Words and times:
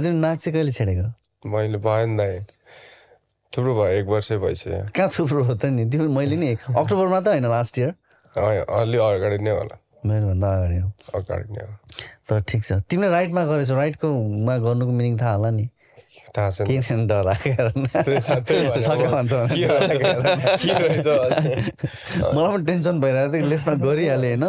तिमी 0.00 0.18
नाक 0.20 0.38
चाहिँ 0.38 0.54
कहिले 0.54 0.72
छेडेको? 0.72 1.06
मैले 1.50 1.78
भयो 1.78 2.06
नि 2.06 2.16
दाइ। 2.16 2.40
थुप्रो 3.52 3.72
भयो 3.74 3.86
एक 3.86 4.06
वर्षै 4.06 4.36
भइसक्यो। 4.38 4.80
कहाँ 4.96 5.08
थुप्रो 5.08 5.42
हो 5.44 5.54
त 5.54 5.64
नि? 5.66 5.84
त्यो 5.90 6.08
मैले 6.08 6.36
नि 6.36 6.50
अक्टोबरमा 6.54 7.20
त 7.20 7.28
होइन 7.28 7.46
लास्ट 7.46 7.78
इयर 7.78 7.90
अलि 8.66 8.98
अगाडि 8.98 9.38
नै 9.44 9.50
होला। 9.50 9.76
मेरोभन्दा 10.06 10.48
अगाडि 10.56 10.78
हो। 10.78 10.88
अगाडि 11.14 11.52
नै 11.54 11.62
हो। 11.64 11.72
तर 12.28 12.40
ठिक 12.48 12.62
छ। 12.64 12.72
तिमीले 12.90 13.08
राइटमा 13.10 13.42
गरेछौ 13.44 13.74
राइटकोमा 13.76 14.54
गर्नुको 14.58 14.92
मिनिङ 14.92 15.18
थाहा 15.20 15.34
होला 15.34 15.50
नि? 15.50 15.68
थाहा 16.36 16.50
छैन 16.50 16.66
किन। 16.66 16.82
मलाई 22.34 22.50
पनि 22.54 22.64
टेन्सन 22.66 23.00
भइरहेको 23.00 23.32
थियो 23.32 23.46
लेफ्टमा 23.46 23.74
गरिहालेँ 23.84 24.36
होइन 24.36 24.44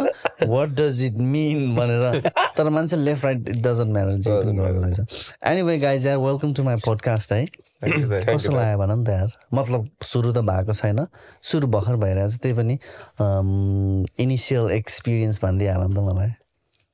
वाट 0.49 0.69
डज 0.79 1.03
इट 1.03 1.15
मिन 1.33 1.75
भनेर 1.75 2.03
तर 2.57 2.69
मान्छे 2.69 2.95
left 2.97 3.25
right 3.25 3.49
it 3.49 3.59
doesn't 3.67 3.91
matter 3.93 4.15
जे 4.15 4.29
पनि 4.31 4.57
गर्दो 4.57 4.81
रहेछ 4.81 4.99
एनिवे 5.47 5.77
गाइज 5.79 6.05
यार 6.07 6.17
वेलकम 6.17 6.53
टु 6.53 6.63
माई 6.63 6.75
पोडकास्ट 6.85 7.31
है। 7.33 7.45
कस्तो 7.85 8.51
लाग्यो 8.55 8.77
भन 8.77 8.91
नि 8.99 9.05
त 9.05 9.09
यार 9.09 9.29
मतलब 9.53 9.89
सुरु 10.03 10.31
त 10.33 10.37
भएको 10.47 10.73
छैन 10.73 10.99
सुरु 11.43 11.67
भर्खर 11.67 11.95
भइरहेछ 12.05 12.33
त्यही 12.41 12.55
पनि 12.55 12.75
इनिसियल 14.23 14.71
एक्सपिरियन्स 14.71 15.39
भनिदिइहाल 15.43 15.81
नि 15.87 15.95
त 15.95 15.97
मलाई 16.09 16.31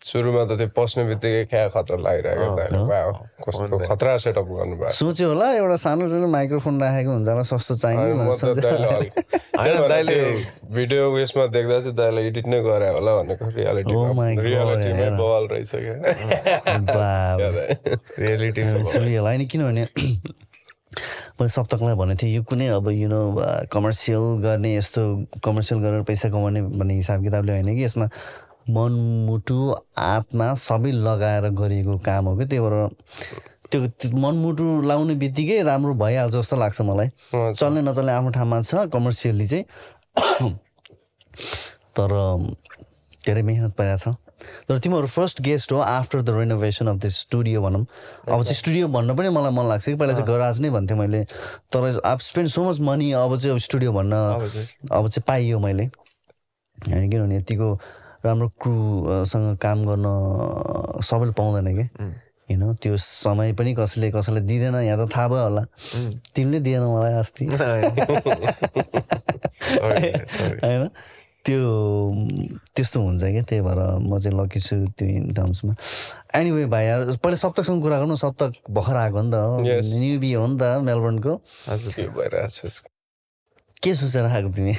सुरुमा 0.01 0.43
त 0.49 0.57
त्यो 0.57 0.67
पस्ने 0.73 1.03
बित्तिकै 1.05 1.43
क्या 1.45 1.67
खतरा 1.69 1.97
लागिरहेको 2.01 2.45
कस्तो 3.45 3.77
खतरा 3.85 4.15
सेटअप 4.17 4.47
गर्नुभयो 4.49 4.89
सोच्यो 4.89 5.27
होला 5.29 5.47
एउटा 5.53 5.75
सानो 5.85 6.09
सानो 6.09 6.27
माइक्रोफोन 6.27 6.81
राखेको 6.81 7.11
हुन्छ 7.11 7.27
होला 7.29 7.43
सस्तो 7.43 7.75
चाहिने 7.75 8.13
भिडियो 10.73 11.01
उयसमा 11.13 11.45
देख्दा 11.53 11.79
चाहिँ 11.79 11.95
दाइले 11.95 12.21
एडिट 12.27 12.47
नै 12.47 12.59
गरे 12.65 12.89
होला 12.89 13.11
भनेको 13.21 13.45
my 14.17 14.30
रियालिटीमा। 14.41 15.09
बवाल 15.17 15.47
रहेछ 15.52 15.71
क्या। 15.75 15.95
होइन 19.21 19.45
किनभने 19.45 19.86
मैले 21.39 21.49
सप्तकलाई 21.49 21.95
भनेको 21.95 22.21
थिएँ 22.21 22.36
यो 22.36 22.43
कुनै 22.43 22.67
अब 22.67 22.89
यु 22.89 23.08
नो 23.09 23.21
कमर्सियल 23.71 24.25
गर्ने 24.41 24.75
यस्तो 24.75 25.02
कमर्सियल 25.45 25.80
गरेर 25.81 26.02
पैसा 26.09 26.30
कमाउने 26.30 26.61
भन्ने 26.61 26.93
हिसाब 26.93 27.23
किताबले 27.23 27.52
होइन 27.52 27.75
कि 27.75 27.83
यसमा। 27.86 28.08
मनमुटु 28.70 29.76
आत्मा 29.98 30.54
सबै 30.54 30.92
लगाएर 30.92 31.50
गरिएको 31.50 31.98
काम 32.06 32.26
हो 32.26 32.38
कि? 32.38 32.45
त्यही 32.45 32.62
भएर 32.62 32.88
त्यो 33.72 34.17
मनमुटु 34.17 34.81
लाउने 34.81 35.16
बित्तिकै 35.16 35.62
राम्रो 35.64 35.94
भइहाल्छ 35.95 36.36
जस्तो 36.36 36.56
लाग्छ 36.58 36.82
मलाई। 36.82 37.09
चल्ने 37.34 37.82
नचल्ने 37.82 38.12
आफ्नो 38.12 38.32
ठाउँमा 38.32 38.62
छ 38.62 38.88
कमर्सियली 38.94 39.48
चाहिँ। 39.48 39.66
तर 41.95 42.09
धेरै 43.26 43.42
मेहनत 43.42 43.73
परेको 43.78 43.98
छ। 43.98 44.16
तर 44.67 44.78
तिमीहरू 44.82 45.08
फर्स्ट 45.08 45.42
गेस्ट 45.42 45.72
हो 45.72 45.78
after 45.80 46.22
the 46.22 46.30
renovation 46.38 46.88
of 46.88 46.95
this 47.02 47.17
studio 47.20 47.62
भनौँ। 47.62 47.86
अब 48.28 48.44
चाहिँ 48.44 48.56
स्टुडियो 48.58 48.88
भन्न 48.88 49.16
पनि 49.16 49.30
मलाई 49.30 49.52
मन 49.54 49.66
लाग्छ 49.70 49.86
कि? 49.86 49.95
पहिला 49.95 50.14
चाहिँ 50.14 50.28
गराज 50.28 50.62
नै 50.62 50.70
भन्थेँ 50.70 50.98
मैले। 50.98 51.23
तर 51.72 52.02
अब 52.06 52.20
स्पेन्ड 52.20 52.50
सो 52.50 52.64
मच 52.70 52.80
मनी 52.80 53.12
अब 53.12 53.38
चाहिँ 53.39 53.59
स्टुडियो 53.59 53.92
भन्न 53.94 54.14
अब 54.92 55.08
चाहिँ 55.08 55.23
पाइयो 55.28 55.59
मैले। 55.59 55.86
होइन 56.78 57.09
किनभने 57.09 57.38
यतिको 57.38 57.70
राम्रो 58.25 58.47
क्रुसँग 58.61 59.58
काम 59.58 59.77
गर्न 59.86 60.05
सबैले 61.03 61.31
पाउँदैन 61.38 61.67
कि? 61.77 61.86
होइन 62.52 62.73
त्यो 62.83 62.97
समय 62.97 63.53
पनि 63.53 63.73
कसैले 63.73 64.11
कसैलाई 64.11 64.44
दिँदैन 64.44 64.75
यहाँ 64.83 64.97
त 65.08 65.09
थाहा 65.16 65.27
भयो 65.27 65.44
होला। 65.44 65.64
तिमीले 66.36 66.59
दिएन 66.59 66.83
मलाई 66.83 67.14
अस्ति। 67.22 67.45
होइन? 69.72 70.89
त्यो 71.45 71.58
त्यस्तो 72.75 73.02
हुन्छ 73.02 73.23
क्या 73.23 73.42
त्यही 73.49 73.61
भएर 73.66 73.80
म 74.05 74.19
चाहिँ 74.22 74.38
लकी 74.38 74.59
छु 74.61 74.75
त्यो 74.94 75.08
इन 75.09 75.33
टर्म्समा 75.33 75.73
एनिवे 76.38 76.66
भाइ 76.69 76.86
यार 76.86 77.02
पहिला 77.17 77.38
सप्तकसँग 77.42 77.82
कुरा 77.82 77.98
गर्नु 77.99 78.15
सप्तक 78.15 78.52
भर्खर 78.70 78.95
आएको 78.95 79.21
नि 79.21 79.32
त. 79.33 79.36
न्युबी 79.98 80.32
हो 80.33 80.45
नि 80.48 80.58
त 80.61 80.64
मेलबर्नको 80.86 81.33
हजुर 81.70 81.92
के 83.83 83.93
सोचेर 83.93 84.25
आएको 84.25 84.49
तिमी? 84.53 84.73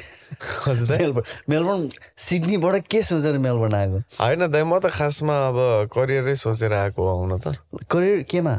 मेलबर्न 0.91 1.25
मेलबर्न 1.51 1.81
सिडनीबाट 2.17 2.87
के 2.87 3.03
सोचेर 3.03 3.39
मेलबर्न 3.39 3.75
आएको? 3.75 3.99
होइन 4.21 4.47
दाइ 4.47 4.63
म 4.63 4.79
त 4.79 4.91
खासमा 4.95 5.37
अब 5.51 5.59
करियरै 5.91 6.35
सोचेर 6.39 6.73
आएको 6.73 7.01
आउन 7.03 7.39
त। 7.43 7.59
करियर 7.91 8.23
केमा? 8.31 8.55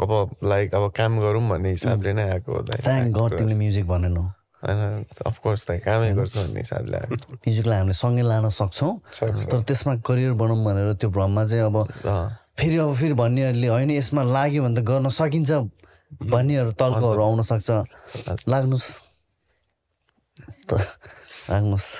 अब 0.00 0.10
लाइक 0.42 0.74
अब 0.74 0.84
काम 0.96 1.12
गरौँ 1.20 1.42
भन्ने 1.48 1.70
हिसाबले 1.70 2.12
नै 2.14 2.22
आएको 2.30 2.50
तिमीले 2.62 3.54
म्युजिक 3.54 3.86
भनेनौ। 3.86 4.22
होइन 4.64 5.04
अफकोर्स 5.26 5.62
दाइ 5.68 5.78
कामै 5.84 6.10
गर्छु 6.16 6.38
भन्ने 6.40 6.60
हिसाबले 6.64 6.96
म्युजिकलाई 7.44 7.78
हामीले 7.78 7.96
सँगै 7.98 8.24
लान 8.24 8.48
सक्छौँ। 8.48 8.92
तर 9.50 9.60
त्यसमा 9.68 9.92
करियर 10.06 10.32
बनाऊँ 10.40 10.64
भनेर 10.64 10.92
त्यो 11.02 11.10
भ्रममा 11.10 11.42
चाहिँ 11.50 11.64
अब 11.68 11.76
फेरि 12.56 12.76
अब 12.78 12.94
फेरि 12.96 13.14
भन्नेहरूले 13.18 13.68
होइन 13.68 13.90
यसमा 13.90 14.22
लाग्यो 14.22 14.62
भने 14.64 14.80
त 14.80 14.84
गर्न 14.86 15.08
सकिन्छ। 15.10 15.52
भन्नेहरू 16.14 16.70
तर्कहरू 16.78 17.20
आउन 17.22 17.42
सक्छ। 17.42 17.68
लाग्नुहोस् 18.48 18.88
त 20.68 20.80
लाग्नुहोस् 21.50 21.92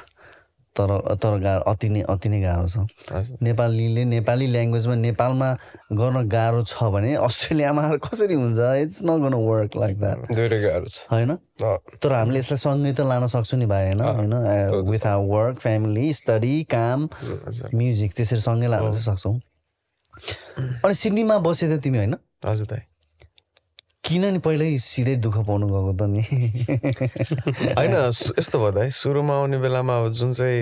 तर 0.76 0.90
तर 1.22 1.38
गाह्रो 1.38 1.62
अति 1.70 1.88
नै 1.88 2.00
अति 2.10 2.28
नै 2.28 2.40
गाह्रो 2.42 2.66
छ। 2.66 3.38
नेपालीले 3.42 4.04
नेपाली 4.04 4.46
ल्याङ्ग्वेजमा 4.46 4.94
नेपालमा 4.94 5.48
गर्न 5.94 6.28
गाह्रो 6.28 6.62
छ 6.66 6.90
भने 6.90 7.14
अस्ट्रेलियामा 7.14 7.82
आएर 7.82 7.98
कसरी 8.06 8.34
हुन्छ? 8.34 8.58
It's 8.82 9.02
not 9.06 9.22
gonna 9.22 9.34
work 9.34 9.76
like 9.76 9.98
that 10.00 10.32
धेरै 10.34 10.58
गाह्रो 10.62 10.86
छ। 10.86 11.06
होइन? 11.12 11.36
तर 12.02 12.12
हामीले 12.12 12.38
यसलाई 12.38 12.58
सँगै 12.58 12.92
त 12.92 13.06
लान 13.06 13.26
सक्छौँ 13.26 13.58
नि 13.60 13.66
भाइ 13.66 13.84
होइन? 13.86 14.00
होइन? 14.02 14.34
With 14.90 15.06
our 15.06 15.26
work 15.30 15.58
family 15.62 16.12
study 16.14 16.54
काम 16.74 17.08
म्युजिक 17.74 18.12
त्यसरी 18.12 18.40
सँगै 18.40 18.66
लान 18.66 18.90
चाहिँ 18.90 19.06
सक्छौँ। 19.14 19.38
अनि 20.84 20.94
सिडनीमा 20.94 21.38
बसे 21.38 21.70
त 21.70 21.80
तिमी 21.82 21.98
होइन? 21.98 22.14
हजुर 22.46 22.66
किन 24.04 24.24
नि 24.36 24.38
पहिल्यै 24.44 24.76
सिधै 24.84 25.16
दुःख 25.24 25.36
पाउनु 25.48 25.66
गएको 25.72 25.92
त 25.96 26.02
नि? 26.12 26.22
होइन 27.78 27.94
यस्तो 28.36 28.56
भयो 28.60 28.72
दाइ 28.76 28.90
सुरुमा 28.92 29.34
आउने 29.34 29.58
बेलामा 29.64 29.94
अब 29.96 30.08
जुन 30.12 30.32
चाहिँ 30.36 30.60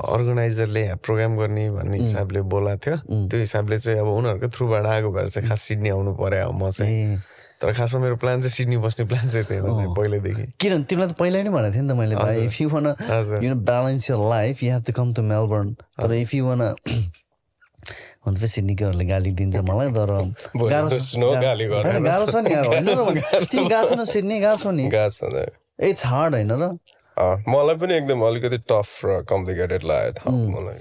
अर्गनाइजरले 0.00 0.84
प्रोग्राम 1.04 1.36
गर्ने 1.36 1.64
भन्ने 1.76 1.98
हिसाबले 2.00 2.40
बोलाएको 2.48 2.80
थियो 2.80 3.28
त्यो 3.28 3.38
हिसाबले 3.40 3.78
चाहिँ 3.78 4.00
अब 4.00 4.08
उनीहरूको 4.16 4.48
थ्रुबाट 4.48 4.86
आएको 4.86 5.08
भएर 5.12 5.28
चाहिँ 5.28 5.48
खास 5.48 5.60
सिडनी 5.60 5.88
आउनु 5.92 6.12
पर्यो 6.16 6.48
अब 6.48 6.56
म 6.56 6.70
चाहिँ। 6.70 7.20
तर 7.60 7.72
खासमा 7.72 8.00
मेरो 8.00 8.16
प्लान 8.16 8.40
चाहिँ 8.40 8.50
सिडनी 8.50 8.76
बस्ने 8.76 9.04
प्लान 9.12 9.28
चाहिँ 9.28 9.46
थिएन 9.50 9.94
पहिल्यैदेखि। 9.94 10.44
किन 10.60 10.82
तिमीलाई 10.88 11.08
त 11.12 11.16
पहिल्यै 11.20 11.42
नै 11.44 11.50
भनेको 11.52 11.74
थिएँ 11.74 11.84
नि 11.84 11.88
त 11.88 11.96
मैले 12.00 12.44
if 12.44 12.60
you 12.60 12.68
want. 12.68 12.86
You 13.44 13.54
balance 13.54 14.10
your 14.10 14.20
life 14.28 14.62
you 14.62 14.72
have 14.72 14.82
to 14.88 14.92
come 14.92 15.12
to 15.14 15.22
Melbourne 15.22 15.74
तर 16.00 16.12
इफ 16.16 16.34
यु 16.34 16.46
वान 16.48 16.60
हुन 18.26 18.34
त 18.34 18.44
सिडनीकोहरूले 18.44 19.04
गाली 19.04 19.30
दिन्छ 19.40 19.56
मलाई 19.68 19.88
तर 19.92 20.10
गाह्रो 20.56 20.88
छ। 20.98 21.16
छ 22.32 22.34
नि। 22.40 22.52
तिमी 23.52 23.68
गएको 23.68 23.86
छैन 23.88 24.04
सिडनी 24.04 24.40
गएको 24.40 24.56
छौ 24.62 24.70
नि। 24.70 24.88
छ। 25.12 25.48
इट्स 25.90 26.06
हार्ड 26.06 26.34
होइन 26.34 26.52
र। 26.52 26.72
मलाई 27.48 27.76
पनि 27.76 27.94
एकदम 27.94 28.20
अलिकति 28.26 28.58
टफ 28.70 28.88
र 29.04 29.22
कम्प्लिकेटेड 29.28 29.82
लाग्यो। 29.84 30.12
मलाई। 30.56 30.80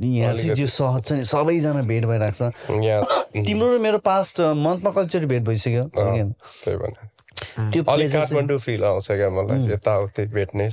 यहाँ 0.00 0.34
चाहिँ 0.34 0.54
जो 0.54 0.66
सहज 0.66 1.04
छ 1.04 1.12
नि 1.12 1.24
सबैजना 1.24 1.82
भेट 1.84 2.04
भइरहेको 2.04 2.50
छ। 2.50 2.52
तिम्रो 3.46 3.66
र 3.76 3.78
मेरो 3.78 3.98
पास्ट 4.00 4.40
मन्थमा 4.40 4.90
कल्चर 4.90 5.26
भेट 5.26 5.42
भइसक्यो। 5.42 5.84
त्यो 7.72 7.82
अलिक 7.92 8.12
काठमाडौँ 8.12 8.58
फिल 8.58 8.84
आउँछ 8.84 9.06
क्या 9.10 9.30
मलाई 9.30 9.58
यताउति 9.72 10.24
भेट्ने 10.36 10.64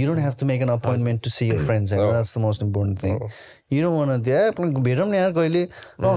you 0.00 0.06
don't 0.06 0.20
have 0.20 0.34
to 0.40 0.46
make 0.46 0.62
an 0.62 0.68
appointment 0.68 1.18
to 1.24 1.30
see 1.30 1.48
your 1.50 1.58
friends 1.66 1.92
that's 1.92 2.34
the 2.36 2.40
most 2.40 2.62
important 2.62 3.02
thing 3.02 3.14
you 3.72 3.82
don't 3.82 3.98
want 3.98 4.22
त्यहाँ 4.22 4.50
भेटौँ 4.82 5.06
न 5.06 5.14
यार 5.14 5.32
कहिले 5.32 5.64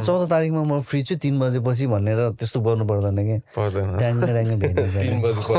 चौध 0.06 0.30
तारिकमा 0.30 0.64
म 0.64 0.80
फ्री 0.90 1.04
छु 1.04 1.16
तिन 1.24 1.40
बजेपछि 1.40 1.88
भनेर 1.88 2.20
त्यस्तो 2.40 2.60
गर्नु 2.62 2.86
पर्दैन 2.88 3.18
कि 3.18 3.38
भेट्ने. 3.58 5.16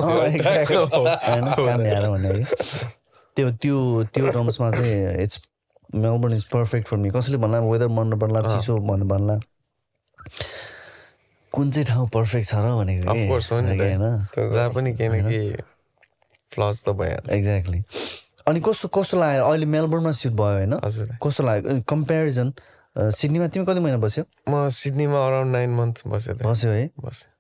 होइन 0.09 1.45
काम 1.57 1.81
ल्याएर 1.81 2.09
भने 2.09 2.29
कि 2.35 2.45
त्यो 3.37 3.51
त्यो 3.51 3.77
त्यो 4.15 4.25
टर्म्समा 4.33 4.71
चाहिँ 4.71 5.23
it's 5.23 5.41
Melbourne 5.95 6.35
is 6.35 6.45
perfect 6.53 6.89
for 6.89 6.97
me 6.97 7.11
कसैले 7.11 7.39
भन्ला 7.45 7.59
वेदर 7.61 7.89
मन 7.89 8.07
नपर्ला 8.15 8.41
चिसो 8.49 8.77
भन्नु 8.89 9.07
भन्ला 9.09 9.39
कुन 11.53 11.71
चाहिँ 11.71 11.87
ठाउँ 11.87 12.09
पर्फेक्ट 12.15 12.49
छ 12.49 12.55
र 12.55 12.67
भनेको 12.79 13.03
कि? 13.03 13.09
अफकोर्स 13.09 13.53
हो 13.53 13.61
नि 13.61 13.79
दाइ। 13.79 13.95
होइन? 13.95 14.53
जहाँ 14.53 14.71
पनि 14.71 14.93
केही 14.97 15.09
न 15.09 15.29
केही 15.29 15.53
फ्लस 16.53 16.85
त 16.85 16.89
भइहाल्छ। 16.99 17.33
एक्ज्याक्टली 17.35 17.83
अनि 18.49 18.61
कस्तो 18.61 18.89
कस्तो 18.89 19.19
लाग्यो? 19.21 19.45
अहिले 19.45 19.67
मेलबर्नमा 19.67 20.13
सिफ्ट 20.13 20.37
भयो 20.37 20.57
होइन। 20.59 21.17
कस्तो 21.23 21.43
लाग्यो? 21.45 21.81
कम्पेरिजन 21.89 22.53
सिडनीमा 22.97 23.47
तिमी 23.49 23.65
कति 23.67 23.81
महिना 23.81 23.99
बस्यो? 24.03 24.25
म 24.49 24.69
सिडनीमा 24.69 25.19
अराउन्ड 25.27 25.53
नाइन 25.53 25.71
मन्थ 25.77 26.03
बसेँ 26.07 26.35
दाइ। 26.37 26.45
बस्यो 26.51 26.71
है? 26.71 26.91
बसेँ 27.01 27.31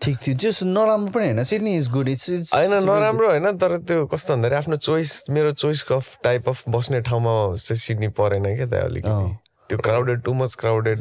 ठिक 0.00 0.16
थियो। 0.26 0.36
जस 0.36 0.62
नराम्रो 0.62 1.12
पनि 1.12 1.24
होइन। 1.24 1.44
Sydney 1.44 1.76
is 1.76 1.88
good 1.90 2.08
it's 2.08 2.28
it's 2.30 2.54
होइन 2.54 2.72
नराम्रो 2.84 3.28
होइन 3.28 3.56
तर 3.56 3.76
त्यो 3.80 4.06
कस्तो 4.06 4.34
भन्दाखेरि 4.34 4.56
आफ्नो 4.56 4.76
चोइस 4.76 5.30
मेरो 5.30 5.52
चोइस 5.56 5.84
अफ 5.92 6.16
टाइप 6.24 6.48
अफ 6.48 6.68
बस्ने 6.68 7.00
ठाउँमा 7.00 7.32
चाहिँ 7.56 7.78
सिडनी 7.80 8.08
परेन 8.12 8.44
क्या 8.56 8.66
त 8.66 8.84
अलिकति। 8.84 9.36
त्यो 9.68 9.78
क्राउडेड 9.78 10.20
टु 10.22 10.34
मच 10.34 10.54
क्राउडेड 10.54 10.98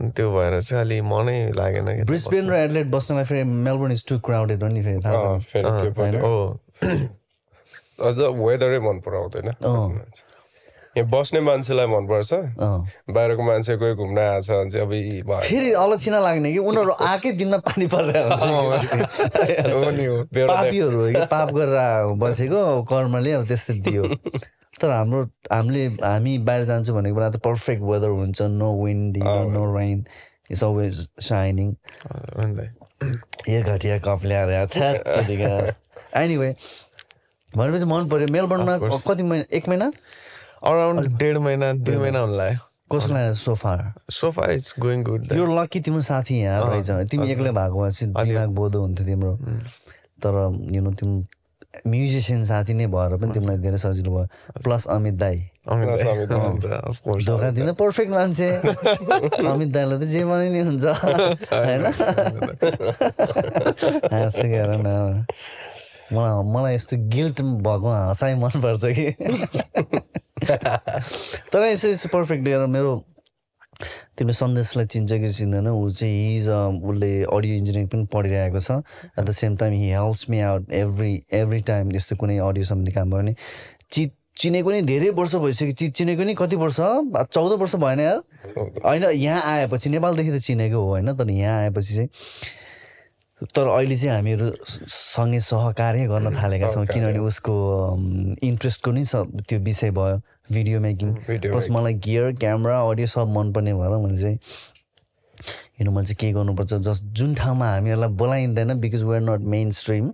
अनि 0.00 0.10
त्यो 0.16 0.26
भएर 0.34 0.60
चाहिँ 0.60 0.80
अलि 0.84 1.00
मनै 1.06 1.38
लागेन 1.56 2.04
ब्रिस्बेन 2.06 2.44
र 2.50 2.54
एडलेट 2.64 2.86
बस्नलाई 2.90 3.24
फेरि 3.24 3.42
मेलबर्न 3.44 3.92
इज 3.92 4.04
टु 4.08 4.18
क्राउडेड 4.26 4.62
हो 4.62 4.68
नि 4.68 4.82
फेरि 4.82 4.98
अझ 8.06 8.14
वेदरै 8.18 8.78
मन 8.82 8.96
पराउँदैन। 9.06 9.48
यहाँ 10.96 11.08
बस्ने 11.10 11.40
मान्छेलाई 11.40 11.86
मनपर्छ। 11.86 12.32
बाहिरको 13.14 13.42
मान्छे 13.42 13.76
कोही 13.82 13.94
घुम्न 13.94 14.18
आएछ 14.18 14.50
भने 14.50 14.70
चाहिँ 14.70 14.86
अब 14.86 15.40
फेरि 15.42 15.70
अलक्षिना 15.74 16.18
लाग्ने 16.20 16.52
कि 16.52 16.58
उनीहरू 16.58 16.92
आएकै 17.06 17.32
दिनमा 17.38 17.58
पानी 17.66 17.86
बेहोरा 20.34 20.54
पापीहरू 20.54 20.98
हो 21.00 21.06
कि? 21.12 21.22
पाप 21.30 21.48
गरेर 21.54 22.14
बसेको 22.22 22.62
कर्मले 22.90 23.32
अब 23.32 23.46
त्यस्तै 23.48 23.74
दियो। 23.86 24.04
तर 24.80 24.90
हाम्रो 24.90 25.22
हामीले 25.52 25.84
हामी 26.02 26.36
बाहिर 26.46 26.64
जान्छौँ 26.64 26.96
भनेको 26.96 27.16
बेला 27.16 27.30
त 27.30 27.36
पर्फेक्ट 27.44 27.82
वेदर 27.82 28.08
हुन्छ 28.10 28.42
no 28.42 28.68
wind 28.84 29.16
no 29.54 29.62
rain 29.76 30.04
it's 30.50 30.64
always 30.64 30.94
shining 31.22 31.68
यो 33.48 33.62
घटिया 33.62 33.98
कप 34.04 34.24
ल्याएर 34.24 34.48
एनिवे 36.16 36.54
भनेपछि 37.56 37.84
मन 37.86 38.08
पर्यो। 38.08 38.26
मेलबर्नमा 38.32 38.76
कति 39.08 39.22
महिना 39.22 39.44
एक 39.56 39.68
महिना? 39.68 39.90
अराउन्ड 40.66 41.16
डेढ 41.18 41.36
महिना 41.38 41.72
दुई 41.72 41.96
महिना 41.96 42.18
हुन 42.20 42.36
लाग्यो 42.36 42.58
कसो 42.92 43.12
लाग्यो 43.14 43.34
sofa 43.34 43.72
sofa 44.10 44.50
it's 44.52 44.74
going 44.80 45.02
good 45.04 45.32
यो 45.32 45.44
लकी 45.54 45.80
तिम्रो 45.80 46.02
साथी 46.02 46.34
यहाँ 46.40 46.70
रहेछ। 46.70 47.10
तिमी 47.10 47.30
एक्लै 47.32 47.52
भएको 47.52 47.82
भए 47.82 47.90
दिमाग 48.26 48.48
बोधो 48.58 48.80
हुन्थ्यो 48.80 49.06
तिम्रो। 49.06 49.32
तर 50.22 50.34
यु 50.74 50.82
नो 50.82 50.90
तिम्रो 50.92 51.26
म्युजिसियन 51.86 52.44
साथी 52.44 52.74
नै 52.74 52.86
भएर 52.86 53.16
पनि 53.16 53.32
तिमीलाई 53.32 53.56
धेरै 53.56 53.78
सजिलो 53.78 54.10
भयो। 54.10 54.26
प्लस 54.62 54.86
अमित 54.86 55.14
दाई। 55.14 55.38
धोका 57.26 57.50
दिन 57.50 57.72
पर्फेक्ट 57.72 58.10
मान्छे। 58.10 58.50
अमित 59.48 59.68
दाईलाई 59.68 59.98
त 59.98 60.02
जे 60.02 60.24
भने 60.24 60.48
नि 60.48 60.60
हुन्छ। 60.60 60.84
होइन। 60.84 61.86
हाँसो 64.12 65.24
मलाई 66.12 66.52
मलाई 66.52 66.74
यस्तो 66.74 66.96
गिल्ट 66.96 67.40
भएको 67.40 67.88
हँसाइ 67.88 68.34
मनपर्छ 68.34 68.80
कि? 68.84 69.10
तर 71.52 71.58
यसो 71.58 72.08
पर्फेक्ट 72.08 72.48
हेर 72.48 72.66
मेरो 72.66 73.04
तिमीले 74.18 74.32
सन्देशलाई 74.32 74.86
चिन्छ 74.86 75.12
कि 75.12 75.32
चिन्दैन 75.32 75.68
ऊ 75.68 75.90
चाहिँ 75.90 76.14
हिज 76.28 76.48
उसले 76.48 77.12
अडियो 77.22 77.54
इन्जिनियरिङ 77.54 77.86
पनि 77.88 78.06
पढिरहेको 78.12 78.60
छ। 78.60 78.70
At 79.18 79.24
the 79.24 79.32
same 79.32 79.56
time 79.56 79.72
he 79.72 79.90
helps 79.90 80.26
me 80.30 80.40
out 80.40 80.72
every 80.72 81.12
every 81.32 81.60
time 81.62 81.94
यस्तो 81.96 82.16
कुनै 82.16 82.38
अडियो 82.38 82.64
सम्बन्धी 82.64 82.92
काम 82.92 83.10
भयो 83.10 83.20
भने 83.22 83.34
चित 83.92 84.12
चिनेको 84.36 84.70
नि 84.70 84.82
धेरै 84.82 85.10
वर्ष 85.14 85.34
भइसक्यो। 85.36 85.72
चित 85.72 85.92
चिनेको 85.94 86.22
नि 86.24 86.34
कति 86.34 86.56
वर्ष? 86.56 86.76
चौध 87.32 87.52
वर्ष 87.60 87.74
भएन 87.76 88.00
यार। 88.00 88.16
होइन 88.84 89.04
यहाँ 89.14 89.42
आएपछि 89.52 89.90
नेपालदेखि 89.90 90.30
त 90.30 90.42
चिनेको 90.42 90.78
हो 90.78 90.88
होइन? 90.88 91.12
तर 91.16 91.30
यहाँ 91.30 91.58
आएपछि 91.60 91.94
चाहिँ 91.94 92.08
तर 93.56 93.66
अहिले 93.66 93.96
चाहिँ 93.96 94.14
हामीहरू 94.14 94.50
सँगै 94.88 95.40
सहकार्य 95.40 96.06
गर्न 96.08 96.34
थालेका 96.42 96.68
छौँ 96.68 96.86
किनभने 96.86 97.18
उसको 97.18 97.54
इन्ट्रेस्टको 98.42 98.90
नि 98.92 99.04
त्यो 99.14 99.58
विषय 99.60 99.90
भयो 99.90 100.20
भिडियो 100.52 100.80
मेकिङ 100.80 101.14
प्लस 101.50 101.66
मलाई 101.70 101.94
गियर 102.04 102.32
क्यामेरा 102.36 102.80
अडियो 102.90 103.06
सब 103.06 103.28
मनपर्ने 103.28 103.74
भएर 103.74 103.96
मैले 103.96 104.18
चाहिँ 104.20 104.38
हेर्नु 105.78 105.92
मैले 105.92 106.06
चाहिँ 106.06 106.16
के 106.16 106.32
गर्नुपर्छ 106.32 106.74
जस्ट 106.74 107.04
जुन 107.18 107.34
ठाउँमा 107.34 107.66
हामीहरूलाई 107.70 108.08
बोलाइँदैन 108.08 108.74
because 108.80 109.02
we're 109.02 109.20
not 109.20 109.40
mainstream. 109.70 110.12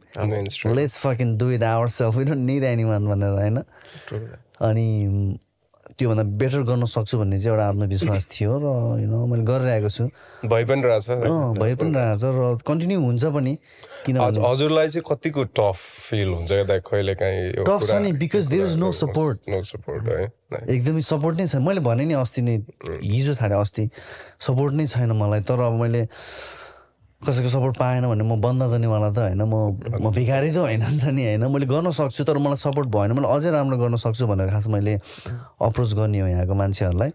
Let's 0.76 0.96
fucking 0.98 1.36
do 1.38 1.50
it 1.50 1.62
our 1.62 1.88
self 1.88 2.16
we 2.16 2.24
don't 2.24 2.40
need 2.40 2.64
anyone 2.84 3.06
भनेर 3.06 3.30
होइन? 3.30 3.58
अनि 4.60 5.38
त्योभन्दा 5.98 6.22
बेटर 6.40 6.62
गर्न 6.62 6.84
सक्छु 6.86 7.18
भन्ने 7.18 7.38
चाहिँ 7.40 7.50
एउटा 7.54 7.64
आत्मविश्वास 7.68 8.24
थियो 8.34 8.52
र 8.62 8.66
यु 9.02 9.08
नो 9.10 9.26
मैले 9.26 9.42
गरिरहेको 9.44 9.88
छु। 9.90 10.04
भइ 10.46 10.64
पनि 10.64 10.82
रहेछ। 10.86 11.08
भइ 11.60 11.74
पनि 11.80 11.92
रहेछ 11.96 12.22
र 12.24 12.58
कन्टिन्यू 12.66 12.98
हुन्छ 13.00 13.24
पनि 13.34 13.52
हज- 14.20 14.38
हजुरलाई 14.44 14.88
चाहिँ 14.88 15.04
कतिको 15.10 15.42
टफ 15.58 15.76
फिल 16.10 16.28
हुन्छ 16.28 16.50
कहिले 16.88 17.14
काहीँ 17.14 17.64
Tough 17.64 17.86
छ 17.86 17.92
नि, 18.00 18.12
there 18.48 18.64
is 18.64 18.76
no 18.76 18.90
कुराहरू- 18.90 19.00
support. 19.00 19.36
no 19.48 19.60
support 19.62 20.02
है? 20.08 20.32
नै। 20.52 20.60
एकदमै 20.74 21.00
सपोर्ट 21.00 21.36
नै 21.36 21.46
छैन 21.46 21.62
मैले 21.62 21.80
भने 21.80 22.04
नि 22.04 22.14
अस्ति 22.14 22.42
नै 22.42 22.54
हिजो 23.02 23.34
छाडे 23.34 23.54
अस्ति 23.60 23.84
सपोर्ट 24.40 24.72
नै 24.74 24.86
छैन 24.86 25.12
मलाई 25.12 25.40
तर 25.46 25.60
अब 25.60 25.72
मैले 25.80 26.08
कसैको 27.20 27.48
सपोर्ट 27.48 27.76
पाएन 27.76 28.06
भने 28.08 28.24
म 28.24 28.40
बन्द 28.40 28.62
गर्नेवाला 28.72 29.10
त 29.12 29.18
होइन 29.18 29.42
म 29.44 29.76
म 30.00 30.10
भिखारी 30.10 30.50
त 30.52 30.56
होइन 30.56 30.80
नि 30.80 30.98
त 31.00 31.04
नि 31.12 31.24
होइन। 31.24 31.44
मैले 31.52 31.66
गर्न 31.68 31.90
सक्छु 31.92 32.24
तर 32.24 32.38
मलाई 32.40 32.56
सपोर्ट 32.56 32.88
भएन। 32.88 33.12
मैले 33.12 33.28
अझै 33.28 33.50
राम्रो 33.52 33.76
गर्न 33.76 33.96
सक्छु 34.00 34.26
भनेर 34.26 34.48
खास 34.50 34.66
मैले 34.72 34.94
अप्रोच 35.60 35.92
गर्ने 36.00 36.20
हो 36.20 36.26
यहाँको 36.26 36.54
मान्छेहरूलाई। 36.56 37.10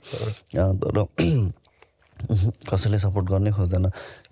तर 0.53 1.05
कसैले 2.69 2.97
सपोर्ट 2.99 3.25
गर्नै 3.29 3.51
खोज्दैन। 3.51 3.89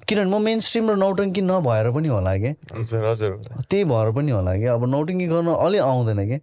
किनभने 0.07 0.29
म 0.29 0.41
मेन 0.41 0.59
स्ट्रिम 0.61 0.91
र 0.91 0.95
नौटङ्की 0.95 1.41
नभएर 1.41 1.89
पनि 1.91 2.07
होला 2.07 2.33
कि? 2.37 2.51
हजुर 2.69 3.41
त्यही 3.65 3.83
भएर 3.83 4.11
पनि 4.13 4.31
होला 4.31 4.53
कि? 4.57 4.65
अब 4.77 4.85
नौटिङ्गी 4.85 5.27
गर्न 5.27 5.49
अलि 5.57 5.77
आउँदैन 5.77 6.21
कि? 6.29 6.37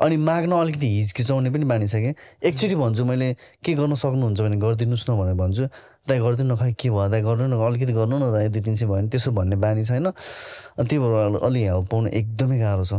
अनि 0.00 0.16
माग्न 0.16 0.52
अलिकति 0.52 0.88
हिचकिचाउने 1.00 1.50
पनि 1.50 1.88
छ 1.88 1.94
कि? 1.96 2.14
एकचोटि 2.44 2.74
भन्छु 2.74 3.04
मैले 3.04 3.32
के 3.64 3.74
गर्न 3.74 3.94
सक्नुहुन्छ 3.94 4.40
भने 4.40 4.56
गरिदिनुहोस् 4.56 5.10
न 5.10 5.16
भनेर 5.18 5.34
भन्छु। 5.34 5.64
दाइ 6.08 6.18
गरिदिनु 6.18 6.54
न 6.54 6.56
खै 6.58 6.72
के 6.74 6.90
भयो 6.90 7.08
दाइ 7.08 7.22
गर्नु 7.22 7.46
न 7.46 7.54
अलिकति 7.62 7.92
गर्नु 7.92 8.16
न 8.18 8.32
दाइ 8.32 8.48
दुई 8.50 8.62
तिन 8.62 8.74
सय 8.74 8.86
भयो 8.86 8.94
भने 8.94 9.08
त्यसो 9.08 9.30
भन्ने 9.30 9.56
बानी 9.56 9.84
छैन। 9.84 10.06
अनि 10.06 10.86
त्यही 10.88 10.98
भएर 10.98 11.38
अलि 11.46 11.62
हेल्प 11.62 11.86
पाउनु 11.90 12.08
एकदमै 12.10 12.58
गाह्रो 12.58 12.84
छ। 12.84 12.94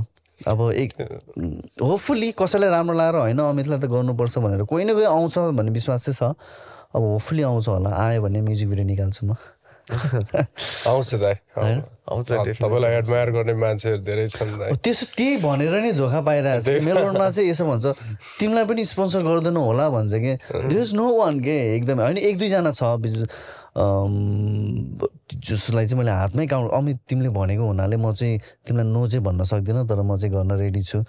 अब 0.48 0.60
एक 0.72 0.92
होपफुल्ली 1.84 2.32
कसैलाई 2.40 2.70
राम्रो 2.70 2.96
लगाएर 2.98 3.16
होइन 3.16 3.40
अमितलाई 3.40 3.80
त 3.80 3.86
गर्नुपर्छ 3.92 4.38
भनेर 4.40 4.64
कोही 4.68 4.84
न 4.86 4.94
कोही 4.94 5.06
आउँछ 5.06 5.36
भन्ने 5.56 5.72
विश्वास 5.72 6.06
चाहिँ 6.06 6.16
छ। 6.16 6.36
अब 6.96 7.02
होपफुल्ली 7.02 7.44
आउँछ 7.44 7.68
होला 7.68 7.90
आयो 7.90 8.22
भने 8.22 8.42
म्युजिक 8.42 8.70
भिडियो 8.70 8.88
निकाल्छु 8.88 9.26
म। 9.26 9.36
आउँछ 10.88 11.10
दाइ। 11.24 11.36
आउँछ 11.60 12.28
तपाईँलाई 12.32 12.92
एडमायर 12.98 13.30
गर्ने 13.36 13.54
मान्छेहरू 13.60 14.02
धेरै 14.04 14.28
छन् 14.32 14.80
त्यसो 14.80 15.06
त्यही 15.18 15.38
भनेर 15.44 15.74
नै 15.84 15.92
धोका 16.00 16.20
पाइरहेको 16.24 16.64
छ 16.64 16.84
मेलबोर्नमा 16.88 17.30
चाहिँ 17.30 17.50
यसो 17.50 17.64
भन्छ 17.68 17.86
तिमीलाई 18.40 18.66
पनि 18.72 18.86
स्पोन्सर 18.86 19.22
गरिदिनु 19.28 19.60
होला 19.60 19.90
भन्छ 19.92 20.14
कि? 20.14 20.34
देयर 20.72 20.82
इज 20.82 20.94
नो 20.96 21.08
वान 21.20 21.40
के? 21.44 21.56
एकदमै। 21.76 22.04
होइन 22.04 22.18
एक 22.18 22.38
दुईजना 22.40 22.72
छ 22.72 22.84
जसलाई 25.44 25.86
चाहिँ 25.88 25.98
मैले 26.00 26.12
हातमै 26.12 26.46
काउन्ट 26.48 26.72
अमित 26.78 26.98
तिमीले 27.10 27.30
भनेको 27.36 27.64
हुनाले 27.68 27.98
म 27.98 28.14
चाहिँ 28.14 28.40
तिमीलाई 28.68 28.88
नो 28.88 29.02
चाहिँ 29.10 29.24
भन्न 29.26 29.44
सक्दिनँ 29.52 29.84
तर 29.90 30.02
म 30.02 30.18
चाहिँ 30.18 30.34
गर्न 30.36 30.52
रेडी 30.64 30.82
छु। 30.84 31.04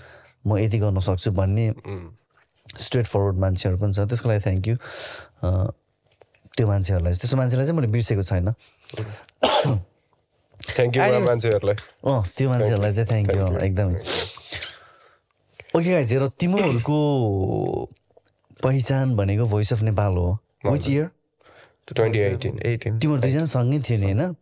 म 0.47 0.59
यति 0.59 0.79
गर्न 0.81 0.99
सक्छु 0.99 1.31
भन्ने 1.31 1.67
स्ट्रेट 2.81 3.07
फरवर्ड 3.07 3.37
मान्छेहरू 3.39 3.77
पनि 3.79 3.93
छ। 3.93 4.09
त्यसको 4.09 4.29
लागि 4.29 4.41
थ्याङ्क 4.45 4.69
यू 4.69 4.77
त्यो 6.57 6.67
मान्छेहरूलाई 6.67 7.13
त्यस्तो 7.15 7.37
मान्छेलाई 7.37 7.67
चाहिँ 7.67 7.77
मैले 7.79 7.91
बिर्सेको 7.93 8.23
छैन। 8.23 8.55
थ्याङ्क 10.77 10.97
यू 10.97 11.21
मान्छेहरूलाई। 11.21 11.77
अँ 12.05 12.23
त्यो 12.37 12.49
मान्छेहरूलाई 12.49 12.93
चाहिँ 12.93 13.09
थ्याङ्क 13.09 13.29
यू 13.35 13.59
एकदमै। 13.59 14.01
ओके 15.77 15.91
गाइज 15.91 16.13
हेर 16.13 16.29
तिमीहरूको 16.39 16.99
पहिचान 18.63 19.17
भनेको 19.17 19.45
भोइस 19.47 19.73
अफ 19.73 19.83
नेपाल 19.83 20.13
हो। 20.17 20.39
विच 20.73 20.89
इयर 20.89 21.07
तिमीहरू 21.93 23.17
दुईजना 23.21 23.47
सँगै 23.47 23.79
थियो 23.85 23.99
नि 23.99 24.05
होइन 24.05 24.33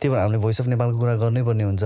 त्यही 0.00 0.08
भएर 0.08 0.18
हामीले 0.18 0.38
भोइस 0.38 0.60
अफ 0.60 0.66
नेपालको 0.66 0.98
कुरा 0.98 1.14
गर्नै 1.20 1.42
पर्ने 1.42 1.64
हुन्छ। 1.64 1.82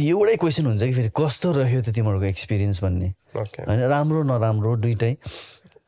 एउटै 0.00 0.36
क्वेसन 0.36 0.66
हुन्छ 0.66 0.82
कि 0.82 0.92
फेरि 0.92 1.10
कस्तो 1.16 1.52
रह्यो 1.52 1.80
त 1.82 1.88
तिमीहरूको 1.92 2.24
एक्सपिरियन्स 2.24 2.82
भन्ने? 2.82 3.08
होइन 3.36 3.80
राम्रो 3.92 4.22
नराम्रो 4.22 4.76
दुइटै। 4.76 5.12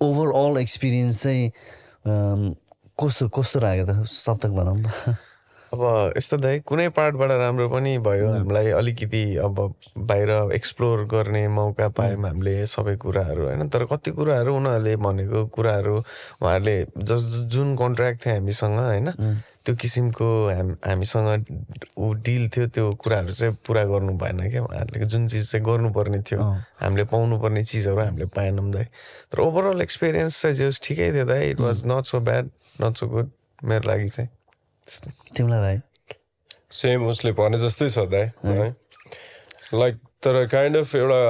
ओभरअल 0.00 0.58
एक्सपिरियन्स 0.58 1.22
चाहिँ 1.22 1.48
अम, 2.06 2.54
कस्तो 2.98 3.28
कस्तो 3.28 3.60
लाग्यो 3.60 3.84
त? 3.86 4.04
शतक 4.06 4.48
भनौँ 4.48 4.82
अब 5.68 6.12
यस्तो 6.16 6.36
दाइ 6.36 6.60
कुनै 6.64 6.88
पार्टबाट 6.96 7.30
राम्रो 7.30 7.68
पनि 7.68 7.98
भयो। 7.98 8.32
हामीलाई 8.32 8.70
अलिकति 8.70 9.36
अब 9.36 9.74
बाहिर 9.98 10.30
एक्सप्लोर 10.54 11.04
गर्ने 11.04 11.48
मौका 11.48 11.88
पायौँ 11.88 12.22
हामीले 12.24 12.66
सबै 12.66 12.96
कुराहरू 12.96 13.44
होइन? 13.44 13.68
तर 13.68 13.84
कति 13.84 14.10
कुराहरू 14.10 14.56
उनीहरूले 14.56 14.96
भनेको 14.96 15.46
कुराहरू 15.46 15.96
उहाँहरूले 15.98 16.76
जस 17.04 17.44
जुन 17.52 17.76
कन्ट्र्याक्ट 17.76 18.26
थियो 18.26 18.34
हामीसँग 18.34 18.78
होइन? 18.78 19.12
त्यो 19.64 19.74
किसिमको 19.76 20.26
हाम 20.48 20.68
हामीसँग 20.86 21.44
ऊ 21.98 22.12
डिल 22.26 22.48
थियो 22.48 22.66
त्यो 22.74 22.84
कुराहरू 23.02 23.32
चाहिँ 23.32 23.54
पुरा 23.66 23.84
गर्नु 23.84 24.12
भएन 24.18 24.38
क्या। 24.50 24.62
उहाँहरूले 24.64 25.06
जुन 25.06 25.26
चिज 25.28 25.50
चाहिँ 25.50 25.64
गर्नुपर्ने 25.66 26.20
थियो 26.22 26.40
हामीले 26.82 27.04
पाउनुपर्ने 27.12 27.62
चिजहरू 27.64 28.00
हामीले 28.02 28.26
पाएनौँ 28.36 28.70
दाइ 28.72 28.84
तर 29.32 29.40
ओभरअल 29.40 29.82
एक्सपिरियन्स 29.82 30.40
चाहिँ 30.42 30.56
जे 30.56 30.64
होस् 30.64 30.80
ठिकै 30.84 31.12
थियो 31.12 31.24
दाइ 31.26 31.50
it 31.50 31.60
was 31.60 31.82
not 31.86 32.04
so 32.04 32.20
bad 32.20 32.50
not 32.82 32.96
so 32.96 33.06
good 33.08 33.30
मेरो 33.64 33.88
लागि 33.88 34.08
चाहिँ। 34.08 34.28
त्यस्तो। 34.28 35.10
तिमीलाई 35.36 35.60
भाइ? 35.60 35.78
सेम 36.72 37.06
उसले 37.08 37.32
भने 37.32 37.58
जस्तै 37.58 37.88
छ 37.88 37.98
दाइ 38.08 38.30
है। 38.44 38.74
लाइक 39.74 39.96
तर 40.24 40.46
काइन्ड 40.48 40.76
अफ 40.76 40.94
एउटा 40.96 41.22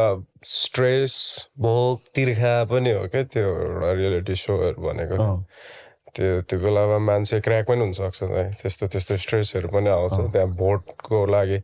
स्ट्रेस 0.47 1.15
भोक 1.59 2.03
तिर्खा 2.15 2.53
पनि 2.71 2.91
हो 2.93 3.07
क्या 3.09 3.23
त्यो 3.35 3.45
एउटा 3.45 3.93
रियालिटी 3.93 4.35
सोहरू 4.37 4.83
भनेको। 4.83 5.17
त्यो 6.19 6.31
त्यो 6.51 6.59
बेलामा 6.59 6.99
मान्छे 6.99 7.39
क्र्याक 7.47 7.65
पनि 7.71 7.81
हुनसक्छ 7.87 8.19
त्यस्तो 8.59 8.85
त्यस्तो 8.91 9.15
स्ट्रेसहरू 9.23 9.69
पनि 9.71 9.89
आउँछ। 9.95 10.35
त्यहाँ 10.35 10.51
भोटको 10.59 11.19
लागि 11.31 11.59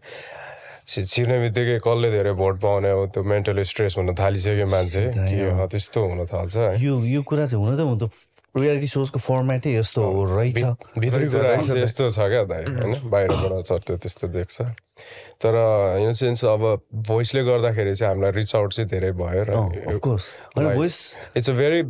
छिर्ने 0.87 1.37
बित्तिकै 1.43 1.79
कसले 1.83 2.09
धेरै 2.15 2.33
भोट 2.39 2.55
पाउने 2.63 2.91
हो 2.95 3.03
त्यो 3.11 3.23
मेन्टली 3.25 3.65
स्ट्रेस 3.67 3.99
हुन 3.99 4.15
थालिसक्यो 4.15 4.67
मान्छे। 4.71 5.03
त्यस्तो 5.75 5.99
हुन 6.07 6.21
थाल्छ 6.31 6.55
यो 6.79 6.93
यो 7.03 7.21
कुरा 7.27 7.45
चाहिँ 7.51 7.65
हुन 7.65 7.75
त 7.77 7.81
हुन 7.83 7.99
त 7.99 8.05
रियालिटी 8.57 8.87
सोजको 8.87 9.19
फर्मेटै 9.19 9.71
यस्तो 9.75 10.01
रहेछ 10.37 10.65
भित्री 10.99 11.27
कुरा 11.27 11.57
चाहिँ 11.57 11.83
यस्तो 11.83 12.09
छ 12.11 12.19
क्या 12.31 12.43
दाइ 12.51 12.63
होइन? 12.65 13.11
बाहिरबाट 13.11 13.67
छ 13.67 13.71
त्यो 13.87 13.97
त्यस्तो 13.99 14.29
देख्छ। 14.31 14.57
तर 15.43 15.55
इन 16.01 16.13
सेन्स 16.15 16.45
अब 16.47 16.63
भोइसले 17.09 17.43
गर्दाखेरि 17.45 17.95
चाहिँ 17.95 18.15
हामीलाई 18.15 18.31
रिच 18.31 18.55
आउट 18.55 18.73
चाहिँ 18.73 18.89
धेरै 18.91 19.11
भयो 19.19 19.43
र 19.45 19.51
it's 21.37 21.51
a 21.51 21.53
very 21.53 21.83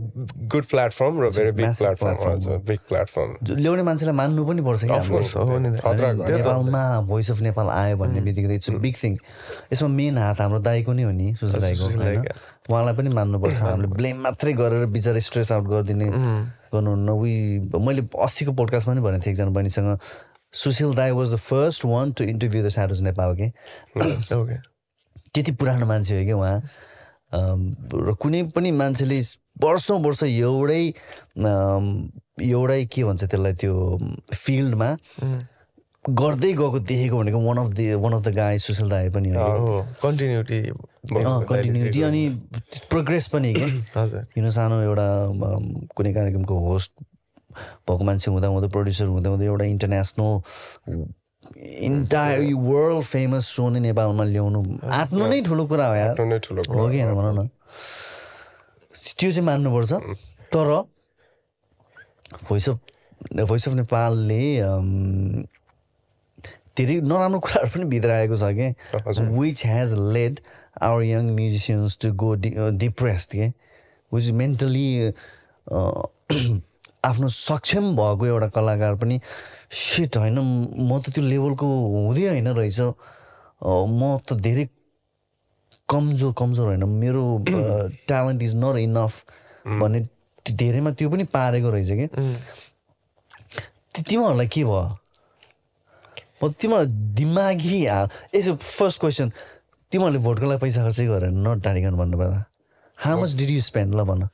good 0.49 0.65
platform 0.73 1.21
र 1.23 1.29
very 1.37 1.53
big 1.61 1.75
platform 1.77 2.57
big 2.65 2.81
platform 2.89 3.31
ल्याउने 3.61 3.83
मान्छेलाई 3.83 4.17
मान्नु 4.17 4.47
पनि 4.49 4.63
पर्छ 4.65 4.85
नेपालमा 4.89 6.83
भोइस 7.13 7.31
अफ 7.31 7.41
नेपाल 7.51 7.69
आयो 7.69 7.97
भन्ने 8.01 8.21
बित्तिकै 8.25 8.55
इट्स 8.55 8.71
बिग 8.89 8.97
थिङ 9.05 9.13
यसमा 9.73 9.89
मेन 10.01 10.19
हात 10.19 10.41
हाम्रो 10.41 10.61
दाईको 10.65 10.93
नै 10.97 11.03
हो 11.03 11.13
नि 11.13 11.35
सुशील 11.37 11.61
दाईको 11.61 11.85
होइन? 12.01 12.25
उहाँलाई 12.71 12.95
पनि 12.97 13.11
मान्नुपर्छ। 13.15 13.61
हामीले 13.61 13.89
ब्लेम 13.93 14.17
मात्रै 14.25 14.53
गरेर 14.57 14.87
बिचरा 14.89 15.21
स्ट्रेस 15.21 15.53
आउट 15.53 15.65
गरिदिने 15.69 16.09
गर्नुहुन्न 16.73 17.09
उही 17.11 17.35
मैले 17.77 18.03
अस्तिको 18.17 18.53
पोडकास्टमा 18.57 18.95
पनि 18.95 19.03
भनेको 19.05 19.25
थिएँ 19.25 19.35
एकजना 19.35 19.51
बहिनीसँग। 19.53 19.99
सुशील 20.55 20.95
दाई 20.95 21.11
was 21.11 21.35
the 21.35 21.37
first 21.37 21.85
one 21.85 22.13
to 22.17 22.25
interview 22.25 22.63
the 22.65 22.69
shadows 22.73 23.03
Nepal 23.03 23.31
के 23.37 23.49
त्यति 25.35 25.53
पुरानो 25.59 25.87
मान्छे 25.87 26.19
हो 26.19 26.25
कि 26.25 26.33
उहाँ। 26.33 26.59
र 27.35 28.15
कुनै 28.23 28.43
पनि 28.55 28.71
मान्छेले 28.71 29.19
वर्षौँ 29.63 29.99
वर्ष 30.01 30.23
एउटै 30.23 30.83
एउटै 32.43 32.85
के 32.87 33.05
भन्छ 33.05 33.23
त्यसलाई 33.25 33.55
त्यो 33.59 33.75
फिल्डमा 34.35 34.89
गर्दै 36.09 36.53
गएको 36.53 36.79
देखेको 36.79 37.19
भनेको 37.19 37.39
one 37.41 37.59
of 37.59 37.69
the 37.73 37.81
one 38.01 38.13
of 38.13 38.23
the 38.25 38.35
guy 38.37 38.59
Sushil 38.59 38.89
दाई 38.91 39.09
पनि 39.11 39.31
हो। 39.31 39.87
कन्टिन्युटी 40.03 40.61
कन्टिन्युटी 41.09 42.03
अनि 42.03 42.23
प्रोग्रेस 42.91 43.29
पनि 43.29 43.53
के? 43.55 43.67
हजुर। 44.01 44.23
किन 44.35 44.51
सानो 44.51 44.81
एउटा 44.83 45.09
कुनै 45.97 46.13
कार्यक्रमको 46.15 46.59
होस्ट 46.69 46.93
भएको 47.89 48.05
मान्छे 48.05 48.31
हुँदा 48.31 48.49
हुँदा 48.49 48.69
प्रड्युसर 48.69 49.07
हुँदा 49.07 49.31
हुँदा 49.31 49.45
एउटा 49.45 49.65
international 49.65 50.33
entire 51.89 52.55
world 52.55 53.05
famous 53.05 53.47
show 53.57 53.69
नै 53.71 53.81
नेपालमा 53.81 54.25
ल्याउनु। 54.25 54.61
आँट्नु 54.85 55.27
नै 55.29 55.41
ठुलो 55.43 55.67
कुरा 55.67 55.87
हो 55.87 55.95
यार। 55.95 56.17
हो 56.21 56.89
कि 56.89 57.01
होइन 57.01 57.15
भन 57.15 57.27
न। 57.39 57.49
त्यो 59.19 59.31
चाहिँ 59.31 59.45
मान्नुपर्छ। 59.47 59.93
तर 60.53 60.69
भोइस 62.49 62.69
अफ 62.69 62.79
भोइस 63.49 63.69
अफ 63.69 63.75
नेपालले 63.75 64.43
धेरै 66.77 66.95
नराम्रो 67.07 67.39
कुराहरू 67.41 67.71
पनि 67.75 67.85
भित्र 67.93 68.11
आएको 68.11 68.37
छ 68.37 68.51
कि? 68.59 68.69
Which 69.39 69.65
has 69.67 69.93
led 70.15 70.41
our 70.83 71.03
young 71.03 71.31
musicians 71.35 71.99
to 72.03 72.13
go 72.23 72.35
depressed 72.83 73.31
के? 73.39 73.49
विच 74.13 74.31
मेन्टली 74.41 74.87
आफ्नो 77.05 77.29
सक्षम 77.29 77.95
भएको 77.97 78.27
एउटा 78.27 78.47
कलाकार 78.57 78.95
पनि 79.03 79.21
सिट 79.71 80.17
होइन? 80.19 80.39
म 80.89 81.01
त 81.01 81.11
त्यो 81.15 81.25
लेभलको 81.25 81.67
हुँदै 81.67 82.27
होइन 82.29 82.49
रहेछ। 82.49 82.81
म 83.65 84.19
त 84.29 84.33
धेरै 84.41 84.69
कमजोर 85.89 86.33
कमजोर 86.39 86.67
होइन। 86.67 86.85
मेरो 86.89 87.23
ट्यालेन्ट 88.09 88.43
इज 88.43 88.55
नट 88.57 88.77
इनफ 88.89 89.13
भन्ने 89.81 90.01
धेरैमा 90.51 90.91
त्यो 90.99 91.11
पनि 91.11 91.25
पारेको 91.25 91.71
रहेछ 91.71 91.91
कि? 91.93 92.07
ति- 93.95 94.05
तिमीहरूलाई 94.09 94.49
के 94.49 94.65
भयो? 94.65 94.83
म 96.45 96.53
तिमीहरूलाई 96.53 97.15
दिमागी 97.17 97.81
यसो 98.37 98.55
फर्स्ट 98.61 99.01
क्वेसन 99.01 99.33
तिमीहरूले 99.93 100.21
भोटको 100.21 100.47
लागि 100.47 100.61
पैसा 100.61 100.83
खर्चै 100.85 101.07
गरेर 101.09 101.33
नट 101.33 101.65
टाढिकन 101.65 101.97
भन्नुपर्दा 101.97 102.45
how 102.99 103.23
much 103.23 103.35
did 103.41 103.51
you 103.51 103.61
spend 103.61 103.95
ल 103.95 104.05
भन। 104.05 104.29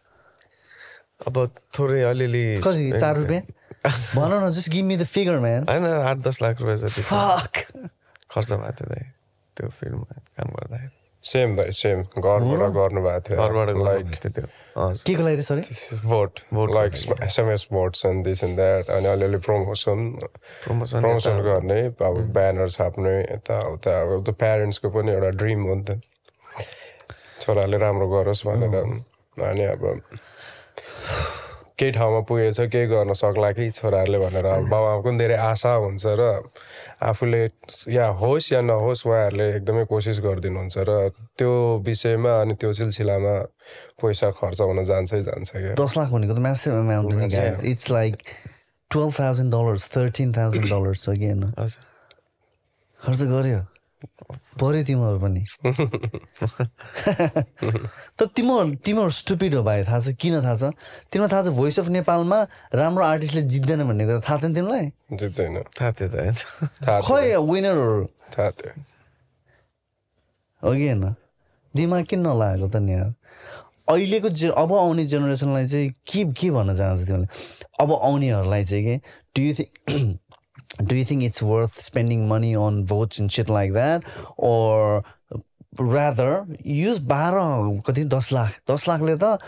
अब 1.27 1.35
थोरै 1.79 2.03
अलिअलि 2.11 2.45
कति? 2.67 2.91
चार 2.99 3.17
रुपियाँ? 3.17 3.43
भन 4.17 4.33
न 4.43 4.51
just 4.53 4.71
give 4.71 4.85
me 4.85 4.97
the 4.97 5.05
figure 5.07 5.39
man 5.41 5.69
होइन 5.69 5.85
आठ 5.85 6.17
दस 6.27 6.43
लाख 6.43 6.61
रुपियाँ 6.61 6.77
जति 6.77 7.03
खर्च 8.31 8.53
भएको 8.53 8.73
थियो 8.73 9.05
त्यो 9.57 9.69
फिल्ममा 9.69 10.21
काम 10.37 10.49
गर्दाखेरि। 10.51 11.00
सेम 11.23 11.57
दाइ 11.57 11.73
सेम 11.77 12.03
घरबाट 12.17 12.71
गर्नुभएको 12.75 13.21
थियो 13.29 13.37
घरबाट 13.47 13.69
लाइक 13.85 14.07
के 15.07 15.15
को 15.15 15.23
लागि 15.23 15.43
सरी 15.43 15.63
vote, 16.05 16.41
like 16.75 16.95
SMS 17.27 17.67
votes 17.71 18.05
and 18.05 18.25
this 18.25 18.43
and 18.43 18.57
that. 18.59 18.89
अनि 18.91 19.07
अलिअलि 19.07 19.39
प्रमोसन 19.47 20.01
प्रमोसन 20.65 21.01
प्रमोसन 21.01 21.41
गर्ने 21.45 21.81
अब 22.09 22.21
ब्यानर 22.39 22.69
छाप्ने 22.77 23.13
यताउता 23.21 24.01
अब 24.01 24.25
त्यो 24.25 24.35
प्यारेन्ट्सको 24.45 24.91
पनि 24.97 25.13
एउटा 25.13 25.31
ड्रिम 25.43 25.63
हो 25.69 25.75
नि 25.75 25.85
त 25.85 26.01
छोराले 27.43 27.77
राम्रो 27.85 28.09
गरोस् 28.17 28.47
भनेर 28.47 28.75
अनि 29.37 29.65
अब 29.75 29.85
केही 31.81 31.93
ठाउँमा 31.97 32.21
पुगेछ 32.29 32.59
केही 32.69 32.87
गर्न 32.93 33.13
सक्ला 33.17 33.51
कि 33.57 33.71
छोराहरूले 33.73 34.19
भनेर। 34.21 34.47
बाबाआमाको 34.69 35.03
पनि 35.03 35.17
धेरै 35.17 35.37
आशा 35.41 35.73
हुन्छ 35.81 36.05
र 36.21 36.23
आफूले 37.01 37.43
या 37.89 38.07
होस् 38.21 38.53
या 38.53 38.61
नहोस् 38.61 39.07
उहाँहरूले 39.09 39.47
एकदमै 39.57 39.85
कोसिस 39.89 40.21
गरिदिनुहुन्छ 40.21 40.77
र 40.85 40.91
त्यो 41.41 41.53
विषयमा 41.89 42.33
अनि 42.45 42.55
त्यो 42.61 42.71
सिलसिलामा 42.77 43.35
पैसा 43.97 44.29
खर्च 44.37 44.61
हुन 44.61 44.79
जान्छै 44.85 45.21
जान्छ 45.25 45.51
क्या। 45.57 45.75
दस 45.81 45.93
लाख 45.97 46.09
भनेको 46.13 46.35
त 46.37 46.41
massive 46.45 46.73
guys 47.33 47.65
it's 47.65 47.91
like 47.91 48.15
twelve 48.91 49.15
thousand 49.21 49.51
dollars 49.55 49.83
thirteen 49.97 50.29
thousand 50.37 50.69
dollars 50.69 51.09
हो 51.09 51.15
कि 51.15 51.27
होइन? 51.27 51.43
खर्च 53.01 53.21
गर्यो 53.33 53.61
पऱ्यो 54.01 54.83
तिमीहरू 54.85 55.19
पनि। 55.21 55.43
तर 58.19 58.27
तिमीहरू 58.37 58.75
तिमीहरू 58.85 59.11
स्टुपिड 59.11 59.55
हो 59.55 59.63
भाइ 59.63 59.85
थाहा 59.85 60.01
छ 60.01 60.17
किन 60.17 60.41
थाहा 60.41 60.57
छ? 60.57 60.73
तिमीलाई 61.13 61.31
थाहा 61.33 61.43
छ 61.43 61.49
भोइस 61.57 61.79
अफ 61.81 61.89
नेपालमा 61.89 62.39
राम्रो 62.75 63.05
आर्टिस्टले 63.05 63.43
जित्दैन 63.53 63.85
भन्ने 63.89 64.05
कुरा 64.07 64.21
थाहा 64.21 64.39
थिएन 64.41 64.55
तिमीलाई? 64.55 64.87
जित्दैन। 65.13 65.63
थाहा 65.77 65.91
थियो 65.91 66.09
त 66.09 66.15
थियो। 66.15 67.01
खै 67.05 67.37
विनरहरू 67.37 68.05
थाहा 68.37 68.51
थियो। 68.51 68.73
हो 70.63 70.73
कि 70.73 70.87
होइन 70.89 71.15
दिमाग 71.75 72.05
किन 72.05 72.21
नलागेको 72.21 72.69
त 72.69 72.77
नि 72.77 72.93
यार? 72.93 73.15
अहिलेको 73.89 74.29
जे 74.31 74.49
अब 74.55 74.73
आउने 74.73 75.05
जेनेरेसनलाई 75.07 75.67
चाहिँ 75.67 75.91
के 76.07 76.25
के 76.33 76.51
भन्न 76.51 76.75
चाहन्छ 76.75 77.01
तिमीले? 77.07 77.27
अब 77.81 77.93
आउनेहरूलाई 77.93 78.65
चाहिँ 78.65 78.85
के 78.85 78.97
do 79.37 79.43
you 79.43 79.55
think 79.55 80.19
do 80.79 80.97
you 80.97 81.05
think 81.11 81.23
it's 81.25 81.43
worth 81.43 81.83
spending 81.83 82.27
money 82.29 82.55
on 82.55 82.83
votes 82.87 83.21
in 83.21 83.29
shit 83.29 83.51
like 83.51 83.73
that 83.73 84.01
or 84.39 85.03
rather 85.81 86.57
use 86.67 86.99
बाह्र 87.11 87.37
कति 87.87 88.05
दस 88.15 88.33
लाख। 88.33 88.51
दस 88.71 88.89
लाखले 88.89 89.17
त 89.23 89.39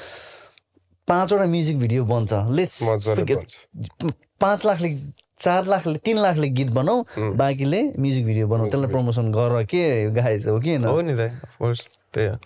पाँचवटा 1.09 1.47
म्युजिक 1.47 1.79
भिडियो 1.79 2.05
बन्छ। 2.05 2.33
लेट्स 2.57 2.83
पाँच 4.41 4.65
लाखले 4.67 4.97
चार 5.39 5.67
लाखले 5.67 5.99
तिन 5.99 6.19
लाखले 6.19 6.49
गीत 6.49 6.71
बनाऊ। 6.71 7.35
बाँकीले 7.37 7.83
म्युजिक 7.99 8.25
भिडियो 8.27 8.47
बनाऊ। 8.49 8.71
त्यसलाई 8.71 8.91
प्रमोसन 8.91 9.31
गर 9.33 9.63
के 9.67 10.11
गाएछ 10.15 10.47
हो 10.47 10.59
कि 10.61 10.75
हो 10.77 11.01
नि 11.01 11.15
त्यही 11.15 12.27
हो। 12.27 12.37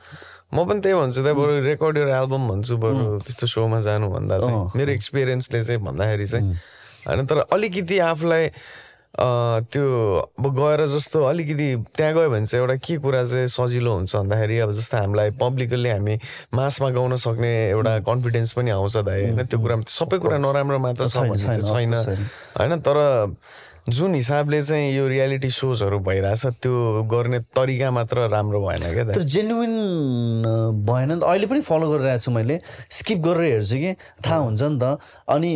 म 0.54 0.64
पनि 0.68 0.80
त्यही 0.80 0.94
भन्छु 0.94 1.22
दाइ 1.22 1.34
बरु 1.34 1.60
रेकर्ड 1.60 1.96
एउटा 1.98 2.18
एल्बम 2.18 2.48
भन्छु 2.48 2.76
बरु 2.76 3.18
त्यस्तो 3.26 3.46
सोमा 3.46 3.80
जानुभन्दा 3.86 4.38
चाहिँ। 4.38 4.70
मेरो 4.76 4.90
एक्सपिरियन्सले 4.92 5.62
चाहिँ 5.64 5.80
भन्दाखेरि 5.84 6.26
चाहिँ 6.26 6.56
होइन 7.06 7.26
तर 7.26 7.38
अलिकति 7.52 7.98
आफूलाई 8.10 8.48
त्यो 9.16 9.84
अब 10.38 10.46
गएर 10.56 10.84
जस्तो 10.92 11.22
अलिकति 11.24 11.68
त्यहाँ 11.96 12.14
गयो 12.14 12.30
भने 12.30 12.46
चाहिँ 12.46 12.62
एउटा 12.62 12.76
के 12.84 12.96
कुरा 13.00 13.22
चाहिँ 13.24 13.46
सजिलो 13.48 13.92
हुन्छ 13.94 14.16
भन्दाखेरि 14.16 14.58
अब 14.60 14.72
जस्तो 14.76 14.96
हामीलाई 14.96 15.30
पब्लिकली 15.40 15.88
हामी 15.88 16.18
मासमा 16.52 16.90
गाउन 16.92 17.16
सक्ने 17.16 17.52
एउटा 17.70 17.98
कन्फिडेन्स 18.04 18.52
पनि 18.52 18.70
आउँछ 18.70 18.96
दाइ 19.08 19.22
होइन? 19.24 19.44
त्यो 19.48 19.58
कुरामा 19.60 19.88
सबै 19.88 20.18
कुरा 20.20 20.38
नराम्रो 20.38 20.78
मात्र 20.78 21.08
छ 21.08 21.32
चाहिँ 21.32 21.60
छैन, 21.64 21.94
होइन? 22.60 22.76
तर 22.84 22.98
जुन 23.88 24.14
हिसाबले 24.14 24.60
चाहिँ 24.62 24.92
यो 24.96 25.06
रियालिटी 25.08 25.50
सोजहरू 25.50 25.98
भइरहेछ 26.04 26.46
त्यो 26.60 27.02
गर्ने 27.08 27.38
तरिका 27.56 27.90
मात्र 27.90 28.28
राम्रो 28.28 28.60
भएन 28.66 28.84
क्या 28.92 29.04
दाइ 29.04 29.24
जेन्युन 29.24 29.72
भएन 30.84 31.12
नि 31.12 31.20
त। 31.20 31.24
अहिले 31.24 31.46
पनि 31.46 31.60
फलो 31.64 31.88
गरिरहेको 31.88 32.20
छु 32.20 32.30
मैले। 32.36 32.58
स्किप 32.90 33.18
गरेर 33.24 33.52
हेर्छु 33.52 33.76
कि। 33.80 33.92
थाहा 34.26 34.38
हुन्छ 34.44 34.62
नि 34.62 34.78
त। 34.82 34.98
अनि 35.30 35.50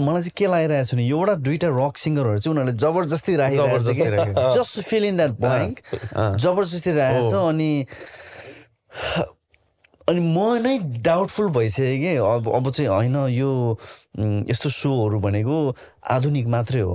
मलाई 0.00 0.22
चाहिँ 0.22 0.32
के 0.36 0.46
लागिरहेको 0.46 0.84
छ 0.84 0.94
भने 0.94 1.06
एउटा 1.08 1.34
दुइटा 1.46 1.68
रक 1.70 1.94
सिङ्गरहरू 1.96 2.38
चाहिँ 2.38 2.52
उनीहरूले 2.54 2.76
जबरजस्ती 2.78 3.32
राखेको। 3.36 4.44
Just 4.56 4.80
fill 4.88 5.04
in 5.04 5.16
that 5.16 5.32
blank 5.40 5.76
जबरजस्ती 6.40 6.90
राखेको 6.98 7.30
छ 7.30 7.34
अनि 7.48 7.70
अनि 10.08 10.20
म 10.20 10.38
नै 10.62 10.78
डाउटफुल 11.06 11.48
भइसकेँ 11.54 11.98
कि। 12.00 12.16
अब 12.18 12.48
अब 12.50 12.70
चाहिँ 12.70 12.90
होइन 12.90 13.16
यो 13.30 13.50
यस्तो 14.50 14.68
सोहरू 14.70 15.18
भनेको 15.20 15.56
आधुनिक 16.10 16.46
मात्रै 16.50 16.80
हो। 16.80 16.94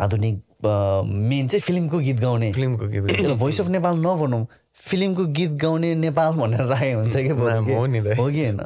आधुनिक 0.00 0.36
मेन 0.64 1.48
चाहिँ 1.48 1.60
फिल्मको 1.60 1.98
गीत 1.98 2.18
गाउने। 2.20 2.52
फिल्मको 2.52 2.86
गीत। 2.88 3.38
भोइस 3.38 3.60
अफ 3.60 3.68
नेपाल 3.68 3.94
नभनौँ। 4.06 4.46
फिल्मको 4.82 5.24
गीत 5.36 5.50
गाउने 5.62 5.94
नेपाल 5.94 6.32
भनेर 6.34 6.66
राखेको 6.66 6.98
हुन्छ 7.00 7.16
कि? 7.16 7.28
हो 7.28 8.28
कि 8.30 8.44
होइन। 8.44 8.58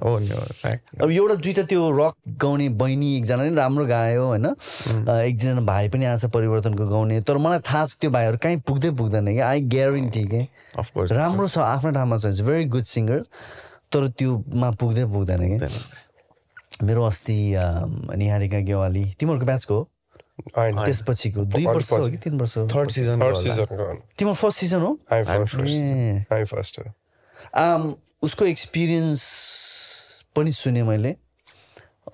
अब 1.02 1.10
एउटा 1.10 1.34
दुइटा 1.34 1.62
त्यो 1.62 1.90
रक 1.98 2.14
गाउने 2.40 2.68
बहिनी 2.80 3.16
एकजना 3.16 3.44
नि 3.44 3.54
राम्रो 3.54 3.86
गायो 3.86 4.24
होइन? 4.26 4.46
एक 4.46 5.38
दुईजना 5.38 5.60
भाइ 5.60 5.88
पनि 5.88 6.04
आएको 6.04 6.18
छ 6.18 6.30
परिवर्तनको 6.32 6.86
गाउने 6.88 7.20
तर 7.20 7.36
मलाई 7.36 7.58
थाहा 7.68 7.86
छ 7.86 7.96
त्यो 8.00 8.10
भाइहरू 8.10 8.38
कहीँ 8.42 8.60
पुग्दै 8.66 8.90
पुग्दैन 8.96 9.26
कि 9.34 9.40
आई 9.40 9.60
ग्यारेन्टी 9.76 10.24
के। 10.24 10.42
राम्रो 11.12 11.48
छ 11.48 11.58
आफ्नो 11.58 11.90
ठाउँमा 11.92 12.18
छ 12.18 12.40
भेरी 12.40 12.64
गुड 12.72 12.84
सिङ्गर 12.84 13.20
तर 13.92 14.08
त्योमा 14.18 14.70
पुग्दै 14.80 15.04
पुग्दैन 15.12 15.40
कि 15.50 16.84
मेरो 16.86 17.04
अस्ति 17.04 17.38
निहारिका 18.16 18.58
गेवाली 18.60 19.04
तिमीहरूको 19.20 19.46
ब्याचको 19.46 19.74
हो? 19.74 19.82
त्यसपछिको 20.40 21.44
दुई 21.44 21.66
वर्ष 21.66 21.92
हो। 21.92 22.08
कि 22.08 22.16
तिन 22.16 22.38
वर्ष 22.38 22.56
हो 22.58 22.66
थर्ड 22.68 22.90
सिजन 22.90 23.20
थर्ड 23.22 23.36
सिजनको 23.36 23.94
तिम्रो 24.18 24.34
फर्स्ट 24.34 24.58
सिजन 24.60 24.80
हो 24.80 24.98
हामी 25.12 26.44
फर्स्ट 26.44 26.80
आम, 27.56 27.94
उसको 28.22 28.44
एक्सपिरियन्स 28.44 29.22
पनि 30.36 30.52
सुने 30.52 30.82
मैले। 30.82 31.16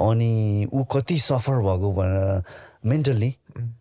अनि 0.00 0.66
ऊ 0.72 0.84
कति 0.84 1.18
सफर 1.18 1.58
भएको 1.62 1.92
भनेर 1.92 2.42
मेन्टल्ली 2.86 3.34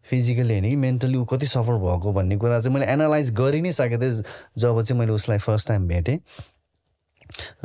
फिजिकली 0.05 0.53
होइन 0.53 0.69
कि 0.69 0.75
मेन्टली 0.75 1.17
ऊ 1.17 1.25
कति 1.25 1.47
सफर 1.47 1.73
भएको 1.81 2.11
भन्ने 2.13 2.37
कुरा 2.37 2.59
चाहिँ 2.61 2.73
मैले 2.73 2.91
एनालाइज 2.91 3.31
गरि 3.33 3.61
नै 3.61 3.71
सकेको 3.73 4.01
थिएँ 4.01 4.23
जब 4.57 4.81
चाहिँ 4.81 4.99
मैले 4.99 5.11
उसलाई 5.11 5.37
फर्स्ट 5.37 5.67
टाइम 5.67 5.87
भेटेँ। 5.87 6.19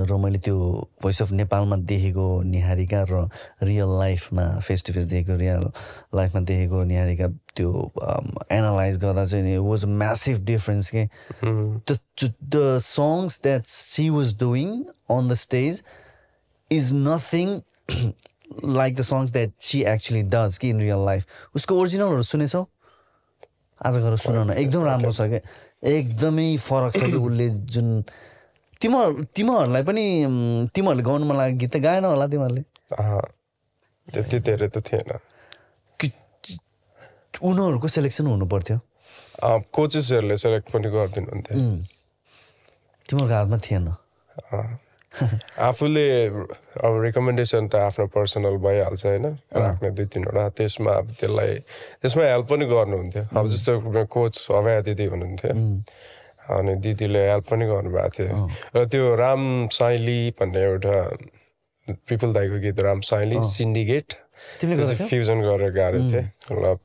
र 0.00 0.16
मैले 0.16 0.38
त्यो 0.38 0.56
भोइस 1.02 1.22
अफ 1.22 1.32
नेपालमा 1.32 1.76
देखेको 1.76 2.42
निहारिका 2.42 3.02
र 3.10 3.28
रियल 3.62 3.98
लाइफमा 3.98 4.60
फेस 4.60 4.84
टु 4.86 4.92
फेस 4.92 5.04
देखेको 5.04 5.38
रियल 5.38 5.70
लाइफमा 6.14 6.40
देखेको 6.40 6.84
निहारिका 6.84 7.28
त्यो 7.56 7.92
एनालाइज 8.52 8.98
गर्दा 8.98 9.24
चाहिँ 9.24 9.58
वाज 9.58 9.84
म्यासिभ 9.84 10.44
डिफरेन्स 10.44 10.90
के। 10.94 11.08
the 12.56 12.80
songs 12.80 13.38
that 13.38 13.66
she 13.66 14.10
was 14.10 14.32
doing 14.34 14.86
on 15.08 15.28
the 15.28 15.36
stage 15.36 15.82
is 16.70 16.92
nothing 16.92 17.62
like 18.62 18.96
the 18.96 19.04
songs 19.04 19.32
that 19.32 19.52
she 19.60 19.84
actually 19.86 20.22
does 20.22 20.58
कि 20.58 20.70
in 20.70 20.78
real 20.78 21.04
life 21.10 21.26
उसको 21.54 21.80
ओरिजिनलहरू 21.80 22.22
सुनेछौ? 22.22 22.66
आज 23.86 23.96
गएर 23.98 24.16
सुन 24.16 24.50
न 24.50 24.52
एकदम 24.52 24.84
राम्रो 24.84 25.12
छ 25.12 25.20
क्या 25.20 25.40
एकदमै 25.84 26.56
फरक 26.56 26.92
छ 26.92 26.98
कि 26.98 27.12
उसले 27.12 27.48
जुन 27.50 28.04
तिमीहरू 28.82 29.24
तिमीहरूलाई 29.36 29.82
पनि 29.88 30.04
तिमीहरूले 30.74 31.02
गाउनु 31.08 31.24
मन 31.26 31.36
लागेको 31.36 31.58
गीत 31.60 31.72
त 31.74 31.76
गाएन 31.86 32.04
होला 32.04 32.26
तिमीहरूले। 32.32 32.62
त्यति 34.12 34.38
धेरै 34.46 34.68
त 34.68 34.78
थिएन। 34.86 35.10
कि 36.00 36.06
उनीहरूको 37.42 37.88
सेलेक्सन 37.96 38.26
हुनु 38.26 38.46
पर्थ्यो 38.46 38.78
कोचेसहरूले 39.76 40.36
सेलेक्ट 40.44 40.66
पनि 40.72 40.88
गरिदिनुहुन्थ्यो। 40.94 41.56
तिमीहरूको 43.08 43.34
हातमा 43.34 43.58
थिएन। 43.66 43.86
आफूले 45.68 46.06
अब 46.84 46.92
रिकमेन्डेसन 47.02 47.68
त 47.72 47.74
आफ्नो 47.88 48.06
पर्सनल 48.12 48.56
भइहाल्छ 48.60 49.02
होइन। 49.06 49.26
राख्ने 49.56 49.90
दुई 49.96 50.06
तिनवटा 50.12 50.44
त्यसमा 50.56 50.92
अब 51.00 51.06
त्यसलाई 51.20 51.52
त्यसमा 52.04 52.24
हेल्प 52.24 52.46
पनि 52.52 52.64
गर्नुहुन्थ्यो। 52.68 53.24
अब 53.38 53.44
जस्तो 53.48 53.72
कोच 54.12 54.34
अभया 54.60 54.80
दिदी 54.88 55.04
हुनुहुन्थ्यो। 55.12 55.52
अनि 56.46 56.74
दिदीले 56.84 57.22
हेल्प 57.30 57.44
पनि 57.50 57.64
गर्नुभएको 57.66 58.10
थियो। 58.16 58.34
र 58.76 58.84
त्यो 58.86 59.04
राम 59.16 59.42
साइली 59.72 60.20
भन्ने 60.38 60.60
एउटा 60.62 60.94
पिपल 62.08 62.32
दाईको 62.32 62.58
गीत 62.62 62.78
राम 62.86 63.00
साइली 63.10 63.36
सिन्डिकेट 63.46 64.08
फ्युजन 64.60 65.38
गरेर 65.42 65.72
गाएको 65.74 66.00
थिएँ। 66.12 66.26
र 66.52 66.76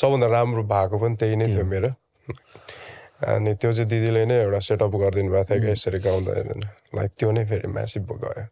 सबभन्दा 0.00 0.26
राम्रो 0.34 0.62
भएको 0.72 0.96
पनि 0.98 1.16
त्यही 1.20 1.36
नै 1.36 1.46
थियो 1.46 1.64
मेरो। 1.64 1.90
अनि 3.24 3.54
त्यो 3.54 3.70
चाहिँ 3.72 3.88
दिदीले 3.88 4.24
नै 4.26 4.36
एउटा 4.42 4.60
सेटअप 4.68 4.94
गरिदिनु 5.02 5.30
भएको 5.32 5.54
थियो 5.54 5.62
कि 5.62 5.70
यसरी 5.70 5.98
गाउँदा 6.06 6.32
लाइक 6.98 7.10
त्यो 7.18 7.30
नै 7.30 7.44
फेरि 7.48 7.68
म्यासिभ 7.70 8.10
गयो 8.24 8.46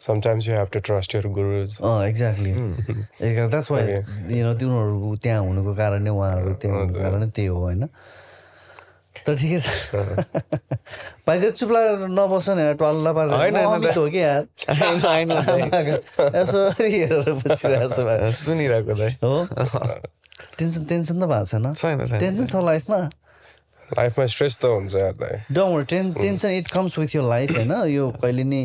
sometimes 0.00 0.48
you 0.48 0.54
have 0.56 0.68
to 0.72 0.80
trust 0.86 1.14
your 1.14 1.26
gurus 1.28 1.70
exactly 1.82 2.50
you 2.50 4.44
know 4.46 4.52
तिनीहरू 4.60 5.16
त्यहाँ 5.22 5.40
हुनुको 5.44 5.72
कारण 5.76 6.02
नै 6.02 6.10
उहाँहरू 6.10 6.54
त्यहाँ 6.62 6.78
हुनुको 6.80 7.00
कारण 7.00 7.18
नै 7.20 7.30
त्यही 7.36 7.48
हो 7.48 7.58
होइन? 7.60 7.82
तर 9.26 9.34
ठिकै 9.36 9.58
छ। 9.60 9.66
भाइ 11.26 11.36
त्यो 11.40 11.50
चुप 11.50 11.70
लागेर 11.70 12.08
नबस 12.08 12.46
न 12.50 12.74
पारेर 12.80 13.34
होइन, 13.34 13.56
अमित 13.56 13.96
हो 13.96 14.06
कि 14.10 14.20
यार? 14.20 14.42
हेरेर 16.80 17.32
बसिरहेको 17.42 17.90
छ 17.90 18.34
सुनिरहेको 18.38 18.92
हो। 19.22 19.32
टेन्सन 20.58 20.84
टेन्सन 20.84 21.16
त 21.20 21.24
भएको 21.26 21.44
छैन। 21.50 21.66
छैन 21.74 21.98
टेन्सन 22.20 22.46
छ 22.46 22.54
लाइफमा? 22.64 22.98
लाइफमा 23.90 24.26
स्ट्रेस 24.26 24.54
त 24.62 24.64
हुन्छ 24.70 24.94
don't 25.52 25.88
ten 25.90 26.12
tension 26.14 26.50
it 26.62 26.68
comes 26.70 26.98
with 26.98 27.10
यो 27.16 27.22
लाइफ 27.28 27.50
होइन? 27.56 27.72
यो 27.90 28.04
कहिले 28.22 28.44
नि 28.44 28.60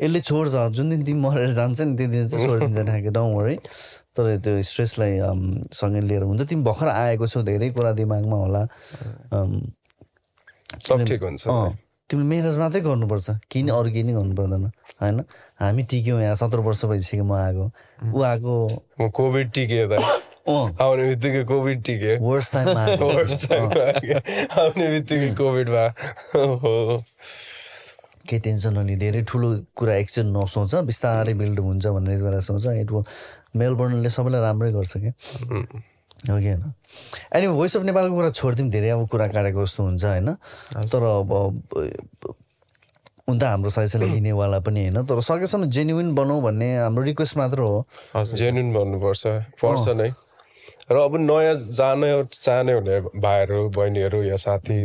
यसले 0.00 0.20
छोड्छ। 0.20 0.72
जुन 0.72 0.88
दिन 0.90 1.04
तिमी 1.04 1.20
मरेर 1.20 1.52
जान्छ 1.52 1.80
नि 1.80 1.96
त्यो 1.96 2.08
दिन 2.08 2.28
चाहिँ 2.28 2.46
छोडिदिन्छ 2.48 2.88
ठ्याक्कै। 2.88 3.10
डोन्ट 3.12 3.32
वरी 3.36 3.56
तर 4.16 4.24
त्यो 4.44 4.62
स्ट्रेसलाई 4.64 5.12
सँगै 5.72 6.00
लिएर 6.08 6.22
हुन्छ 6.24 6.42
तिमी 6.48 6.62
भर्खर 6.64 6.88
आएको 6.88 7.26
छौ 7.28 7.42
धेरै 7.44 7.68
कुरा 7.76 7.92
दिमागमा 8.00 8.36
होला। 8.36 8.62
सब 10.80 11.04
ठिक 11.04 11.22
हुन्छ। 11.22 11.42
तिमीले 12.10 12.28
मेहनत 12.28 12.58
मात्रै 12.58 12.80
गर्नुपर्छ। 12.80 13.30
किन 13.50 13.68
अरू 13.72 13.88
केही 13.92 14.02
नै 14.02 14.12
गर्नु 14.12 14.34
पर्दैन 14.36 14.64
होइन? 15.00 15.20
हामी 15.60 15.82
टिक्यौँ 15.90 16.20
यहाँ 16.22 16.34
सत्र 16.36 16.58
वर्ष 16.66 16.84
भइसक्यो 16.92 17.24
म 17.24 17.32
आएको 17.32 17.64
ऊ 18.12 18.22
आएको 18.22 18.52
म 19.00 19.08
कोभिड 19.10 19.50
टिकेँ 19.52 19.86
अँ। 20.42 20.74
आउने 20.82 21.02
बित्तिकै 21.08 21.42
कोभिड 21.46 21.82
टिकेँ। 21.86 22.16
वर्स्ट 22.18 22.52
टाइममा 22.52 22.82
आउने 24.62 24.86
बित्तिकै 24.90 25.30
कोभिड 25.38 25.68
भयो 25.70 26.46
हो 26.62 27.02
केही 28.28 28.40
टेन्सन 28.42 28.74
नलिने 28.78 28.96
धेरै 28.96 29.22
ठुलो 29.30 29.48
कुरा 29.78 29.94
एकचोटि 30.02 30.28
नसोच 30.30 30.74
बिस्तारै 30.90 31.34
बिल्ड 31.38 31.58
हुन्छ 31.60 31.86
भनेर 31.86 32.20
गरेर 32.22 32.40
सोच 32.48 32.66
इट 32.82 32.90
मेलबर्नले 33.56 34.10
सबैलाई 34.10 34.40
राम्रै 34.42 34.70
गर्छ 34.72 34.92
क्या 34.98 35.12
हो 36.30 36.38
कि 36.38 36.48
होइन। 36.48 36.72
अनि 37.34 37.46
भोइस 37.48 37.76
अफ 37.76 37.82
नेपालको 37.82 38.14
कुरा 38.14 38.30
छोडिदिउँ 38.30 38.68
धेरै 38.70 38.88
अब 38.90 39.06
कुरा 39.08 39.26
काटेको 39.34 39.64
जस्तो 39.64 39.82
हुन्छ 39.82 40.04
होइन? 40.04 40.28
तर 40.86 41.02
अब 41.02 41.30
हुन 43.28 43.38
त 43.38 43.42
हाम्रो 43.44 43.70
साइजले 43.70 44.06
लिनेवाला 44.06 44.58
पनि 44.60 44.80
होइन 44.82 45.02
तर 45.06 45.20
सकेसम्म 45.20 45.70
जेन्युन 45.70 46.14
बनाऊ 46.14 46.40
भन्ने 46.42 46.68
हाम्रो 46.76 47.02
रिक्वेस्ट 47.04 47.36
मात्र 47.36 47.58
हो। 47.58 47.86
जेन्युन 48.34 48.72
भन्नुपर्छ 48.74 49.26
पर्छ 49.62 49.88
नै। 49.96 50.10
र 50.90 50.96
अब 50.98 51.16
नयाँ 51.16 51.54
जान 51.72 52.00
चाहने 52.32 52.72
हुने 52.72 53.00
भाइहरू 53.20 53.68
बहिनीहरू 53.76 54.22
या 54.22 54.36
साथी 54.36 54.78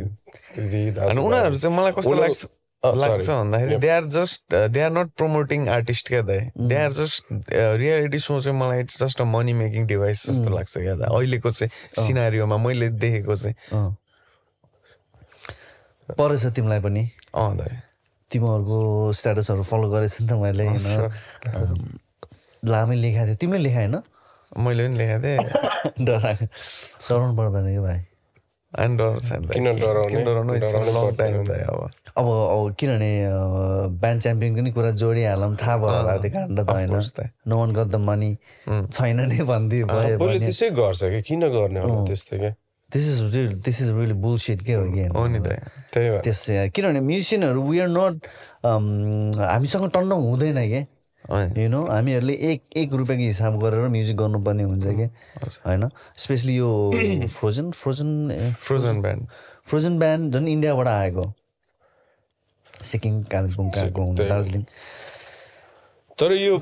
दिदी 0.55 0.83
उनीहरू 0.93 1.55
चाहिँ 1.57 1.75
मलाई 1.77 1.91
कस्तो 1.91 2.13
लाग्छ 2.13 2.45
लाग्छ. 2.83 3.29
भन्दाखेरि 3.29 3.75
they 3.77 3.89
are 3.89 4.05
just 4.05 4.55
they 4.55 4.81
are 4.81 4.91
not 4.91 5.09
promoting 5.17 5.67
artist 5.69 6.07
क्या 6.07 6.21
दाइ 6.21 6.49
they 6.57 6.75
are 6.75 6.91
just 6.91 7.25
reality 7.53 8.19
show 8.19 8.39
चाहिँ 8.39 8.59
मलाई 8.59 8.79
it's 8.79 9.03
just 9.03 9.21
a 9.21 9.25
money 9.25 9.53
making 9.53 9.87
device 9.87 10.25
जस्तो 10.29 10.55
लाग्छ 10.55 10.77
क्या 10.77 10.95
दाइ 10.95 11.15
अहिलेको 11.17 11.51
चाहिँ 11.51 12.05
सिनारीमा 12.05 12.57
मैले 12.57 12.89
देखेको 12.89 13.35
चाहिँ 13.35 13.55
अँ 13.71 13.95
परेछ 16.09 16.45
तिमीलाई 16.45 16.79
पनि? 16.79 17.09
अँ 17.35 17.57
दाइ। 17.57 17.77
तिमीहरूको 18.31 19.13
स्ट्याटसहरू 19.13 19.63
फलो 19.63 19.89
गरेछ 19.89 20.21
नि 20.21 20.27
त 20.27 20.33
मैले 20.33 20.67
होइन? 20.67 21.99
लामै 22.65 22.95
लेखाएको 22.95 23.27
थियो। 23.27 23.35
तिमीले 23.35 23.63
लेखा 23.63 23.79
होइन 23.79 23.95
मैले 24.57 24.87
पनि 24.87 24.97
लेखाएको 24.97 25.23
थिएँ। 25.23 26.05
डरा 26.07 26.31
डराउनु 26.33 27.35
पर्दैन 27.37 27.65
कि 27.73 27.79
भाइ? 27.79 27.99
किन 28.77 29.65
डराउने? 29.73 30.57
अब 31.67 31.79
अब 32.17 32.27
अब 32.27 32.75
किनभने 32.79 33.11
ब्यान्ड 34.01 34.21
च्याम्पियनको 34.21 34.61
नि 34.61 34.71
कुरा 34.77 34.91
जोडिहालौँ 35.01 35.55
थाहा 35.61 35.75
भयो 35.81 35.91
होला 35.97 36.13
त्यो 36.21 36.31
काण्ड 36.33 36.59
त 36.59 36.69
होइन। 36.69 36.93
त। 37.17 37.29
No 37.47 37.57
one 37.57 37.69
got 37.73 37.87
the 37.87 37.95
money 38.07 38.31
छैन 38.93 39.19
नै 39.29 39.39
भनिदियो 39.49 39.85
भयो 39.87 40.17
त्यसै 40.45 40.69
गर्छ 40.77 41.01
कि? 41.03 41.21
किन 41.27 41.41
गर्ने 41.49 41.79
होला 41.81 42.05
त्यस्तो 42.07 42.37
क्या 42.37 42.53
this 42.89 43.05
is 43.11 43.19
real 43.35 43.53
this 43.65 43.77
is 43.81 43.89
really 43.97 44.13
bullshit 44.23 44.61
के 44.63 44.73
हो 44.73 44.83
कि 44.93 45.03
हो 45.15 45.25
नि 45.27 45.39
भएर 45.39 45.59
त्यस 46.23 46.45
किनभने 46.75 46.99
म्युजिसियनहरू 47.09 47.61
वी 47.69 47.79
आर 47.79 47.89
नट 47.97 48.15
हामीसँग 49.41 49.89
टन्न 49.95 50.11
हुँदैन 50.11 50.57
के? 50.69 50.79
अँ, 50.79 50.96
यु 51.31 51.69
नो 51.69 51.85
हामीहरूले 51.85 52.33
एक 52.33 52.61
एक 52.77 52.93
रुपियाँको 52.93 53.25
हिसाब 53.25 53.59
गरेर 53.59 53.87
म्युजिक 53.87 54.17
गर्नुपर्ने 54.17 54.63
हुन्छ 54.63 54.87
कि? 54.87 55.07
होइन? 55.65 55.89
स्पेसली 56.17 56.55
यो 56.55 56.69
frozen 57.27 57.71
frozen 57.71 58.09
frozen 58.61 59.01
band 59.01 59.27
frozen 59.65 59.99
band 59.99 60.33
झन् 60.33 60.47
इन्डियाबाट 60.47 60.87
आएको। 60.87 61.33
सिक्किम 62.81 63.23
कालिम्पोङ 63.23 63.71
हो। 63.95 64.27
दार्जिलिङ। 64.27 64.63
तर 66.19 66.31
यो 66.33 66.57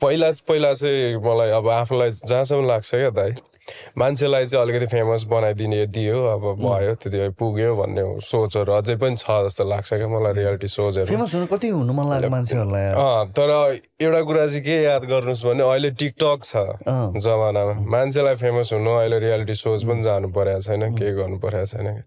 पहिला 0.00 0.30
पहिला 0.48 0.72
चाहिँ 0.74 1.16
मलाई 1.16 1.50
अब 1.50 1.68
आफूलाई 1.68 2.10
जहाँसम्म 2.10 2.66
लाग्छ 2.66 2.90
क्या 2.94 3.10
दाइ 3.10 3.32
मान्छेलाई 3.98 4.46
चाहिँ 4.46 4.62
अलिकति 4.64 4.86
फेमस 4.86 5.24
बनाइदिने 5.32 5.86
दियो 5.92 6.18
अब 6.34 6.44
भयो 6.62 6.94
त्यति 7.02 7.18
पुग्यो 7.38 7.74
भन्ने 7.76 8.02
सोचहरू 8.24 8.72
अझै 8.72 8.96
पनि 8.96 9.16
छ 9.16 9.26
जस्तो 9.46 9.64
लाग्छ 9.68 9.90
क्या 9.94 10.08
मलाई 10.08 10.32
रियालिटी 10.40 10.68
सोजहरू 10.68 11.06
फेमस 11.08 11.34
हुनु 11.34 11.46
कति 11.52 11.68
हुनु 11.68 11.92
मन 11.92 12.06
लाग्यो 12.10 12.30
मान्छेहरूलाई 12.30 12.86
तर 13.36 13.50
एउटा 14.00 14.20
कुरा 14.28 14.46
चाहिँ 14.46 14.62
के 14.64 14.76
याद 14.82 15.04
गर्नुहोस् 15.10 15.44
भने 15.46 15.62
अहिले 15.68 15.90
टिकटक 16.00 16.40
छ। 16.44 16.52
जमानामा। 17.18 17.74
मान्छेलाई 17.92 18.34
फेमस 18.42 18.72
हुनु 18.72 18.90
अहिले 18.90 19.18
रियालिटी 19.18 19.54
सोज 19.54 19.84
पनि 19.88 20.02
जानु 20.02 20.28
परेको 20.36 20.60
छैन 20.62 20.82
केही 20.96 21.12
गर्नु 21.18 21.38
परेको 21.42 21.66
छैन। 21.66 22.02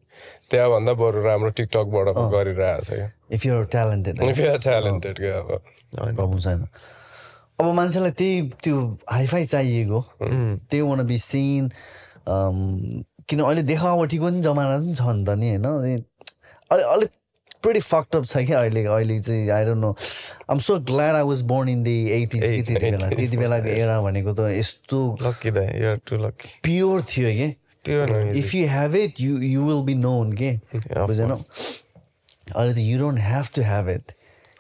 त्यहाँभन्दा 0.52 0.94
बरु 1.02 1.20
राम्रो 1.24 1.50
टिकटकबाट 1.60 2.08
गरिरहेको 2.34 2.84
छ 2.84 2.90
क्या। 2.92 3.08
If 3.36 3.46
you're 3.46 3.66
talented 3.76 4.16
you 4.22 4.48
are 4.50 4.62
talented 4.64 5.16
क्या 5.20 5.38
अब। 5.40 5.50
प्रब्लम 5.96 6.40
छैन। 6.40 6.68
अब 7.62 7.72
मान्छेलाई 7.78 8.12
त्यही 8.18 8.42
त्यो 8.64 8.76
हाइफाई 9.12 9.46
चाहिएको। 9.54 10.00
त्यही 10.68 10.82
वान 10.82 11.00
बी 11.08 11.18
सिन 11.22 11.70
किन 13.30 13.40
अहिले 13.40 13.64
देखावटीको 13.64 14.26
पनि 14.26 14.42
जमाना 14.42 14.78
पनि 14.78 14.94
छ 14.96 15.02
नि 15.02 15.24
त 15.26 15.30
नि 15.40 15.48
होइन? 15.50 15.66
अलिक 16.72 16.86
अलिक 16.86 17.10
प्रिटी 17.64 17.82
छ 18.26 18.38
क्या 18.46 18.60
अहिले 18.60 18.82
अहिले 18.86 19.20
चाहिँ 19.22 19.50
I 19.54 19.66
don't 19.66 19.82
know 19.82 19.96
um 20.50 20.60
so 20.66 20.80
glad 20.90 21.16
I 21.16 21.24
was 21.30 21.42
born 21.52 21.70
in 21.70 21.84
the 21.84 21.98
eighties 22.12 22.42
कि 22.42 22.62
त्यति 22.62 22.76
बेला। 22.92 23.10
त्यति 23.10 23.38
बेलाको 23.38 23.70
एरा 23.70 24.02
भनेको 24.02 24.34
त 24.34 24.50
यस्तो 24.52 25.00
प्योर 26.66 27.02
थियो 27.12 27.30
कि। 27.38 27.50
If 28.40 28.54
you 28.56 28.68
have 28.70 28.96
it 28.96 29.22
you 29.22 29.38
you 29.42 29.62
will 29.68 29.82
be 29.86 29.96
known 29.96 30.34
के 30.42 30.52
बुझेन 30.74 31.32
अहिले 31.32 32.74
त 32.74 32.78
you 32.78 33.00
don't 33.00 33.20
have 33.20 33.46
to 33.56 33.62
have 33.62 33.90
it 33.90 34.12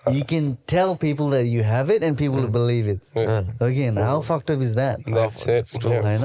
you 0.09 0.23
can 0.29 0.51
tell 0.69 0.93
people 1.01 1.29
that 1.31 1.45
you 1.45 1.63
have 1.63 1.91
it 1.91 2.03
and 2.03 2.17
people 2.17 2.45
believe 2.57 2.87
it 2.89 3.61
again 3.61 3.97
how 3.97 4.21
fucked 4.29 4.51
up 4.51 4.61
is 4.61 4.73
that 4.75 4.97
That's 5.15 5.47
it. 5.47 5.65
Yeah. 5.85 6.01
होइन 6.05 6.21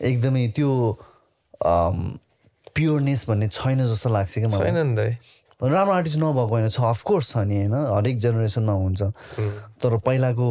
एकदमै 0.00 0.46
त्यो 0.56 0.70
pureness 2.74 3.28
भन्ने 3.28 3.48
छैन 3.48 3.78
जस्तो 3.86 4.08
लाग्छ 4.10 4.32
क्या 4.38 4.48
मलाई। 4.48 4.70
छैन 4.70 4.86
नि 4.86 4.94
दाइ 4.96 5.10
राम्रो 5.62 5.94
आर्टिस्ट 5.94 6.18
नभएको 6.18 6.48
होइन 6.48 6.68
छ 6.68 6.80
अफकोर्स 6.90 7.32
छ 7.32 7.36
नि 7.46 7.56
होइन। 7.56 7.74
हरेक 7.96 8.16
जेनेरेसनमा 8.18 8.72
हुन्छ 8.72 9.02
तर 9.82 9.96
पहिलाको 10.06 10.48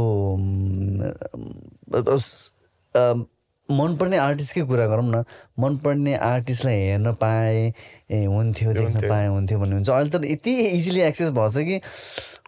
अम, 2.96 3.26
मनपर्ने 3.72 4.18
आर्टिस्टकै 4.18 4.64
कुरा 4.70 4.86
गरौँ 4.88 5.06
न। 5.06 5.24
मनपर्ने 5.60 6.14
आर्टिस्टलाई 6.16 6.76
हेर्न 6.76 7.12
पाएँ 7.22 7.74
ए 8.12 8.26
हुन्थ्यो 8.26 8.74
देख्न 8.74 9.10
पाएँ 9.10 9.28
हुन्थ्यो 9.28 9.60
भन्ने 9.60 9.76
हुन्छ। 9.76 9.90
अहिले 9.90 10.10
त 10.12 10.26
यति 10.26 10.52
इजिली 10.78 11.02
एक्सेस 11.02 11.30
भएछ 11.38 11.58
कि 11.68 11.80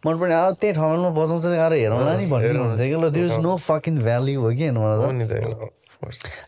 मनपर्ने 0.06 0.36
अब 0.36 0.56
त्यही 0.62 0.74
ठाउँमा 0.74 1.10
बजाउँछ 1.16 1.46
गाह्रो 1.46 1.76
हेरौँला 1.76 2.14
नि 2.18 2.26
भन्ने 2.28 2.60
हुन्छ 2.60 2.80
कि। 2.80 2.96
ल 2.96 3.10
there 3.10 3.26
is 3.26 3.38
no 3.40 3.56
fucking 3.58 4.04
value 4.04 4.42
हो 4.42 4.50
कि 4.52 4.72
मलाई. 4.72 5.72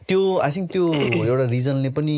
त्यो 0.07 0.19
आई 0.43 0.51
थिङ्क 0.51 0.71
त्यो 0.71 0.85
एउटा 1.23 1.45
रिजनले 1.51 1.89
पनि 1.95 2.17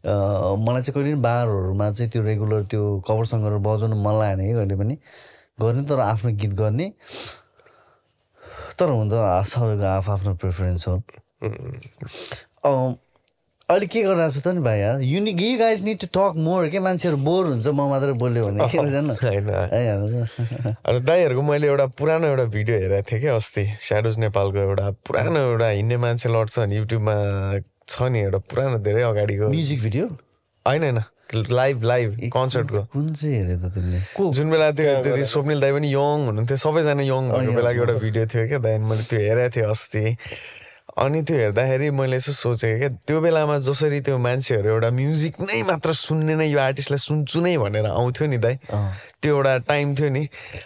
मलाई 0.00 0.82
चाहिँ 0.82 0.94
कहिले 0.94 1.12
पनि 1.12 1.20
बारहरूमा 1.20 1.90
चाहिँ 1.90 2.10
त्यो 2.10 2.22
रेगुलर 2.22 2.62
त्यो 2.70 2.82
कभर 3.08 3.24
सङ्गहरू 3.32 3.58
बजाउनु 3.66 3.96
मन 3.98 4.14
लागेन 4.18 4.40
कि 4.46 4.54
कहिले 4.54 4.76
पनि। 4.80 4.94
गर्ने 5.60 5.82
तर 5.90 6.00
आफ्नो 6.00 6.30
गीत 6.40 6.52
गर्ने। 6.56 6.86
तर 8.78 8.88
हुन 8.88 9.10
त 9.12 9.44
सबैको 9.44 9.84
आफ 9.84 10.08
आफ्नो 10.10 10.34
प्रिफरेन्स 10.40 10.88
हो। 10.88 11.02
अहिले 13.70 13.86
के 13.86 14.02
गरिरहेको 14.02 14.30
छ 14.34 14.42
त 14.42 14.48
नि 14.50 14.60
भाइ 14.60 14.78
यार? 14.80 15.00
You 15.00 15.18
you 15.24 15.58
guys 15.58 15.82
need 15.84 15.98
to 16.00 16.06
talk 16.10 16.36
more 16.36 16.68
के 16.68 16.78
मान्छेहरू 16.82 17.16
बोर 17.16 17.46
हुन्छ? 17.46 17.66
म 17.70 17.86
मात्रै 17.90 18.12
बोल्यो 18.18 18.42
भने 18.44 18.66
होइन। 18.66 19.48
अनि 20.84 21.00
दाइहरूको 21.00 21.42
मैले 21.42 21.66
एउटा 21.66 21.86
पुरानो 21.94 22.26
एउटा 22.26 22.44
भिडियो 22.50 22.76
हेरेको 22.78 23.06
थिएँ 23.10 23.20
क्या 23.20 23.34
अस्ति 23.36 23.64
स्याडोज 23.78 24.18
नेपालको 24.26 24.58
एउटा 24.58 24.90
पुरानो 25.06 25.38
एउटा 25.38 25.68
हिँड्ने 25.68 25.96
मान्छे 26.02 26.28
लड्छ 26.28 26.58
भने 26.58 26.76
युट्युबमा 26.76 27.14
छ 27.88 28.02
नि 28.10 28.18
एउटा 28.26 28.38
पुरानो 28.50 28.78
धेरै 28.82 29.02
अगाडिको। 29.14 29.48
म्युजिक 29.48 29.80
भिडियो 29.82 30.06
होइन 30.66 30.82
होइन। 30.82 30.98
लाइभ 31.30 31.82
लाइभ 31.86 32.08
कन्सर्टको 32.34 32.80
कुन 32.92 33.12
चाहिँ 33.14 33.34
हेऱ्यो 33.38 33.56
त 33.62 33.70
तिमीले? 33.74 33.98
को? 34.18 34.22
जुन 34.34 34.50
बेला 34.50 34.70
त्यो 34.74 34.94
त्यति 35.02 35.24
स्वप्निल 35.30 35.60
दाई 35.62 35.72
पनि 35.78 35.88
यङ 35.94 36.18
हुनुहुन्थ्यो 36.26 36.56
सबैजना 36.58 37.02
यङ 37.06 37.22
भएको 37.30 37.52
बेलाको 37.54 37.78
एउटा 37.80 37.94
भिडियो 38.02 38.26
थियो 38.34 38.46
क्या 38.50 38.58
दाइ 38.66 38.78
मैले 38.82 39.04
त्यो 39.06 39.20
हेरेको 39.30 39.54
थिएँ 39.56 39.66
अस्ति। 39.70 40.04
अनि 40.98 41.22
त्यो 41.22 41.36
हेर्दाखेरि 41.36 41.90
मैले 41.94 42.16
यसो 42.16 42.32
सोचेँ 42.32 42.76
क्या 42.78 42.88
त्यो 43.06 43.20
बेलामा 43.20 43.58
जसरी 43.62 44.00
त्यो 44.00 44.18
मान्छेहरू 44.18 44.68
एउटा 44.70 44.90
म्युजिक 44.90 45.34
नै 45.40 45.62
मात्र 45.62 45.92
सुन्ने 45.92 46.34
नै 46.34 46.46
यो 46.50 46.58
आर्टिस्टलाई 46.58 46.98
सुन्छु 46.98 47.40
नै 47.40 47.56
भनेर 47.58 47.86
आउँथ्यो 47.86 48.26
नि 48.26 48.38
दाइ। 48.38 48.56
त्यो 49.22 49.36
एउटा 49.36 49.56
टाइम 49.70 49.94
थियो 49.94 50.08
नि। 50.10 50.24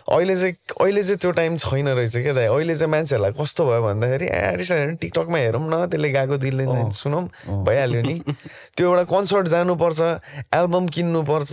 अहिले 0.09 0.35
चाहिँ 0.35 0.55
अहिले 0.81 1.03
चाहिँ 1.03 1.19
त्यो 1.19 1.31
टाइम 1.31 1.57
छैन 1.61 1.89
रहेछ 1.89 2.17
क्या 2.17 2.33
दाइ। 2.35 2.47
अहिले 2.47 2.75
चाहिँ 2.77 2.91
मान्छेहरूलाई 2.91 3.33
कस्तो 3.37 3.63
भयो 3.69 3.83
भन्दाखेरि 3.85 4.27
ए 4.27 4.41
आर्टिस्टलाई 4.55 4.97
टिकटकमा 5.03 5.39
हेरौँ 5.39 5.63
न 5.69 5.87
त्यसले 5.93 6.11
गाएको 6.17 6.37
दिलले 6.41 6.65
नै 6.73 6.91
सुनौँ 6.95 7.25
भइहाल्यो 7.69 8.03
नि। 8.03 8.17
त्यो 8.77 8.85
एउटा 8.89 9.05
कन्सर्ट 9.13 9.47
जानुपर्छ 9.55 10.01
एल्बम 10.55 10.87
किन्नुपर्छ 10.89 11.53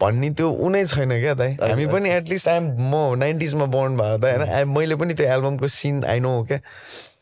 भन्ने 0.00 0.28
त्यो 0.36 0.48
उनै 0.50 0.84
छैन 0.84 1.12
क्या 1.20 1.34
दाइ। 1.34 1.52
हामी 1.56 1.86
पनि 1.88 2.08
एटलिस्ट 2.10 2.48
आइएम 2.48 2.64
म 2.92 3.16
नाइन्टिजमा 3.16 3.66
बर्न 3.72 3.96
भएको 3.96 4.18
त 4.20 4.24
होइन? 4.24 4.68
मैले 4.68 4.96
पनि 5.00 5.14
त्यो 5.14 5.26
एल्बमको 5.32 5.66
सिन 5.72 6.04
आई 6.04 6.20
नो 6.20 6.32
क्या। 6.48 6.60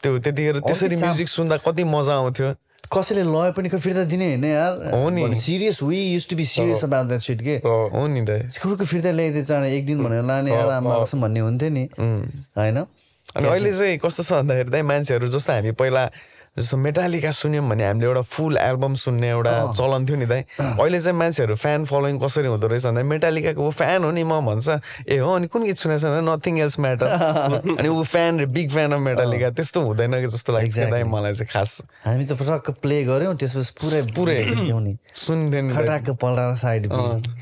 त्यो 0.05 0.19
त्यतिखेर 0.21 0.59
त्यसरी 0.61 0.97
म्युजिक 1.01 1.29
सुन्दा 1.29 1.57
कति 1.65 1.85
मजा 1.89 2.15
आउँथ्यो। 2.15 2.53
कसैले 2.85 3.23
लय 3.25 3.51
पनि 3.57 3.69
फिर्ता 3.73 4.05
दिने 4.05 4.27
होइन 4.29 4.45
यार। 4.45 4.73
हो 4.93 5.09
नि। 5.11 5.23
Serious 5.41 5.83
we 5.83 5.99
use 6.13 6.29
to 6.29 6.37
be 6.37 6.45
serious 6.45 6.85
about 6.85 7.07
that 7.09 7.21
shit 7.21 7.41
के? 7.43 7.57
हो 7.65 8.07
नि 8.07 8.21
दाइ 8.29 8.41
स्कुलको 8.53 8.85
फिर्ता 8.85 9.11
ल्याइदिएछ 9.11 9.51
भने 9.51 9.73
एक 9.77 9.87
दिन 9.87 10.05
भनेर 10.05 10.25
लाने 10.29 10.51
यार 10.53 10.71
आमा 10.79 10.99
कसम 11.03 11.21
भन्ने 11.25 11.41
हुन्थ्यो 11.41 11.69
नि। 11.73 11.85
होइन? 12.59 12.77
अनि 13.37 13.49
अहिले 13.49 13.73
चाहिँ 13.73 13.99
कस्तो 13.99 14.23
छ 14.23 14.33
भन्दाखेरि 14.45 14.71
दाइ 14.71 14.83
मान्छेहरू 14.85 15.27
जस्तो 15.33 15.53
हामी 15.53 15.73
पहिला 15.81 16.05
जस्तो 16.59 16.77
मेटालिका 16.77 17.31
सुन्यौँ 17.35 17.67
भने 17.69 17.85
हामीले 17.87 18.07
एउटा 18.07 18.23
फुल 18.23 18.57
एल्बम 18.57 18.95
सुन्ने 18.95 19.29
एउटा 19.29 19.75
चलन 19.75 20.07
थियो 20.07 20.17
नि 20.17 20.27
दाइ। 20.27 20.43
अहिले 20.63 21.01
चाहिँ 21.01 21.19
मान्छेहरू 21.19 21.55
फ्यान 21.59 21.85
फलोइङ 21.85 22.19
कसरी 22.23 22.47
हुँदो 22.47 22.67
रहेछ 22.71 22.87
भन्दा 22.87 23.03
मेटालिकाको 23.03 23.71
फ्यान 23.71 24.05
हो 24.05 24.11
नि 24.15 24.23
म 24.23 24.39
भन्छ 24.47 24.79
ए 25.11 25.19
हो 25.19 25.35
अनि 25.35 25.47
कुन 25.51 25.63
गीत 25.67 25.77
सुनेको 25.83 25.99
छ 25.99 26.23
नथिङ 26.23 26.59
एल्स 26.63 26.79
म्याटर 26.79 27.07
अनि 27.75 27.89
ऊ 27.89 28.03
fan 28.07 28.45
big 28.55 28.71
fan 28.71 28.93
of 28.93 29.01
Metallica 29.01 29.51
त्यस्तो 29.51 29.81
हुँदैन 29.83 30.21
कि 30.21 30.27
जस्तो 30.31 30.53
लाग्छ 30.53 30.79
दाइ 30.95 31.03
मलाई 31.03 31.33
चाहिँ 31.33 31.51
खास। 31.51 31.83
हामी 32.07 32.25
त 32.25 32.39
टक्क 32.39 32.71
प्ले 32.83 33.03
गऱ्यौँ 33.05 33.35
त्यसपछि 33.35 33.73
पुरै 33.83 34.03
पुरै 34.17 34.39
दिउँ 34.71 34.81
नि। 34.81 34.97
सुन्थ्यो 35.27 35.63
नि 35.63 35.75
खटाक्क 35.75 36.11
पल्टाएर 36.23 36.55
side 36.55 36.89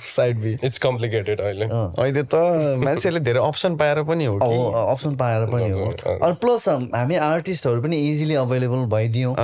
side 0.08 0.36
be 0.40 0.56
It's 0.64 0.80
complicated 0.80 1.40
अहिले। 1.40 1.68
अहिले 1.68 2.22
त 2.22 2.80
मान्छेले 2.80 3.20
धेरै 3.20 3.40
अप्सन 3.44 3.76
पाएर 3.76 4.02
पनि 4.08 4.24
हो 4.24 4.38
कि। 4.42 4.56
अप्सन 4.92 5.16
पाएर 5.20 5.46
पनि 5.52 5.70
हो। 5.70 5.84
अनि 6.16 6.34
प्लस 6.40 6.68
हामी 6.68 7.16
आर्टिस्टहरू 7.28 7.82
पनि 7.82 7.96
इजिली 8.10 8.34
अभाइलेबल 8.34 9.00
अँ, 9.01 9.01
भइदियो 9.02 9.34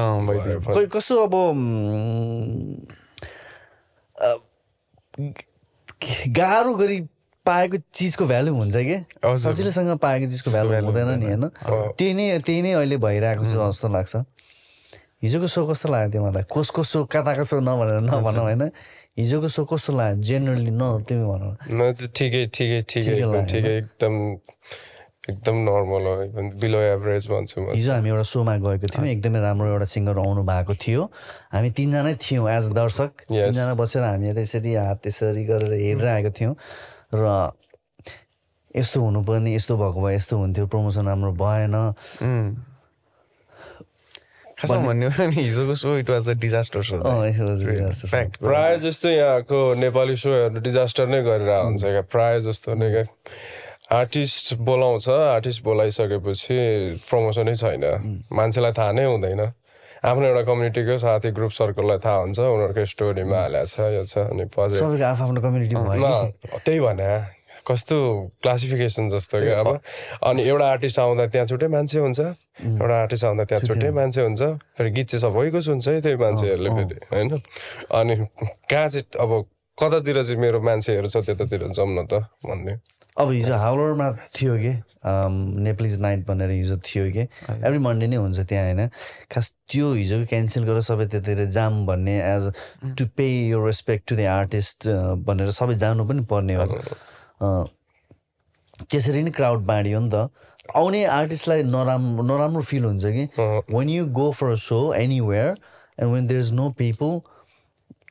खै 0.71 0.87
कस्तो 0.94 1.14
अब 1.27 1.35
गाह्रो 6.38 6.75
गरी 6.79 6.99
पाएको 7.47 7.77
चिजको 7.90 8.25
भ्यालु 8.31 8.55
हुन्छ 8.55 8.77
कि। 8.77 8.97
सजिलैसँग 9.25 9.99
पाएको 9.99 10.27
चिजको 10.31 10.51
भ्यालु 10.51 10.68
हुँदैन 10.87 11.09
नि 11.18 11.27
होइन? 11.27 11.44
त्यही 11.99 12.12
नै 12.14 12.38
त्यही 12.47 12.62
नै 12.62 12.73
अहिले 12.79 12.97
भइरहेको 13.03 13.44
छ 13.44 13.57
जस्तो 13.59 13.88
लाग्छ। 13.88 14.14
हिजोको 15.25 15.47
सो 15.51 15.66
कस्तो 15.66 15.88
लाग्यो 15.90 16.09
थियो 16.12 16.23
मलाई 16.23 16.44
कसको 16.55 16.83
सो 16.87 16.99
कताको 17.11 17.44
सो 17.51 17.59
नभनेर 17.59 18.01
नभनौँ 18.07 18.44
होइन? 18.47 18.62
हिजोको 19.18 19.49
सो 19.49 19.64
कस्तो 19.64 19.90
लाग्यो? 19.99 20.23
जेनरली 20.23 20.71
न 20.71 21.03
तिमी 21.09 21.25
भन। 21.27 21.42
ठिकै 22.14 22.47
ठिकै 22.55 22.81
ठिकै 22.87 23.42
ठिकै 23.51 23.73
एकदम 23.83 24.14
एकदम 25.29 25.57
नर्मल 25.69 26.05
हो 26.09 26.14
बिलो 26.61 26.79
एभरेज 26.81 27.27
भन्छु 27.29 27.57
म। 27.61 27.77
हिजो 27.77 27.93
हामी 27.93 28.09
एउटा 28.09 28.27
सोमा 28.33 28.55
गएको 28.64 28.87
थियौँ 28.88 29.07
एकदमै 29.12 29.41
राम्रो 29.41 29.67
एउटा 29.69 29.87
सिङ्गर 29.93 30.17
आउनु 30.25 30.43
भएको 30.49 30.75
थियो। 30.81 31.03
हामी 31.53 31.71
तिनजनै 31.77 32.14
थियौँ 32.17 32.45
एज 32.49 32.64
अ 32.71 32.73
दर्शक. 32.81 33.11
तिनजना 33.29 33.75
बसेर 33.77 34.03
हामीहरू 34.09 34.41
यसरी 34.41 34.73
हात 34.75 34.99
त्यसरी 35.05 35.45
गरेर 35.45 35.73
हेरिरहेको 35.77 36.31
थियौँ। 36.33 36.55
र 37.12 37.53
यस्तो 38.77 39.01
हुनुपर्ने 39.01 39.51
यस्तो 39.55 39.77
भएको 39.77 40.01
भए 40.01 40.14
यस्तो 40.17 40.35
हुन्थ्यो 40.38 40.67
प्रमोसन 40.73 41.05
राम्रो 41.12 41.33
भएन। 41.37 41.77
हिजोको 44.59 45.75
so 45.79 45.97
it 45.99 46.11
was 46.11 46.29
a 46.29 46.33
disaster 46.35 46.83
so 46.83 46.97
अँ, 46.99 47.27
यसो 47.29 47.47
जस्तो 47.47 48.07
छ। 48.07 48.11
फ्याक्ट 48.11 48.37
प्राय 48.43 48.79
जस्तो 48.83 49.09
यहाँको 49.09 49.59
नेपाली 49.79 50.17
सोहरू 50.19 50.61
डिजास्टर 50.61 51.07
नै 51.07 51.23
गरेर 51.23 51.51
हुन्छ 51.62 51.83
क्या 51.85 52.03
प्राय 52.11 52.41
जस्तो 52.43 52.75
नै 52.75 52.91
क्या। 52.91 53.05
आर्टिस्ट 53.88 54.55
बोलाउँछ 54.68 55.09
आर्टिस्ट 55.09 55.62
बोलाइसकेपछि 55.64 56.57
प्रमोसनै 57.09 57.55
छैन। 57.55 57.85
मान्छेलाई 58.33 58.72
थाहा 58.72 58.92
नै 58.92 59.05
हुँदैन। 59.05 59.40
आफ्नो 60.05 60.27
एउटा 60.27 60.42
कम्युनिटीको 60.44 60.98
साथी 60.98 61.31
ग्रुप 61.33 61.51
सर्कललाई 61.51 61.98
थाहा 62.05 62.18
हुन्छ 62.22 62.38
उनीहरूको 62.38 62.85
स्टोरीमा 62.85 63.38
हालेको 63.40 63.66
छ 63.66 63.77
यो 63.96 64.05
छ 64.05 64.29
अनि 64.29 64.44
आफ्नो 65.03 65.40
त्यही 66.64 66.81
भने 66.81 67.09
कस्तो 67.64 67.96
क्लासिफिकेसन 68.42 69.09
जस्तो 69.09 69.40
क्या 69.40 69.59
अब। 69.61 69.81
अनि 70.29 70.42
एउटा 70.42 70.66
आर्टिस्ट 70.68 70.98
आउँदा 70.98 71.27
त्यहाँ 71.33 71.46
छुट्टै 71.48 71.68
मान्छे 71.68 71.98
हुन्छ। 71.98 72.20
एउटा 72.20 72.96
आर्टिस्ट 73.03 73.24
आउँदा 73.24 73.44
त्यहाँ 73.44 73.64
छुट्टै। 73.68 73.90
मान्छे 73.90 74.20
हुन्छ। 74.22 74.42
फेरि 74.77 74.90
गीत 74.90 75.09
चाहिँ 75.09 75.22
सबैको 75.24 75.61
सुन्छ 75.61 75.88
है 75.88 76.01
त्यही 76.01 76.16
मान्छेहरूले 76.16 76.70
फेरि 76.77 77.01
होइन। 77.12 77.29
अनि 77.90 78.14
कहाँ 78.70 78.88
चाहिँ 78.88 79.05
अब 79.20 79.31
कतातिर 79.79 80.22
चाहिँ 80.22 80.40
मेरो 80.40 80.61
मान्छेहरू 80.61 81.09
छ 81.09 81.16
त्यतातिर 81.24 81.68
जाउँ 81.68 81.88
न 81.88 82.07
त 82.07 82.29
भन्ने। 82.44 82.77
अब 83.19 83.31
हिजो 83.33 83.55
हाउलरमा 83.55 84.11
थियो 84.37 84.57
कि? 84.59 84.73
नेप्लिज 85.67 85.99
नाइट 86.01 86.27
भनेर 86.27 86.51
हिजो 86.51 86.77
थियो 86.87 87.05
कि? 87.13 87.25
एभ्री 87.51 87.79
मन्डे 87.79 88.07
नै 88.07 88.17
हुन्छ 88.17 88.41
त्यहाँ 88.41 88.65
होइन? 88.65 88.89
खास 89.33 89.51
त्यो 89.71 89.93
हिजो 89.93 90.25
क्यान्सल 90.31 90.65
गरेर 90.65 90.83
सबै 90.89 91.07
त्यतिर 91.13 91.45
जाम 91.57 91.87
भन्ने 91.87 92.17
as 92.23 92.53
to 92.99 93.07
pay 93.17 93.27
your 93.49 93.65
respect 93.67 94.09
to 94.09 94.17
the 94.17 94.27
artist 94.35 94.89
भनेर 95.27 95.51
सबै 95.59 95.75
जानु 95.83 96.07
पनि 96.09 96.23
पर्ने 96.31 96.55
हो। 96.55 96.67
त्यसरी 98.91 99.23
नै 99.23 99.31
क्राउड 99.35 99.61
बाँडियो 99.67 100.01
नि 100.01 100.11
त। 100.11 100.31
आउने 100.77 101.05
आर्टिस्टलाई 101.05 101.63
नराम्रो 101.65 102.23
नराम्रो 102.27 102.63
फिल 102.63 102.85
हुन्छ 102.85 103.05
कि? 103.17 103.25
When 103.75 103.89
you 103.91 104.07
go 104.21 104.31
for 104.39 104.51
a 104.53 104.55
show 104.63 104.81
anywhere 104.95 105.51
and 105.99 106.13
when 106.15 106.27
there 106.27 106.41
is 106.41 106.53
no 106.53 106.69
people 106.79 107.21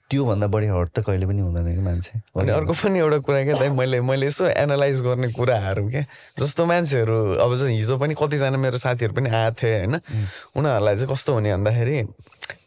त्योभन्दा 0.09 0.47
बढी 0.47 0.67
हर्ट 0.67 0.89
त 0.89 0.99
कहिले 1.05 1.25
पनि 1.27 1.41
हुँदैन 1.41 1.67
कि 1.75 1.81
मान्छे? 1.83 2.19
अनि? 2.35 2.51
अर्को 2.51 2.73
पनि 2.73 2.99
एउटा 2.99 3.17
कुरा 3.27 3.43
क्या 3.43 3.55
दाइ 3.59 3.69
मैले 3.75 3.99
मैले 4.01 4.25
यसो 4.27 4.47
एनालाइज 4.47 5.01
गर्ने 5.03 5.27
कुराहरू 5.35 5.89
क्या 5.89 6.03
जस्तो 6.39 6.65
मान्छेहरू 6.65 7.17
अब 7.43 7.55
चाहिँ 7.57 7.75
हिजो 7.77 7.97
पनि 7.97 8.15
कतिजना 8.15 8.57
मेरो 8.57 8.77
साथीहरू 8.77 9.13
पनि 9.13 9.29
आएको 9.29 9.55
थिए 9.59 9.77
होइन। 9.77 9.95
उनीहरूलाई 10.55 10.95
चाहिँ 10.95 11.13
कस्तो 11.13 11.33
हुने 11.33 11.53
भन्दाखेरि 11.53 12.01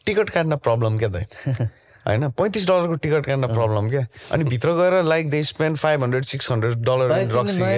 टिकट 0.06 0.30
काट्न 0.30 0.56
प्रब्लम 0.60 0.98
क्या 0.98 1.08
दाइ 1.08 1.24
होइन 2.04 2.28
पैँतिस 2.36 2.66
डलरको 2.68 2.94
टिकट 3.04 3.26
काट्न 3.26 3.46
प्रब्लम 3.48 3.88
क्या 3.90 4.06
अनि 4.32 4.44
भित्र 4.44 4.72
गएर 4.76 5.02
like 5.04 5.30
they 5.30 5.42
spend 5.44 5.76
five 5.78 6.02
hundred 6.02 6.24
six 6.24 6.50
hundred 6.52 6.84
dollar 6.84 7.08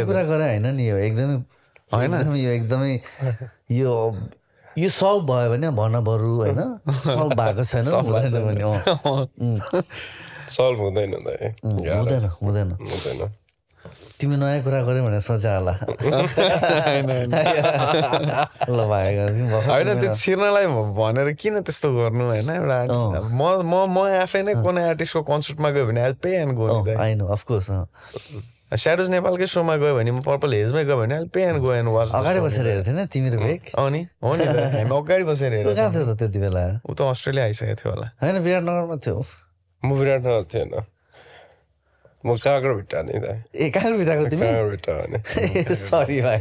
कुरा 0.07 0.23
गरे 0.25 0.45
होइन 0.49 0.67
नि 0.77 0.91
यो? 0.91 0.97
एकदमै 0.99 1.37
होइन? 1.93 2.15
यो 2.37 2.51
एकदमै 2.51 2.95
यो 3.79 3.93
यो 4.79 4.89
सल्भ 4.89 5.23
भयो 5.31 5.49
भने 5.53 5.69
भन 5.77 5.95
बरु 6.05 6.31
होइन? 6.41 6.61
सल्भ 7.05 7.33
भएको 7.41 7.65
छैन 7.65 7.85
हुँदैन 8.09 8.33
भने 8.47 8.63
अँ, 8.63 9.83
सल्भ 10.49 10.79
हुँदैन 10.81 11.13
हुँदैन। 11.15 12.25
हुँदैन। 12.43 12.71
हुँदैन। 12.73 13.31
तिमी 14.21 14.37
नयाँ 14.39 14.63
कुरा 14.63 14.81
गऱ्यो 14.87 15.03
भने 15.05 15.21
सोचे 15.21 15.49
होला 15.59 15.75
ल 18.71 18.87
भाइ 18.89 19.17
होइन 19.19 19.89
त्यो 20.01 20.15
छिर्नलाई 20.15 20.67
भनेर 20.97 21.29
किन 21.41 21.61
त्यस्तो 21.67 21.89
गर्नु 21.97 22.25
होइन? 22.31 22.51
एउटा 22.51 22.79
म 23.27 23.43
म 23.67 23.75
म 23.91 24.07
आफै 24.23 24.43
नै 24.47 24.55
कुनै 24.63 24.83
आर्टिस्टको 24.89 25.23
कन्सर्टमा 25.27 25.69
गयो 25.75 25.87
भने 25.91 26.01
I 26.03 26.13
pay 26.23 26.31
and 26.41 26.55
go 26.57 26.65
I 26.97 27.15
know 27.19 27.27
of course 27.35 27.71
Shadows 28.73 29.09
नेपालकै 29.13 29.47
सोमा 29.53 29.77
गयो 29.77 29.95
भने 29.97 30.11
म 30.11 30.21
पर्पल 30.25 30.53
हेजमै 30.57 30.85
गयो 30.89 30.97
भने 30.97 31.17
pay 31.29 31.41
and 31.45 31.61
go 31.61 31.73
and 31.77 31.89
watch 31.93 32.09
अगाडि 32.17 32.41
बसेर 32.41 32.67
हेर्थेन 32.69 33.05
तिमी 33.13 33.29
र 33.31 33.37
भेक 33.37 33.63
अँ 33.77 33.91
नि? 33.93 34.01
हो 34.25 34.33
नि 34.33 34.45
त। 34.49 34.57
हामी 34.73 34.97
अगाडि 34.97 35.25
बसेर 35.29 35.53
ऊ 35.53 35.57
हेरेर 35.61 35.77
कहाँ 35.77 35.91
थियो 35.93 36.05
त 36.09 36.19
त्यति 36.19 36.39
बेला? 36.41 36.65
ऊ 36.89 36.93
त 36.97 37.01
अस्ट्रेलिया 37.13 37.45
आइसकेको 37.45 37.77
थियो 37.77 37.91
होला। 37.93 38.07
होइन 38.23 38.37
विराटनगरमा 38.41 38.97
थियो। 38.97 39.19
म 39.83 39.89
विराटनगर 39.93 40.45
थिएन। 40.49 40.73
म 42.25 42.37
काँक्रो 42.39 42.75
भिट्टा 42.79 42.99
नि 43.03 43.19
दाइ 43.19 43.37
ए 43.61 43.71
कहाँ 43.75 43.93
बिताएको 43.99 44.25
तिमी? 44.31 44.47
काँक्रो 44.47 44.71
भिट्टा 44.71 44.93
भने। 45.05 45.75
सरी 45.85 46.21
भाइ। 46.23 46.41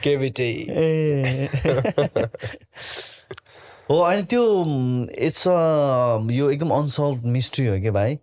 केभिटी 0.00 0.50
ए। 0.72 1.48
हो 3.90 3.98
अनि 4.08 4.22
त्यो 4.30 4.42
इट्स 5.26 5.46
यो 6.36 6.50
एकदम 6.50 6.70
अनसल्भ 6.74 7.24
मिस्ट्री 7.36 7.66
हो 7.66 7.78
कि 7.82 7.90
भाइ? 7.96 8.16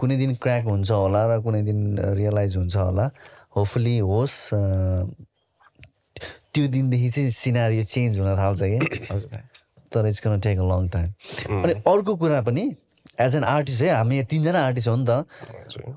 कुनै 0.00 0.16
दिन 0.16 0.34
क्र्याक 0.42 0.64
हुन्छ 0.64 0.90
होला 0.90 1.24
र 1.34 1.40
कुनै 1.42 1.62
दिन 1.62 1.98
रियलाइज 2.18 2.56
हुन्छ 2.56 2.76
होला। 2.76 3.10
होपफुली 3.56 3.96
होस् 3.98 4.38
अ, 4.54 4.60
त्यो 6.54 6.66
दिनदेखि 6.74 7.10
चाहिँ 7.10 7.30
सिनारी 7.30 7.82
चेन्ज 7.84 8.18
हुन 8.18 8.36
थाल्छ 8.38 8.60
कि। 8.62 8.78
तर 9.94 10.06
it's 10.08 10.20
can 10.20 10.40
take 10.40 10.58
a 10.58 10.62
long 10.70 10.88
time 10.94 11.10
अनि 11.62 11.72
अर्को 11.92 12.14
कुरा 12.22 12.40
पनि 12.48 12.64
एज 13.20 13.36
एन 13.36 13.44
आर्टिस्ट 13.44 13.82
है 13.82 13.90
हामी 13.94 14.16
यहाँ 14.16 14.26
तिनजना 14.30 14.64
आर्टिस्ट 14.66 14.88
हो 14.88 14.96
नि 14.96 15.04
त। 15.08 15.24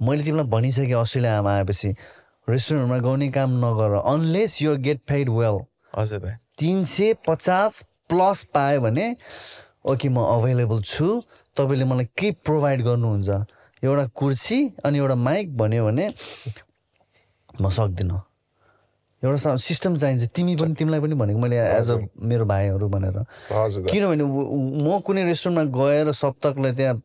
मैले 0.02 0.24
तिमीलाई 0.24 0.48
भनिसकेँ 0.56 0.94
अस्ट्रेलियामा 1.02 1.52
आएपछि 1.58 1.90
रेस्टुरेन्टमा 2.50 2.98
गाउने 3.06 3.30
काम 3.38 3.58
नगर 3.66 3.94
unless 4.04 4.62
you're 4.62 4.76
get 4.88 5.00
paid 5.08 5.30
well 5.30 5.60
हजुर 5.98 6.30
तिन 6.60 6.84
सय 6.92 7.14
पचास 7.28 7.84
प्लस 8.10 8.44
पायो 8.54 8.82
भने 8.82 9.06
ओके 9.86 10.10
म 10.10 10.18
अभाइलेबल 10.18 10.82
छु। 10.84 11.08
तपाईँले 11.58 11.86
मलाई 11.86 12.08
के 12.18 12.32
प्रोभाइड 12.46 12.82
गर्नुहुन्छ? 12.84 13.30
एउटा 13.84 14.06
कुर्सी 14.16 14.60
अनि 14.86 14.98
एउटा 14.98 15.16
माइक 15.16 15.58
भन्यो 15.58 15.86
भने 15.86 16.06
म 17.62 17.70
सक्दिनँ। 17.70 18.22
एउटा 19.24 19.56
सिस्टम 19.58 19.98
चाहिन्छ। 19.98 20.30
तिमी 20.36 20.56
पनि 20.56 20.74
तिमीलाई 20.78 21.00
पनि 21.02 21.16
भनेको 21.16 21.40
मैले 21.40 21.58
एज 21.58 21.90
अ 21.92 21.98
मेरो 22.22 22.46
भाइहरू 22.46 22.88
भनेर। 22.90 23.18
किनभने 23.90 24.24
म 24.24 25.00
कुनै 25.02 25.24
रेस्टुरेन्टमा 25.26 25.64
गएर 25.74 26.12
सप्तकलाई 26.14 26.74
त्यहाँ 26.78 26.96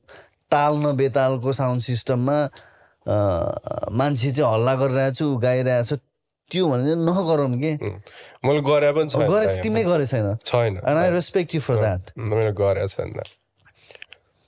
ताल 0.53 0.93
बेतालको 0.93 1.53
साउन्ड 1.53 1.83
सिस्टममा 1.83 2.39
मान्छे 3.09 4.31
चाहिँ 4.33 4.53
हल्ला 4.53 4.75
गरिरहेको 4.77 5.15
छु 5.17 5.27
गाइरहेको 5.41 5.97
छ 5.97 6.01
त्यो 6.53 6.67
भने 6.69 6.95
नगरौँ 7.09 7.49
कि? 7.57 7.73
मैले 8.45 8.61
गरे 8.61 8.93
पनि 8.93 9.09
छैन 9.09 9.29
गरे। 9.29 9.47
तिमीले 9.63 9.85
गरे 9.85 10.07
छैन? 10.07 10.27
छैन 10.45 10.73
and 10.77 10.99
I 10.99 11.11
respect 11.11 11.55
you 11.55 11.61
for 11.61 11.77
that 11.81 12.13
मैले 12.19 12.53
गरेको 12.53 12.89
छैन। 12.89 13.09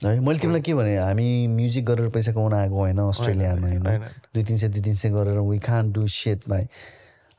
है 0.00 0.20
मैले 0.20 0.38
तिमीलाई 0.38 0.60
के 0.60 0.74
भने 0.74 0.96
हामी 0.96 1.28
म्युजिक 1.48 1.84
गरेर 1.86 2.08
पैसा 2.12 2.32
कमाउन 2.32 2.54
आएको 2.54 2.76
होइन 2.76 2.98
अस्ट्रेलियामा 3.08 3.68
होइन। 3.68 4.04
दुई 4.34 4.44
तिन 4.44 4.56
सय 4.58 4.68
दुई 4.68 4.82
तिन 4.82 4.94
सय 4.94 5.08
गरेर 5.10 5.38
वी 5.48 5.58
खान 5.58 5.92
डु 5.92 6.06
सेट 6.12 6.48
भाइ। 6.48 6.64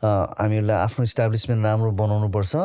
हामीहरूलाई 0.03 0.77
आफ्नो 0.77 1.03
इस्टाब्लिसमेन्ट 1.03 1.61
राम्रो 1.65 1.91
बनाउनुपर्छ 2.01 2.55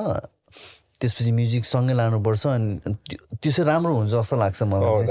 त्यसपछि 1.01 1.33
म्युजिक 1.33 1.65
सँगै 1.65 1.95
लानुपर्छ 1.95 2.47
अनि 2.47 2.95
त्यो- 3.09 3.53
चाहिँ 3.53 3.67
राम्रो 3.69 3.93
हुन्छ 3.95 4.11
जस्तो 4.13 4.37
लाग्छ 4.37 4.63
मलाई 4.63 5.07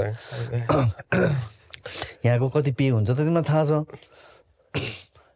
यहाँको 2.26 2.48
कति 2.48 2.72
पे 2.72 2.88
हुन्छ 2.88 3.10
त 3.10 3.16
तिमीलाई 3.16 3.42
थाहा 3.42 3.64
छ? 3.64 3.72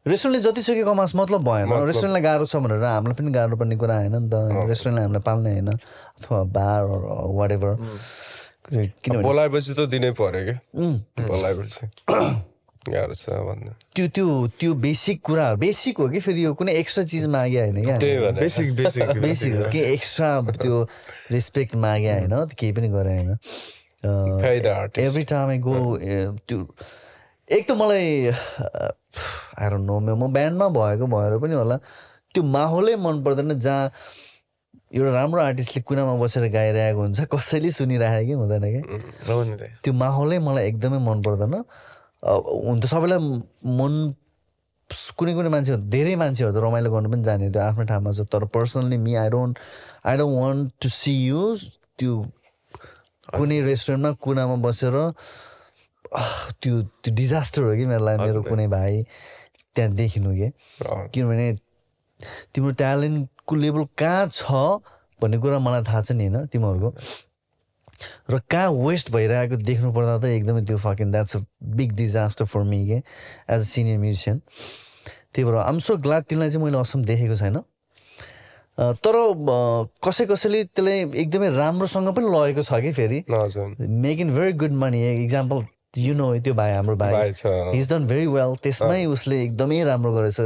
रेस्टुरेन्टले 0.06 0.40
जतिसुकै 0.44 0.84
कमास 0.84 1.12
मतलब 1.16 1.40
भएन। 1.44 1.72
रेस्टुरेन्टलाई 1.88 2.22
गाह्रो 2.22 2.46
छ 2.46 2.56
भनेर 2.60 2.84
हामीलाई 2.84 3.16
पनि 3.16 3.30
गाह्रो 3.32 3.56
पर्ने 3.56 3.76
कुरा 3.80 3.96
होइन 3.98 4.16
नि 4.16 4.28
त। 4.28 4.34
रेस्टुरेन्टले 4.68 5.02
हामीलाई 5.02 5.24
पाल्ने 5.24 5.50
होइन 5.52 5.68
अथवा 5.68 6.42
बार 6.56 6.80
वाट 7.36 7.50
एभर 7.52 7.72
किनभने 8.64 9.22
बोलाएपछि 9.22 9.72
त 9.72 9.88
दिनै 9.88 10.10
पर्यो 10.20 10.42
क्या। 10.44 10.58
उम्, 10.76 10.98
बोलाएपछि। 11.24 11.88
गाह्रो 12.84 13.14
छ 13.16 13.32
भन्नु। 13.48 13.72
त्यो 13.96 14.06
त्यो 14.12 14.26
त्यो 14.60 14.74
बेसिक 14.76 15.20
कुरा 15.24 15.46
बेसिक 15.56 15.98
हो 15.98 16.08
कि 16.12 16.20
फेरि 16.20 16.44
यो 16.44 16.52
कुनै 16.52 16.72
एक्स्ट्रा 16.84 17.04
चिज 17.08 17.24
मागे 17.32 17.60
होइन 17.60 17.84
क्या? 17.84 17.96
बेसिक 18.40 18.76
बेसिक 18.76 19.08
बेसिक 19.24 19.52
हो। 19.56 19.70
कि 19.72 19.80
एक्स्ट्रा 19.92 20.28
त्यो 20.60 20.82
रेस्पेक्ट 21.32 21.76
मागे 21.80 22.12
होइन 22.12 22.34
केही 22.52 22.72
पनि 22.76 22.88
गरे 22.92 23.16
होइन. 23.16 23.32
एभ्री 24.04 25.22
टाइम 25.24 25.48
आई 25.48 25.58
गो 25.64 25.76
त्यो 26.48 26.58
एक 27.50 27.68
त 27.68 27.70
मलाई 27.76 28.30
आएर 29.60 29.72
नो 29.78 30.00
म 30.00 30.32
ब्यान्डमा 30.32 30.68
भएको 30.72 31.06
भएर 31.06 31.38
पनि 31.38 31.54
होला। 31.54 31.76
त्यो 32.34 32.42
माहौलै 32.42 32.94
मन 32.96 33.22
पर्दैन 33.24 33.58
जहाँ 33.60 33.90
एउटा 34.94 35.10
राम्रो 35.12 35.40
आर्टिस्टले 35.42 35.82
कुनामा 35.88 36.14
बसेर 36.22 36.48
गाइरहेको 36.56 37.00
हुन्छ 37.00 37.20
कसैले 37.32 37.70
सुनिरहेको 37.70 38.26
कि 38.26 38.34
हुँदैन 38.40 38.64
कि। 38.74 38.80
त्यो 39.84 39.92
माहौलै 39.92 40.38
मलाई 40.38 40.64
एकदमै 40.70 40.98
मन 41.04 41.22
पर्दैन। 41.22 41.54
हुन 42.24 42.76
त 42.80 42.84
सबैलाई 42.88 43.20
मन 43.78 43.92
कुनै 45.18 45.32
कुनै 45.34 45.50
मान्छेहरू 45.54 45.82
धेरै 45.90 46.14
मान्छेहरू 46.16 46.52
त 46.54 46.58
रमाइलो 46.64 46.88
गर्नु 46.94 47.08
पनि 47.12 47.22
जाने 47.28 47.50
त्यो 47.52 47.62
आफ्नो 47.62 47.84
ठाउँमा 47.90 48.10
छ। 48.16 48.24
तर 48.32 48.44
personally 48.54 48.96
me 49.04 49.14
I 49.20 49.28
don't 49.34 49.58
I 50.06 50.14
don't 50.16 50.34
want 50.40 50.72
to 50.82 50.88
see 50.88 51.12
you 51.28 51.40
त्यो 51.98 52.12
कुनै 53.36 53.60
रेस्टुरेन्टमा 53.68 54.10
कुनामा 54.24 54.56
बसेर 54.64 54.96
त्यो 56.14 56.82
त्यो 57.02 57.14
डिजास्टर 57.14 57.62
हो 57.62 57.74
कि 57.76 57.86
मेरो 57.86 58.04
लागि 58.04 58.18
मेरो 58.24 58.42
कुनै 58.42 58.66
भाइ 58.68 59.02
त्यहाँ 59.76 59.90
देखिनु 59.94 60.30
कि। 60.34 60.48
किनभने 61.12 61.46
तिम्रो 62.54 62.72
ट्यालेन्टको 62.80 63.56
लेभल 63.56 63.84
कहाँ 63.98 64.28
छ 64.32 64.52
भन्ने 65.22 65.38
कुरा 65.38 65.58
मलाई 65.58 65.82
थाहा 65.82 66.00
छ 66.02 66.12
नि 66.12 66.26
होइन 66.26 66.46
तिमीहरूको। 66.52 66.90
र 68.30 68.38
कहाँ 68.50 68.70
वेस्ट 68.70 69.10
भइरहेको 69.12 69.56
देख्नु 69.56 69.92
पर्दा 69.92 70.18
त 70.18 70.24
एकदमै 70.30 70.62
त्यो 70.66 70.78
fucking 70.78 71.10
that's 71.12 71.36
a 71.36 71.40
big 71.76 71.92
disaster 71.96 72.44
for 72.44 72.62
me 72.70 72.86
के 72.88 72.98
एज 72.98 73.60
अ 73.60 73.64
सिनियर 73.64 73.98
म्युजिसियन 73.98 74.40
त्यही 75.34 75.44
भएर 75.44 75.56
आम 75.58 75.78
सो 75.78 75.96
ग्लाड 75.98 76.22
तिमीलाई 76.30 76.50
चाहिँ 76.50 76.64
मैले 76.64 76.78
असम 76.78 77.02
देखेको 77.04 77.36
छैन। 77.36 77.56
तर 78.78 79.14
कसै 80.04 80.24
कसैले 80.26 80.64
त्यसलाई 80.64 80.98
एकदमै 81.22 81.50
राम्रोसँग 81.56 82.08
पनि 82.14 82.26
लगेको 82.34 82.62
छ 82.62 82.80
कि 82.82 82.92
फेरि। 82.92 83.18
Making 84.20 84.34
very 84.34 84.52
good 84.58 84.72
money 84.82 85.00
example 85.24 85.64
you 85.98 86.14
know 86.14 86.26
त्यो 86.40 86.54
भाइ 86.54 86.72
हाम्रो 86.74 86.96
भाइ? 86.96 87.30
हिज 87.74 87.88
डन 87.92 88.06
भेरी 88.06 88.26
वेल 88.26 88.54
त्यसमै 88.62 89.04
उसले 89.06 89.42
एकदमै 89.44 89.82
राम्रो 89.84 90.12
गरेछ। 90.14 90.36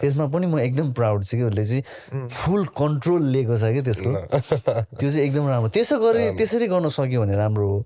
त्यसमा 0.00 0.26
पनि 0.30 0.46
म 0.46 0.58
एकदम 0.58 0.92
प्राउड 0.92 1.24
छु 1.24 1.36
कि 1.36 1.42
उसले 1.42 1.64
चाहिँ 1.64 2.28
फुल 2.28 2.66
कन्ट्रोल 2.78 3.22
लिएको 3.34 3.56
छ 3.56 3.72
कि 3.74 3.82
त्यसको। 3.82 4.10
त्यो 4.98 5.10
चाहिँ 5.10 5.24
एकदम 5.26 5.48
राम्रो। 5.48 5.68
त्यसो 5.68 5.98
गरी 5.98 6.30
त्यसरी 6.38 6.66
गर्न 6.68 6.88
सक्यो 6.88 7.20
भने 7.22 7.36
राम्रो 7.36 7.68
हो। 7.68 7.84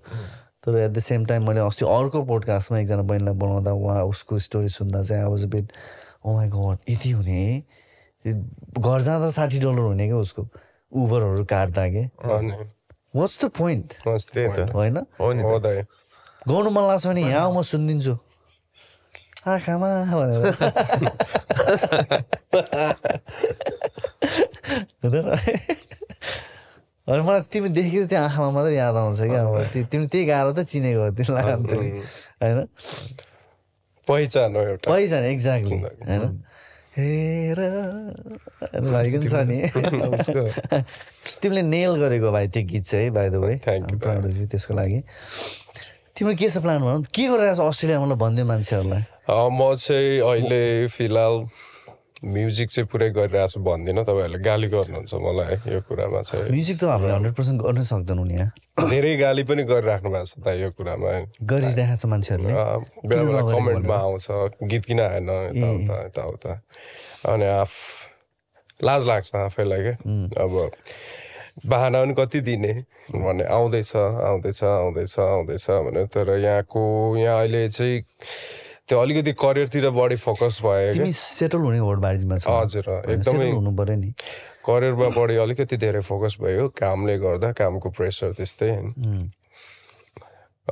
तर 0.65 0.77
एट 0.77 0.91
द 0.91 0.99
सेम 0.99 1.25
टाइम 1.25 1.47
मैले 1.47 1.61
अस्ति 1.61 1.85
अर्को 1.85 2.23
पोडकास्टमा 2.25 2.79
एकजना 2.79 3.01
बहिनीलाई 3.01 3.33
बनाउँदा 3.33 3.71
उहाँ 3.73 4.03
उसको 4.09 4.39
स्टोरी 4.39 4.67
सुन्दा 4.67 5.03
चाहिँ 5.03 5.23
I 5.23 5.29
was 5.29 5.43
a 5.43 5.47
bit 5.55 5.71
oh 6.25 6.33
my 6.33 6.47
god 6.49 6.77
यति 6.89 7.11
हुने? 7.11 7.63
घर 8.25 9.01
जाँदा 9.01 9.29
साठी 9.31 9.59
डलर 9.59 9.85
हुने 9.93 10.05
क्या 10.07 10.17
उसको? 10.17 10.47
उबरहरू 10.91 11.43
काट्दा 11.45 11.87
के? 11.89 12.03
वाट्स 13.15 13.45
द 13.45 13.49
पोइन्ट 13.57 13.93
होइन? 14.73 14.97
गाउनु 16.47 16.69
मन 16.69 16.83
लाग्छ 16.87 17.05
भने 17.07 17.21
यहाँ 17.21 17.49
म 17.51 17.61
सुनिदिन्छु। 17.61 18.13
आँखामा 19.45 19.89
भनेर। 20.13 20.41
हुँदैन। 25.03 25.25
अनि 27.05 27.21
मलाई 27.21 27.41
तिमी 27.53 27.69
देखेको 27.69 28.05
त्यो 28.09 28.17
आँखामा 28.17 28.49
मात्रै 28.49 28.75
याद 28.75 28.95
आउँछ 28.97 29.19
क्या। 29.29 29.41
अब 29.45 29.85
तिमी 29.89 30.05
त्यही 30.09 30.25
गाह्रो 30.25 30.51
त 30.57 30.65
चिनेको 30.65 31.01
हो 31.01 31.09
तिमीलाई 31.13 31.45
नि, 31.61 32.01
होइन? 32.41 32.59
पहिचान 34.07 34.49
हो 34.55 34.61
एउटा। 34.61 34.85
पहिचान 34.89 35.23
एक्ज्याक्टली 35.33 35.77
होइन? 35.81 36.41
हेर। 36.97 37.59
भएको 38.73 39.17
नि 39.21 39.27
छ 39.29 39.33
नि 39.45 39.69
तिमीले 41.41 41.61
नेल 41.61 41.91
गरेको 42.01 42.31
भाइ 42.31 42.47
त्यो 42.49 42.63
गीत 42.65 42.83
चाहिँ 42.85 43.09
बाई 43.13 43.29
द 43.29 43.35
वे 43.37 43.61
त्यसको 44.49 44.73
लागि। 44.73 44.99
तिम्रो 46.15 46.35
के 46.39 46.47
छ 46.47 46.63
प्लान 46.63 46.79
भन? 46.79 47.03
के 47.11 47.23
गरिरहेको 47.27 47.59
छ 47.59 47.67
अस्ट्रेलिया 47.75 47.99
मलाई 47.99 48.15
भनिदियो 48.15 48.45
मान्छेहरूलाई? 48.47 49.03
म 49.27 49.59
चाहिँ 49.75 50.23
अहिले 50.23 50.87
फिलहाल 50.87 51.35
म्युजिक 52.23 52.69
चाहिँ 52.71 52.87
पुरै 52.87 53.09
गरिरहेको 53.19 53.51
छु 53.51 53.59
भन्दिनँ 53.59 54.03
तपाईँहरूले 54.07 54.39
गाली 54.47 54.67
गर्नुहुन्छ 54.71 55.11
मलाई 55.11 55.55
यो 55.75 55.79
कुरामा 55.83 56.21
चाहिँ। 56.23 56.47
म्युजिक 56.55 56.77
त 56.79 56.83
हामीले 56.87 57.13
हन्ड्रेड 57.19 57.35
पर्सेन्ट 57.35 57.59
गर्नै 57.67 57.83
सक्दैनौँ 57.91 58.25
नि 58.31 58.35
यहाँ 58.39 58.87
धेरै 58.95 59.11
गाली 59.19 59.43
पनि 59.43 59.63
गरिराख्नु 59.67 60.09
भएको 60.15 60.23
छ 60.23 60.33
त 60.39 60.47
यो 60.55 60.71
कुरामा। 60.71 61.11
गरिरहेको 61.51 61.99
छ 61.99 62.05
मान्छेहरूले। 62.07 62.53
बेला 63.11 63.23
बेला 63.27 63.41
कमेन्टमा 63.51 63.97
आउँछ 64.07 64.27
गीत 64.71 64.83
किन 64.87 64.99
आएन 65.03 65.29
यताउता 65.51 65.95
यताउता 66.07 66.51
अनि 67.27 67.45
आफ 67.59 67.71
लाज 68.87 69.01
लाग्छ 69.11 69.35
आफैलाई 69.35 69.81
क्या 69.83 69.95
अब 70.47 70.53
बाहना 71.55 72.03
पनि 72.03 72.13
कति 72.13 72.39
दिने? 72.41 72.73
भन्ने 73.15 73.43
आउँदैछ 73.47 73.95
आउँदैछ 73.95 74.63
आउँदैछ 74.63 75.19
आउँदैछ 75.19 75.65
भने 75.69 76.05
तर 76.11 76.29
यहाँको 76.37 76.81
यहाँ 77.17 77.39
अहिले 77.39 77.67
चाहिँ 77.69 78.03
त्यो 78.87 78.99
अलिकति 78.99 79.31
करियरतिर 79.33 79.89
बढी 79.89 80.15
फोकस 80.15 80.59
भयो 80.63 81.11
सेटल 81.11 81.57
हुने 81.57 81.79
हजुर 81.79 82.85
एकदमै 83.09 83.49
हुनु 83.51 83.71
पऱ्यो 83.71 83.95
नि। 83.95 84.09
करियरमा 84.67 85.07
बढी 85.15 85.35
अलिकति 85.41 85.77
धेरै 85.77 86.01
फोकस 86.01 86.37
भयो 86.41 86.67
कामले 86.75 87.17
गर्दा 87.17 87.51
कामको 87.55 87.89
प्रेसर 87.89 88.33
त्यस्तै 88.37 88.69
होइन। 88.69 89.31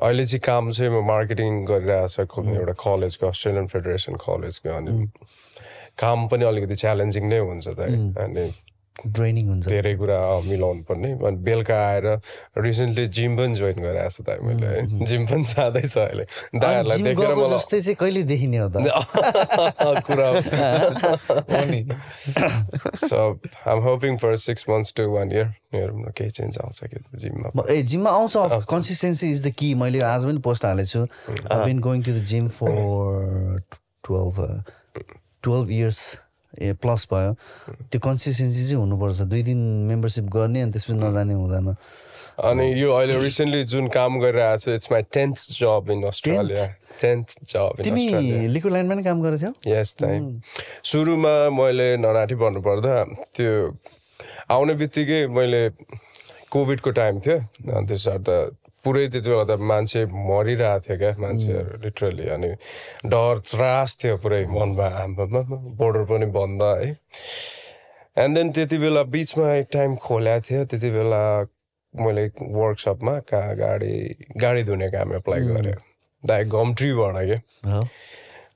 अहिले 0.01 0.25
चाहिँ 0.25 0.41
काम 0.41 0.69
चाहिँ 0.71 0.91
म 0.91 1.05
मार्केटिङ 1.05 1.65
गरिरहेको 1.65 2.41
छ 2.43 2.45
एउटा 2.59 2.73
कलेजको 2.81 3.27
अस्ट्रेलियन 3.27 3.67
फेडरेसन 3.73 4.13
कलेजको 4.21 4.69
अनि 4.69 4.93
काम 5.97 6.27
पनि 6.27 6.43
अलिकति 6.45 6.75
च्यालेन्जिङ 6.75 7.23
नै 7.29 7.39
हुन्छ 7.39 7.67
त। 7.67 7.79
अनि 8.17 8.45
ड्रेनिङ 8.93 9.45
हुन्छ। 9.49 9.65
धेरै 9.67 9.93
कुरा 9.97 10.17
मिलाउनु 10.45 10.83
पर्ने 10.85 11.11
अनि 11.27 11.37
बेलुका 11.43 11.77
आएर 11.87 12.05
रिसेन्टली 12.57 13.05
जिम 13.09 13.37
पनि 13.37 13.53
जोइन 13.57 13.77
गरेको 13.81 14.09
छु 14.09 14.23
त 14.23 14.37
मैले। 14.45 14.67
है 14.69 15.05
जिम 15.05 15.25
पनि 15.27 15.43
जाँदैछ 15.43 15.97
अहिले। 15.97 16.25
दाइहरूलाई 16.61 16.97
जिम 16.97 17.05
देखेर 17.07 17.33
जस्तै 17.57 17.79
चाहिँ 17.81 17.95
कहिले 17.99 18.23
देखिने 18.29 18.57
हो 18.57 18.69
त? 18.69 18.77
कुरा 20.07 20.27
so 23.07 23.19
I'm 23.67 23.79
hoping 23.83 24.17
for 24.17 24.35
six 24.45 24.65
months 24.69 24.93
to 24.97 25.09
one 25.11 25.31
year 25.31 25.47
हेरौँ 25.73 25.99
न 25.99 26.11
केही 26.17 26.29
चेन्ज 26.29 26.57
आउँछ 26.63 26.79
कि 26.93 26.97
जिममा? 27.17 27.49
म- 27.55 27.65
ए 27.69 27.81
जिममा 27.83 28.09
आउँछ। 28.09 28.65
कन्सिस्टेन्सी 28.69 29.31
इज 29.31 29.43
द 29.47 29.51
की 29.57 29.73
मैले 29.75 29.99
आज 30.05 30.25
पनि 30.25 30.39
पोस्ट 30.45 30.65
हालेको 30.65 30.87
छु 30.87 31.01
I 31.51 31.65
been 31.65 31.79
going 31.79 32.03
to 32.03 32.11
the 32.13 32.23
gym 32.29 32.47
for 32.59 33.61
twelve 34.05 34.37
twelve 35.43 35.69
years 35.71 36.01
a 36.61 36.73
plus 36.81 37.07
भयो। 37.13 37.33
त्यो 37.91 37.99
कन्सिस्टेन्सी 37.99 38.63
चाहिँ 38.63 38.79
हुनुपर्छ। 38.81 39.21
दुई 39.29 39.41
दिन 39.43 39.59
मेम्बरसिप 39.89 40.25
गर्ने 40.29 40.61
अनि 40.61 40.71
त्यसपछि 40.71 40.93
नजाने 40.93 41.33
हुँदैन। 41.33 41.75
अनि 42.33 42.65
यो 42.81 42.89
अहिले 42.93 43.17
रिसेन्टली 43.21 43.63
जुन 43.69 43.87
काम 43.93 44.19
गरिरहेको 44.19 44.57
छु 44.57 44.71
it's 44.73 44.91
my 44.91 45.01
tenth 45.13 45.37
job 45.53 45.91
in 45.91 46.03
Australia 46.09 46.65
tenth 47.01 47.25
job 47.53 47.81
तिमी 47.83 48.05
लिक्विड 48.49 48.73
लाइनमा 48.73 48.93
नि 48.95 49.03
काम 49.03 49.21
गरेको 49.21 49.41
थियौ? 49.41 49.53
यस 49.69 49.95
दाइ 50.01 50.17
सुरुमा 50.81 51.35
मैले 51.53 51.89
नराठी 51.97 52.35
भन्नुपर्दा 52.41 52.95
त्यो 53.37 53.53
आउने 54.49 54.73
बित्तिकै 54.81 55.21
मैले 55.29 55.69
कोभिडको 56.49 56.91
टाइम 56.91 57.19
थियो। 57.21 57.37
अनि 57.69 57.85
त्यसबाट 57.87 58.21
त 58.29 58.29
पुरै 58.83 59.07
त्यति 59.07 59.29
बेला 59.29 59.43
त 59.45 59.59
मान्छे 59.71 60.05
मरिरहेको 60.11 60.79
थियो 60.85 60.97
क्या 60.97 61.11
मान्छेहरू 61.23 61.81
लिटरली 61.83 62.29
अनि 62.35 62.51
डर 63.07 63.39
त्रास 63.49 63.97
थियो 64.03 64.15
पुरै 64.23 64.43
मनमा 64.51 64.87
आम्मामा 65.01 65.41
बोर्डर 65.79 66.03
पनि 66.11 66.25
बन्द 66.37 66.63
है। 66.63 66.89
एन्ड 68.23 68.37
देन 68.37 68.51
त्यति 68.51 68.77
बेला 68.77 69.03
बिचमा 69.09 69.53
एक 69.53 69.67
टाइम 69.73 69.95
खोल्याएको 70.05 70.45
थियो 70.49 70.65
त्यति 70.65 70.89
बेला 70.91 71.23
मैले 71.93 72.25
वर्कसपमा 72.39 73.13
कहाँ 73.29 73.55
गाडी 73.57 73.93
गाडी 74.41 74.63
धुने 74.63 74.87
काम 74.89 75.13
एप्लाई 75.15 75.41
गरेँ। 75.47 75.75
दाइ 76.23 76.43
गम्ट्रीबाट 76.49 77.15
क्या 77.25 77.39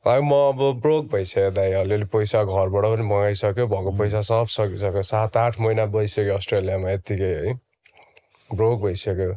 है 0.08 0.22
म 0.24 0.32
अब 0.32 0.60
ब्रोक 0.82 1.06
भइसक्यो 1.12 1.50
दाइ 1.52 1.72
अलिअलि 1.74 2.06
पैसा 2.12 2.44
घरबाट 2.44 2.84
पनि 2.84 3.04
मगाइसक्यो 3.08 3.66
भएको 3.68 3.92
पैसा 3.98 4.22
सब 4.24 4.48
सकिसक्यो। 4.50 5.02
सात 5.04 5.38
आठ 5.38 5.60
महिना 5.60 5.86
भइसक्यो 5.92 6.36
अस्ट्रेलियामा 6.36 6.92
यत्तिकै 6.92 7.32
है। 7.36 7.54
ब्रोक 8.50 8.82
भइसक्यो। 8.82 9.34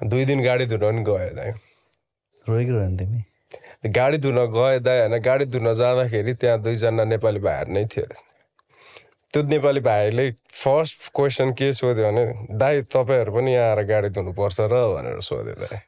दुई 0.00 0.24
दिन 0.24 0.42
गाडी 0.44 0.66
धुन 0.66 0.80
पनि 0.80 1.02
गयो 1.02 1.34
दाइ। 1.34 1.52
नि 2.88 2.96
तिमी? 2.96 3.20
गाडी 3.96 4.18
धुन 4.18 4.38
गयो 4.52 4.78
दाइ 4.78 5.00
होइन 5.00 5.18
गाडी 5.22 5.44
धुन 5.44 5.72
जाँदाखेरि 5.72 6.34
त्यहाँ 6.34 6.60
दुईजना 6.62 7.04
नेपाली 7.04 7.40
भाइहरू 7.40 7.72
नै 7.72 7.84
थियो 7.84 8.06
त्यो 9.34 9.42
नेपाली 9.42 9.80
भाइले 9.80 10.30
फर्स्ट 10.52 11.08
क्वेसन 11.14 11.52
के 11.52 11.72
सोध्यो 11.72 12.04
भने 12.08 12.24
दाइ 12.58 12.82
तपाईँहरू 12.92 13.32
पनि 13.32 13.54
यहाँ 13.54 13.68
आएर 13.70 13.82
गाडी 13.88 14.08
धुनुपर्छ 14.16 14.60
र 14.60 14.74
भनेर 14.94 15.20
सोध्यो 15.20 15.54
दाइ। 15.64 15.78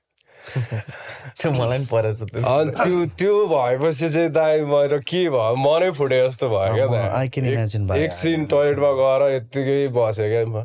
त्यो 1.39 1.51
मलाई 1.53 1.79
पनि 1.79 1.87
परेछ 1.93 2.23
त्यो। 2.23 2.43
अनि 2.43 2.71
त्यो 2.73 3.05
त्यो 3.19 3.35
भएपछि 3.47 4.09
चाहिँ 4.11 4.31
दाइ 4.33 4.65
मेरो 4.65 4.99
के 5.05 5.23
भयो? 5.29 5.55
मनै 5.57 5.91
फुटे 5.91 6.27
जस्तो 6.27 6.49
भयो 6.49 6.89
क्या। 6.89 7.97
एकछिन 7.97 8.47
टोइलेटमा 8.47 8.91
गएर 9.01 9.23
यत्तिकै 9.37 9.79
बसेँ 9.93 10.29
क्या 10.29 10.45
म। 10.47 10.65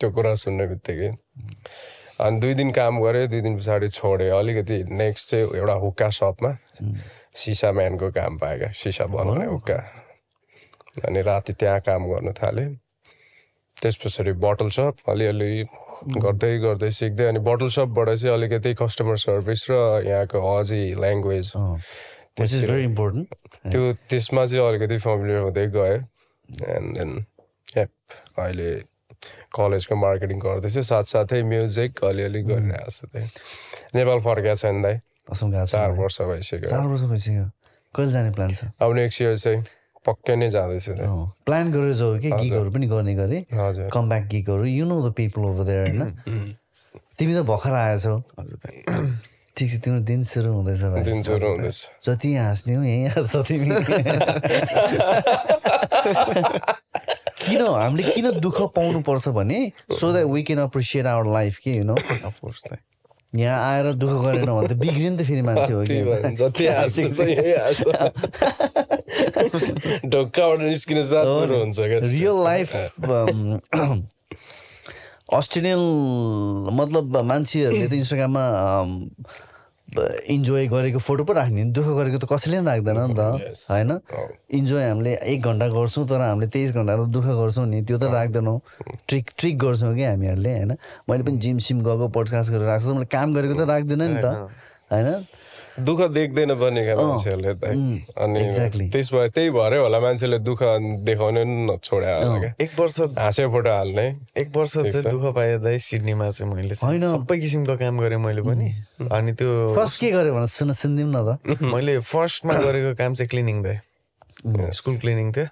त्यो 0.00 0.10
कुरा 0.10 0.34
सुन्ने 0.34 0.66
बित्तिकै। 0.66 1.10
अनि 2.20 2.40
दुई 2.40 2.54
दिन 2.54 2.70
काम 2.76 3.00
गरेँ 3.02 3.26
दुई 3.28 3.40
दिन 3.40 3.56
पछाडि 3.58 3.88
छोडेँ 3.88 4.30
अलिकति 4.38 4.78
नेक्स्ट 4.92 5.30
चाहिँ 5.30 5.46
एउटा 5.56 5.74
हुक्का 5.84 6.08
सपमा 6.20 6.50
सिसा 7.42 7.72
म्यानको 7.72 8.10
काम 8.12 8.38
पाएँ 8.38 8.58
क्या 8.58 8.70
सिसा 8.76 9.04
बनाउने 9.06 9.46
हुक्का। 9.46 9.78
अनि 11.08 11.20
राति 11.22 11.52
त्यहाँ 11.52 11.80
काम 11.80 12.06
गर्नु 12.10 12.32
थालेँ। 12.42 12.68
त्यस 13.76 13.96
पछाडि 14.04 14.32
बोटल 14.36 14.68
सप 14.68 15.08
अलिअलि 15.08 15.64
गर्दै 16.20 16.58
गर्दै 16.58 16.90
सिक्दै 16.90 17.26
अनि 17.32 17.40
बोटल 17.48 17.68
सपबाट 17.72 18.08
चाहिँ 18.10 18.34
अलिकति 18.34 18.74
कस्टमर 18.76 19.16
सर्भिस 19.24 19.66
र 19.70 19.74
यहाँको 20.04 20.38
अजी 20.58 20.82
ल्याङ्ग्वेज 21.00 21.46
त्यो 23.72 23.92
त्यसमा 24.10 24.46
चाहिँ 24.46 24.66
अलिकति 24.68 24.98
फेमिलियर 24.98 25.40
हुँदै 25.40 25.66
गयो 25.76 25.96
एन्ड 26.76 26.88
देन 26.98 27.10
अहिले 27.76 28.89
कलेजको 29.54 29.94
मार्केटिङ 29.96 30.38
गर्दैछु 30.38 30.82
साथसाथै 30.82 31.42
म्युजिक 31.42 32.04
अलिअलि 32.04 32.42
गरिरहेको 32.42 32.90
छु 32.90 33.06
त्यही। 33.06 33.26
नेपाल 33.94 34.18
फर्केको 34.26 34.56
छैन 34.62 34.82
दाइ। 34.82 34.96
चार 35.30 35.90
वर्ष 35.98 36.20
भइसक्यो। 36.22 36.68
चार 36.70 36.86
वर्ष 36.86 37.02
भइसक्यो। 37.10 37.44
कहिले 37.94 38.12
जाने 38.12 38.30
प्लान 38.38 38.54
छ? 38.54 38.64
अब 38.80 38.94
नेक्स्ट 38.94 39.20
इयर 39.22 39.36
चाहिँ 39.36 39.60
पक्कै 40.06 40.34
नै 40.36 40.48
जाँदैछु 40.50 40.92
प्लान 41.46 41.72
गरेर 41.72 41.92
जाऊ 41.94 42.18
कि? 42.18 42.30
गिगहरू 42.30 42.70
पनि 42.70 42.86
गर्ने 42.86 43.14
गरे। 43.14 43.38
हजुर। 43.52 43.90
Come 43.92 44.08
back 44.08 44.24
गिगहरू 44.30 44.64
you 44.64 44.84
know 44.86 44.96
the 45.08 45.12
people 45.14 45.40
over 45.50 45.64
there 45.64 45.80
होइन 45.90 46.54
तिमी 47.18 47.32
त 47.34 47.42
भर्खर 47.46 47.72
आएछौ। 47.74 48.14
ठिक 49.56 49.68
छ 49.70 49.72
तिम्रो 49.84 50.00
दिन 50.08 50.22
सुरु 50.24 50.50
हुँदैछ 50.52 50.82
भाइ। 50.94 51.02
दिन 51.04 51.22
सुरु 51.22 51.46
हुँदैछ। 51.48 51.78
जति 52.06 52.34
हाँस्ने 52.34 52.74
हो 52.74 52.82
यहीँ 52.82 53.06
हाँस्छ 53.12 53.36
तिमी। 53.50 53.68
किन 57.50 57.66
हामीले 57.66 58.10
किन 58.10 58.30
दुःख 58.40 58.60
पाउनुपर्छ 58.76 59.28
भने 59.38 59.72
so 59.92 60.12
that 60.12 60.26
we 60.26 60.42
can 60.42 60.60
appreciate 60.60 61.06
our 61.06 61.32
life 61.32 61.58
के 61.58 61.76
यु 61.76 61.84
नो 61.84 61.94
अफकोर्स 61.94 62.64
यहाँ 63.34 63.64
आएर 63.64 63.92
दुःख 63.94 64.24
गरेन 64.24 64.46
भने 64.46 64.68
त 64.68 64.72
बिग्रियो 64.78 65.10
नि 65.10 65.16
त 65.16 65.22
फेरि 65.26 65.42
मान्छे 65.42 65.72
हो 65.72 65.84
कि? 65.86 66.00
निस्किनु 70.62 71.04
सुरु 71.04 71.58
हुन्छ 71.58 71.80
रियल 72.10 72.44
लाइफ 72.44 72.74
अस्ट्रेलियन 75.34 75.78
मतलब 76.72 77.16
मान्छेहरूले 77.24 77.86
त 77.86 77.92
इन्स्टाग्राममा 77.92 78.44
इन्जोय 79.90 80.66
गरेको 80.68 80.98
फोटो 80.98 81.24
पो 81.24 81.32
राख्ने 81.32 81.64
दुःख 81.74 81.86
गरेको 81.98 82.18
त 82.18 82.24
कसैले 82.30 82.56
पनि 82.62 82.66
राख्दैन 82.66 82.98
नि 83.10 83.14
त. 83.14 83.20
होइन? 83.70 83.90
Oh. 83.90 84.30
इन्जोय 84.54 84.84
हामीले 84.88 85.12
एक 85.18 85.42
घन्टा 85.42 85.66
गर्छौँ 85.68 86.06
तर 86.06 86.20
हामीले 86.20 86.46
तेइस 86.46 86.72
घन्टा 86.74 86.96
दुःख 87.10 87.26
गर्छौँ 87.26 87.66
नि। 87.66 87.82
त्यो 87.82 87.98
त 87.98 88.04
राख्दैनौँ। 88.06 88.58
ट्रिक 89.08 89.30
ट्रिक 89.38 89.58
गर्छौँ 89.58 89.94
कि 89.94 90.04
हामीहरूले 90.04 90.50
होइन? 90.50 90.72
मैले 91.10 91.22
पनि 91.22 91.38
जिम 91.38 91.58
सिम 91.58 91.82
गएको 91.82 92.08
पडकास्ट 92.08 92.50
गरेर 92.52 92.66
राख्छु 92.66 92.94
मैले 92.94 93.10
काम 93.10 93.34
गरेको 93.34 93.54
त 93.54 93.66
राख्दैन 93.66 94.02
नि 94.02 94.18
त। 94.22 94.26
होइन? 94.94 95.26
दुःख 95.84 96.00
देख्दैन 96.12 96.54
पनि 96.60 96.80
क्या 96.84 96.94
मान्छेहरूले 96.96 97.52
त 97.54 97.64
अनि. 98.20 98.40
त्यस 98.92 99.12
भए 99.12 99.28
त्यही 99.34 99.50
भएरै 99.50 99.78
होला 99.84 99.98
मान्छेले 100.00 100.38
दुःख 100.38 100.60
देखाउनै 101.08 101.44
छोड्या 101.82 102.14
होला 102.16 102.38
क्या। 102.40 102.52
एक 102.60 102.70
वर्ष 102.78 103.00
हाँसे 103.18 103.46
फोटो 103.54 103.70
हाल्ने। 103.70 104.06
एक 104.40 104.48
वर्ष 104.56 104.72
चाहिँ 104.76 105.04
दुःख 105.10 105.24
पाएँ 105.34 105.58
दाइ 105.64 105.78
सिडनीमा 105.78 106.30
चाहिँ 106.30 106.52
मैले 106.54 106.74
चाहिँ 106.74 107.00
सबै 107.00 107.38
किसिमको 107.40 107.76
काम 107.76 108.00
गरेँ 108.00 108.18
मैले 108.18 108.42
पनि। 108.42 108.68
अनि 109.10 109.32
त्यो 109.38 109.50
फर्स्ट 109.74 110.00
के 110.00 110.10
गर्यो 110.10 110.34
भने 110.34 110.46
सुन 110.46 110.72
सुनिदिउँ 110.72 111.10
न 111.14 111.18
त। 111.26 111.62
मैले 111.74 111.98
फर्स्टमा 112.04 112.54
गरेको 112.66 112.94
काम 113.00 113.14
चाहिँ 113.14 113.28
क्लिनिङ 113.28 113.62
दाइ। 113.62 113.78
स्कुल 114.72 114.96
क्लिनिङ 114.98 115.32
थियो। 115.32 115.48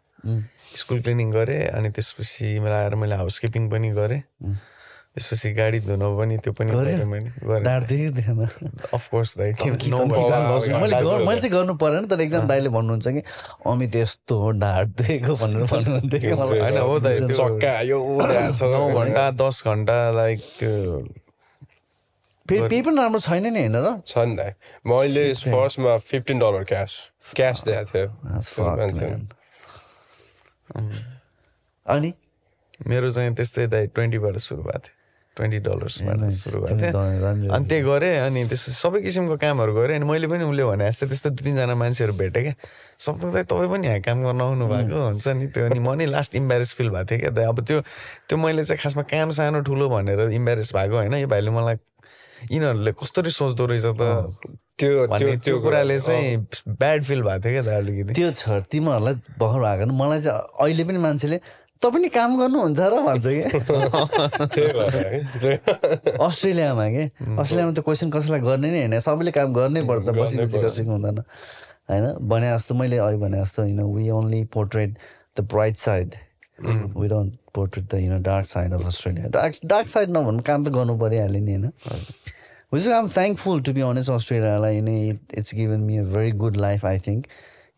स्कुल 0.77 1.01
क्लिनिङ 1.03 1.31
गरेँ 1.33 1.61
अनि 1.77 1.89
त्यसपछि 1.91 2.59
मलाई 2.61 2.83
आएर 2.85 2.95
मैले 2.95 3.15
हाउसकिपिङ 3.15 3.69
पनि 3.71 3.89
गरेँ। 3.97 4.23
त्यसपछि 5.19 5.53
गाडी 5.53 5.81
धुनु 5.81 6.19
पनि 6.19 6.39
त्यो 6.39 6.53
पनि 6.53 6.71
अफकोर्स। 8.95 9.39
मैले 9.39 11.41
चाहिँ 11.41 11.51
गर्नु 11.51 11.75
परेन 11.75 12.07
तर 12.07 12.21
एकजना 12.21 12.47
दाइले 12.47 12.69
भन्नुहुन्छ 12.69 13.09
कि 13.09 13.23
अमित 13.67 13.97
यस्तो 13.97 14.41
हो 14.41 14.51
ढाँट 14.51 14.89
दिएको 14.89 15.35
भनेर 15.35 15.67
भन्नुहुन्थ्यो 15.73 16.37
होइन 16.37 16.79
हो 16.79 16.99
नौ 18.73 19.05
घन्टा 19.05 19.31
दस 19.31 19.63
घन्टा 19.67 20.11
लाइक 20.11 20.41
त्यो 22.49 22.69
पेही 22.69 22.83
पनि 22.83 22.97
राम्रो 22.97 23.21
छैन 23.21 23.47
नि 23.47 23.61
होइन 23.61 23.77
र? 23.77 24.03
छ 24.07 24.19
नि 24.19 24.37
दाइ। 24.37 24.53
मैले 24.87 25.35
फर्स्टमा 25.35 25.99
फिफ्टिन 25.99 26.39
डलर 26.39 26.65
क्यास 26.65 27.11
क्यास 27.37 27.65
दिएको 27.65 27.85
थियो. 27.85 28.07
अनि? 31.87 32.15
मेरो 32.87 33.11
चाहिँ 33.11 33.35
त्यस्तै 33.35 33.67
दाइ 33.67 33.87
ट्वेन्टीबाट 33.87 34.37
सुरु 34.37 34.63
भएको 34.63 34.79
थियो। 34.79 34.98
Twenty 35.39 35.59
nice. 35.63 36.37
सुरु 36.43 36.59
त 36.67 36.91
अनि 37.55 37.65
त्यही 37.71 37.83
गरेँ 37.87 38.15
अनि 38.27 38.41
त्यस्तो 38.51 38.73
सबै 38.75 38.99
किसिमको 39.07 39.37
कामहरू 39.39 39.73
गरेँ 39.79 39.97
अनि 40.03 40.07
मैले 40.11 40.27
पनि 40.27 40.45
उसले 40.51 40.65
भने 40.67 40.85
जस्तै 40.91 41.07
त्यस्तो 41.07 41.31
दुई 41.39 41.45
तिनजना 41.47 41.75
मान्छेहरू 41.79 42.13
भेटेँ 42.19 42.43
क्या। 42.43 42.55
दाइ 42.59 43.45
तपाईँ 43.47 43.71
पनि 43.71 43.87
यहाँ 43.87 44.01
काम 44.03 44.19
गर्न 44.27 44.41
आउनु 44.43 44.65
भएको 44.67 44.97
हुन्छ 44.99 45.27
नि 45.39 45.47
त्यो। 45.55 45.71
अनि 45.71 45.79
म 45.79 45.95
नै 45.95 46.07
लास्ट 46.11 46.35
इम्बारेस 46.43 46.75
फिल 46.75 46.91
भएको 46.91 47.07
थिएँ 47.07 47.21
क्या। 47.31 47.49
अब 47.49 47.59
त्यो 47.63 47.79
त्यो 48.27 48.37
मैले 48.37 48.63
चाहिँ 48.67 48.83
खासमा 48.83 49.03
काम 49.07 49.31
सानो 49.39 49.63
ठुलो 49.63 49.87
भनेर 49.95 50.35
इम्बारेस 50.35 50.75
भएको 50.75 50.95
होइन। 51.07 51.15
यो 51.23 51.29
भाइले 51.31 51.51
मलाई 51.55 51.77
यिनीहरूले 52.51 52.93
कस्तरी 52.99 53.31
सोच्दो 53.31 53.65
रहेछ 53.67 53.87
त। 53.95 54.03
त्यो 54.79 55.07
त्यो 55.11 55.35
त्यो 55.43 55.59
कुराले 55.59 55.99
चाहिँ 55.99 56.47
ब्याड 56.79 57.03
फिल 57.03 57.23
भएको 57.23 57.43
थियो 57.43 57.63
क्या 57.63 57.77
अलिकति 57.83 58.13
त्यो 58.15 58.31
छ 58.31 58.63
तिमीहरूलाई 58.71 59.15
भर्खर 59.39 59.59
भएको 59.59 59.91
मलाई 59.91 60.21
चाहिँ 60.23 60.39
अहिले 60.63 60.83
पनि 60.87 60.99
मान्छेले 61.03 61.39
पनि 61.83 62.09
काम 62.09 62.39
गर्नुहुन्छ 62.39 62.81
र 62.81 62.95
भन्छ 63.07 63.27
कि? 63.27 63.43
अस्ट्रेलियामा 66.27 66.87
के? 66.89 67.05
अस्ट्रेलियामा 67.39 67.73
त 67.73 67.79
क्वेसन 67.79 68.11
कसैलाई 68.11 68.41
गर्ने 68.41 68.71
नै 68.71 68.79
होइन। 68.79 69.01
सबैले 69.01 69.31
काम 69.31 69.53
गर्नै 69.53 69.83
पर्छ 69.83 70.09
बसी 70.09 70.37
बसी 70.39 70.63
कसैको 70.63 70.91
हुँदैन। 70.91 71.19
होइन? 71.91 72.29
भने 72.29 72.51
जस्तो 72.55 72.75
मैले 72.75 72.97
अहिले 72.99 73.19
भने 73.19 73.39
जस्तो 73.43 73.63
होइन 73.63 73.81
we 73.83 74.11
only 74.11 74.45
portrait 74.45 74.99
the 75.39 75.41
bright 75.41 75.77
side 75.77 76.15
we 76.99 77.09
don't 77.09 77.35
portrait 77.55 77.95
the 77.95 77.99
you 77.99 78.19
dark 78.23 78.47
side 78.47 78.73
of 78.73 78.87
Australia 78.87 79.29
dark 79.29 79.55
dark 79.67 79.89
side 79.89 80.11
नभनौँ 80.11 80.43
काम 80.43 80.65
त 80.65 80.69
गर्नु 80.69 80.99
परिहाल्यो 80.99 81.45
नि 81.45 81.55
होइन? 81.55 81.73
Which 82.75 82.89
um 82.89 83.09
thankful 83.09 83.63
to 83.63 83.73
be 83.73 83.81
honest 83.81 84.11
अस्ट्रेलियालाई 84.11 84.81
नै 84.81 85.19
it's 85.35 85.55
given 85.55 85.81
me 85.81 85.99
a 85.99 86.03
very 86.03 86.33
good 86.33 86.57
life 86.57 86.85
I 86.85 86.99
think 86.99 87.27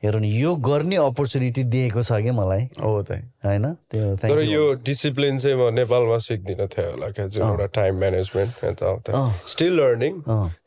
हेर 0.03 0.17
नि 0.17 0.29
यो 0.33 0.55
गर्ने 0.65 0.97
अपर्च्युनिटी 0.97 1.63
दिएको 1.73 2.03
छ 2.03 2.25
कि 2.25 2.31
मलाई। 2.33 2.63
हो 2.81 3.03
दाइ 3.05 3.21
होइन? 3.45 3.65
त्यो 3.93 4.05
तर 4.17 4.41
यो 4.49 4.63
डिसिप्लिन 4.81 5.39
चाहिँ 5.39 5.57
म 5.61 5.69
नेपालमा 5.77 6.19
सिक्दिनँ 6.25 6.67
थियो 6.73 6.89
होला 6.91 7.09
क्या 7.13 7.27
जुन 7.29 7.45
एउटा 7.49 7.67
टाइम 7.77 7.99
म्यानेजमेन्ट 8.01 8.65
यताउता 8.65 9.11
स्टिल 9.45 9.73
लर्निङ 9.81 10.15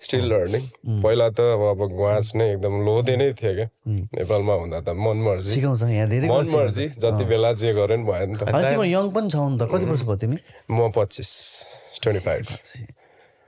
स्टिल 0.05 0.25
लर्निङ 0.33 0.63
पहिला 1.01 1.29
त 1.33 1.39
अब 1.57 1.81
ग्वाच 1.97 2.31
नै 2.37 2.45
एकदम 2.53 2.73
लोधे 2.85 3.15
नै 3.17 3.31
थियो 3.41 3.53
क्या। 3.57 3.67
नेपालमा 4.21 4.53
हुँदा 4.53 4.79
त 4.85 4.89
मन 5.01 5.17
मर्जी। 5.25 5.49
सिकाउँछ 5.49 5.81
यहाँ 5.89 6.07
धेरै 6.13 6.27
मन 6.29 6.45
मर्जी 6.53 6.87
जति 7.01 7.25
बेला 7.25 7.53
जे 7.57 7.73
गरे 7.73 7.97
पनि 7.97 8.05
भयो 8.05 8.25
नि 8.29 8.35
त 8.37 8.85
यङ 8.85 9.09
पनि 9.17 9.29
छौ 9.33 9.49
नि 9.49 9.57
त 9.57 9.69
कति 9.73 9.85
वर्ष 9.89 10.03
भयो 10.05 10.17
तिमी? 10.21 10.37
म 10.69 10.93
पच्चिस 10.93 11.29
ट्वेन्टी 12.05 12.21
फाइभ 12.21 12.43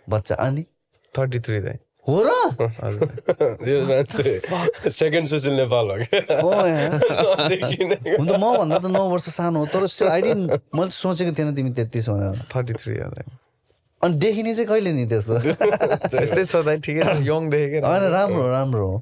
बच्चा 0.07 0.35
अनि? 0.35 0.63
थर्टी 1.13 1.39
थ्री 1.45 1.59
दाइ 1.61 1.77
हो 2.07 2.17
र। 2.21 2.29
यो 3.69 3.77
मान्छे 3.85 4.41
सेकेन्ड 4.89 5.27
सुशील 5.27 5.53
नेपाल 5.53 5.85
हो 5.89 5.97
हुन 8.17 8.27
त 8.27 8.37
मभन्दा 8.37 8.77
त 8.77 8.85
नौ 8.85 9.03
वर्ष 9.09 9.29
सानो 9.29 9.59
हो 9.59 9.65
तर 9.65 9.85
स्टिल 9.87 10.07
आई 10.07 10.21
मैले 10.21 10.91
सोचेको 10.91 11.31
थिएन 11.31 11.55
तिमी 11.55 11.71
तेत्तिस 11.73 12.09
भनेर। 12.09 12.45
थर्टी 12.55 12.73
थ्री 12.73 12.93
अनि 14.03 14.15
देखिने 14.17 14.53
चाहिँ 14.55 14.67
कहिले 14.69 14.91
नि 14.93 15.05
त्यस्तो? 15.05 15.35
यस्तै 16.21 16.43
छ 16.45 16.55
दाइ 16.65 16.77
ठिकै 16.77 17.01
छ। 17.01 17.07
यङ 17.31 17.49
देखेकै 17.49 17.79
होइन 17.87 18.03
राम्रो 18.13 18.41
हो, 18.41 18.47
राम्रो 18.47 18.87
हो। 18.87 19.01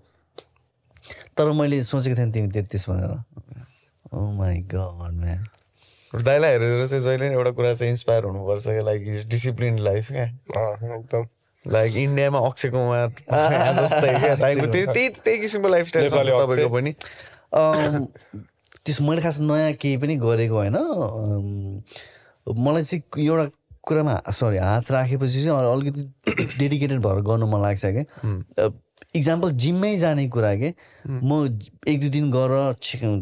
तर 1.38 1.51
मैले 1.51 1.84
सोचेको 1.84 2.16
थिएन 2.18 2.32
तिमी 2.32 2.47
तेत्तिस 2.47 2.89
भनेर। 2.89 3.12
ओ 4.14 4.32
माई 4.32 4.58
गड 4.72 5.12
म्यान 5.20 5.43
दाइलाई 6.14 6.51
हेरेर 6.51 6.86
चाहिँ 6.86 7.04
जहिले 7.04 7.26
एउटा 7.34 7.51
कुरा 7.51 7.74
चाहिँ 7.74 7.91
इन्सपायर 7.91 8.24
हुनुपर्छ 8.24 8.66
क्या 8.68 8.82
लाइक 8.82 9.28
डिसिप्लिन 9.28 9.80
लाइफ 9.80 10.08
क्या। 10.08 10.24
एकदम। 10.24 11.26
लाइक 11.66 11.95
इन्डियामा 11.95 12.39
अक्षय 12.39 12.70
कुमार 12.70 13.07
जस्तै 13.74 14.14
क्या 14.20 14.36
त्यही 14.36 14.86
त्यही 14.93 15.07
त्यही 15.26 15.39
किसिमको 15.39 15.68
लाइफस्टाइल 15.70 16.09
छ 16.09 16.14
तपाईँको। 16.41 16.70
पनि। 16.70 16.91
त्यस 18.86 19.01
मैले 19.01 19.22
खास 19.22 19.39
नयाँ 19.39 19.74
केही 19.74 19.97
पनि 19.97 20.16
गरेको 20.18 20.55
होइन 20.55 20.76
मलाई 22.59 22.84
चाहिँ 22.84 23.26
एउटा 23.26 23.45
कुरामा 23.84 24.16
सरी 24.32 24.57
हात 24.57 24.91
राखेपछि 24.91 25.43
चाहिँ 25.43 25.57
अल- 25.59 25.72
अलिकति 25.72 26.03
डेडिकेटेड 26.59 26.99
भएर 26.99 27.22
गर्नु 27.22 27.45
मन 27.47 27.61
लाग्छ 27.61 27.86
क्या। 27.86 28.68
इक्जाम्पल 29.16 29.51
जिममै 29.61 29.95
जाने 29.97 30.28
कुरा 30.34 30.55
के? 30.57 30.74
म 31.05 31.45
एक 31.88 31.99
दुई 32.01 32.09
दिन 32.09 32.32
गएर 32.34 32.51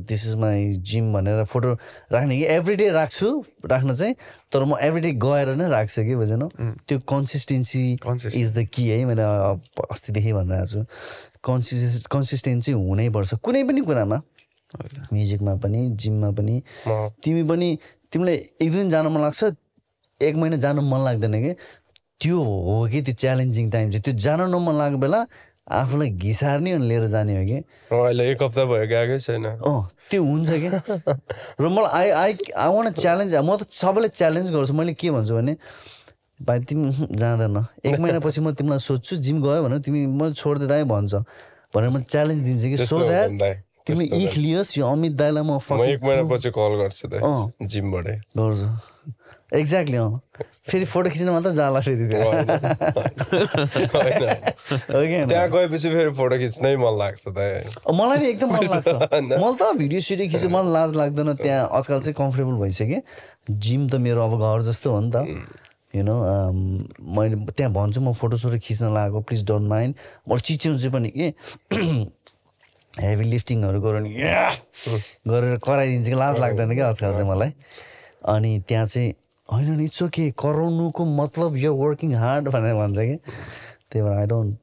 दिस 0.08 0.26
इज 0.28 0.36
माई 0.40 0.80
जिम 0.80 1.12
भनेर 1.14 1.44
फोटो 1.44 1.72
राख्ने 2.12 2.38
कि? 2.38 2.46
एभ्री 2.48 2.76
डे 2.76 2.90
राख्छु 2.96 3.28
राख्न 3.68 3.94
चाहिँ 3.94 4.16
तर 4.52 4.64
म 4.64 4.80
एभ्री 4.80 5.02
डे 5.02 5.12
गएर 5.20 5.56
नै 5.60 5.68
राख्छु 5.68 6.04
कि 6.08 6.16
बुझेन? 6.16 6.48
त्यो 6.88 7.00
कन्सिस्टेन्सी. 7.12 7.84
इज 8.40 8.50
द 8.56 8.68
कि 8.72 8.88
है 8.88 9.04
मैले 9.06 9.24
अस्तिदेखि 9.92 10.32
भनिरहेको 10.34 10.68
छु। 10.72 10.86
कन्सिस 11.44 12.08
कन्सिस्टेन्सी 12.08 12.72
हुनैपर्छ 12.72 13.34
कुनै 13.44 13.64
पनि 13.68 13.82
कुरामा 13.82 14.18
म्युजिकमा 15.12 15.56
पनि 15.60 15.80
जिममा 16.00 16.32
पनि। 16.32 16.56
तिमी 17.24 17.44
पनि 17.44 17.78
तिमीलाई 18.12 18.36
एक 18.36 18.70
दुई 18.72 18.80
दिन 18.80 18.90
जानु 18.90 19.10
मन 19.10 19.22
लाग्छ 19.22 19.44
एक 20.22 20.36
महिना 20.40 20.58
जानु 20.64 20.82
मन 20.82 21.00
लाग्दैन 21.04 21.36
कि? 21.44 21.54
त्यो 22.22 22.38
हो 22.38 22.88
कि 22.92 23.02
त्यो 23.02 23.14
च्यालेन्जिङ 23.18 23.70
टाइम 23.72 23.90
चाहिँ। 23.92 24.04
त्यो 24.06 24.14
जानु 24.14 24.46
नमन 24.48 24.76
लागेको 24.78 25.00
बेला 25.02 25.20
आफूलाई 25.70 26.10
घिसार्ने 26.10 26.72
अनि 26.72 26.86
लिएर 26.88 27.06
जाने 27.08 27.38
हो 27.38 27.44
कि? 27.46 27.58
अहिले 27.94 28.24
एक 28.32 28.44
हप्ता 28.44 28.64
भयो 28.66 28.88
गएकै 28.88 29.20
छैन। 29.20 29.46
अँ 29.62 29.82
त्यो 30.10 30.24
हुन्छ 30.24 30.50
कि? 30.52 30.70
र 31.62 31.68
मलाई 31.70 31.92
I 31.92 32.10
I 32.10 32.32
I 32.58 32.70
want 32.74 32.92
challenge 32.92 33.36
म 33.36 33.56
त 33.62 33.70
सबैलाई 33.70 34.10
च्यालेन्ज 34.10 34.52
गर्छु। 34.52 34.74
मैले 34.74 34.94
के 34.98 35.12
भन्छु 35.12 35.34
भने 35.36 35.54
भाइ 36.42 36.60
तिमी 36.66 36.90
जाँदैन। 37.14 37.58
एक 37.86 38.00
महिनापछि 38.00 38.42
म 38.42 38.52
तिमीलाई 38.58 38.80
सोध्छु 38.82 39.16
जिम 39.22 39.42
गयो 39.46 39.64
भने 39.64 39.80
तिमी 39.86 40.06
म 40.10 40.34
छोडिदिँदा 40.34 40.84
भन्छ। 40.90 41.14
भनेर 41.76 41.90
म 41.94 42.02
च्यालेन्ज 42.10 42.42
दिन्छु 42.42 42.68
कि 42.68 42.78
सो 42.86 42.98
द्याट 43.06 43.30
तिमी 43.88 44.06
इख 44.24 44.34
लियोस् 44.38 44.78
यो 44.78 44.86
अमित 44.86 45.14
दाईलाई 45.14 45.44
म 45.46 45.62
एक 45.86 46.04
महिनापछि 46.04 46.50
कल 46.58 46.74
गर्छु। 46.82 47.06
जिमबाटै। 47.66 48.16
गर्छु। 48.38 48.68
एक्ज्याक्टली 49.54 49.98
अँ 49.98 50.12
फेरि 50.70 50.86
फोटो 50.86 51.10
खिच्न 51.10 51.30
मात्रै 51.30 51.52
जाला 51.54 51.80
फेरि 51.86 52.08
त्यहाँ 55.28 55.48
गएपछि 55.52 55.90
फेरि 55.90 56.12
फोटो 56.20 56.38
खिच्नै 56.40 56.76
मन 56.80 56.94
लाग्छ 57.00 57.28
मलाई 57.28 58.18
नि 58.20 58.28
एकदम 58.30 58.50
मन 58.52 58.64
लाग्छ। 58.64 58.88
मलाई 58.88 59.56
त 59.60 59.62
भिडियो 59.78 60.02
सिडियो 60.02 60.28
खिच्नु 60.32 60.50
मलाई 60.50 60.72
लाज 60.74 60.96
लाग्दैन। 60.96 61.34
त्यहाँ 61.44 61.68
आजकल 61.68 62.00
चाहिँ 62.00 62.16
कम्फर्टेबल 62.16 62.56
भइसकेँ 62.64 63.02
जिम 63.52 63.82
त 63.90 63.94
मेरो 64.00 64.22
अब 64.24 64.34
घर 64.40 64.62
जस्तो 64.72 64.88
हो 64.92 65.00
नि 65.02 65.12
त। 65.12 65.16
यु 65.96 66.04
नो 66.08 66.16
मैले 67.12 67.36
त्यहाँ 67.52 67.72
भन्छु 67.74 68.00
म 68.02 68.12
फोटोसोटो 68.16 68.58
खिच्न 68.64 68.94
लागेको 68.94 69.20
प्लिज 69.28 69.44
डोन्ट 69.48 69.68
माइन्ड 69.70 69.96
मलाई 70.30 70.42
चिच्याउँछु 70.48 70.90
पनि 70.96 71.10
कि 71.12 71.28
हेभी 72.94 73.24
लिफ्टिङहरू 73.24 73.80
या 74.08 74.52
गरेर 75.28 75.58
कराइदिन्छ 75.60 76.08
कि? 76.08 76.16
लाज 76.16 76.40
लाग्दैन 76.40 76.70
क्या 76.76 76.88
आजकल 76.90 77.12
चाहिँ 77.14 77.30
मलाई। 77.30 77.52
अनि 78.32 78.52
त्यहाँ 78.68 78.86
चाहिँ 78.88 79.12
होइन 79.52 79.72
नि 79.78 79.86
इट्स 79.86 80.04
ओके 80.04 80.30
कराउनुको 80.40 81.06
मतलब 81.06 81.58
यो 81.58 81.74
वर्किङ 81.76 82.16
हार्ड 82.16 82.50
भनेर 82.50 82.76
भन्छ 82.76 82.98
कि। 82.98 83.16
त्यही 83.92 84.02
भएर 84.02 84.18
आई 84.18 84.26
डोन्ट 84.28 84.58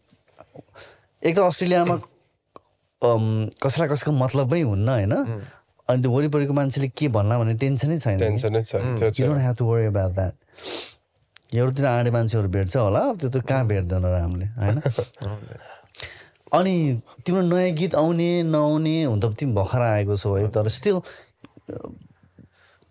एक 1.22 1.36
त 1.36 1.39
अस्ट्रेलियामा 1.39 1.97
कसैलाई 3.62 3.89
कसैको 3.89 4.12
मतलबै 4.12 4.61
हुन्न 4.62 4.89
होइन? 4.89 5.14
अनि 5.89 6.03
त्यो 6.03 6.11
वरिपरिको 6.12 6.53
मान्छेले 6.53 6.89
के 6.89 7.09
भन्ला 7.09 7.39
भन्ने 7.39 7.55
टेन्सनै 7.55 7.99
छैन 8.01 8.18
टु 9.59 9.64
वरी 9.64 9.86
अबाउट 9.86 10.12
द्याट 10.14 10.34
एउटातिर 11.55 11.86
आँडे 11.86 12.11
मान्छेहरू 12.11 12.49
भेट्छ 12.49 12.76
होला 12.76 13.03
त्यो 13.20 13.28
त 13.30 13.45
कहाँ 13.49 13.66
भेट्दैन 13.66 14.05
र 14.05 14.14
हामीले 14.20 14.47
होइन? 14.57 14.80
अनि 16.59 16.74
तिम्रो 17.26 17.43
नयाँ 17.43 17.70
गीत 17.76 17.95
आउने 17.95 18.28
नआउने 18.43 18.97
हुन 19.05 19.20
त 19.20 19.24
तिमी 19.36 19.53
भर्खर 19.53 19.80
आएको 19.80 20.16
छौ 20.16 20.34
है 20.36 20.49
तर 20.49 20.68
स्टिल 20.68 21.01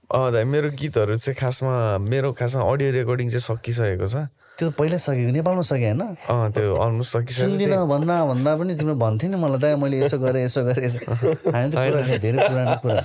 अँ 0.08 0.32
दाइ 0.32 0.44
मेरो 0.48 0.70
गीतहरू 0.80 1.16
चाहिँ 1.20 1.36
खासमा 1.36 1.98
मेरो 2.00 2.32
खासमा 2.32 2.64
अडियो 2.64 2.92
रेकर्डिङ 2.96 3.28
चाहिँ 3.28 3.44
सकिसकेको 3.44 4.08
छ। 4.08 4.32
त्यो 4.56 4.72
पहिल्यै 4.72 5.00
सकेको 5.04 5.32
नेपालमा 5.36 5.64
सके 5.68 5.84
होइन? 5.84 6.02
अँ 6.32 6.48
त्यो 6.56 6.76
अलमोस्ट 6.80 7.12
सकिसकेको। 7.12 7.50
सुन्दिनँ 7.52 7.84
भन्दा 7.92 8.16
भन्दा 8.32 8.52
पनि 8.56 8.74
तिम्रो 8.80 8.96
भन्थ्यो 8.96 9.30
नि 9.30 9.38
मलाई 9.38 9.60
दाइ 9.60 9.76
मैले 9.76 9.98
यसो 10.08 10.18
गरेँ 10.24 10.44
यसो 10.48 10.64
गरेँ 10.64 10.86
यसो 10.88 11.00
हामी 11.52 12.18
धेरै 12.24 12.40
पुरानो 12.40 12.76
कुरा। 12.80 13.04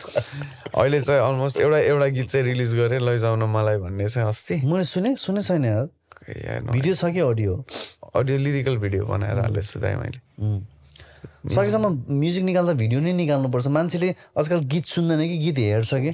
अहिले 0.79 1.01
चाहिँ 1.03 1.21
अलमोस्ट 1.27 1.61
एउटा 1.61 1.79
एउटा 1.91 2.07
गीत 2.07 2.27
चाहिँ 2.31 2.45
रिलिज 2.47 2.71
गरेँ 2.79 3.01
लैजाउन 3.03 3.43
मलाई 3.51 3.77
भन्ने 3.83 4.07
चाहिँ 4.07 4.29
अस्ति। 4.31 4.55
मैले 4.63 4.85
सुने 4.87 5.11
सुने 5.19 5.43
छैन 5.43 5.65
यार। 5.67 5.87
भिडियो 6.71 6.95
छ 6.95 7.11
कि 7.11 7.21
अडियो? 7.21 7.53
अडियो 8.15 8.37
लिरिकल 8.39 8.77
भिडियो 8.79 9.03
बनाएर 9.11 9.39
हालेछु 9.43 9.81
दाइ 9.83 9.95
मैले। 9.99 10.19
सकेसम्म 11.45 11.87
म्युजिक 12.09 12.45
निकाल्दा 12.45 12.73
भिडियो 12.79 13.01
नै 13.01 13.13
निकाल्नुपर्छ। 13.13 13.67
मान्छेले 13.67 14.15
आजकल 14.39 14.61
गीत 14.73 14.87
सुन्दैन 14.87 15.21
कि? 15.29 15.39
गीत 15.39 15.59
हेर्छ 15.59 15.95
कि? 15.95 16.13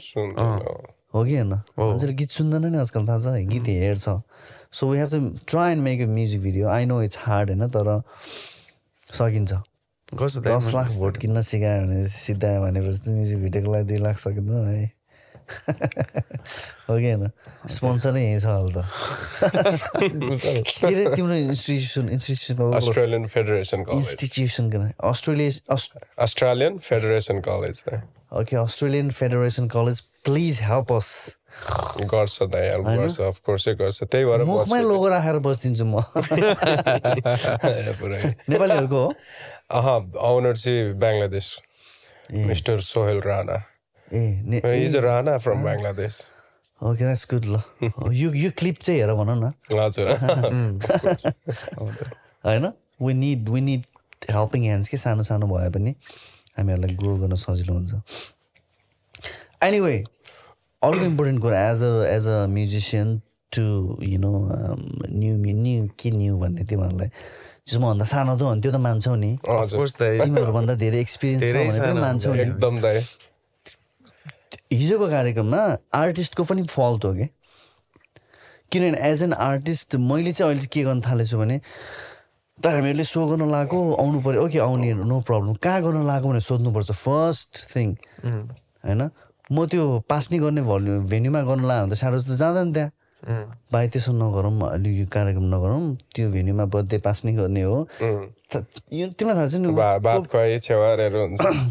हो 1.15 1.25
कि 1.25 1.35
होइन? 1.37 1.53
मान्छेले 1.79 2.13
गीत 2.13 2.31
सुन्दैन 2.31 2.67
नि 2.73 2.79
आजकल 2.79 3.07
थाहा 3.09 3.19
छ? 3.19 3.49
गीत 3.49 3.69
हेर्छ। 3.69 4.09
So 4.73 4.91
we 4.91 4.99
have 4.99 5.11
to 5.11 5.19
try 5.49 5.73
and 5.73 5.83
make 5.83 6.01
a 6.01 6.07
music 6.07 6.41
video 6.41 6.69
I 6.69 6.85
know 6.87 7.03
it's 7.03 7.19
hard 7.21 7.51
होइन 7.51 7.69
तर 7.69 8.03
सकिन्छ। 9.09 9.53
दस 10.15 10.73
लाख 10.75 10.93
भोट 10.97 11.17
किन्न 11.17 11.43
सिकायो 11.43 11.83
भने 11.87 12.07
सिधायो 12.09 12.61
भनेपछि 12.63 12.99
त 12.99 13.09
म्युजिक 13.09 13.39
भिडियोको 13.43 13.73
लागि 13.73 13.85
दुई 13.89 13.99
लाख 13.99 14.19
सकिँदैन 14.19 14.65
है। 14.65 14.98
हो 16.89 16.95
कि 16.99 17.09
होइन 17.13 17.25
स्पोन्सरै 17.77 18.23
यहीँ 18.23 18.41
छ 18.41 18.43
अहिले 18.49 18.73
त। 18.75 18.77
के 20.69 20.87
अरे 20.87 21.05
तिम्रो 21.17 21.35
institution 21.35 22.09
institution 22.17 22.57
Australian 22.77 23.25
Federation 23.35 23.81
College 23.85 23.99
institution 23.99 24.65
Australia 25.13 25.51
Aus 25.75 25.87
Australian 26.27 26.75
Federation 26.89 27.37
College 27.49 27.77
okay 28.41 28.55
Australian 28.57 29.09
Federation 29.19 29.65
College 29.75 29.99
please 30.25 30.55
help 30.63 30.93
us 30.93 31.09
गर्छ 32.13 32.43
दाइ 32.53 32.65
हेल्प 32.69 32.87
गर्छ 32.87 33.21
अफकोर्सै 33.29 33.73
गर्छ। 33.75 34.03
त्यही 34.13 34.25
भएर 34.25 34.45
मुखमै 34.45 34.83
लोगो 34.83 35.09
राखेर 35.09 35.39
बस्दिन्छु 35.47 35.85
म। 35.85 35.87
नेपालीहरूको 38.53 38.97
हो? 38.97 39.13
अह 39.79 39.87
आउनर 40.29 40.55
चाहिँ 40.57 40.93
बङ्गलादेश 41.01 41.47
मिस्टर 42.53 42.77
सोहेल 42.85 43.21
राणा। 43.25 43.57
ए 44.13 44.25
ने 44.45 44.63
is 44.85 44.97
a 44.97 45.01
Rana 45.01 45.37
from 45.39 45.63
Bangladesh 45.65 46.21
okay 46.81 47.05
that's 47.05 47.27
good 47.31 47.45
ल 47.47 47.61
यो 48.15 48.33
यो 48.35 48.51
क्लिप 48.59 48.77
चाहिँ 48.81 49.01
हेर 49.01 49.13
भन 49.15 49.31
न 49.35 49.53
हजुर 49.75 50.11
होइन 52.45 52.73
we 53.03 53.15
need 53.15 53.49
we 53.49 53.61
need 53.61 53.83
helping 54.31 54.63
hands 54.63 54.89
के 54.89 54.97
सानो 54.97 55.23
सानो 55.23 55.47
भए 55.47 55.71
पनि 55.71 55.95
हामीहरूलाई 56.59 56.95
ग्रो 56.97 57.17
गर्न 57.17 57.35
सजिलो 57.37 57.75
हुन्छ 57.75 57.93
एनिवे 59.63 59.97
अर्को 60.83 61.05
इम्पोर्टेन्ट 61.05 61.41
कुरा 61.43 61.69
as 61.71 61.83
a 61.83 61.93
as 62.09 62.27
a 62.29 62.47
musician 62.51 63.21
to 63.53 63.63
you 64.05 64.19
know 64.19 64.33
new 65.11 65.37
new 65.37 65.89
के 66.01 66.11
न्यु 66.11 66.39
भन्ने 66.39 66.65
तिमीहरूलाई 66.65 67.09
जस्तो 67.09 67.81
मभन्दा 67.81 68.05
सानो 68.07 68.37
त 68.37 68.43
हो 68.43 68.55
नि 68.55 68.61
त्यो 68.61 68.73
त 68.73 68.77
मान्छौ 68.85 69.15
नि 69.17 69.31
हजुर 69.49 69.79
कोर्स 69.79 69.95
त 69.95 70.03
तिमीहरूभन्दा 70.21 70.75
धेरै 70.83 71.01
एक्सपिरियन्स 71.01 71.43
छ 71.43 71.47
धेरै 71.47 71.65
भने 71.65 71.71
पनि 71.71 71.79
सानो 71.79 72.01
मान्छौ 72.01 72.35
नि 72.35 72.41
एकदम 72.41 72.75
हिजोको 74.73 75.07
कार्यक्रममा 75.09 75.61
आर्टिस्टको 75.95 76.43
पनि 76.45 76.63
फल्ट 76.67 77.05
हो 77.05 77.13
कि? 77.15 77.27
किनभने 78.73 78.99
एज 79.11 79.23
एन 79.23 79.33
आर्टिस्ट 79.33 79.97
मैले 79.97 80.33
चाहिँ 80.33 80.51
अहिले 80.53 80.61
चाहिँ 80.61 80.71
के 80.73 80.83
गर्न 80.85 81.01
थालेछु 81.07 81.39
भने 81.39 81.61
त 82.59 82.67
हामीहरूले 82.67 83.05
सो 83.05 83.27
गर्न 83.27 83.51
लागेको 83.51 83.79
आउनु 84.03 84.21
पऱ्यो 84.21 84.45
ओके 84.45 84.59
आउने 84.59 84.93
नो 85.09 85.21
प्रब्लम 85.29 85.55
कहाँ 85.63 85.83
गर्न 85.83 86.07
लागेको 86.07 86.29
भनेर 86.29 86.41
सोध्नुपर्छ 86.43 86.91
फर्स्ट 86.93 87.53
थिङ 87.75 87.89
होइन? 88.85 89.11
म 89.53 89.67
त्यो 89.73 89.85
पास 90.09 90.31
नै 90.33 90.39
गर्ने 90.39 90.63
भल्यु 90.69 91.01
भेन्यूमा 91.09 91.41
गर्न 91.49 91.65
लाग्यो 91.65 91.85
भने 91.87 91.95
त 91.95 91.99
साह्रो 91.99 92.19
जस्तो 92.19 92.35
जाँदैन 92.35 92.73
त्यहाँ। 92.73 92.91
भाइ 93.73 93.89
त्यसो 93.89 94.13
नगरौँ 94.13 94.53
अलि 94.71 94.91
यो 95.01 95.07
कार्यक्रम 95.11 95.47
नगरौँ 95.55 95.81
त्यो 96.15 96.29
भेन्यूमा 96.31 96.65
बर्थडे 96.75 96.99
पास 97.07 97.25
नै 97.25 97.33
गर्ने 97.41 97.63
हो। 97.63 97.79
यो 98.93 99.07
तिमीलाई 99.17 99.37
थाहा 99.39 99.49
छ 99.49 99.55
नि 99.59 99.69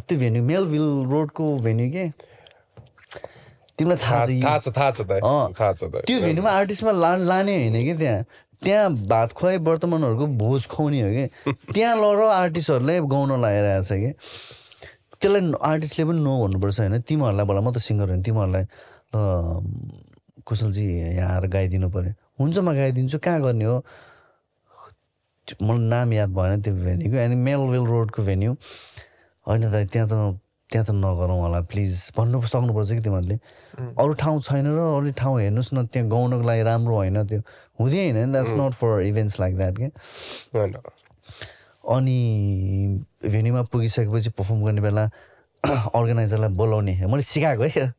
त्यो 0.08 0.18
भेन्यू 0.20 0.42
मेलभिल 0.44 0.88
रोडको 1.12 1.46
भेन्यू 1.68 1.88
के? 1.94 2.06
तिमीलाई 3.78 3.98
थाहा 3.98 4.26
छ 4.60 4.74
थाहा 4.76 4.92
छ 4.92 5.02
थाहा 5.08 5.20
छ 5.22 5.54
थाहा 5.60 5.74
छ 5.74 6.06
त्यो 6.08 6.20
भेन्यूमा 6.22 6.52
आर्टिस्टमा 6.52 6.92
ला 6.92 7.16
लाने 7.16 7.56
होइन 7.58 7.84
कि 7.86 7.94
त्यहाँ? 7.94 8.24
त्यहाँ 8.64 8.90
भात 9.08 9.32
खुवाई 9.38 9.58
वर्तमानहरूको 9.58 10.28
भोज 10.42 10.66
खुवाउने 10.68 11.02
हो 11.02 11.10
कि? 11.14 11.26
त्यहाँ 11.74 11.96
लर 11.96 12.22
आर्टिस्टहरूलाई 12.26 13.00
गाउन 13.06 13.32
लगाइरहेको 13.42 13.84
छ 13.86 13.92
कि? 14.02 14.12
त्यसलाई 15.22 15.54
आर्टिस्टले 15.62 16.06
पनि 16.06 16.20
नो 16.26 16.34
भन्नुपर्छ 16.44 16.80
होइन। 16.80 17.02
तिमीहरूलाई 17.02 17.46
बोला 17.46 17.62
म 17.62 17.72
त 17.72 17.78
सिङ्गर 17.78 18.08
होइन। 18.10 18.22
तिमीहरूलाई 18.26 18.66
ल 19.14 20.42
कुशलजी 20.42 20.86
यहाँ 21.16 21.30
आएर 21.36 21.48
गाइदिनु 21.54 21.90
पऱ्यो 21.94 22.14
हुन्छ 22.40 22.58
म 22.60 22.74
गाइदिन्छु। 22.74 23.18
कहाँ 23.20 23.42
गर्ने 23.42 23.66
हो? 23.66 23.78
मलाई 25.62 25.88
नाम 25.88 26.14
याद 26.14 26.30
भएन 26.34 26.62
त्यो 26.62 26.74
भेन्यूको 26.74 27.18
अनि 27.24 27.36
मेलवेल 27.36 27.86
रोडको 27.88 28.24
भेन्यू 28.24 28.52
होइन 29.48 29.62
त 29.72 29.88
त्यहाँ 29.94 30.08
त 30.10 30.40
त्यहाँ 30.72 30.86
त 30.86 30.92
नगरौँ 30.92 31.40
होला 31.42 31.60
प्लिज 31.72 32.12
भन्नु 32.18 32.42
सक्नुपर्छ 32.44 32.90
कि 32.92 33.00
तिमीहरूले? 33.00 33.38
अरू 33.96 34.14
ठाउँ 34.20 34.42
छैन 34.42 34.66
र 34.68 34.80
अरू 35.00 35.12
ठाउँ 35.16 35.40
हेर्नुहोस् 35.42 35.74
न 35.74 35.86
त्यहाँ 35.88 36.10
गाउनको 36.10 36.44
लागि 36.44 36.64
राम्रो 36.64 36.96
होइन 36.96 37.18
त्यो। 37.28 37.40
हुँदै 37.80 38.12
होइन 38.12 38.32
that's 38.32 38.54
not 38.60 38.74
for 38.76 39.02
events 39.08 39.40
like 39.40 39.58
that 39.58 39.76
के 39.78 39.86
होइन 40.58 40.74
अनि 41.96 42.20
भेन्यूमा 43.32 43.62
पुगिसकेपछि 43.72 44.30
पर्फर्म 44.36 44.64
गर्ने 44.66 44.82
बेला 44.82 45.10
अर्गनाइजरलाई 45.98 46.50
बोलाउने। 46.60 46.94
मैले 47.08 47.24
सिकाएको 47.24 47.64
है। 47.76 47.94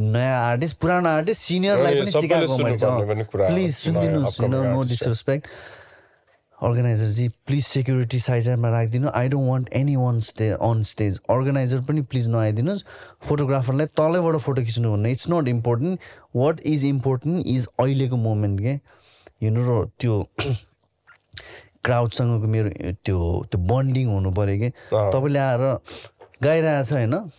नयाँ 0.00 0.38
आर्टिस्ट 0.46 0.76
पुरानो 0.78 1.08
आर्टिस्ट 1.08 1.40
सिनियरलाई 1.40 1.94
पनि 1.94 2.10
सिकाएको 2.10 2.56
मैले। 2.62 3.24
प्लिज 3.32 3.74
सुनिदिनुहोस् 3.76 4.40
नो 4.40 4.46
upcoming 4.46 5.42
डिसरेस्पेक्ट 6.62 6.64
अर्गनाइजरजी 6.64 7.28
प्लिज 7.28 7.64
सेक्युरिटी 7.64 8.20
साइडमा 8.20 8.70
राखिदिनु। 8.70 9.08
I 9.14 9.28
don't 9.28 9.48
want 9.48 9.68
any 9.72 9.96
one 9.96 10.20
stay 10.20 10.50
on 10.50 10.82
stage 10.82 11.18
organiser 11.30 11.80
पनि 11.80 12.02
प्लिज 12.02 12.28
नआइदिनुहोस्। 12.28 12.84
फोटोग्राफरलाई 13.28 13.86
तलैबाट 13.86 14.36
फोटो 14.36 14.62
खिच्नु 14.62 14.92
भन्नु। 14.92 15.08
It's 15.08 15.28
not 15.30 15.48
important 15.48 16.00
what 16.36 16.60
is 16.60 16.84
important 16.84 17.46
is 17.46 17.66
अहिलेको 17.80 18.16
मोमेन्ट 18.16 18.60
के 18.60 18.72
हेर्नु 19.42 19.62
र 19.68 19.90
त्यो 20.00 20.26
क्राउडसँगको 21.84 22.46
मेरो 22.48 22.70
त्यो 23.04 23.44
त्यो 23.50 23.60
बन्डिङ 23.60 24.06
हुनु 24.08 24.30
पऱ्यो 24.32 24.58
कि। 24.58 24.70
तपाईँले 24.92 25.38
आएर 25.38 25.78
गाइरहेछ 26.42 26.92
होइन? 26.92 27.30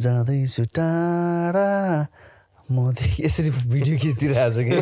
जाँदैछु 0.00 0.64
टाढा। 0.64 2.06
म 2.70 2.92
त 2.92 2.98
यसरी 3.20 3.50
भिडियो 3.50 3.96
खिचिदिइरहेछ 3.98 4.56
कि? 4.66 4.76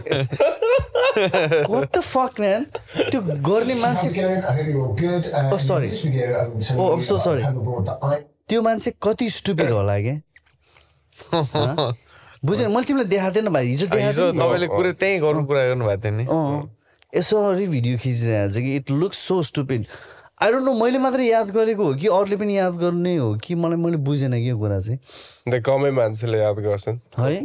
What 1.70 1.92
the 1.92 2.02
fuck, 2.02 2.38
man? 2.40 2.64
त्यो 3.10 3.20
गर्ने 3.44 3.74
मान्छे 3.80 4.08
I'm 5.34 7.02
so 7.02 7.16
sorry. 7.16 7.44
त्यो 8.48 8.62
मान्छे 8.62 8.90
कति 9.02 9.28
स्टुपिड 9.30 9.70
होला 9.70 9.98
कि? 10.06 10.14
बुझेन 12.44 12.70
मैले 12.70 12.84
तिमीलाई 12.84 13.08
देखाएको 13.08 13.34
थिएन 13.36 13.48
भाइ। 13.52 13.66
हिजो। 13.66 13.86
तपाईँले 13.86 14.66
कुरो 14.68 14.92
त्यहीँ 15.00 15.20
गर्नु 15.20 15.44
कुरा 15.46 15.62
गर्नुभएको 15.68 16.00
थियो 16.02 16.12
नि। 16.16 16.24
यसरी 17.16 17.66
भिडियो 17.66 17.98
खिचिरहेको 17.98 18.52
छ 18.52 18.56
कि? 18.64 18.70
It 18.76 18.90
looks 18.90 19.18
so 19.28 19.42
stupid 19.48 19.86
I 20.42 20.52
don't 20.52 20.64
know 20.64 20.72
मैले 20.74 20.98
मात्रै 20.98 21.26
याद 21.26 21.50
गरेको 21.54 21.84
हो 21.84 21.94
कि 21.94 22.06
अरूले 22.10 22.36
पनि 22.36 22.56
याद 22.56 22.74
गर्ने 22.74 23.16
हो 23.16 23.34
कि 23.38 23.54
मलाई 23.54 23.78
मैले 23.78 23.96
बुझेन 24.02 24.32
कि 24.34 24.50
यो 24.50 24.58
कुरा 24.58 24.80
चाहिँ। 24.80 24.98
कमै 25.62 25.90
मान्छेले 25.94 26.38
याद 26.38 26.58
गर्छन्। 26.58 26.98
है। 27.18 27.38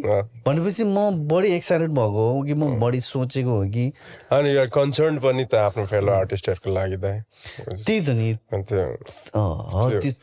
भनेपछि 0.45 0.83
म 0.83 1.27
बढी 1.29 1.49
एक्साइटेड 1.53 1.89
भएको 1.93 2.23
हो 2.33 2.41
कि 2.43 2.53
म 2.53 2.79
बढी 2.81 2.99
सोचेको 3.01 3.51
हो 3.51 3.65
कि 3.69 3.85
अनि 4.33 4.65
कन्सर्न 4.73 5.17
पनि 5.21 5.45
त 5.45 5.55
आफ्नो 5.69 5.85
फेलो 5.85 6.11
आर्टिस्टहरूको 6.11 6.69
लागि 6.73 6.97
दाइ 6.97 7.17
त्यही 7.77 7.99
त 8.01 8.09
नि। 8.09 8.27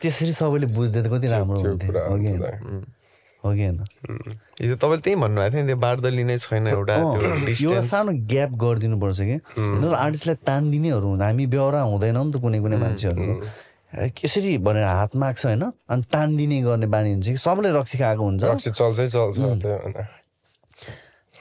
त्यसरी 0.03 0.33
सबैले 0.35 0.67
बुझ्दै 0.67 1.01
त 1.01 1.07
कति 1.07 1.27
राम्रो 1.27 1.59
हुन्थ्यो 1.63 2.96
हो 3.43 3.53
कि 3.53 3.63
होइन? 3.63 3.79
हिजो 4.61 4.75
तपाईँले 4.75 5.01
त्यही 5.05 5.15
भन्नुभएको 5.21 5.51
थियो 5.53 5.61
नि 5.61 5.67
त्यो 5.67 5.77
बार्दली 5.77 6.23
नै 6.23 6.37
छैन 6.37 6.67
एउटा 6.67 6.95
डिस्टेन्स 7.45 7.89
सानो 7.91 8.11
ग्याप 8.33 8.51
गरिदिनुपर्छ 8.63 9.19
कि। 9.21 9.37
तर 9.81 9.93
आर्टिस्टलाई 9.93 10.35
तानिदिनेहरू 10.47 11.07
हुँदा 11.07 11.25
हामी 11.25 11.45
बेहोरा 11.53 11.81
हुँदैनौँ 11.91 12.25
नि 12.25 12.31
त 12.33 12.41
कुनै 12.41 12.59
कुनै 12.65 12.77
मान्छेहरूको 12.77 13.33
ए, 13.87 14.11
यसरी 14.25 14.57
भनेर 14.67 14.83
हात 14.83 15.15
माग्छ 15.15 15.45
होइन? 15.45 15.63
अनि 15.89 16.03
तानिदिने 16.11 16.61
गर्ने 16.61 16.87
बानी 16.91 17.09
हुन्छ 17.13 17.27
कि? 17.29 17.37
सबैले 17.37 17.69
रक्सी 17.79 17.97
खाएको 17.97 18.23
हुन्छ। 18.23 18.43
रक्सी 18.43 18.69
चल्छै 18.71 19.07
चल्छ। 19.07 19.37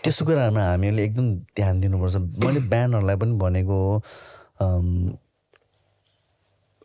त्यस्तो 0.04 0.22
कुराहरूमा 0.24 0.62
हामीहरूले 0.62 1.02
एकदम 1.04 1.26
ध्यान 1.58 1.80
दिनुपर्छ। 1.80 2.16
मैले 2.44 2.60
ब्यान्डहरूलाई 2.72 3.16
पनि 3.16 3.32
भनेको 3.42 3.74
हो 3.74 4.02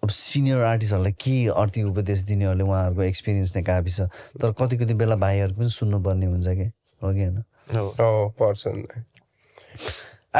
अब 0.04 0.10
सिनियर 0.10 0.62
आर्टिस्टहरूलाई 0.62 1.14
के 1.14 1.48
अर्थी 1.48 1.84
उपदेश 1.84 2.20
दिनेहरूले 2.20 2.64
उहाँहरूको 2.64 3.04
एक्सपिरियन्स 3.04 3.56
नै 3.56 3.64
काफी 3.64 3.92
छ। 3.92 4.02
तर 4.42 4.52
कति 4.52 4.78
कति 4.78 4.94
बेला 4.94 5.16
भाइहरू 5.16 5.54
पनि 5.56 5.70
सुन्नुपर्ने 5.70 6.26
हुन्छ 6.26 6.48
कि? 6.48 6.72
हो 7.04 7.14
कि 7.14 7.20
होइन? 7.22 7.38
अँ, 7.38 8.30
पर्छ 8.40 8.68
नि। 8.68 8.82
दाइ। 8.82 9.04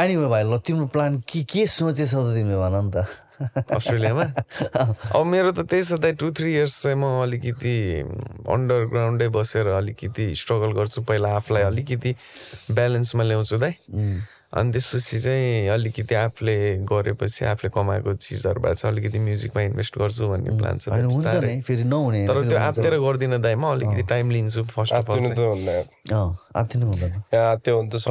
एनिवे 0.04 0.26
भाइ 0.26 0.42
ल 0.44 0.58
तिम्रो 0.58 0.86
प्लान 0.86 1.18
के 1.28 1.44
के 1.44 1.66
सोचेछौ 1.66 2.30
त 2.30 2.34
तिमीले 2.34 2.56
भन 2.56 2.74
नि 2.84 2.90
त। 2.90 3.06
अस्ट्रेलियामा? 3.70 4.24
अब 5.14 5.26
मेरो 5.26 5.52
त 5.52 5.66
त्यही 5.66 5.82
छ 5.82 5.92
त 5.92 6.14
टु 6.18 6.30
थ्री 6.32 6.54
इयर्स 6.54 6.82
चाहिँ 6.82 6.96
म 6.96 7.22
अलिकति 7.22 7.74
अन्डरग्राउन्डै 8.48 9.28
बसेर 9.28 9.66
अलिकति 9.66 10.34
स्ट्रगल 10.34 10.72
गर्छु। 10.72 11.02
पहिला 11.02 11.28
आफूलाई 11.36 11.62
अलिकति 11.62 12.14
ब्यालेन्समा 12.70 13.22
ल्याउँछु 13.22 13.58
दाइ। 13.58 13.74
अनि 14.52 14.72
त्यसपछि 14.72 15.18
चाहिँ 15.18 15.68
अलिकति 15.72 16.14
आफूले 16.14 16.84
गरेपछि 16.84 17.44
आफूले 17.44 17.70
कमाएको 17.72 18.12
चिजहरूबाट 18.12 18.74
चाहिँ 18.76 18.92
अलिकति 18.92 19.18
म्युजिकमा 19.18 19.62
इन्भेस्ट 19.62 19.98
गर्छु 19.98 20.28
भन्ने 20.28 20.50
प्लान 20.58 20.76
छ 20.78 20.92
तर 20.92 21.46
फेरि 21.64 21.84
त्यो 21.88 21.98
हुन्छ। 21.98 22.52
आत्तिएर 22.52 22.94
गर्दिनँ 23.00 23.40
दाइ 23.40 23.54
म 23.56 23.64
अलिकति 23.72 24.02
टाइम 24.12 24.30
लिन्छु 24.30 24.62
फर्स्ट 24.76 24.92
अफ 24.92 25.10
अल 25.10 25.24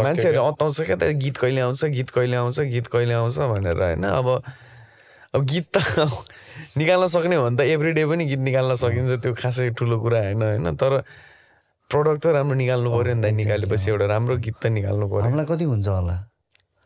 मान्छेहरू 0.02 0.42
अताउँछ 0.42 0.82
क्या 0.82 0.96
त 0.98 1.14
गीत 1.22 1.38
कहिले 1.38 1.62
आउँछ 1.62 1.86
गीत 1.94 2.10
कहिले 2.10 2.36
आउँछ 2.42 2.60
गीत 2.74 2.88
कहिले 2.90 3.14
आउँछ 3.14 3.38
भनेर 3.38 3.78
होइन? 3.78 4.04
अब 4.04 4.28
अब 5.36 5.42
गीत 5.46 5.78
त 5.78 6.10
निकाल्न 6.78 7.08
सक्ने 7.08 7.36
हो 7.36 7.44
भने 7.46 7.58
त 7.58 7.62
एभ्री 7.70 7.92
डे 7.94 8.06
पनि 8.10 8.26
गीत 8.26 8.40
निकाल्न 8.50 8.76
सकिन्छ 8.82 9.22
त्यो 9.22 9.34
खासै 9.38 9.70
ठुलो 9.78 10.00
कुरा 10.02 10.20
होइन 10.26 10.42
होइन? 10.42 10.76
तर 10.76 11.06
प्रडक्ट 11.92 12.24
त 12.24 12.26
राम्रो 12.34 12.56
निकाल्नु 12.56 12.90
पऱ्यो 12.92 13.14
नि 13.14 13.22
त 13.22 13.26
निकालेपछि 13.36 13.90
एउटा 13.92 14.06
राम्रो 14.10 14.36
गीत 14.42 14.58
त 14.58 14.66
निकाल्नु 14.74 15.06
पऱ्यो। 15.08 15.22
हामीलाई 15.22 15.46
कति 15.46 15.66
हुन्छ 15.70 15.88
होला? 15.88 16.18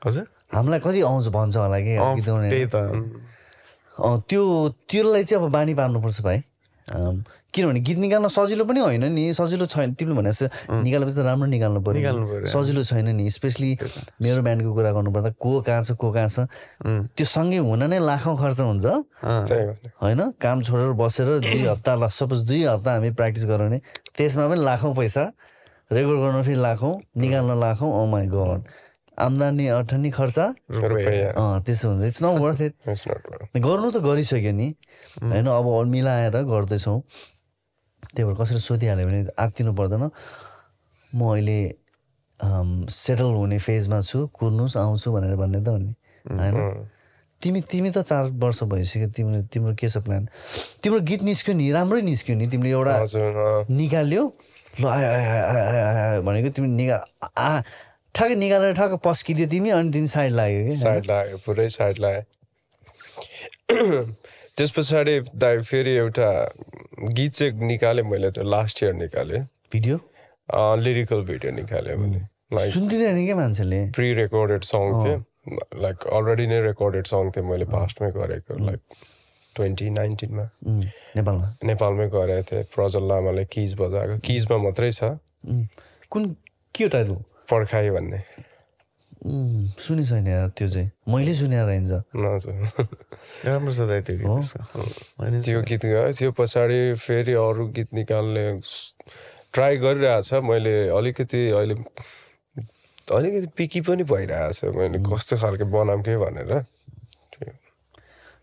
हजुर। 0.05 0.25
हामीलाई 0.53 0.79
कति 0.79 1.01
आउँछ 1.01 1.27
भन्छ 1.33 1.57
होला 1.57 1.79
कि 1.79 1.95
अँ, 1.95 2.15
गीत 2.15 2.25
गाउने? 2.25 2.49
त्यही 2.49 2.65
त। 2.65 2.75
अँ, 2.75 4.21
त्यो 4.29 4.41
त्यसलाई 4.89 5.23
चाहिँ 5.23 5.43
अब 5.43 5.51
बानी 5.51 5.73
पार्नुपर्छ 5.73 6.21
भाइ। 6.21 6.43
किनभने 6.85 7.79
गीत 7.81 7.97
निकाल्न 7.97 8.27
सजिलो 8.27 8.65
पनि 8.67 8.79
होइन 8.79 9.03
नि 9.15 9.33
सजिलो 9.33 9.65
छैन 9.65 9.93
तिमीले 9.95 10.15
भने 10.15 10.31
जस्तो 10.31 10.83
निकालेपछि 10.83 11.15
त 11.15 11.19
राम्रो 11.25 11.47
निकाल्नु 11.49 11.79
पऱ्यो। 11.81 12.45
सजिलो 12.45 12.83
छैन 12.83 13.15
नि 13.15 13.29
स्पेसली 13.31 13.71
मेरो 14.21 14.41
ब्यान्डको 14.43 14.71
कुरा 14.75 14.91
गर्नुपर्दा 14.91 15.29
को 15.39 15.51
कहाँ 15.63 15.81
छ 15.81 15.91
को 15.97 16.11
कहाँ 16.11 16.29
छ 16.29 16.45
त्यो 17.15 17.25
सँगै 17.25 17.57
हुन 17.63 17.89
नै 17.89 17.99
लाखौँ 18.03 18.35
खर्च 18.37 18.59
हुन्छ। 18.59 18.85
होइन 20.03 20.21
काम 20.37 20.61
छोडेर 20.61 20.93
बसेर 20.99 21.27
दुई 21.41 21.63
हप्ता 21.65 21.95
ल 21.95 22.07
सपोज 22.11 22.43
दुई 22.43 22.63
हप्ता 22.69 22.91
हामी 22.91 23.09
प्र्याक्टिस 23.17 23.45
गऱ्यौँ 23.47 23.69
भने 23.71 23.79
त्यसमा 24.13 24.45
पनि 24.51 24.61
लाखौँ 24.61 24.93
पैसा 24.93 25.23
रेकर्ड 25.89 26.19
गर्न 26.21 26.41
फेरि 26.43 26.59
लाखौँ 26.59 26.93
निकाल्न 27.17 27.51
लाखौँ 27.55 28.07
माई 28.11 28.27
गड 28.35 28.59
आम्दानी 29.17 29.65
अठनी 29.67 30.09
खर्च? 30.11 30.37
त्यसो 31.65 31.85
हुन्छ 31.89 32.03
इट्स 32.03 32.19
नट 32.23 32.35
वर्थ 32.41 32.61
इट. 32.61 32.73
गर्नु 33.57 33.87
त 33.91 33.97
गरिसक्यो 34.03 34.51
नि। 34.51 34.67
होइन 35.23 35.47
अब 35.47 35.67
मिलाएर 35.87 36.35
गर्दैछौँ। 36.43 36.99
त्यही 38.15 38.23
भएर 38.27 38.35
कसैले 38.35 38.59
सोधिहाल्यो 38.59 39.05
भने 39.07 39.19
आत्तिनु 39.39 39.71
पर्दैन। 39.75 40.03
म 41.11 41.19
अहिले 41.31 41.59
सेटल 42.91 43.29
हुने 43.39 43.57
फेजमा 43.59 44.01
छु। 44.03 44.27
कुर्नुहोस् 44.35 44.77
आउँछु 44.77 45.07
भनेर 45.11 45.35
भन्ने 45.35 45.59
त 45.63 45.67
हो 45.67 45.77
नि। 45.79 45.91
होइन? 46.25 46.55
तिमी 47.41 47.59
तिमी 47.61 47.89
त 47.91 47.97
चार 48.03 48.23
वर्ष 48.35 48.63
भइसक्यो। 48.63 49.07
तिम्रो 49.15 49.41
तिम्रो 49.51 49.73
के 49.79 49.87
छ 49.89 49.97
प्लान 50.03 50.27
तिम्रो 50.83 50.99
गीत 51.07 51.21
निस्क्यो 51.23 51.53
नि 51.55 51.71
राम्रै 51.71 52.01
निस्क्यो 52.01 52.35
नि। 52.35 52.47
तिमीले 52.51 52.71
एउटा। 52.71 52.95
निकाल्यो। 53.71 54.23
ल 54.75 54.83
आयो 54.91 56.21
भनेको 56.27 56.49
तिमी 56.51 56.67
निकाल 56.67 57.01
आ 57.31 57.63
ठ्याक्कै 58.15 58.35
निकालेर 58.43 58.73
ठ्याक्कै 58.79 58.97
पस्किदियो 59.05 59.47
तिमी 59.53 59.69
अनि 59.77 59.91
तिमी 59.91 60.07
साइड 60.15 60.31
लाग्यो 60.39 60.63
कि 60.67 60.75
साइड 60.81 61.05
लाग्यो 61.11 61.37
पुरै 61.45 61.67
साइड 61.77 61.95
लाग्यो। 62.05 62.23
त्यस 64.57 64.71
पछाडि 64.71 65.15
दाइ 65.43 65.61
फेरि 65.69 65.93
एउटा 66.03 66.29
गीत 67.17 67.33
चाहिँ 67.39 67.67
निकालेँ 67.71 68.03
मैले 68.11 68.29
त 68.31 68.45
लास्ट 68.55 68.83
इयर 68.83 68.93
निकालेँ। 69.03 69.41
भिडियो? 69.71 69.97
लिरिकल 70.85 71.21
भिडियो 71.31 71.51
निकाल्यो 71.51 71.97
भने 71.97 72.21
लाइक 72.55 72.73
सुनिदिँदैन 72.73 73.25
क्या 73.25 73.35
मान्छेले? 73.35 73.79
प्रि 73.97 74.13
रेकर्डेड 74.21 74.63
सङ 74.71 74.83
थियो। 75.03 75.17
लाइक 75.81 76.07
अलरेडी 76.17 76.47
नै 76.47 76.61
रेकर्डेड 76.69 77.05
सङ 77.11 77.31
थियो 77.35 77.43
मैले 77.51 77.65
पास्टमै 77.75 78.09
गरेको 78.15 78.57
लाइक 78.65 78.81
ट्वेन्टी 79.55 79.89
नाइन्टिनमा 79.99 80.45
नेपालमा? 81.19 81.47
नेपालमै 81.71 82.07
गरेको 82.15 82.43
थिएँ। 82.51 82.63
प्रजल 82.75 83.03
लामाले 83.11 83.45
किज 83.55 83.75
बजाएको। 83.81 84.19
किजमा 84.27 84.57
मात्रै 84.63 84.91
छ। 84.91 85.03
उम्, 85.51 85.65
कुन 86.11 86.35
के 86.75 86.87
टाइटल 86.95 87.15
पर्खाइ 87.49 87.89
भन्ने। 87.95 88.19
सुनि 89.81 90.03
छैन 90.05 90.27
यार 90.27 90.49
त्यो 90.57 90.67
चाहिँ। 90.69 90.89
मैले 91.09 91.33
सुने 91.33 91.57
रहन्छ 91.65 91.91
हजुर 92.13 92.53
राम्रो 93.45 93.71
छ 93.73 93.79
दाइ 93.89 94.01
त्यो 94.01 94.37
त्यो 95.45 95.61
गीत 95.69 95.85
त्यो 96.17 96.31
पछाडि 96.37 96.79
फेरि 97.01 97.33
अरू 97.33 97.67
गीत 97.73 97.93
निकाल्ने 97.93 98.45
ट्राई 99.53 99.77
गरिरहेछ 99.77 100.33
मैले 100.45 100.75
अलिकति 100.93 101.41
अहिले 101.57 101.75
अलिकति 103.17 103.47
पिकी 103.57 103.81
पनि 103.87 104.03
भइरहेछ। 104.03 104.63
मैले 104.77 104.97
कस्तो 105.09 105.37
खालको 105.37 105.65
बनाऊँ 105.73 106.01
कि 106.03 106.15
भनेर। 106.17 106.51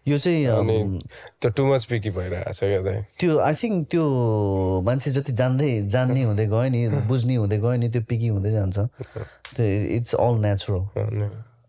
यो 0.09 0.19
चाहिँ 0.19 0.99
त्यो 1.41 1.51
टु 1.51 1.65
मच 1.67 1.85
पिकी 1.85 2.11
भइरहेछ 2.11 2.59
क्या 2.61 2.81
दाइ 2.83 3.03
त्यो 3.21 3.39
आई 3.39 3.55
थिङ्क 3.55 3.87
त्यो 3.91 4.05
मान्छे 4.87 5.11
जति 5.11 5.33
जान्दै 5.33 5.71
जान्ने 5.87 6.23
हुँदै 6.31 6.47
गयो 6.47 6.69
नि 6.75 6.81
बुझ्ने 7.07 7.35
हुँदै 7.35 7.59
गयो 7.59 7.77
नि 7.79 7.89
त्यो 7.89 8.03
पिकी 8.11 8.29
हुँदै 8.35 8.51
जान्छ। 8.53 8.79
त्यो 9.57 9.65
इट्स 9.97 10.15
अल 10.19 10.35
नेचुरल 10.43 10.83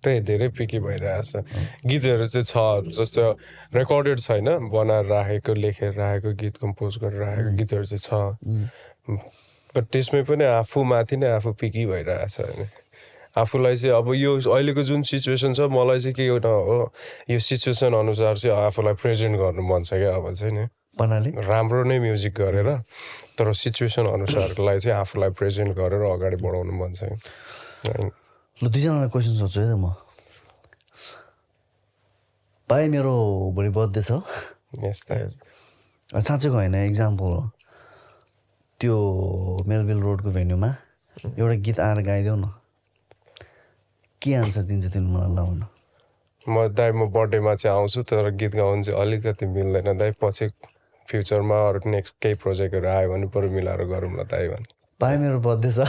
त्यही 0.04 0.20
धेरै 0.28 0.48
पिकी 0.58 0.80
भइरहेछ। 0.80 1.32
गीतहरू 1.86 2.26
चाहिँ 2.26 2.46
छ 2.50 2.92
जस्तो 2.98 3.24
रेकर्डेड 3.78 4.20
छैन 4.20 4.50
बनाएर 4.74 5.06
राखेको 5.06 5.54
लेखेर 5.54 5.94
राखेको 5.94 6.34
गीत 6.42 6.58
कम्पोज 6.58 6.98
गरेर 7.04 7.22
राखेको 7.22 7.52
गीतहरू 7.58 7.86
चाहिँ 7.86 8.02
छ। 8.02 9.22
बट 9.78 9.84
त्यसमै 9.94 10.22
पनि 10.26 10.46
आफू 10.58 10.84
माथि 10.90 11.18
नै 11.18 11.28
आफू 11.38 11.54
पिकी 11.62 11.86
भइरहेछ 11.86 12.36
आफूलाई 13.36 13.76
चाहिँ 13.78 13.96
अब 13.98 14.14
यो 14.14 14.32
अहिलेको 14.38 14.84
जुन 14.84 15.02
सिचुएसन 15.02 15.54
छ 15.54 15.60
मलाई 15.74 16.00
चाहिँ 16.00 16.16
के 16.16 16.26
एउटा 16.26 16.50
हो 16.50 16.94
यो 17.30 17.40
सिचुएसन 17.40 17.94
अनुसार 17.94 18.38
चाहिँ 18.38 18.58
आफूलाई 18.66 18.94
प्रेजेन्ट 19.02 19.38
गर्नु 19.42 19.62
मन 19.66 19.84
छ 19.84 19.94
क्या 19.98 20.16
अब 20.16 20.34
चाहिँ 20.34 20.54
नि। 20.54 20.66
भन्नाले? 20.94 21.30
राम्रो 21.42 21.84
नै 21.90 21.98
म्युजिक 22.00 22.34
गरेर 22.38 22.70
तर 23.38 23.50
सिचुएसन 23.50 24.06
अनुसारलाई 24.06 24.80
चाहिँ 24.80 24.98
आफूलाई 25.00 25.30
प्रेजेन्ट 25.34 25.72
गरेर 25.74 26.02
अगाडि 26.14 26.38
बढाउनु 26.38 26.74
मन 26.78 26.94
छ। 26.94 27.10
ल 28.62 28.70
दुईजनालाई 28.70 29.10
क्वेसन 29.10 29.34
सोध्छु 29.42 29.60
है 29.62 29.74
त 29.74 29.82
म। 29.82 29.98
भाइ 32.70 32.88
मेरो 32.94 33.14
भोलि 33.58 33.70
बर्थडे 33.74 34.02
छ। 34.02 34.22
साँच्चैको 36.14 36.54
होइन 36.54 36.76
इक्जाम्पल 36.76 37.26
हो। 37.26 37.50
त्यो 38.80 38.96
मेलविल 39.68 40.00
रोडको 40.06 40.30
भेन्यूमा 40.30 40.70
एउटा 41.42 41.56
गीत 41.66 41.80
आएर 41.80 42.00
गाइदेऊ 42.06 42.36
न। 42.36 42.46
के 44.24 44.34
आन्सर 44.36 44.62
दिन्छ 44.72 44.94
तिमी 44.94 45.10
मलाई 45.16 45.36
लाउन 45.36 45.64
म 46.46 46.68
दाइ 46.68 46.92
म 46.92 47.08
बर्थडेमा 47.08 47.56
चाहिँ 47.56 47.78
आउँछु 47.78 48.04
तर 48.04 48.30
गीत 48.36 48.56
गाउनु 48.56 48.84
चाहिँ 48.84 49.02
अलिकति 49.02 49.46
मिल्दैन 49.48 49.98
दाइ। 49.98 50.12
पछि 50.22 50.48
फ्युचरमा 51.08 51.58
अरू 51.70 51.80
नेक्स्ट 51.92 52.14
केही 52.22 52.36
प्रोजेक्टहरू 52.44 52.88
आयो 52.88 53.10
भने 53.12 53.28
बरु 53.36 53.50
मिलाएर 53.52 53.84
गरौँ 53.92 54.12
न 54.12 54.24
दाइ 54.28 54.48
भने। 54.48 54.66
भाइ 55.02 55.18
मेरो 55.18 55.40
बर्थडे 55.40 55.72
छ। 55.72 55.88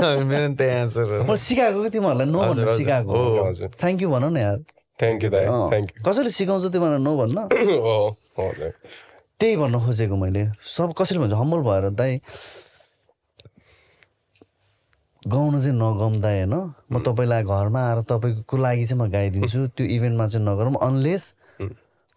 मेरो 0.30 0.46
नि 0.48 0.54
त्यही 0.54 0.70
एन्सर 0.80 1.02
हो। 1.02 1.22
मैले 1.22 1.38
सिकाएको 1.38 1.82
कि 1.82 1.90
तिमीहरूलाई? 1.90 2.26
नो 2.26 2.38
हजुर। 2.42 2.76
सिकाएको। 2.76 3.10
हो, 3.12 3.48
हजुर। 3.48 3.70
थ्याङ्क 3.82 4.02
यू 4.02 4.10
भन 4.10 4.24
न 4.24 4.36
यार। 4.36 4.58
थ्याङ्क 5.00 5.24
यू 5.24 5.30
दाइ। 5.30 5.46
थ्याङ्क 5.46 5.90
कसैले 6.08 6.30
सिकाउँछ 6.30 6.64
तिमीलाई 6.72 6.98
नो 6.98 7.12
भन्न? 7.16 7.38
यू 7.62 7.78
हो 8.38 8.46
त्यही 9.40 9.56
भन्न 9.56 9.78
खोजेको 9.86 10.16
मैले। 10.16 10.46
सब 10.76 10.94
कसरी 10.98 11.18
भन्छ 11.18 11.32
हम्बल 11.32 11.60
भएर 11.68 11.90
दाइ। 11.98 12.20
गाउन 15.26 15.58
चाहिँ 15.60 15.74
नगाउँ 15.74 16.20
दाइ 16.22 16.38
होइन 16.38 16.54
म 16.92 17.02
तपाईँलाई 17.02 17.42
घरमा 17.42 17.80
आएर 17.88 18.00
तपाईँको 18.10 18.56
लागि 18.56 18.84
चाहिँ 18.86 19.00
म 19.02 19.10
गाइदिन्छु। 19.10 19.66
त्यो 19.74 19.86
इभेन्टमा 19.86 20.26
चाहिँ 20.28 20.46
नगरौँ 20.46 20.74
अनलेस 20.86 21.22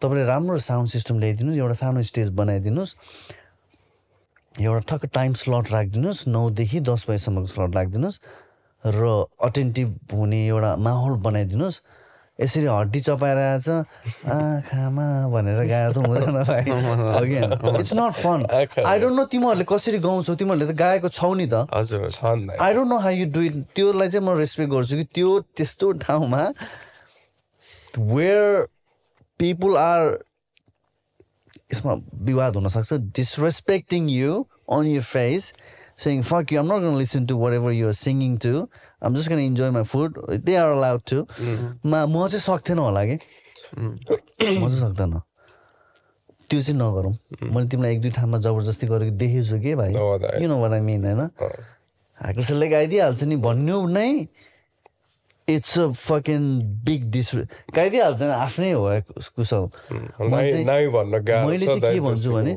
तपाईँले 0.01 0.26
राम्रो 0.26 0.57
साउन्ड 0.62 0.89
सिस्टम 0.89 1.20
ल्याइदिनुहोस् 1.20 1.60
एउटा 1.60 1.74
सानो 1.82 2.01
स्टेज 2.05 2.30
बनाइदिनुहोस् 2.38 2.95
एउटा 4.55 4.82
ठक्क 4.89 5.05
टाइम 5.14 5.34
स्लट 5.41 5.72
राखिदिनुहोस् 5.72 6.28
नौदेखि 6.28 6.80
दस 6.86 7.05
बजीसम्मको 7.10 7.47
स्लट 7.47 7.76
राखिदिनुहोस् 7.76 8.20
र 8.84 9.01
अटेन्टिभ 9.43 9.89
हुने 10.14 10.39
एउटा 10.47 10.76
माहौल 10.78 11.14
बनाइदिनुहोस्। 11.26 11.82
यसरी 12.40 12.66
हड्डी 12.66 13.00
चपाएर 13.00 13.38
आएछ 13.38 13.68
आँखामा 13.70 15.08
भनेर 15.34 15.60
गाएर 15.68 15.92
त 15.92 15.98
हुँदैन 15.98 16.38
भाइ 16.50 16.64
it's 17.80 17.94
not 17.94 18.14
fun 18.16 18.40
I 18.86 19.00
don't 19.00 19.16
know 19.16 19.26
तिमीहरूले 19.28 19.66
कसरी 19.70 20.00
गाउँछौ। 20.00 20.36
तिमीहरूले 20.40 20.68
त 20.72 20.76
गाएको 20.80 21.10
छौ 21.10 21.34
नि 21.36 21.48
त। 21.52 21.68
हजुर 21.74 22.08
I 22.62 22.74
don't 22.74 22.90
know 22.90 22.98
how 22.98 23.14
you 23.14 23.26
do 23.36 23.42
it 23.42 23.56
त्योलाई 23.76 24.10
चाहिँ 24.10 24.26
म 24.26 24.38
रेस्पेक्ट 24.40 24.72
गर्छु 24.72 24.96
कि 24.98 25.06
त्यो 25.16 25.40
त्यस्तो 25.60 25.92
ठाउँमा 26.08 26.44
वेयर 27.98 28.68
पिपुल 29.40 29.78
आर 29.78 30.02
यसमा 31.72 31.94
विवाद 32.30 32.56
हुनसक्छ 32.56 32.94
disrespecting 33.20 34.10
you 34.10 34.32
on 34.72 34.88
your 34.88 35.02
face 35.04 35.54
saying 36.04 36.22
fuck 36.28 36.52
you 36.52 36.60
i'm 36.60 36.68
not 36.72 36.80
going 36.84 36.93
to 36.95 37.02
listen 37.04 37.26
to 37.30 37.36
whatever 37.43 37.72
you're 37.78 37.95
singing 38.02 38.36
to 38.45 38.52
i'm 39.02 39.16
just 39.16 39.30
going 39.32 39.41
to 39.41 39.47
enjoy 39.52 39.70
my 39.78 39.84
food 39.93 40.20
they 40.45 40.56
are 40.66 40.72
allowed 40.72 41.04
to 41.12 41.18
मा 41.86 42.06
म 42.06 42.28
चाहिँ 42.28 42.43
सक्थेन 42.50 42.78
होला 42.80 43.04
कि 43.10 43.18
म 43.78 43.97
चाहिँ 44.04 44.80
सक्दैन 44.84 45.14
त्यो 46.50 46.62
चाहिँ 46.62 46.78
नगरौँ 46.82 47.14
मैले 47.54 47.68
तिमीलाई 47.70 47.91
एक 47.93 48.02
दुई 48.02 48.12
ठाउँमा 48.18 48.38
जबरजस्ती 48.45 48.86
गरेको 48.88 49.16
देखेछु 49.22 49.60
कि 49.64 49.76
भाइ 49.82 49.93
हो 49.93 50.18
दाइ। 50.24 50.41
You 50.43 50.47
know 50.50 50.56
what 50.62 50.72
I 50.74 50.82
mean 50.88 51.06
होइन 51.06 51.22
कसैले 52.38 52.68
गाइदिइहाल्छ 52.70 53.24
नि 53.24 53.36
भन्नु 53.43 53.76
नै 53.97 54.10
it's 55.56 55.80
a 55.80 55.88
fucking 55.91 56.43
big 56.86 57.10
diss 57.12 57.30
गाइदिइहाल्छ 57.76 58.22
नि 58.22 58.30
आफ्नै 58.30 58.72
हो 58.72 58.84
कुशल। 59.36 59.70
मैले 60.22 61.58
चाहिँ 61.66 61.80
के 61.82 62.00
भन्छु 62.00 62.34
भने। 62.34 62.54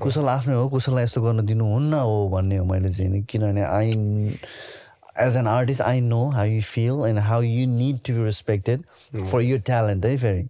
कुशल 0.00 0.28
आफ्नै 0.28 0.54
हो 0.54 0.68
कुशललाई 0.68 1.04
यस्तो 1.04 1.22
गर्न 1.22 1.46
दिनुहुन्न 1.46 1.94
हो 1.94 2.28
भन्ने 2.32 2.56
हो 2.56 2.64
मैले 2.64 2.90
चाहिँ 2.92 3.10
नि। 3.12 3.22
किनभने 3.30 3.62
I 3.64 3.90
as 5.20 5.36
an 5.36 5.46
artist 5.46 5.82
I 5.82 6.00
know 6.00 6.28
how 6.30 6.46
you 6.46 6.60
feel 6.62 7.02
and 7.08 7.18
how 7.30 7.42
you 7.42 7.66
need 7.68 7.98
to 8.06 8.12
be 8.14 8.24
respected 8.24 8.84
for 9.24 9.40
your 9.40 9.60
talent 9.66 10.04
है 10.04 10.16
फेरि। 10.16 10.48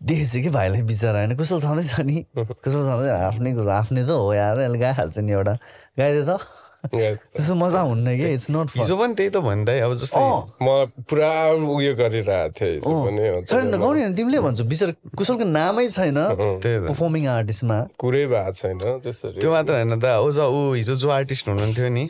देखेछु 0.00 0.40
कि 0.42 0.50
भाइलाई 0.54 0.82
बिचरा 0.82 1.18
होइन? 1.18 1.36
कुशल 1.36 1.60
छँदैछ 1.60 2.00
नि। 2.00 2.24
कुशल 2.38 2.82
छँदै 2.86 3.10
आफ्नै 3.10 3.52
कुरो 3.54 3.70
आफ्नै 3.70 4.02
त 4.06 4.10
हो 4.10 4.32
यार 4.34 4.60
यसले 4.60 4.78
गाइहाल्छ 4.78 5.18
नि 5.18 5.32
एउटा। 5.32 5.54
गाइदियो 5.98 6.24
त. 6.28 6.38
त्यस्तो 6.88 7.54
मजा 7.58 7.80
हुन्न 7.90 8.06
कि 8.16 8.26
इट्स 8.34 8.46
नट 8.54 8.68
हिजो 8.76 8.94
पनि 8.96 9.14
त्यही 9.18 9.30
त 9.34 9.38
भन्दा 9.42 9.72
अब 9.84 9.92
जस्तै 9.98 10.22
म 10.62 10.66
पुरा 11.10 11.30
उयो 11.74 11.92
गरिरहेको 11.98 12.54
थिएँ 12.54 13.42
छैन 13.44 13.74
गाउने 13.82 14.14
तिमीले 14.14 14.38
भन्छौ 14.46 14.64
बिचरा 14.64 14.92
कुशलको 15.18 15.44
नामै 15.58 15.86
छैन 15.90 16.18
पर्फर्मिङ 16.62 17.26
आर्टिस्टमा 17.34 17.78
कुरै 17.98 18.24
भएको 18.30 18.52
छैन 18.60 18.78
त्यसरी। 19.02 19.40
त्यो 19.42 19.50
मात्र 19.50 19.72
होइन 19.74 19.98
दा 19.98 20.12
ऊ 20.22 20.30
ज 20.30 20.38
ऊ 20.46 20.60
हिजो 20.78 20.94
जो 21.02 21.08
आर्टिस्ट 21.10 21.48
हुनुहुन्थ्यो 21.48 21.88
नि 21.90 22.04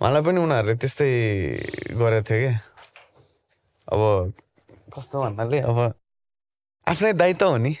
उहाँलाई 0.00 0.22
पनि 0.24 0.38
उनीहरूले 0.40 0.74
त्यस्तै 0.80 1.10
गरेको 1.92 2.24
थियो 2.28 2.40
क्या 2.40 2.54
अब 3.88 4.00
कस्तो 4.96 5.16
भन्नाले 5.22 5.58
अब 5.70 5.78
आफ्नै 6.86 7.12
दायित्व 7.20 7.46
हो 7.46 7.56
नि 7.58 7.72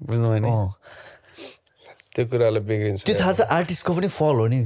बुझ्नु 0.00 0.28
भने 0.30 0.48
अँ। 0.50 0.68
त्यो 2.14 2.26
कुराले 2.26 2.60
बिग्रिन्छ। 2.68 3.04
त्यो 3.06 3.14
थाहा 3.20 3.32
छ 3.32 3.40
आर्टिस्टको 3.56 3.94
पनि 3.94 4.08
फल 4.18 4.36
हो 4.42 4.46
नि। 4.52 4.60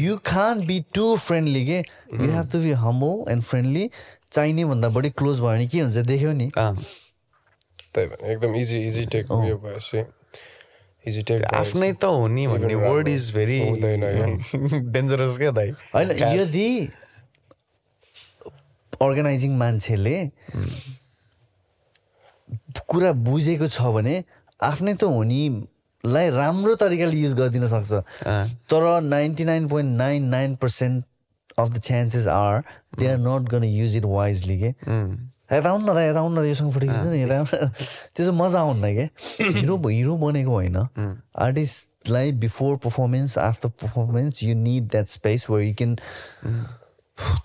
You 0.00 0.16
can't 0.26 0.66
be 0.66 0.78
too 0.94 1.06
friendly 1.18 1.62
के? 1.66 1.78
You 2.14 2.30
have 2.30 2.46
to 2.52 2.58
be 2.64 2.72
humble 2.82 3.32
and 3.32 3.42
friendly 3.42 3.84
चाहिने 4.32 4.64
भन्दा 4.64 4.88
बढी 4.96 5.10
क्लोज 5.18 5.40
भयो 5.40 5.50
भने 5.50 5.66
के 5.66 5.80
हुन्छ 5.80 5.98
देख्यौ 6.10 6.32
नि? 6.32 6.50
त्यही 7.94 8.06
भएर 8.06 8.30
एकदम 8.32 8.54
इजी 8.56 8.78
इजी 8.86 9.04
टेक 9.14 9.30
उयो 9.30 9.56
भएपछि 9.64 10.04
इजी 11.04 11.22
टेक 11.28 11.42
आफ्नै 11.54 11.92
त 11.92 12.04
हो 12.04 12.26
नि 12.28 12.46
भन्ने 12.46 12.74
वर्ड 12.74 13.08
इज 13.08 13.30
भेरी 13.34 13.60
डेन्जरस 14.94 15.38
क्या 15.38 15.50
दाइ? 15.58 15.70
होइन 15.94 16.10
यदि 16.38 16.68
अर्गनाइजिङ 19.02 19.52
मान्छेले 19.58 20.16
कुरा 22.88 23.12
बुझेको 23.26 23.68
छ 23.68 23.92
भने 23.94 24.16
आफ्नै 24.60 24.94
त 24.94 25.04
हुनेलाई 26.04 26.30
राम्रो 26.30 26.74
तरिकाले 26.76 27.16
युज 27.16 27.34
गरिदिन 27.34 27.66
सक्छ। 27.68 27.92
तर 28.68 29.00
ninety 29.02 29.44
nine 29.44 29.68
point 29.68 29.96
nine 29.98 30.24
nine 30.28 30.54
percent 30.60 31.04
of 31.58 31.68
the 31.70 31.78
chances 31.80 32.26
are 32.28 32.62
they 32.98 33.06
are 33.08 33.18
not 33.18 33.48
gonna 33.50 33.64
use 33.64 33.96
it 33.96 34.04
wisely 34.04 34.58
के 34.60 34.68
यता 34.68 35.70
आउनु 35.70 35.84
न 35.86 35.94
त 35.94 35.98
यता 35.98 36.20
आउनु 36.20 36.40
न 36.40 36.44
योसँग 36.46 36.72
फोटो 36.72 36.86
खिच्नु 36.86 37.10
नि 37.10 37.22
यता 37.22 37.36
आउनु। 37.36 37.56
त्यो 37.56 38.24
चाहिँ 38.24 38.38
मजा 38.38 38.60
आउन्न 38.60 38.92
क्या 38.94 39.08
हिरो 39.56 39.76
हिरो 39.88 40.16
बनेको 40.16 40.52
होइन। 40.52 40.76
आर्टिस्टलाई 40.76 42.32
before 42.44 42.76
performance 42.84 43.38
after 43.38 43.68
performance 43.82 44.42
you 44.42 44.54
need 44.54 44.88
that 44.90 45.06
space 45.08 45.46
where 45.50 45.60
you 45.60 45.74
can 45.78 45.96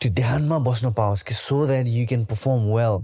त्यो 0.01 0.11
ध्यानमा 0.13 0.57
बस्न 0.65 0.91
पाओस् 0.93 1.23
कि 1.23 1.33
so 1.33 1.65
that 1.67 1.87
you 1.87 2.07
can 2.07 2.25
perform 2.25 2.71
well 2.75 2.95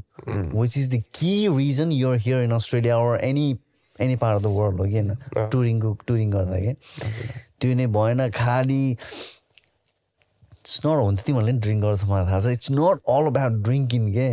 which 0.55 0.77
is 0.77 0.89
the 0.95 1.03
कि 1.15 1.33
reason 1.57 1.91
you're 1.91 2.17
here 2.25 2.43
in 2.43 2.51
Australia 2.51 2.95
or 2.97 3.19
any 3.25 3.53
any 4.01 4.15
part 4.15 4.35
of 4.35 4.43
the 4.43 4.45
world 4.57 4.77
हो 4.79 4.85
कि 4.85 4.99
होइन 4.99 5.15
टुरिङको 5.51 5.89
touring 6.07 6.31
गर्दा 6.31 6.57
कि 6.59 6.73
त्यो 7.59 7.75
नै 7.75 7.87
भएन 7.95 8.19
खालि 8.35 8.83
इट्स 10.65 10.81
नट 10.85 10.97
हुन्छ 10.97 11.19
तिमीहरूले 11.21 11.51
पनि 11.51 11.61
ड्रिङ्क 11.61 11.83
गर्छ 11.83 12.03
मलाई 12.09 12.25
थाहा 12.25 12.39
छ। 12.41 12.43
It's 12.57 12.71
not 12.71 12.97
all 13.15 13.25
about 13.27 13.53
drinking 13.65 14.03
के 14.13 14.27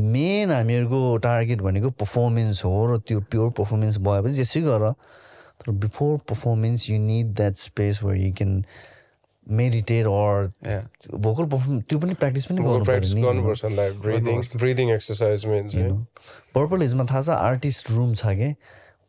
मेन 0.00 0.50
हामीहरूको 0.50 1.00
टार्गेट 1.28 1.60
भनेको 1.62 1.90
पर्फर्मेन्स 2.02 2.64
हो 2.64 2.76
र 2.86 2.98
त्यो 3.08 3.20
प्योर 3.30 3.50
पर्फर्मेन्स 3.58 3.98
भएपछि 4.08 4.34
जेसै 4.34 4.60
गर। 4.66 4.82
तर 5.60 5.72
before 5.84 6.12
performance 6.28 6.88
you 6.90 6.96
need 7.00 7.26
that 7.36 7.54
space 7.60 8.02
where 8.02 8.14
you 8.16 8.32
can 8.40 8.52
meditate 9.46 10.06
or. 10.06 10.36
Vocal 11.26 11.44
perform 11.52 11.80
त्यो 11.80 11.98
पनि 11.98 12.14
प्र्याक्टिस 12.14 12.44
पनि 12.46 12.58
नि। 13.14 13.22
गर्नुपर्छ 13.22 13.64
पर्पल 16.54 16.82
हिजमा 16.82 17.04
थाहा 17.04 17.22
छ 17.22 17.28
आर्टिस्ट 17.52 17.90
रुम 17.90 18.10
छ 18.14 18.34
कि 18.40 18.50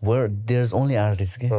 where 0.02 0.28
there 0.28 0.64
is 0.64 0.74
only 0.74 0.96
artist 0.98 1.40
के 1.42 1.50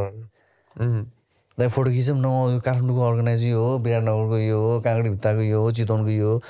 लाइक 1.57 1.71
फोटो 1.71 1.91
खिचौँ 1.91 2.17
न 2.17 2.25
यो 2.53 2.59
काठमाडौँको 2.59 3.01
अर्गनाइज 3.03 3.43
यो 3.45 3.63
हो 3.63 3.77
विराटनगरको 3.79 4.37
यो 4.37 4.59
हो 4.61 4.79
काँक्री 4.81 5.09
भित्ताको 5.09 5.41
यो 5.41 5.61
हो 5.61 5.71
चितवनको 5.73 6.09
यो 6.09 6.29
हो 6.29 6.41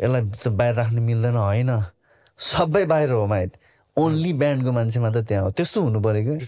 यसलाई 0.00 0.30
त 0.44 0.48
बाहिर 0.54 0.74
राख्नु 0.74 1.02
मिल्दैन 1.02 1.36
होइन 1.36 1.72
सबै 2.40 2.84
बाहिर 2.86 3.10
हो 3.10 3.26
माइट 3.26 3.56
ओन्ली 3.96 4.32
ब्यान्डको 4.34 4.72
मान्छे 4.72 5.00
मात्र 5.00 5.22
त्यहाँ 5.24 5.44
हो 5.44 5.50
त्यस्तो 5.52 5.82
हुनु 5.82 6.00
पऱ्यो 6.00 6.22
कि 6.24 6.46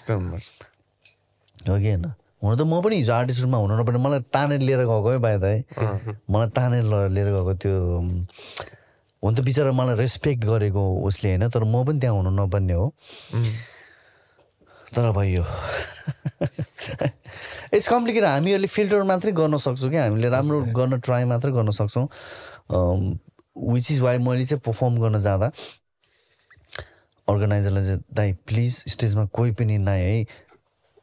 हो 1.56 1.78
कि 1.78 1.88
होइन 1.88 2.04
हुन 2.42 2.56
त 2.56 2.62
म 2.62 2.80
पनि 2.82 2.96
हिजो 2.96 3.12
आर्टिस्ट 3.12 3.42
रुममा 3.42 3.58
हुनु 3.58 3.76
नपर्ने 3.76 3.98
मलाई 3.98 4.20
तानेर 4.30 4.60
लिएर 4.60 4.80
गएको 4.80 5.10
है 5.10 5.18
बाहिर 5.18 5.44
है 5.44 6.14
मलाई 6.30 6.48
तानेर 6.54 6.84
लिएर 7.10 7.28
गएको 7.28 7.54
त्यो 7.56 7.74
हुन 9.22 9.34
त 9.34 9.40
बिचरा 9.40 9.72
मलाई 9.72 9.96
रेस्पेक्ट 9.96 10.44
गरेको 10.44 10.84
उसले 11.02 11.28
होइन 11.30 11.48
तर 11.50 11.64
म 11.64 11.84
पनि 11.84 12.00
त्यहाँ 12.00 12.16
हुनु 12.16 12.30
नपर्ने 12.36 12.74
हो 12.74 12.86
तर 14.96 15.10
भयो। 15.12 15.42
इट्स 17.74 17.88
कम्प्लिकेट 17.88 18.24
हामीहरूले 18.24 18.66
फिल्टर 18.66 19.02
मात्रै 19.02 19.32
गर्न 19.32 19.56
सक्छौँ 19.56 19.90
क्या। 19.90 20.04
हामीले 20.04 20.28
राम्रो 20.28 20.60
गर्न 20.76 20.98
ट्राई 21.00 21.24
मात्रै 21.24 21.52
गर्न 21.52 21.70
सक्छौँ। 21.70 22.06
विच 23.72 23.90
इज 23.92 24.00
वाइ 24.00 24.18
मैले 24.18 24.44
चाहिँ 24.44 24.60
पर्फर्म 24.66 24.98
गर्न 25.00 25.18
जाँदा 25.20 25.50
अर्गनाइजरलाई 27.28 27.84
चाहिँ 27.84 28.00
दाइ 28.14 28.32
प्लिज 28.46 28.84
स्टेजमा 28.88 29.24
कोही 29.32 29.52
पनि 29.52 29.78
नआए 29.78 30.00
है। 30.00 30.24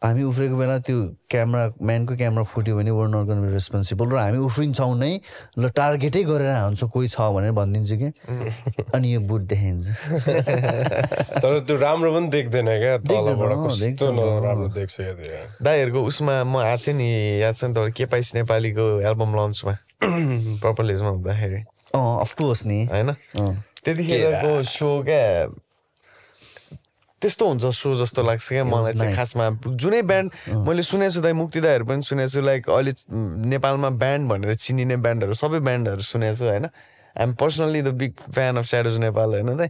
हामी 0.03 0.23
उफ्रेको 0.23 0.57
बेला 0.57 0.77
त्यो 0.79 1.01
क्यामरा 1.29 1.63
म्यानको 1.81 2.15
क्यामरा 2.15 2.43
फुट्यो 2.43 2.75
भने 2.77 2.91
वर 2.91 3.07
नट 3.07 3.27
गर्नु 3.27 3.51
रेस्पोन्सिबल 3.51 4.07
र 4.09 4.17
हामी 4.17 4.37
उफ्रिन्छौँ 4.37 4.95
नै 4.97 5.19
ल 5.59 5.69
टार्गेटै 5.69 6.23
गरेर 6.23 6.51
हान्छ 6.55 6.83
कोही 6.83 7.07
छ 7.07 7.17
भनेर 7.33 7.51
भनिदिन्छु 7.51 7.95
कि? 7.97 8.09
अनि 8.95 9.13
यो 9.13 9.19
बुट 9.19 9.41
देखाइन्छ। 9.41 9.87
तर 11.43 11.59
त्यो 11.59 11.77
राम्रो 11.77 12.11
पनि 12.13 12.27
देख्दैन 12.27 12.65
क्या 12.65 12.97
दाइहरूको 15.61 16.03
उसमा 16.03 16.43
म 16.43 16.57
आएको 16.57 16.83
थिएँ 16.87 16.97
नि 16.97 17.09
याद 17.41 17.55
छ 17.55 17.63
नि 17.63 17.73
त 17.73 17.93
के 17.97 18.05
पाइस 18.05 18.35
नेपालीको 18.35 18.89
एल्बम 19.01 19.35
लन्चमा? 19.35 19.77
पर्पल 20.63 20.89
हिजमा 20.89 21.09
हुँदाखेरि। 21.09 21.63
अँ 21.95 22.19
अफकोर्स 22.21 22.65
नि। 22.65 22.85
होइन? 22.85 23.15
त्यतिखेरको 23.85 24.61
सो 24.63 25.03
क्या 25.03 25.23
त्यस्तो 27.21 27.47
हुन्छ 27.47 27.65
सो 27.73 27.93
जस्तो 27.95 28.23
लाग्छ 28.23 28.47
क्या 28.49 28.63
मलाई 28.63 28.93
चाहिँ. 28.93 29.15
खासमा 29.15 29.49
जुनै 29.75 30.01
ब्यान्ड 30.03 30.31
मैले 30.67 30.81
सुनेको 30.83 31.11
छु 31.11 31.21
दाइ 31.21 31.33
मुक्ति 31.33 31.61
दाईहरू 31.61 31.85
पनि 31.85 32.01
सुनेको 32.01 32.29
छु 32.29 32.41
लाइक 32.41 32.69
अहिले 32.69 32.91
नेपालमा 33.49 33.89
ब्यान्ड 33.97 34.29
भनेर 34.29 34.53
चिनिने 34.55 34.97
ब्यान्डहरू 34.97 35.33
सबै 35.33 35.59
ब्यान्डहरू 35.59 36.01
सुनेको 36.03 36.35
छु 36.35 36.45
होइन 36.45 36.65
I'm 36.65 37.33
personally 37.33 37.81
the 37.81 37.87
big 37.95 38.13
fan 38.33 38.57
of 38.57 38.65
Shadows 38.65 38.97
Nepal 38.99 39.29
होइन 39.29 39.55
दाइ 39.57 39.67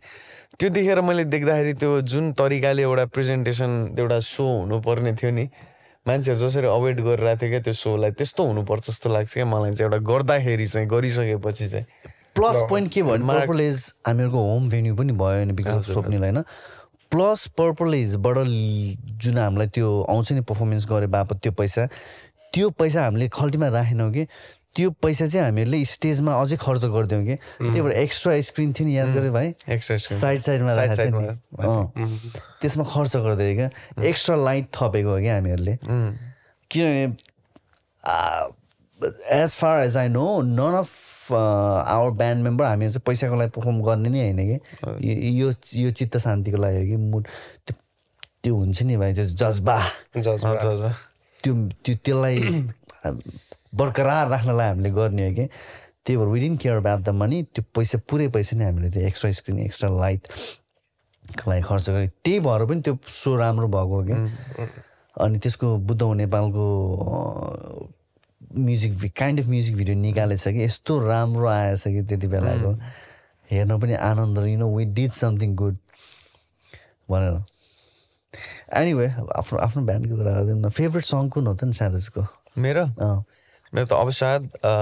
त्यो 0.59 0.69
देखेर 0.69 1.01
मैले 1.01 1.23
देख्दाखेरि 1.27 1.73
त्यो 1.73 2.01
जुन 2.01 2.31
तरिकाले 2.33 2.81
एउटा 2.81 3.05
प्रेजेन्टेसन 3.13 3.71
एउटा 3.99 4.19
सो 4.25 4.45
हुनुपर्ने 4.59 5.13
थियो 5.13 5.31
नि 5.31 5.47
मान्छेहरू 6.05 6.39
जसरी 6.39 6.67
अवोइड 6.67 7.01
गरिरहेको 7.01 7.41
थियो 7.41 7.49
क्या 7.49 7.59
त्यो 7.61 7.73
सोलाई 7.75 8.11
त्यस्तो 8.11 8.45
हुनुपर्छ 8.45 8.89
जस्तो 8.89 9.09
लाग्छ 9.09 9.33
क्या 9.33 9.45
मलाई 9.45 9.71
चाहिँ 9.71 9.91
एउटा 9.91 9.99
गर्दाखेरि 10.05 10.67
चाहिँ 10.67 10.87
गरिसकेपछि 10.89 11.67
चाहिँ 11.67 11.85
प्लस 12.35 12.61
पोइन्ट 12.69 12.91
के 12.91 13.03
भयो 13.03 13.17
भने 13.17 13.33
पर्पल 13.33 13.61
एज 13.61 13.93
हामीहरूको 14.07 14.39
होम 14.43 14.69
भेन्यू 14.69 14.95
पनि 14.95 15.13
भयो 15.13 15.45
नि 15.45 15.53
बिकज 15.53 15.75
अफ 15.75 15.81
स्वप्निल 15.83 16.23
होइन 16.23 16.43
प्लस 17.11 17.47
पर्पल 17.57 17.93
एजबाट 17.93 18.37
ल- 18.37 18.97
जुन 19.23 19.37
हामीलाई 19.37 19.67
त्यो 19.67 19.89
आउँछ 20.09 20.31
नि 20.31 20.41
पर्फर्मेन्स 20.41 20.85
गरे 20.89 21.07
बापत 21.07 21.37
त्यो 21.43 21.51
पैसा 21.51 21.87
त्यो 22.53 22.69
पैसा 22.69 23.03
हामीले 23.03 23.27
खल्टीमा 23.29 23.67
राखेनौँ 23.67 24.11
कि 24.11 24.25
त्यो 24.75 24.89
पैसा 24.91 25.25
चाहिँ 25.27 25.43
हामीहरूले 25.45 25.83
स्टेजमा 25.85 26.33
अझै 26.41 26.57
खर्च 26.57 26.85
गरिदियौँ 26.85 27.23
कि। 27.25 27.35
त्यही 27.35 27.81
भएर 27.81 27.91
एक्स्ट्रा 27.91 28.39
स्क्रिन 28.41 28.73
थियो 28.73 28.87
नि 28.87 28.97
याद 28.97 29.07
गऱ्यो 29.15 29.31
भाइ? 29.31 29.47
एक्स्ट्रा। 29.97 30.19
साइड 30.19 30.41
साइडमा 30.41 30.73
राखेको 30.75 31.19
त्यसमा 32.61 32.83
खर्च 32.83 33.15
गरिदियो 33.17 33.55
क्या। 33.55 33.69
एक्स्ट्रा 34.03 34.35
लाइट 34.35 34.65
थपेको 34.75 35.09
हो 35.09 35.19
क्या 35.19 35.33
हामीहरूले। 35.33 35.77
किनभने 36.71 37.03
as 39.41 39.55
far 39.57 39.83
as 39.83 39.97
I 39.97 40.07
know 40.07 40.41
none 40.41 40.73
of 40.79 40.89
our 41.31 42.11
band 42.17 42.43
member 42.43 42.65
हामीहरू 42.65 42.93
चाहिँ 42.93 43.03
पैसाको 43.05 43.35
लागि 43.35 43.51
पर्फर्म 43.55 43.81
गर्ने 43.83 44.09
नै 44.09 44.19
होइन 44.21 44.41
कि? 44.49 44.57
यो 45.39 45.51
यो 45.81 45.91
चित्त 45.91 46.17
शान्तिको 46.17 46.57
लागि 46.57 46.77
हो 46.77 46.85
कि? 46.89 46.97
मुड 47.11 47.23
त्यो 47.65 47.75
त्यो 48.43 48.55
हुन्छ 48.55 48.83
नि 48.83 48.97
भाइ 48.97 49.13
त्यो 49.15 49.25
जज्बा। 49.25 49.77
त्यो 51.43 51.53
त्यो 51.85 51.95
त्यसलाई 51.95 52.37
बरकरार 53.75 54.27
राख्नलाई 54.29 54.67
हामीले 54.67 54.89
गर्ने 54.89 55.27
हो 55.27 55.33
कि? 55.35 55.45
त्यही 56.05 56.17
भएर 56.17 56.27
we didn't 56.27 56.55
care 56.61 56.75
about 56.77 57.01
the 57.01 57.09
money 57.09 57.43
त्यो 57.55 57.63
पैसा 57.75 57.97
पुरै 58.09 58.27
पैसा 58.35 58.57
नै 58.57 58.65
हामीले 58.65 58.89
त्यो 58.91 59.01
एक्स्ट्रा 59.07 59.31
स्क्रिन 59.31 59.59
एक्स्ट्रा 59.59 59.89
लाइटको 59.89 61.49
लागि 61.49 61.61
खर्च 61.65 61.89
गरेँ 61.89 62.09
त्यही 62.23 62.39
भएर 62.39 62.65
पनि 62.69 62.81
त्यो 62.85 62.97
सो 63.09 63.35
राम्रो 63.35 63.67
भएको 63.67 63.95
हो 63.95 64.03
कि? 64.05 64.13
अनि 65.15 65.39
त्यसको 65.39 65.67
बुद्धौ 65.89 66.13
नेपालको 66.13 66.65
music 68.57 69.11
kind 69.19 69.39
of 69.39 69.47
music 69.47 69.75
video 69.75 69.97
निकालेछ 69.97 70.47
कि? 70.47 70.63
यस्तो 70.63 70.99
राम्रो 71.07 71.47
आएछ 71.47 71.83
कि 71.83 72.01
त्यति 72.01 72.27
बेलाको? 72.27 72.73
हेर्न 73.51 73.79
पनि 73.79 73.93
आनन्द 73.93 74.37
you 74.47 74.57
know 74.57 74.75
we 74.75 74.85
did 74.85 75.11
something 75.11 75.55
good 75.55 75.77
भनेर। 77.09 77.43
एनिवे 78.73 79.07
आफ्नो 79.35 79.59
आफ्नो 79.59 79.81
ब्यान्डको 79.85 80.15
कुरा 80.15 80.31
गरिदिउँ 80.31 80.59
न 80.59 80.69
फेभरेट 80.69 81.05
सङ 81.05 81.29
कुन 81.29 81.47
हो 81.47 81.53
त 81.55 81.63
नि 81.63 81.73
स्याडसको 81.73 82.25
मेरो? 82.57 82.85
अँ। 82.85 83.23
मेरो 83.73 83.85
त 83.85 83.93
अवसाद 83.93 84.41
अ, 84.65 84.73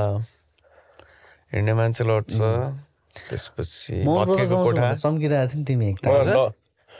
हिँड्ने 1.53 1.73
मान्छे 1.73 2.03
लड्छ। 2.03 2.37
त्यसपछि 3.29 4.03
सम्किरहेको 4.05 5.49
थियो 5.49 5.59
नि 5.59 5.65
तिमी 5.65 5.89
एकताल 5.89 6.51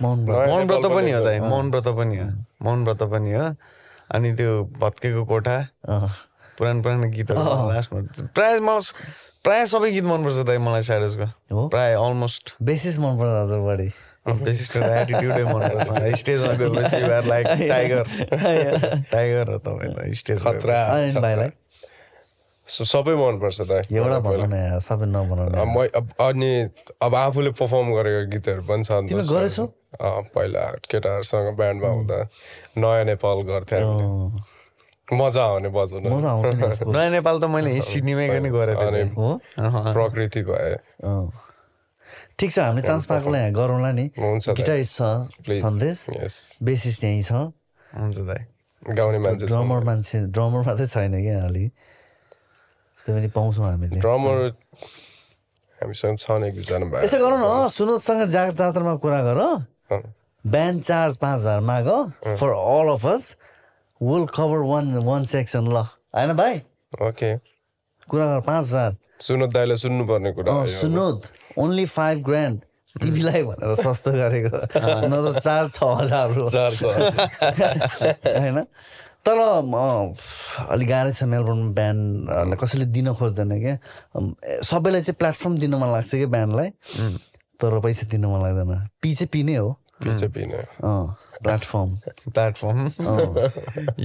मौन 0.02 0.26
व्रत 0.26 0.50
मौन 0.50 0.68
व्रत 0.68 0.86
नेपाल 0.86 0.96
पनि 0.96 1.12
हो 1.12 1.24
दाइ। 1.24 1.40
मौन 1.40 1.72
व्रत 1.72 1.88
पनि 1.88 2.18
हो। 2.18 2.28
मौन 2.62 2.84
व्रत 2.86 3.04
पनि 3.04 3.34
हो। 3.34 3.56
अनि 4.12 4.34
त्यो 4.36 4.64
भत्केको 4.78 5.26
कोठा। 5.26 5.58
अँ। 5.86 6.10
पुरानो 6.58 6.82
पुरानो 6.82 7.10
गीतहरू 7.10 7.44
लास्टमा 7.70 8.28
प्रायः 8.36 8.60
मलाई 8.62 8.94
प्रायः 9.44 9.66
सबै 9.66 9.92
गीत 9.92 10.04
मनपर्छ 10.04 10.46
दाइ 10.48 10.58
मलाई 10.58 10.80
हो? 10.80 10.84
स्याडसको 10.84 11.68
प्रायः 11.70 11.98
अलमोस्ट 12.00 12.56
बेसिस 12.62 13.00
मन 13.00 13.18
पर्छ 13.20 13.34
अझ 13.44 13.60
बढी 13.66 13.90
बेसिस 14.44 14.70
एटिट्युडै 14.76 15.44
मनपर्छ 15.44 16.16
स्टेजमा 16.20 16.54
गएपछि 16.54 17.02
लाइक 17.28 17.48
टाइगर 17.70 18.04
टाइगर 19.12 19.52
हो 19.52 19.58
तपाईँलाई 19.60 20.14
स्टेज 20.14 20.44
खतरा 20.44 20.80
अनि 20.86 21.12
भाइलाई 21.20 21.50
स- 22.68 22.88
सबै 22.88 23.16
मनपर्छ 23.16 23.62
त 23.62 23.82
एउटा 23.92 24.20
भनौँ 24.20 24.48
सबै 24.88 25.88
अनि 26.24 26.52
अब 27.02 27.16
आफूले 27.16 27.52
पर्फर्म 27.60 27.94
गरेको 27.94 28.22
गीतहरू 28.32 28.64
पनि 28.64 28.84
छ 28.84 28.92
पहिला 30.32 30.64
केटाहरूसँग 30.90 31.56
ब्यान्डमा 31.58 31.90
हुँदा 31.90 32.20
नयाँ 32.78 33.04
नेपाल 33.06 33.42
गर्थ्यो 33.44 33.92
मजा 35.12 35.44
आउने 35.44 35.70
बजाउनु 35.70 36.08
मजा 36.16 36.30
आउँछ 36.32 36.48
नि। 36.56 36.92
नयाँ 36.94 37.12
नेपाल 37.20 37.36
त 37.40 37.46
मैले 37.52 37.82
सिडनीमै 37.92 38.28
पनि 38.30 38.50
गरेको 38.50 38.86
अनि 38.88 39.04
थिएँ 39.04 39.16
हो 39.20 39.30
प्रकृति 39.94 40.42
भए। 40.48 40.76
ठिक 42.40 42.50
छ 42.52 42.58
हामीले 42.60 42.88
चान्स 42.88 43.06
पाएकोलाई 43.12 43.42
यहाँ 43.42 43.54
गरौँला 43.54 43.92
नि। 43.92 44.06
गिटारिस्ट 44.16 44.94
छ 44.96 45.02
सन्देश। 45.60 45.98
यस 46.24 46.36
बेसिस्ट 46.64 47.04
यहीँ 47.04 47.24
छ। 47.24 47.32
हुन्छ 47.94 48.18
दाइ 48.32 48.42
गाउने 48.96 49.20
मान्छे 49.20 49.46
ड्रमर 49.48 49.84
मान्छे 49.84 50.18
ड्रमर 50.32 50.62
मात्रै 50.68 50.88
छैन 50.88 51.14
क्या 51.20 51.38
अलि। 51.46 51.68
त्यो 53.06 53.12
पनि 53.16 53.28
पाउँछौँ 53.36 53.66
हामीले। 53.66 54.00
ड्रमर 54.00 54.38
हामीसँग 55.84 56.18
छन् 56.18 56.44
एक 56.48 56.54
दुईजना 56.56 56.86
भाइ। 56.92 57.04
यसो 57.04 57.18
गरौँ 57.20 57.40
न 57.44 57.68
सुनोदसँग 57.70 58.22
जा 58.32 58.42
जात्रामा 58.56 58.96
कुरा 59.04 59.22
गर। 59.28 59.40
ब्यान्ड 60.44 60.84
चार्ज 60.84 61.18
पाँच 61.20 61.40
हजार 61.40 61.60
माग 61.60 61.88
for 62.40 62.50
all 62.56 62.88
of 62.96 63.06
us. 63.06 63.24
Will 64.04 64.26
cover 64.36 64.62
one 64.72 64.86
one 65.06 65.24
section 65.32 65.68
ल 65.68 65.78
होइन 66.16 66.34
भाइ 66.38 66.62
ओके 67.08 67.30
कुरा 68.10 68.26
गर 68.26 68.42
पाँच 68.48 68.66
हजार 68.66 68.96
सुनो 69.22 69.48
दाइले 69.48 69.76
सुन्नुपर्ने 69.78 70.32
कुरा। 70.34 70.66
सुनोद 70.80 71.22
ओन्ली 71.60 71.86
फाइभ 71.96 72.24
ग्रान्ड 72.26 72.60
तिमीलाई 73.02 73.44
भनेर 73.44 73.74
सस्तो 73.76 74.12
गरेको 74.12 74.58
नत्र 75.10 75.40
चार 75.40 75.70
छ 75.70 75.84
हजार 76.02 76.28
होइन 78.28 78.60
तर 79.26 79.38
अलिक 79.40 80.88
गाह्रै 80.90 81.12
छ 81.14 81.24
मेलबोर्न 81.32 81.62
ब्यान्डहरूलाई 81.74 82.58
कसैले 82.64 82.86
दिन 82.98 83.14
खोज्दैन 83.16 83.52
क्या 83.64 83.76
सबैलाई 84.70 85.02
चाहिँ 85.02 85.18
प्लेटफर्म 85.20 85.58
दिन 85.58 85.76
मन 85.76 85.90
लाग्छ 85.92 86.12
क्या 86.12 86.28
ब्यान्डलाई 86.36 86.70
तर 87.60 87.80
पैसा 87.80 88.08
दिन 88.12 88.26
मन 88.26 88.40
लाग्दैन 88.44 88.88
पी 89.02 89.14
चाहिँ 89.16 89.30
पी 89.34 89.44
नै 89.44 89.56
हो 89.56 89.70
पिने 90.04 90.58
अँ 90.84 91.04
प्लेटफर्म 91.44 91.90
प्लेटफर्म 92.34 92.80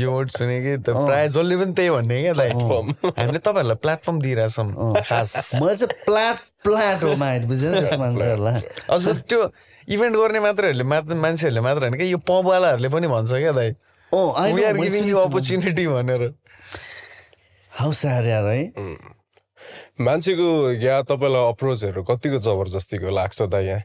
यो 0.01 0.13
वर्ड 0.13 0.31
सुने 0.31 0.61
कि 0.63 0.77
त 0.79 0.91
प्रायः 0.91 1.27
जसले 1.27 1.57
पनि 1.57 1.73
त्यही 1.79 1.91
भन्ने 1.91 2.21
क्या 2.23 2.35
दाइ 2.41 2.51
हामीले 2.51 3.39
तपाईँहरूलाई 3.39 3.79
प्लेटफर्म 3.85 4.21
दिइरहेछौँ 4.21 5.03
खास। 5.09 5.33
मलाई 5.63 5.77
चाहिँ 5.77 6.05
प्लाट 6.05 6.39
प्लाट 6.65 7.03
हो 7.03 7.15
माइत 7.19 7.43
बुझेन 7.49 7.75
मान्छेहरूलाई। 8.01 8.61
अझ 8.95 9.05
त्यो 9.09 9.41
इभेन्ट 9.89 10.17
गर्ने 10.17 10.41
मात्रहरूले 10.41 10.85
मात्र 10.85 11.15
मान्छेहरूले 11.25 11.61
मात्र 11.67 11.83
होइन 11.83 11.97
क्या 11.97 12.09
यो 12.09 12.19
पबवालाहरूले 12.31 12.89
पनि 12.95 13.07
भन्छ 13.09 13.33
क्या 13.33 13.53
दाइ 13.61 13.71
we 14.55 14.63
are 14.65 14.77
giving 14.77 15.05
you 15.09 15.19
opportunity 15.19 15.87
भनेर। 15.87 16.23
हाउ 17.73 17.93
स्याड 18.01 18.27
यार 18.27 18.47
है 18.49 18.63
मान्छेको 20.07 20.49
यहाँ 20.73 21.03
तपाईँलाई 21.05 21.49
अप्रोचहरू 21.53 22.03
कतिको 22.11 22.39
जबरजस्तीको 22.39 23.11
लाग्छ 23.11 23.43
त 23.43 23.55
यहाँ? 23.67 23.83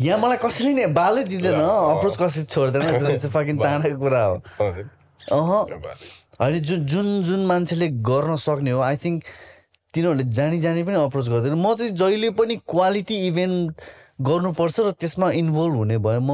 यहाँ 0.00 0.18
मलाई 0.18 0.38
कसैले 0.42 0.72
नि 0.74 0.86
बालै 0.96 1.24
दिँदैन 1.28 1.60
अप्रोच 1.60 2.16
कसैले 2.16 2.46
छोड्दैन 2.48 2.82
त्यो 2.82 3.06
चाहिँ 3.06 3.32
फकिङ 3.36 3.56
ताँडाको 3.60 3.98
कुरा 4.00 4.22
हो। 4.24 4.34
अह। 5.36 5.50
होइन 6.40 6.58
जुन 6.64 6.86
जुन 6.86 7.22
जुन 7.22 7.40
मान्छेले 7.46 7.88
गर्न 8.08 8.36
सक्ने 8.40 8.70
हो 8.70 8.80
आई 8.80 8.96
थिङ्क 8.96 9.24
तिनीहरूले 9.94 10.24
जानी 10.38 10.60
जानी 10.60 10.82
पनि 10.88 10.96
अप्रोच 11.04 11.28
गर्दैन। 11.28 11.54
म 11.54 11.74
चाहिँ 11.76 11.92
जहिले 12.00 12.30
पनि 12.40 12.56
क्वालिटी 12.64 13.16
इभेन्ट 13.28 13.80
गर्नुपर्छ 14.28 14.80
र 14.80 14.90
त्यसमा 15.00 15.30
इन्भल्भ 15.36 15.76
हुने 15.76 15.98
भयो 15.98 16.20
म 16.20 16.32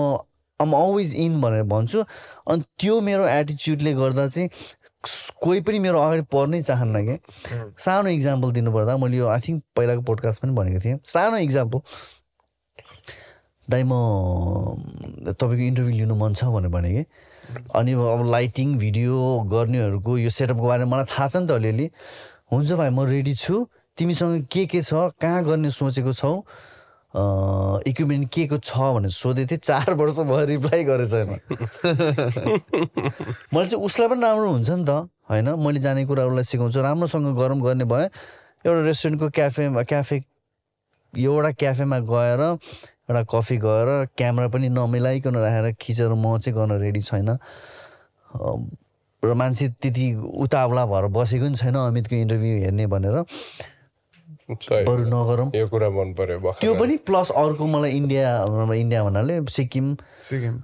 आम 0.60 0.72
अलवेज 0.72 1.14
इन 1.14 1.40
भनेर 1.40 1.62
भन्छु। 1.66 2.04
अनि 2.48 2.62
त्यो 2.78 3.00
मेरो 3.00 3.26
एटिच्युडले 3.28 3.92
गर्दा 3.94 4.28
चाहिँ 4.28 4.48
कोही 5.42 5.60
पनि 5.66 5.78
मेरो 5.78 5.98
अगाडि 6.00 6.22
पर्नै 6.32 6.62
चाहन्न 6.62 7.02
कि। 7.08 7.16
सानो 7.78 8.08
इक्जाम्पल 8.10 8.52
दिनुपर्दा 8.52 8.96
मैले 9.02 9.16
यो 9.16 9.26
आई 9.26 9.40
थिङ्क 9.40 9.62
पहिलाको 9.76 10.02
पोडकास्ट 10.02 10.42
पनि 10.42 10.52
भनेको 10.54 10.80
थिएँ। 10.84 10.98
सानो 11.04 11.36
इक्जाम्पल 11.46 11.78
दाइ 13.70 13.82
म 13.82 13.92
तपाईँको 15.26 15.62
इन्टरभ्यू 15.62 15.96
लिनु 15.96 16.14
मन 16.14 16.34
छ 16.34 16.44
भनेर 16.44 16.70
भने 16.70 16.90
कि। 16.94 17.04
अनि 17.74 17.92
अब 17.92 18.30
लाइटिङ 18.30 18.76
भिडियो 18.78 19.14
गर्नेहरूको 19.50 20.18
यो 20.18 20.30
सेटअपको 20.30 20.66
बारेमा 20.66 20.90
मलाई 20.90 21.04
थाहा 21.10 21.28
छ 21.28 21.36
नि 21.36 21.46
त 21.46 21.50
अलिअलि। 21.58 21.90
हुन्छ 22.52 22.72
भाइ 22.72 22.90
म 22.90 23.04
रेडी 23.10 23.34
छु। 23.34 23.66
तिमीसँग 23.98 24.46
के 24.52 24.66
के 24.66 24.82
छ 24.82 24.92
कहाँ 25.20 25.42
गर्ने 25.44 25.70
सोचेको 25.70 26.12
छौ? 26.12 26.32
इक्विपमेन्ट 27.16 28.28
के 28.28 28.46
को 28.46 28.58
छ 28.60 28.76
भनेर 28.76 29.10
सोधेको 29.10 29.48
थिएँ। 29.50 29.60
चार 29.64 29.94
वर्ष 29.96 30.18
भयो 30.28 30.44
रिप्लाई 30.46 30.84
गरेको 30.84 31.06
छैन 31.10 31.40
मैले 33.54 33.68
चाहिँ 33.68 33.84
उसलाई 33.84 34.08
पनि 34.08 34.20
राम्रो 34.20 34.50
हुन्छ 34.52 34.70
नि 34.70 34.84
त 34.84 35.08
होइन? 35.30 35.48
मैले 35.56 35.80
जाने 35.80 36.04
कुरा 36.06 36.24
उसलाई 36.28 36.44
सिकाउँछु। 36.44 36.80
राम्रोसँग 36.82 37.36
गरौँ 37.40 37.60
गर्ने 37.62 37.84
भयो। 37.88 38.08
एउटा 38.66 38.80
रेस्टुरेन्टको 38.84 39.28
क्याफेमा 39.32 39.82
क्याफे 39.82 40.16
एउटा 41.14 41.50
क्याफेमा 41.56 41.98
गएर 42.04 42.40
एउटा 43.08 43.22
कफी 43.30 43.56
गएर 43.62 43.88
क्यामेरा 44.18 44.48
पनि 44.50 44.68
नमिलाइकन 44.68 45.36
राखेर 45.36 45.66
खिचेर 45.80 46.12
म 46.14 46.38
चाहिँ 46.38 46.54
गर्न 46.58 46.72
रेडी 46.82 47.00
छैन। 47.00 47.38
र 49.22 49.34
मान्छे 49.34 49.68
त्यति 49.80 50.06
उतावला 50.42 50.84
भएर 50.86 51.06
बसेको 51.14 51.44
पनि 51.46 51.56
छैन 51.56 51.74
अमितको 51.86 52.14
इन्टरभ्यू 52.16 52.54
हेर्ने 52.62 52.86
भनेर। 52.86 53.16
बरु 54.46 55.04
नगरौँ। 55.10 55.50
यो 55.54 55.66
कुरा 55.68 55.88
मन 55.90 56.12
पर्यो 56.18 56.52
त्यो 56.60 56.74
पनि 56.74 56.96
प्लस 57.06 57.30
अर्को 57.34 57.66
मलाई 57.66 57.90
इन्डिया 57.98 58.74
इन्डिया 58.74 59.04
भन्नाले 59.04 59.34
सिक्किम। 59.50 59.94
सिक्किम। 60.30 60.54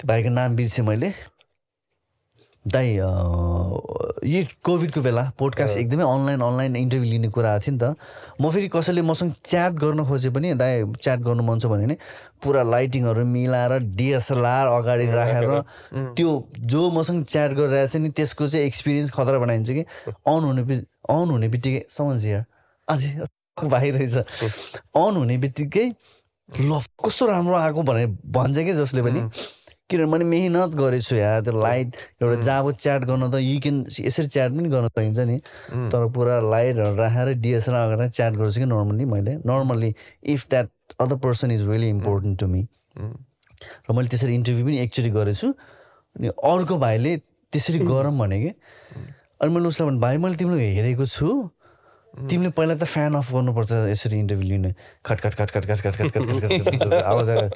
त्यो 0.00 0.06
भाइको 0.08 0.30
नाम 0.30 0.56
बिर्सेँ 0.56 0.84
मैले। 0.84 1.12
दाइ 2.74 2.96
अ, 2.98 3.08
यो 4.28 4.40
कोभिडको 4.64 5.00
बेला 5.02 5.22
पोडकास्ट 5.38 5.78
एकदमै 5.78 6.04
अनलाइन 6.04 6.40
अनलाइन 6.42 6.76
इन्टरभ्यू 6.76 7.10
लिने 7.10 7.28
कुरा 7.36 7.52
आएको 7.52 7.64
थियो 7.64 7.74
नि 7.74 7.78
त। 7.80 7.94
म 8.40 8.50
फेरि 8.50 8.68
कसैले 8.68 9.02
मसँग 9.02 9.32
च्याट 9.44 9.72
गर्न 9.82 10.04
खोजे 10.04 10.30
पनि 10.36 10.52
दाइ 10.60 10.84
च्याट 11.00 11.20
गर्नु 11.26 11.42
मन 11.48 11.58
छ 11.58 11.66
भने 11.72 11.86
नि 11.86 11.96
पुरा 12.42 12.62
लाइटिङहरू 12.62 13.24
मिलाएर 13.24 13.78
डिएसएलआर 13.98 14.66
अगाडि 14.78 15.06
राखेर 15.16 15.50
त्यो 16.18 16.30
जो 16.72 16.90
मसँग 16.98 17.24
च्याट 17.24 17.50
गरिरहेछ 17.58 17.96
नि 17.96 18.08
त्यसको 18.18 18.46
चाहिँ 18.46 18.66
एक्सपिरियन्स 18.66 19.10
खतरा 19.16 19.38
बनाइन्छ 19.38 19.70
कि। 19.70 19.84
अन 20.12 20.40
हुने 20.44 20.62
अन 21.08 21.28
हुने 21.30 21.48
बित्तिकै 21.48 21.84
समझ 21.90 22.24
यार। 22.26 22.44
अझै 22.88 23.10
भाइ 23.74 23.90
रहेछ 23.90 24.16
अन 24.96 25.16
हुने 25.16 25.36
बित्तिकै 25.44 25.86
ल 26.48 26.80
कस्तो 27.04 27.26
राम्रो 27.26 27.54
आएको 27.56 27.82
भनेर 27.82 28.06
भन्छ 28.36 28.58
कि 28.58 28.72
जसले 28.74 29.02
पनि। 29.02 29.20
किनभने 29.90 30.24
मेहनत 30.24 30.74
गरेछु 30.76 31.16
या 31.16 31.40
त्यो 31.40 31.60
लाइट 31.60 31.96
एउटा 32.22 32.40
जाबो 32.42 32.72
च्याट 32.72 33.04
गर्न 33.10 33.30
त 33.30 33.40
यु 33.40 33.60
क्यान 33.60 33.76
यसरी 34.00 34.26
च्याट 34.26 34.50
पनि 34.52 34.68
गर्न 34.68 34.88
सकिन्छ 34.88 35.18
नि। 35.18 35.38
तर 35.92 36.06
पुरा 36.12 36.40
लाइटहरू 36.44 36.96
राखेर 36.96 37.32
डिएसएलआर 37.40 37.88
गरेर 37.94 38.08
च्याट 38.10 38.32
गर्छु 38.36 38.60
कि 38.60 38.66
नर्मली 38.66 39.04
मैले। 39.14 39.34
Normally 39.48 39.94
if 40.34 40.48
that 40.50 40.68
other 41.00 41.16
person 41.24 41.50
is 41.50 41.68
really 41.68 41.88
important 41.88 42.38
to 42.40 42.46
me 42.46 42.62
र 43.88 43.92
मैले 43.92 44.08
त्यसरी 44.08 44.34
इन्टरभ्यू 44.34 44.64
पनि 44.66 44.78
एकचोटि 44.80 45.10
गरेछु। 45.10 45.48
अनि 46.16 46.28
अर्को 46.28 46.76
भाइले 46.78 47.16
त्यसरी 47.52 47.78
गरौँ 47.88 48.12
भने 48.18 48.40
कि। 48.42 48.52
अनि 49.40 49.54
मैले 49.54 49.68
उसलाई 49.68 49.88
भने 49.88 49.98
भाइ 50.00 50.16
मैले 50.18 50.36
तिमीलाई 50.36 50.74
हेरेको 50.74 51.06
छु। 51.06 51.28
तिमीले 52.26 52.50
पहिला 52.50 52.74
त 52.74 52.84
फ्यान 52.84 53.14
अफ 53.16 53.32
गर्नुपर्छ 53.32 53.72
यसरी 53.88 54.18
इन्टरभ्यू 54.18 54.48
लिने 54.48 54.72
खट 55.06 55.20
खट 55.20 55.34
खट 55.34 55.50
खट 55.52 55.70
खट 55.70 56.92
आवाज 56.92 57.30
आएर 57.30 57.48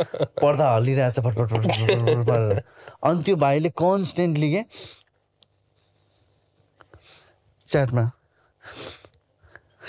पर्दा 0.43 0.71
हल्लिरहेछ 0.75 1.21
फटफट 1.21 1.49
फटफट 1.53 2.63
अनि 3.05 3.23
त्यो 3.23 3.37
भाइले 3.37 3.71
कन्सटेन्टली 3.83 4.51
के 4.53 4.63
च्याटमा 7.67 8.05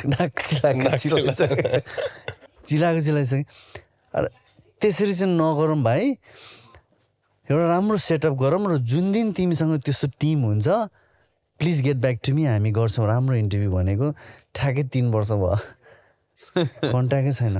नाक 0.05 0.41
चिलाएको 0.41 0.97
चिलाएको 2.67 3.01
चिलाइसक्यो 3.01 3.43
अरे 4.13 4.29
त्यसरी 4.81 5.13
चाहिँ 5.13 5.33
नगरौँ 5.33 5.81
भाइ 5.83 6.09
एउटा 7.47 7.67
राम्रो 7.67 7.97
सेटअप 7.99 8.33
गरौँ 8.39 8.59
र 8.67 8.77
जुन 8.87 9.11
दिन 9.11 9.31
तिमीसँग 9.37 9.79
त्यस्तो 9.85 10.07
टिम 10.19 10.43
हुन्छ 10.43 10.67
please 11.63 11.81
get 11.81 11.97
back 12.03 12.19
to 12.27 12.33
me 12.35 12.43
हामी 12.45 12.71
गर्छौँ 12.75 13.07
राम्रो 13.07 13.35
इन्टरभ्यू 13.39 13.71
भनेको। 13.71 14.11
ठ्याक्कै 14.55 14.83
तिन 14.91 15.05
वर्ष 15.13 15.31
भयो। 15.31 15.55
कन्ट्याक्टै 16.91 17.31
छैन। 17.39 17.57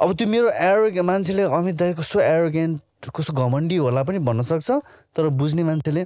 अब 0.00 0.12
त्यो 0.12 0.26
मेरो 0.28 0.48
एरो 0.68 1.02
मान्छेले 1.02 1.42
अमित 1.58 1.76
दाई 1.80 1.92
कस्तो 1.96 2.20
एरोगेन्ट 2.20 3.08
कस्तो 3.16 3.32
घमण्डी 3.32 3.76
होला 3.80 4.02
पनि 4.04 4.18
भन्न 4.28 4.42
सक्छ। 4.44 4.70
तर 5.16 5.28
बुझ्ने 5.40 5.62
मान्छेले 5.64 6.04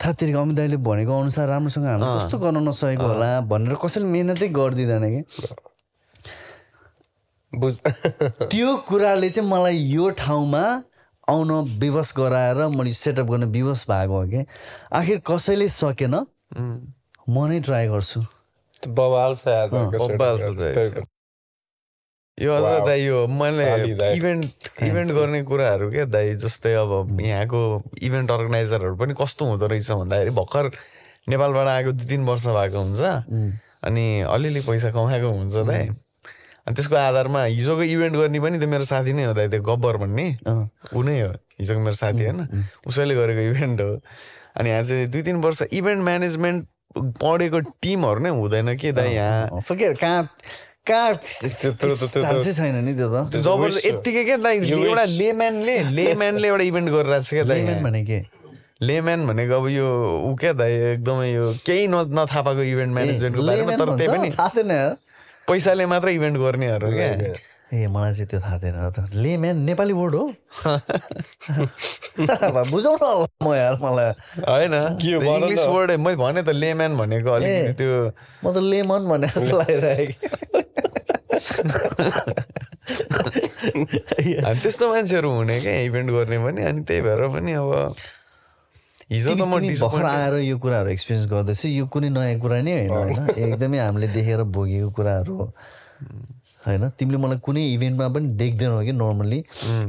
थाहा 0.00 0.12
तिर्को 0.16 0.38
अमित 0.40 0.56
दाईले 0.56 0.76
भनेको 0.80 1.12
अनुसार 1.20 1.48
राम्रोसँग 1.48 1.86
हामी 1.86 2.06
कस्तो 2.16 2.38
गर्न 2.40 2.58
नसकेको 2.68 3.04
होला 3.04 3.28
भनेर 3.52 3.74
कसैले 3.84 4.06
मिहिनेतै 4.08 4.48
गरिदिँदैन 4.48 5.04
कि। 5.12 5.20
बुझ 7.52 7.74
त्यो 8.48 8.68
कुराले 8.88 9.30
चाहिँ 9.30 9.48
मलाई 9.50 9.76
यो 9.92 10.10
ठाउँमा 10.18 10.64
आउन 11.28 11.50
विवश 11.80 12.12
गराएर 12.16 12.56
मैले 12.76 12.92
सेटअप 12.92 13.26
गर्न 13.26 13.44
विवश 13.52 13.84
भएको 13.90 14.14
हो 14.20 14.26
कि? 14.28 14.44
आखिर 14.92 15.22
कसैले 15.26 15.68
सकेन? 15.68 16.14
म 17.28 17.46
नै 17.48 17.60
ट्राई 17.60 17.86
गर्छु। 17.88 18.20
यो 22.40 22.52
अझ. 22.52 22.86
दाइ 22.86 23.00
यो 23.04 23.26
मैले। 23.26 23.64
इभेन्ट 24.16 24.44
इभेन्ट 24.82 25.12
गर्ने 25.12 25.42
कुराहरू 25.48 25.90
क्या 25.90 26.04
दाइ 26.04 26.34
जस्तै 26.34 26.74
अब 26.74 27.20
यहाँको 27.20 27.60
इभेन्ट 28.02 28.30
अर्गनाइजरहरू 28.30 28.96
पनि 28.96 29.14
कस्तो 29.14 29.44
हुँदो 29.46 29.66
रहेछ 29.66 29.90
भन्दाखेरि 29.90 30.30
भर्खर 30.36 30.70
नेपालबाट 31.28 31.66
आएको 31.68 31.92
दुई 31.92 32.06
तिन 32.06 32.24
वर्ष 32.26 32.46
भएको 32.46 32.78
हुन्छ। 32.78 33.00
अनि 33.84 34.20
अलिअलि 34.28 34.60
पैसा 34.60 34.90
कमाएको 34.90 35.28
हुन्छ 35.28 35.56
दाइ। 35.64 35.88
अनि 36.66 36.74
त्यसको 36.74 36.96
आधारमा 36.96 37.44
हिजोको 37.44 37.82
इभेन्ट 37.82 38.14
गर्ने 38.16 38.40
पनि 38.40 38.56
त 38.58 38.64
मेरो 38.64 38.84
साथी 38.88 39.12
नै 39.12 39.24
हो 39.24 39.32
दाइ 39.36 39.48
त्यो 39.52 39.62
गब्बर 39.62 39.96
भन्ने। 40.00 40.26
ऊ 40.96 41.02
नै 41.02 41.20
हो 41.20 41.30
हिजोको 41.60 41.80
मेरो 41.80 41.96
साथी 42.00 42.24
होइन। 42.24 42.40
उसैले 42.88 43.14
गरेको 43.14 43.40
इभेन्ट 43.52 43.80
हो। 43.80 44.00
अनि 44.56 44.68
यहाँ 44.70 44.82
चाहिँ 44.82 45.06
दुई 45.12 45.22
तिन 45.22 45.36
वर्ष 45.44 45.62
इभेन्ट 45.72 46.00
म्यानेजमेन्ट 46.04 46.60
पढेको 47.20 47.58
टिमहरू 47.82 48.20
नै 48.22 48.30
हुँदैन 48.30 48.76
के 48.80 48.92
दाइ 48.92 49.12
यहाँ? 49.14 49.50
कहाँ 50.88 51.18
छैन 52.40 52.76
नि 52.84 52.92
त्यो 52.94 53.08
त। 53.12 53.40
जबरजस्त 53.40 53.86
यत्तिकै 53.86 54.24
क्या 54.24 54.36
दाइ 54.36 54.56
एउटा 54.68 55.04
लेम्यानले 55.04 55.76
लेम्यानले 55.96 56.48
एउटा 56.48 56.64
इभेन्ट 56.64 56.88
गरिरहेको 56.88 57.24
छ 57.24 57.30
क्या 57.34 57.44
दाइ। 57.44 57.60
भने 57.84 58.04
के? 58.04 58.24
लेम्यान 58.82 59.26
भनेको 59.26 59.54
अब 59.60 59.68
यो 59.68 59.88
ऊ 60.28 60.34
क्या 60.36 60.52
दाइ 60.52 60.72
एकदमै 60.92 61.28
यो 61.32 61.44
केही 61.66 61.86
न 61.88 62.04
नथाहा 62.18 62.42
पाएको 62.42 62.62
इभेन्ट 62.62 62.92
म्यानेजमेन्टको 62.94 63.42
बारेमा 63.42 63.76
तर 63.76 63.96
त्यही? 63.96 64.08
पनि। 64.08 64.30
थाहा 64.36 64.48
थिएन। 64.56 64.70
यार। 64.70 64.96
पैसाले 65.48 65.86
मात्र 65.86 66.08
इभेन्ट 66.16 66.36
गर्नेहरू 66.38 66.88
क्या? 66.92 67.34
ए 67.74 67.86
मलाई 67.90 68.12
चाहिँ 68.14 68.28
त्यो 68.30 68.40
थाहा 68.40 68.58
थिएन 68.62 68.78
त। 68.96 69.10
लेम्यान 69.14 69.56
नेपाली 69.66 69.92
वर्ड 69.92 70.14
हो। 70.14 70.24
बुझाउन 72.70 72.98
होला 73.02 73.26
म 73.42 73.54
यार 73.54 73.74
मलाई। 73.82 74.10
होइन। 74.46 74.74
इङ्ग्लिस 75.02 75.66
वर्ड 75.66 75.90
मैले 75.98 76.16
भने 76.16 76.42
त 76.42 76.48
लेम्यान 76.54 76.96
भनेको 76.96 77.30
अलिकति 77.30 77.72
त्यो। 77.80 77.92
म 78.44 78.52
त 78.54 78.56
लेमन 78.62 79.02
भने 79.10 79.26
जस्तो 79.34 79.52
लागिरहेको 79.58 80.16
अनि 84.44 84.58
त्यस्तो 84.60 84.84
मान्छेहरू 84.92 85.28
हुने 85.34 85.60
क्या 85.60 85.74
इभेन्ट 85.88 86.08
गर्ने 86.10 86.38
पनि। 86.46 86.62
अनि 86.62 86.80
त्यही 86.88 87.00
भएर 87.02 87.22
पनि 87.34 87.52
अब 87.58 87.96
हिजो 89.10 89.34
त 89.34 89.42
म 89.44 89.60
भर्खर 89.60 90.04
आएर 90.04 90.34
यो 90.48 90.56
कुराहरू 90.58 90.88
एक्सपिरियन्स 90.90 91.26
गर्दैछु। 91.30 91.68
यो 91.68 91.86
कुनै 91.92 92.08
नयाँ 92.08 92.38
कुरा 92.40 92.60
नै 92.62 92.72
होइन 92.72 92.90
होइन? 92.90 93.28
एकदमै 93.36 93.78
हामीले 93.78 94.08
देखेर 94.16 94.42
भोगेको 94.48 94.90
कुराहरू 94.96 95.32
हो। 95.36 95.46
होइन? 96.66 96.88
तिमीले 96.96 97.18
मलाई 97.20 97.38
कुनै 97.44 97.62
इभेन्टमा 97.74 98.08
पनि 98.08 98.28
देख्दैनौ 98.40 98.80
कि 98.84 98.92
नर्मली 98.92 99.40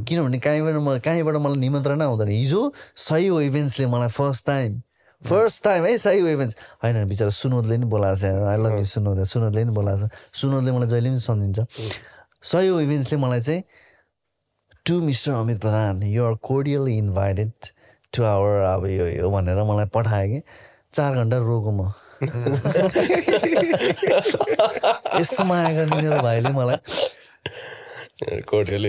किनभने 0.07 0.37
कहीँबाट 0.39 0.75
मलाई 0.87 0.99
कहीँबाट 0.99 1.35
मलाई 1.43 1.59
निमन्त्रणा 1.63 2.05
आउँदैन। 2.05 2.29
हिजो 2.29 2.61
सही 2.95 3.27
हो 3.27 3.39
इभेन्ट्सले 3.41 3.87
मलाई 3.87 4.11
फर्स्ट 4.11 4.45
टाइम 4.45 4.81
फर्स्ट 5.21 5.63
टाइम 5.63 5.85
है 5.85 5.97
सही 5.97 6.19
हो 6.19 6.27
इभेन्ट्स। 6.27 6.55
होइन 6.83 7.07
बिचरा 7.07 7.29
सुनोदले 7.31 7.77
नि 7.77 7.85
बोलाएको 7.87 8.19
छ। 8.19 8.23
आई 8.51 8.57
लभ 8.59 8.77
यु 8.77 8.85
सुनोद 8.85 9.23
सुनोदले। 9.23 9.63
नि 9.63 9.71
बोलाएको 9.71 10.07
छ। 10.07 10.11
सुनोदले 10.35 10.71
मलाई 10.71 10.87
जहिले 10.91 11.09
पनि 11.09 11.19
सम्झिन्छ। 11.23 11.59
सही 12.43 12.67
हो 12.67 12.79
इभेन्ट्सले 12.81 13.17
मलाई 13.17 13.41
चाहिँ 13.41 13.63
to 14.85 15.01
mister 15.01 15.31
Amit 15.31 15.57
Pradhan 15.61 16.03
you 16.03 16.25
are 16.25 16.35
cordially 16.43 16.97
invited 16.97 17.51
to 18.15 18.23
our 18.23 18.53
अब 18.71 18.85
यो 18.89 19.05
यो 19.07 19.29
भनेर 19.31 19.63
मलाई 19.63 19.85
पठायो 19.93 20.27
कि 20.31 20.39
चार 20.93 21.15
घन्टा 21.15 21.37
रोको 21.37 21.71
म। 21.71 21.91
यस्तो 25.19 25.43
माया 25.43 25.69
गर्ने 25.77 25.95
मेरो 26.01 26.21
भाइले 26.21 26.49
मलाई 26.49 26.77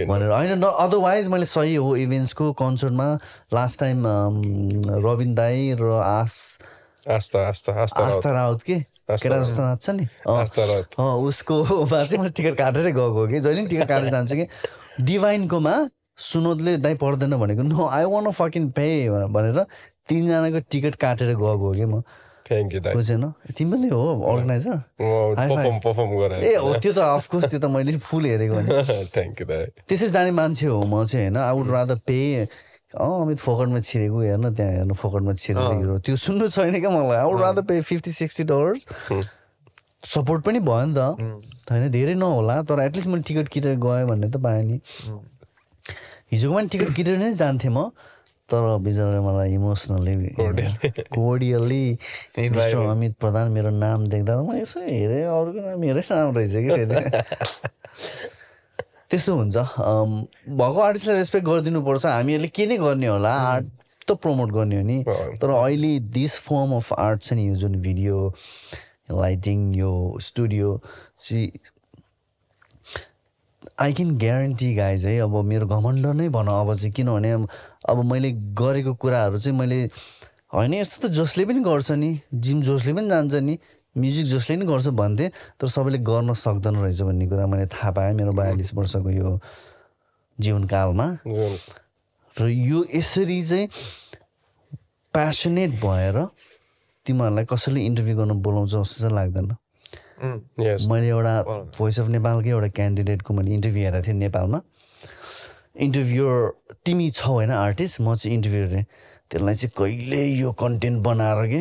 भनेर। 0.07 0.31
होइन 0.31 0.53
न 0.59 0.62
अदरवाइज 0.62 1.29
मैले 1.29 1.47
सही 1.51 1.74
हो 1.74 1.97
इभेन्ट्सको 1.97 2.53
कन्सर्टमा 2.62 3.09
लास्ट 3.55 3.81
टाइम 3.81 4.07
रविन 5.07 5.35
दाई 5.35 5.74
र 5.81 5.83
आस 6.03 6.59
आस्था 7.11 7.39
आस्था 7.49 7.72
आस्था 7.83 8.05
आस्था 8.05 8.31
राउत 8.33 8.62
के? 8.62 8.79
केटा 9.11 9.37
जस्तो 9.43 9.62
नाच्छ 9.62 9.91
नि? 9.91 10.05
उसकोमा 11.27 12.03
चाहिँ 12.05 12.18
मैले 12.18 12.31
टिकट 12.31 12.55
काटेरै 12.59 12.93
गएको 12.93 13.11
हो 13.11 13.27
कि? 13.27 13.41
जहिले 13.41 13.61
पनि 13.61 13.68
टिकट 13.70 13.89
काटेर 13.89 14.11
जान्छु 14.11 14.35
कि? 14.37 14.47
डिभाइनकोमा 15.03 15.74
सुनोदले 16.18 16.76
दाइ 16.78 16.94
पर्दैन 16.96 17.36
भनेको 17.36 17.62
no 17.62 17.86
I 17.86 18.04
want 18.04 18.30
fucking 18.32 18.70
pay 18.76 18.86
भनेर 19.10 19.58
तिनजनाको 20.08 20.60
टिकट 20.70 20.94
काटेर 20.96 21.28
गएको 21.36 21.56
हो 21.56 21.72
कि 21.72 21.84
म। 21.84 22.02
थ्याङ्क 22.46 22.74
यू 22.74 22.80
दाइ। 22.80 22.94
बुझेन? 22.94 23.24
तिमी 23.58 23.70
पनि 23.72 23.88
हो 23.90 24.02
अर्गनाइजर 24.22 24.74
ए 26.38 26.54
हो 26.62 26.74
त्यो 26.78 26.92
त 26.94 26.98
अफकोर्स 26.98 27.44
त्यो 27.50 27.58
त 27.58 27.66
मैले 27.74 27.98
फुल 27.98 28.24
हेरेको 28.26 28.54
भने 28.54 28.68
थ्याङ्क 29.10 29.40
यू 29.40 29.46
दाइ। 29.46 29.64
त्यसरी 29.82 30.10
जाने 30.14 30.30
मान्छे 30.30 30.66
हो 30.66 30.78
म 30.86 31.04
चाहिँ 31.04 31.26
होइन। 31.26 31.36
आई 31.42 31.52
वुड 31.58 31.70
रादर 31.70 31.98
पे 32.06 32.18
अँ 32.94 33.14
अमित 33.26 33.38
फोकटमा 33.42 33.80
छिरेको 33.82 34.20
हेर्न 34.22 34.54
त्यहाँ 34.54 34.72
हेर्नु 34.72 34.94
फोकटमा 34.94 35.32
छिरेको 35.34 35.72
हिरो 35.74 35.98
त्यो 36.06 36.16
सुन्नु 36.16 36.48
छैन 36.48 36.78
क्या 36.80 36.90
मलाई। 36.90 37.18
I 37.18 37.26
would 37.26 37.40
rather 37.42 37.62
pay 37.66 37.80
fifty 37.82 38.10
sixty 38.14 38.44
dollars 38.46 38.86
support 40.06 40.40
पनि 40.46 40.58
भयो 40.62 40.86
नि 40.86 40.94
त। 40.94 41.18
होइन 41.66 41.90
धेरै 41.90 42.14
नहोला 42.14 42.62
तर 42.62 42.78
एटलिस्ट 42.80 43.08
मैले 43.10 43.22
टिकट 43.26 43.48
किनेर 43.50 43.74
गएँ 43.82 44.04
भन्ने 44.06 44.30
त 44.30 44.38
पाएँ 44.38 44.62
नि। 44.62 44.78
हिजोको 46.33 46.55
पनि 46.57 46.68
टिकट 46.72 46.91
किनेर 46.97 47.16
नै 47.18 47.33
जान्थेँ 47.41 47.70
म 47.70 47.72
तर 48.49 48.62
बिचरा 48.79 49.20
मलाई 49.22 49.53
emotionally 49.59 50.14
cordially. 51.11 51.99
Mister 52.39 52.79
Amit 52.79 53.14
Pradhan 53.20 53.51
मेरो 53.53 53.70
नाम 53.74 54.07
देख्दा 54.07 54.43
म 54.43 54.55
यसो 54.55 54.81
हेरेँ 54.81 55.24
अरूको 55.27 55.61
नाम 55.66 55.81
मेरै 55.81 56.03
नाम 56.11 56.37
रहेछ 56.37 56.53
कि 56.62 56.70
त्यस्तो 59.11 59.35
हुन्छ। 59.35 59.57
भएको 60.59 60.81
आर्टिस्टलाई 60.83 61.16
रेस्पेक्ट 61.16 61.47
गरिदिनुपर्छ 61.47 62.07
हामीहरूले 62.07 62.49
के 62.55 62.66
नै 62.66 62.77
गर्ने 62.79 63.07
होला 63.07 63.31
आर्ट 63.51 63.66
त 64.09 64.11
प्रमोट 64.22 64.51
गर्ने 64.55 64.77
हो 64.77 64.83
नि। 64.87 65.05
तर 65.43 65.51
अहिले 65.51 65.99
दिस 66.14 66.39
फर्म 66.47 66.72
अफ 66.77 66.93
आर्ट 66.93 67.22
छ 67.22 67.33
नि 67.39 67.49
यो 67.49 67.55
जुन 67.62 67.74
भिडियो 67.83 68.16
लाइटिङ 69.11 69.74
यो 69.74 70.18
स्टुडियो 70.22 70.81
चाहिँ 71.22 71.51
आई 73.79 73.93
क्यान 73.93 74.16
ग्यारेन्टी 74.18 74.74
गाइज 74.74 75.07
है 75.07 75.18
अब 75.20 75.35
मेरो 75.45 75.66
घमण्ड 75.66 76.07
नै 76.07 76.29
भन 76.29 76.47
अब 76.49 76.74
चाहिँ 76.74 76.93
किनभने 76.93 77.33
अब 77.89 78.05
मैले 78.05 78.31
गरेको 78.57 78.95
कुराहरू 78.95 79.39
चाहिँ 79.39 79.59
मैले 79.59 79.85
होइन 80.55 80.74
यस्तो 80.74 81.09
त 81.09 81.11
जसले 81.12 81.45
पनि 81.45 81.61
गर्छ 81.61 81.91
नि 81.93 82.11
जिम 82.35 82.62
जसले 82.62 82.93
पनि 82.95 83.09
जान्छ 83.09 83.35
नि 83.35 83.59
म्युजिक 83.97 84.27
जसले 84.27 84.57
पनि 84.57 84.66
गर्छ 84.66 84.89
भन्थे 84.97 85.29
तर 85.61 85.68
सबैले 85.68 85.99
गर्न 85.99 86.33
सक्दैन 86.33 86.77
रहेछ 86.77 87.01
भन्ने 87.03 87.27
कुरा 87.29 87.47
मैले 87.47 87.66
थाहा 87.66 87.91
पाएँ 87.93 88.14
मेरो 88.14 88.33
बयालिस 88.33 88.74
वर्षको 88.74 89.11
यो 89.11 89.39
जीवनकालमा। 90.41 91.07
र 92.37 92.49
यो 92.49 92.85
यसरी 92.95 93.43
चाहिँ 93.45 93.68
प्यासनेट 95.14 95.70
भएर 95.85 96.16
तिमीहरूलाई 97.07 97.45
कसैले 97.45 97.81
इन्टरभ्यू 97.85 98.16
गर्न 98.16 98.33
बोलाउँछ 98.41 98.70
जस्तो 98.70 98.97
चाहिँ 99.01 99.14
लाग्दैन। 99.14 99.57
मैले 100.20 101.08
एउटा 101.08 101.42
भोइस 101.78 102.00
अफ 102.00 102.08
नेपालकै 102.08 102.50
एउटा 102.50 102.68
क्यान्डिडेटको 102.76 103.34
मैले 103.34 103.54
इन्टरभ्यू 103.54 103.84
हेरेको 103.84 104.06
थिएँ 104.06 104.16
नेपालमा। 104.16 104.60
इन्टरभ्युर 105.76 106.52
तिमी 106.86 107.10
छौ 107.10 107.32
होइन 107.32 107.50
आर्टिस्ट 107.50 108.00
म 108.00 108.14
चाहिँ 108.14 108.34
इन्टरभ्यू 108.36 108.64
हेरेँ 108.64 108.84
त्यसलाई 109.30 109.54
चाहिँ 109.54 109.72
कहिले 109.76 110.24
यो 110.24 110.52
कन्टेन्ट 110.52 111.02
बनाएर 111.02 111.46
के? 111.50 111.60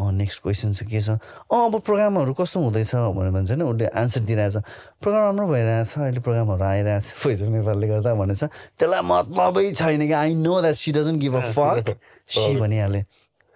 अँ 0.00 0.12
नेक्स्ट 0.16 0.42
क्वेसन 0.42 0.72
चाहिँ 0.72 0.90
के 0.90 1.00
छ? 1.00 1.10
अँ 1.52 1.64
अब 1.66 1.80
प्रोग्रामहरू 1.84 2.32
कस्तो 2.32 2.60
हुँदैछ 2.60 2.94
भनेर 2.94 3.30
भन्छ 3.36 3.50
नि 3.52 3.64
उसले 3.68 3.86
आन्सर 3.92 4.20
दिइरहेछ। 4.24 4.56
प्रोग्राम 5.02 5.24
राम्रो 5.24 5.46
भइरहेछ 5.52 5.92
अहिले 5.98 6.20
प्रोग्रामहरू 6.24 6.64
आइरहेछ। 6.64 7.04
भोइस 7.20 7.42
अफ 7.42 7.48
नेपालले 7.52 7.86
गर्दा 7.88 8.14
भनेछ 8.14 8.44
त्यसलाई 8.80 9.02
मतलबै 9.04 9.72
छैन 9.76 10.06
कि 10.06 10.12
I 10.12 10.34
know 10.40 10.60
that 10.60 10.74
she 10.74 10.92
doesn't 10.92 11.20
give 11.20 11.34
a 11.36 11.40
fuck 11.52 11.96
she 12.32 12.56
भनिहालेँ। 12.56 13.04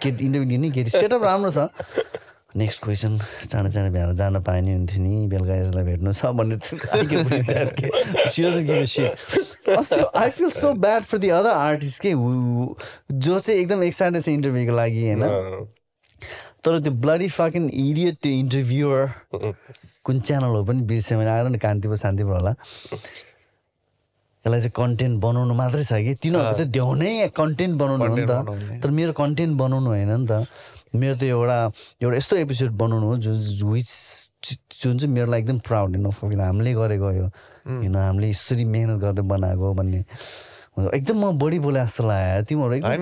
केटी 0.00 0.24
इन्टरभ्यू 0.24 0.48
दिने 0.50 0.70
केटी 0.70 0.90
सेटअप 0.90 1.22
राम्रो 1.24 1.50
छ। 1.50 1.72
नेक्स्ट 2.56 2.82
क्वेसन 2.82 3.18
चाँडो 3.50 3.70
चाँडो 3.70 3.90
भ्याएर 3.92 4.12
जान 4.14 4.40
पाए 4.42 4.60
नि 4.60 4.72
हुन्थ्यो 4.72 5.02
नि 5.02 5.26
बेलुका 5.28 5.54
यसलाई 5.54 5.84
भेट्नु 5.84 6.12
छ 6.12 6.26
भन्ने 6.38 6.56
I 10.14 10.30
feel 10.30 10.50
so 10.50 10.72
bad 10.78 11.02
for 11.02 11.18
the 11.18 11.28
other 11.34 11.50
artist 11.50 12.02
के? 12.02 12.10
जो 12.14 13.38
चाहिँ 13.38 13.60
एकदम 13.60 13.82
एक्साइटेड 13.82 14.22
छ 14.22 14.28
इन्टरभ्यूको 14.28 14.76
लागि 14.76 15.02
होइन? 15.06 15.24
तर 16.64 16.78
त्यो 16.80 16.92
ब्लडी 17.04 17.28
फकिन 17.28 17.68
इडियट 17.68 18.14
त्यो 18.22 18.32
इन्टरभ्युर 18.32 18.98
कुन 20.04 20.20
च्यानल 20.20 20.54
हो 20.54 20.64
पनि 20.64 20.82
बिर्सेँ 20.86 21.18
मैले 21.18 21.30
आएर 21.30 21.48
नि 21.48 21.58
कान्तिपुर 21.58 21.96
शान्तिपुर 21.96 22.34
होला। 22.36 22.54
यसलाई 24.44 24.60
चाहिँ 24.60 24.72
कन्टेन्ट 24.76 25.20
बनाउनु 25.20 25.54
मात्रै 25.54 25.84
छ 25.84 25.92
कि? 26.06 26.14
तिनीहरूको 26.22 26.56
त 26.62 26.68
देउनै 26.68 27.28
कन्टेन्ट 27.34 27.74
बनाउनु 27.80 28.04
हो 28.04 28.16
नि। 28.16 28.24
त। 28.28 28.82
तर 28.82 28.90
मेरो 28.92 29.12
कन्टेन्ट 29.12 29.56
बनाउनु 29.58 29.88
होइन 29.90 30.12
नि 30.20 30.26
त। 30.28 30.46
मेरो 30.94 31.16
त 31.16 31.22
एउटा 31.22 31.58
एउटा 32.02 32.16
यस्तो 32.16 32.36
एपिसोड 32.36 32.70
बनाउनु 32.70 33.06
हो 33.06 33.16
जुन 33.16 33.70
विच 33.72 33.88
जुन 34.82 34.98
चाहिँ 34.98 35.14
मेरो 35.14 35.30
लागि 35.30 35.42
एकदम 35.42 35.58
प्राउड 35.58 35.96
होइन 35.96 36.10
फकिन 36.10 36.40
हामीले 36.40 36.72
गरेको 36.74 37.10
यो 37.12 37.26
होइन 37.68 37.96
हामीले 37.96 38.28
यसरी 38.28 38.64
मेहनत 38.64 39.00
गरेर 39.00 39.22
बनाएको 39.22 39.74
भन्ने। 39.74 40.04
एकदम 40.94 41.16
म 41.18 41.38
बढी 41.38 41.58
बोले 41.58 41.80
जस्तो 41.80 42.04
लाग्यो 42.04 42.42
तिमीहरू 42.44 42.74
एकदम 42.74 42.94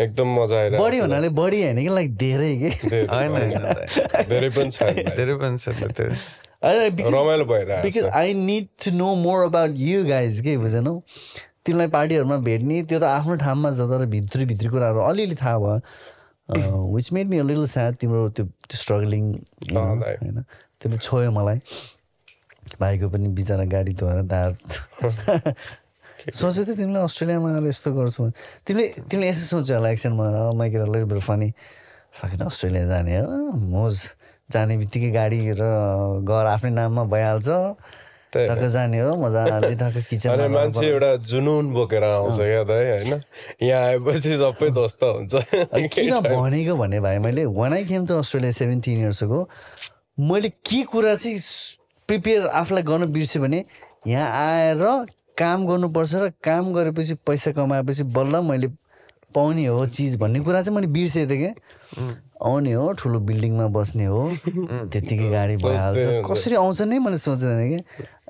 एकदम 0.00 0.28
मजा 0.34 0.56
आइरहेको 0.56 0.84
बढी 0.84 1.00
भन्नाले 1.00 1.28
बढी 1.28 1.62
होइन 1.62 1.78
कि 1.82 1.88
लाइक 1.88 2.16
धेरै 2.16 2.52
कि। 2.56 2.70
धेरै- 2.88 3.08
पनि 3.34 3.54
दाइ। 3.54 4.26
धेरै 5.04 5.34
पनि 5.34 5.58
छ। 5.58 5.72
रमाइलो 6.64 7.44
भइरहेको 7.44 7.82
बिकज 7.82 8.02
छ। 8.02 8.14
I 8.14 8.34
need 8.34 8.66
to 8.84 8.90
know 8.96 9.14
more 9.14 9.44
about 9.44 9.74
you 9.76 10.04
guys 10.04 10.40
के 10.40 10.56
बुझेनौ 10.58 10.94
तिमीलाई 11.68 11.88
पार्टीहरूमा 11.92 12.36
भेट्ने 12.48 12.82
त्यो 12.88 12.98
त 12.98 13.04
आफ्नो 13.12 13.34
ठाउँमा 13.44 13.68
छ 13.76 13.88
तर 13.92 14.06
भित्री 14.16 14.44
भित्री 14.50 14.68
कुराहरू 14.72 15.00
अलिअलि 15.04 15.36
थाहा 15.36 15.58
भयो। 15.58 16.86
Which 16.94 17.12
made 17.12 17.28
me 17.28 17.38
a 17.38 17.44
little 17.44 17.66
sad 17.68 17.96
तिम्रो 18.00 18.28
त्यो 18.36 18.44
त्यो 18.44 18.76
स्ट्रगलिङ। 18.82 19.24
होइन। 19.76 20.42
त्यसले 20.80 20.98
छोयो 20.98 21.30
मलाई। 21.30 21.60
भाइको 22.80 23.08
पनि 23.08 23.28
बिचरा 23.36 23.64
गाडी 23.64 23.92
धोएर 24.00 24.20
दाँत 24.32 24.56
सोचेको 26.34 26.66
थिएँ 26.66 26.76
तिमीले 26.76 26.98
अस्ट्रेलियामा 27.00 27.48
आएर 27.54 27.66
यस्तो 27.68 27.92
गर्छौ 27.94 28.22
भने। 28.24 28.32
तिमीले 28.66 28.86
तिमीले 29.10 29.28
यसो 29.28 29.44
सोच्यो 29.46 29.76
होला 29.76 29.88
एकछिनमा 29.90 30.26
माइकेर 30.58 31.04
बिट 31.04 31.20
फनी 31.24 31.48
फकिन 32.20 32.40
अस्ट्रेलिया 32.44 32.84
जाने 32.86 33.18
हो 33.18 33.28
मोज 33.72 33.96
जाने 34.52 34.76
बित्तिकै 34.78 35.10
गाडी 35.12 35.40
र 35.60 35.62
घर 36.24 36.44
आफ्नै 36.54 36.70
नाममा 36.76 37.04
भइहाल्छ। 37.12 37.48
टक्क 38.34 38.62
जाने 38.72 38.98
हो 39.00 39.14
मजाले 39.16 39.74
टक्क 39.74 39.96
अनि 39.96 40.02
किचनमा 40.10 40.48
मान्छे 40.48 40.86
एउटा 40.86 41.14
जुनुन 41.30 41.72
बोकेर 41.74 42.04
आउँछ 42.04 42.36
क्या 42.38 42.62
दाइ 42.64 42.84
होइन? 42.90 43.20
यहाँ 43.62 43.82
आएपछि 43.84 44.36
सबै 44.38 44.70
ध्वस्त 44.70 45.04
हुन्छ। 45.04 45.34
किन 45.94 46.14
भनेको 46.20 46.76
भने 46.76 47.00
भाइ 47.00 47.18
मैले 47.18 47.44
when 47.44 47.72
I 47.72 47.84
came 47.84 48.06
to 48.06 48.14
Australia 48.18 48.52
seventeen 48.52 49.00
इयर्सको 49.00 49.48
मैले 50.18 50.48
के 50.66 50.82
कुरा 50.92 51.14
चाहिँ 51.14 51.38
प्रिपेयर 52.08 52.46
आफूलाई 52.46 52.82
गर्न 52.82 53.12
बिर्सेँ 53.12 53.42
भने 53.42 53.64
यहाँ 54.06 54.28
आएर 54.46 54.84
काम 55.38 55.66
गर्नुपर्छ 55.66 56.14
र 56.14 56.30
काम 56.44 56.72
गरेपछि 56.74 57.14
पैसा 57.26 57.52
कमाएपछि 57.52 58.02
बल्ल 58.16 58.40
मैले 58.42 58.68
पाउने 59.34 59.66
हो 59.66 59.86
चिज 59.86 60.16
भन्ने 60.18 60.40
कुरा 60.40 60.62
चाहिँ 60.62 60.74
मैले 60.76 60.86
बिर्सेको 60.92 61.30
थिएँ 61.30 61.52
क्या। 61.52 62.14
आउने 62.48 62.72
हो 62.72 62.92
ठुलो 62.98 63.18
बिल्डिङमा 63.28 63.66
बस्ने 63.74 64.04
हो 64.04 64.20
त्यत्तिकै 64.92 65.28
गाडी 65.30 65.56
भइहाल्छ। 65.62 66.22
कसरी 66.30 66.56
आउँछ 66.56 66.80
नै 66.82 66.98
मैले 66.98 67.18
सोच्दैन 67.18 67.60
कि 67.70 67.78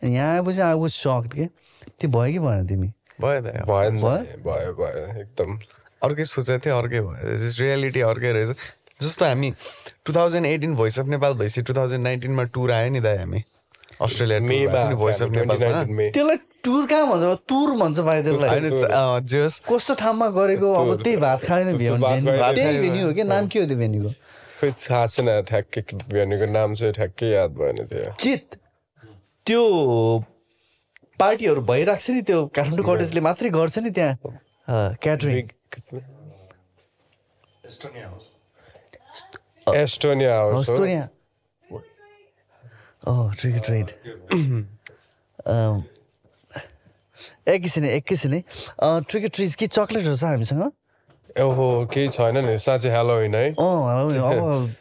अनि 0.03 0.15
यहाँ 0.15 0.35
आएपछि 0.35 0.61
आई 0.61 0.75
वाज 0.79 0.91
सक्ड 0.93 1.35
के? 1.35 1.47
त्यो 1.99 2.09
भयो 2.11 2.33
कि 2.33 2.39
भएन 2.39 2.67
तिमी? 2.67 2.89
भयो 3.21 3.41
त 3.41 3.45
भयो? 3.69 3.91
भयो 4.47 4.73
भयो। 4.79 5.05
एकदम। 5.21 5.59
अर्कै 6.03 6.25
सोचेको 6.25 6.59
थिएँ 6.65 6.75
अर्कै 6.75 7.01
भयो। 7.01 7.37
रियालिटी 7.59 8.01
अर्कै 8.07 8.33
रहेछ। 8.33 8.51
जस्तो 9.03 9.25
हामी 9.25 9.51
two 10.07 10.13
thousand 10.13 10.47
eighteen 10.47 10.75
Voice 10.75 10.99
of 10.99 11.07
Nepal 11.07 11.33
भएपछि 11.39 11.63
टु 11.63 11.75
थाउजन्ड 11.75 12.03
नाइन्टिनमा 12.05 12.45
टुर 12.55 12.71
आयो 12.73 12.91
नि 12.91 13.01
दाइ 13.01 13.17
हामी। 13.19 13.43
अस्ट्रेलिया 14.03 14.41
मेमा 14.41 14.85
भोइस 14.95 15.23
अफ 15.23 15.31
नेपाल 15.31 15.57
29 15.59 15.91
मे। 15.91 16.07
त्यसलाई 16.15 16.37
टुर 16.63 16.87
कहाँ 16.87 17.07
भन्छ? 17.11 17.39
टुर 17.49 17.71
भन्छ 17.79 17.99
भाइ 17.99 18.23
त्यसलाई। 18.23 19.49
कस्तो 19.71 19.95
ठाउँमा 19.95 20.29
गरेको? 20.39 20.73
अब 20.73 21.03
त्यही 21.03 21.17
भात 21.17 21.45
खाएन 21.45 21.79
त्यही 21.79 22.79
भेन्यू 22.79 23.07
हो 23.07 23.13
कि? 23.13 23.23
नाम 23.23 23.47
के 23.47 23.59
हो 23.59 23.67
त्यो 23.67 23.79
भेन्यूको? 23.79 24.11
खोइ 24.61 24.71
थाहा 24.75 25.07
छैन 25.07 25.29
ठ्याक्कै 25.51 25.83
भनेको 26.11 26.47
नाम 26.53 26.75
चाहिँ 26.75 26.95
ठ्याक्कै 26.95 27.27
याद 27.31 27.51
भएन 27.59 27.87
त्यो। 27.87 28.15
चित। 28.19 28.58
त्यो 29.49 29.63
पार्टीहरू 31.21 31.61
भइरहेको 31.71 32.03
छ 32.05 32.17
नि 32.17 32.23
त्यो 32.31 32.39
काठमाडौँ 32.57 32.85
कटेजले 32.89 33.21
मात्रै 33.27 33.51
गर्छ 33.51 33.79
नि 33.85 33.91
त्यहाँ। 33.99 34.15
क्याटरिङ 35.03 35.47
एस्टोनिया 39.77 40.35
हाउस 40.37 40.55
हो 40.55 40.61
कस्तो 40.63 40.85
यहाँ 40.87 41.09
Oh, 43.09 43.31
ट्रिक 43.41 43.55
ट्रेड 43.65 43.91
एकैछिन 47.49 47.85
है, 47.85 47.91
एकैछिन 47.93 48.33
है 48.35 48.43
ट्रिक 49.09 49.25
ट्रिज 49.35 49.55
के 49.55 49.67
चक्लेटहरू 49.67 50.17
छ 50.17 50.25
हामीसँग? 50.25 50.63
ओहो 51.41 51.69
केही 51.93 52.09
छैन 52.09 52.37
नि। 52.45 52.57
साँच्चै 52.59 52.91
हेलोइन 52.91 53.35
है। 53.35 53.47
अँ 53.55 53.79
अब 53.93 54.11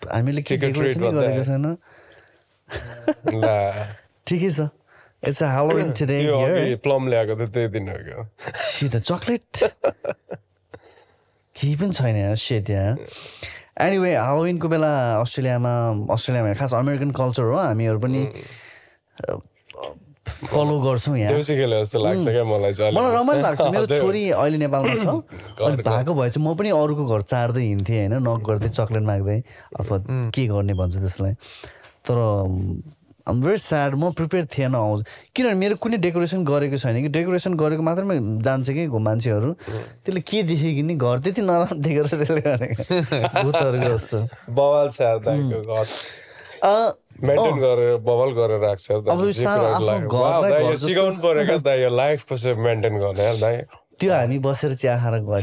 हामीले 0.14 0.42
के 0.42 0.58
गरेको। 0.58 1.44
छैन। 1.44 1.66
ला। 3.44 3.56
ठिकै 4.28 4.52
छ 4.52 4.70
इट्स 5.28 5.42
अ 5.44 5.50
हेलोइन 5.56 5.92
टुडे 6.00 6.18
प्लम 6.86 7.08
ल्याएको 7.10 7.34
थियो 7.40 7.50
त्यही 7.56 7.68
दिन 7.76 7.90
हो 7.90 7.98
क्या 8.08 8.18
सिट 8.70 8.94
चक्लेट 9.12 9.64
केही 11.56 11.76
पनि 11.76 11.94
छैन 12.00 12.16
यहाँ 12.16 12.36
सेट 12.38 12.70
यहाँ 12.70 12.92
एनिवे 13.82 14.14
हालोविनको 14.16 14.68
बेला 14.70 14.92
अस्ट्रेलियामा 15.22 15.74
अस्ट्रेलियामा 16.14 16.54
खास 16.60 16.74
अमेरिकन 16.74 17.12
कल्चर 17.20 17.44
हो 17.44 17.58
हामीहरू 17.58 18.00
पनि 18.00 18.22
फलो 20.28 20.80
गर्छौँ 20.82 21.18
यहाँ 21.18 21.34
मलाई। 21.34 22.72
रमाइलो 22.82 23.42
लाग्छ 23.42 23.62
मेरो। 23.62 23.86
छोरी 23.88 24.24
अहिले 24.30 24.58
नेपालमा 24.58 24.96
छ 24.96 25.06
अनि 25.08 25.82
भएको 25.82 26.14
भए 26.14 26.30
चाहिँ 26.30 26.46
म 26.46 26.56
पनि 26.58 26.70
अरूको 26.78 27.06
घर 27.06 27.22
चार्दै 27.32 27.62
हिँड्थेँ 27.62 27.98
होइन 27.98 28.14
नक 28.28 28.42
गर्दै 28.50 28.70
चक्लेट 28.70 29.04
माग्दै 29.10 29.40
अथवा 29.80 29.98
के 30.36 30.46
गर्ने 30.48 30.74
भन्छ 30.74 30.96
त्यसलाई 30.98 31.34
तर 32.10 32.18
आम 33.28 33.42
भेरी 33.42 33.58
स्याड 33.60 33.96
म 33.96 34.12
प्रिपेयर 34.16 34.46
थिएन 34.48 34.76
आउँछ। 34.76 35.00
किनभने 35.36 35.56
मेरो 35.60 35.76
कुनै 35.84 35.98
डेकोरेसन 36.00 36.44
गरेको 36.48 36.78
छैन 36.80 36.96
कि। 37.02 37.10
डेकोरेसन 37.12 37.54
गरेको 37.60 37.84
मात्रैमा 37.84 38.16
जान्छ 38.42 38.70
कि 38.72 38.88
मान्छेहरू। 38.88 39.52
त्यसले 40.08 40.22
के 40.24 40.44
देख्यो 40.48 40.72
कि 40.76 40.84
नि 40.88 40.96
घर 40.96 41.20
त्यति 41.28 41.42
नराम्रो 41.42 41.76
देखेर 41.76 42.08
त्यसले 42.08 42.42
गरेको 42.42 42.82
भूतहरूको 43.44 43.88
जस्तो। 43.96 44.18
बवाल 44.56 44.88
मेन्टेन 47.18 47.56
गरेर 47.60 47.98
गरेर 48.34 48.60
राख्छ। 48.62 48.86
यो 48.92 49.32
सिकाउनु 50.78 51.18
पऱ्यो 51.22 51.60
क्या 51.60 51.90
लाइफ 51.90 52.20
कसरी 52.32 52.54
मेन्टेन 52.54 52.94
गर्ने 53.00 53.38
दाइ। 53.40 53.56
त्यो 54.00 54.14
हामी 54.14 54.38
बसेर 54.40 54.74
चिया 54.78 54.94
खाएर 55.02 55.22
गएर 55.26 55.42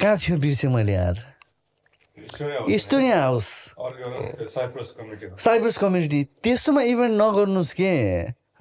कहाँ 0.00 0.16
थियो 0.18 0.36
बिर्सेँ 0.38 0.70
मैले 0.70 0.92
यार? 0.92 1.31
इस्टोनिया 2.74 3.20
हाउस 3.22 3.46
साइप्रस 5.38 5.78
कम्युनिटी 5.78 6.22
त्यस्तोमा 6.42 6.82
इभेन्ट 6.92 7.20
नगर्नुहोस् 7.20 7.72
के 7.80 7.90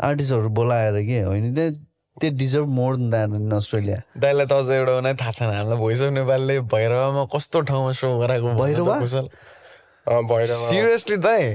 आर्टिस्टहरू 0.08 0.50
बोलाएर 0.60 1.02
के 1.08 1.22
होइन 1.22 1.54
त्यो 1.56 1.70
त्यो 2.18 2.32
deserve 2.38 2.68
more 2.78 2.96
than 3.14 3.36
in 3.36 3.52
Australia 3.52 3.98
दाइलाई 4.18 4.46
त 4.46 4.54
अझ 4.54 4.70
एउटा 4.72 5.00
नै 5.02 5.14
थाहा 5.22 5.32
छैन 5.32 5.50
हामीलाई 5.50 5.78
भोइस 5.78 6.02
अफ 6.02 6.14
नेपालले 6.14 6.60
भैरवामा 6.74 7.26
कस्तो 7.36 7.62
ठाउँमा 7.70 7.92
सो 8.00 8.18
गराएको 8.20 8.54
भैरवा? 8.62 9.00
सिरियसली 10.70 11.18
दाइ 11.28 11.50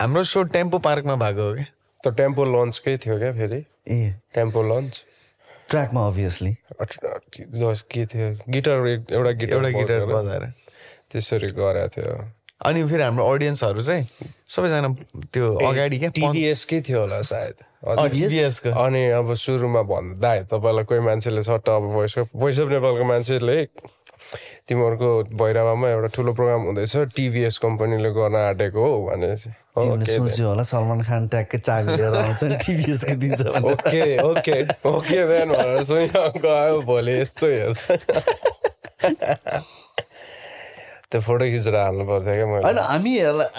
हाम्रो 0.00 0.22
सो 0.24 0.42
टेम्पो 0.54 0.78
पार्कमा 0.86 1.16
भएको 1.16 1.48
हो 1.48 1.54
क्या 1.54 1.66
त 2.04 2.14
टेम्पो 2.16 2.44
लन्चकै 2.46 2.96
थियो 3.04 3.18
क्या 3.18 3.32
फेरि 3.32 3.64
ए 3.88 4.14
टेम्पो 4.34 4.62
लन्च 4.62 5.02
ट्र्याकमा 5.70 6.06
अभियसली 6.06 6.52
के 7.92 8.04
थियो 8.06 8.28
गिटार 8.48 8.86
एउटा 8.88 9.30
गिटार 9.40 9.56
एउटा 9.56 9.70
गिटार 9.78 10.04
बजाएर 10.06 10.44
त्यसरी 11.12 11.48
गरेको 11.58 11.88
थियो। 11.94 12.12
अनि 12.66 12.80
फेरि 12.88 13.02
हाम्रो 13.02 13.24
अडियन्सहरू 13.32 13.82
चाहिँ 13.82 14.04
सबैजना 14.48 14.88
त्यो 15.32 15.46
अगाडि 15.68 15.98
क्या 15.98 16.10
टिभीएसकै 16.10 16.80
थियो 16.88 17.00
होला 17.00 17.22
सायद। 17.22 17.56
अनि 17.86 19.02
अब 19.14 19.34
सुरुमा 19.34 19.82
भन्दा 19.86 20.30
तपाईँलाई 20.50 20.84
कोही 20.90 21.00
मान्छेले 21.00 21.42
सट्ट 21.42 21.68
अब 21.68 21.82
भोइस 21.94 22.18
अफ 22.18 22.28
भोइस 22.34 22.60
अफ 22.60 22.68
नेपालको 22.68 23.04
मान्छेले 23.04 23.58
तिमीहरूको 24.68 25.10
भैरवामा 25.40 25.86
एउटा 25.88 26.08
ठुलो 26.14 26.32
प्रोग्राम 26.34 26.62
हुँदैछ 26.68 26.96
टिभीएस 27.16 27.58
कम्पनीले 27.58 28.10
गर्न 28.12 28.36
आँटेको 28.36 28.82
हो 28.84 28.98
then. 29.14 30.28
सोच्यो 30.28 30.46
होला 30.48 30.62
सलमान 30.66 31.00
खान 31.06 31.28
ट्यागकै 31.32 31.58
चाबी 31.58 31.96
लिएर 31.96 32.14
आउँछ 32.14 32.42
टिभीएसको 32.66 33.14
दिन्छ 33.22 33.40
ओके 33.72 34.04
ओके 34.26 34.56
ओके 34.90 35.20
भनेर 35.30 36.82
भोलि 36.84 37.12
यस्तो 37.20 37.46
हेर्दा। 37.46 37.92
त्यो 41.12 41.20
फोटो 41.20 41.44
खिचेर 41.44 41.74
हाल्नु 41.74 42.04
पर्थ्यो 42.04 42.32
क्या 42.32 42.46
मैले। 42.46 42.62
होइन 42.64 42.78
हामी 42.78 43.16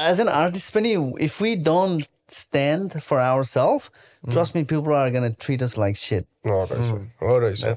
एज 0.10 0.20
एन 0.22 0.28
आर्टिस्ट 0.30 0.74
पनि 0.74 0.92
if 1.26 1.42
we 1.42 1.56
don't 1.56 2.08
stand 2.32 2.98
for 3.00 3.18
our 3.18 3.44
self 3.44 3.90
trust 4.32 4.56
me 4.56 4.64
people 4.64 4.94
are 4.94 5.10
gonna 5.10 5.32
treat 5.40 5.64
us 5.64 5.78
like 5.80 5.98
set 5.98 6.26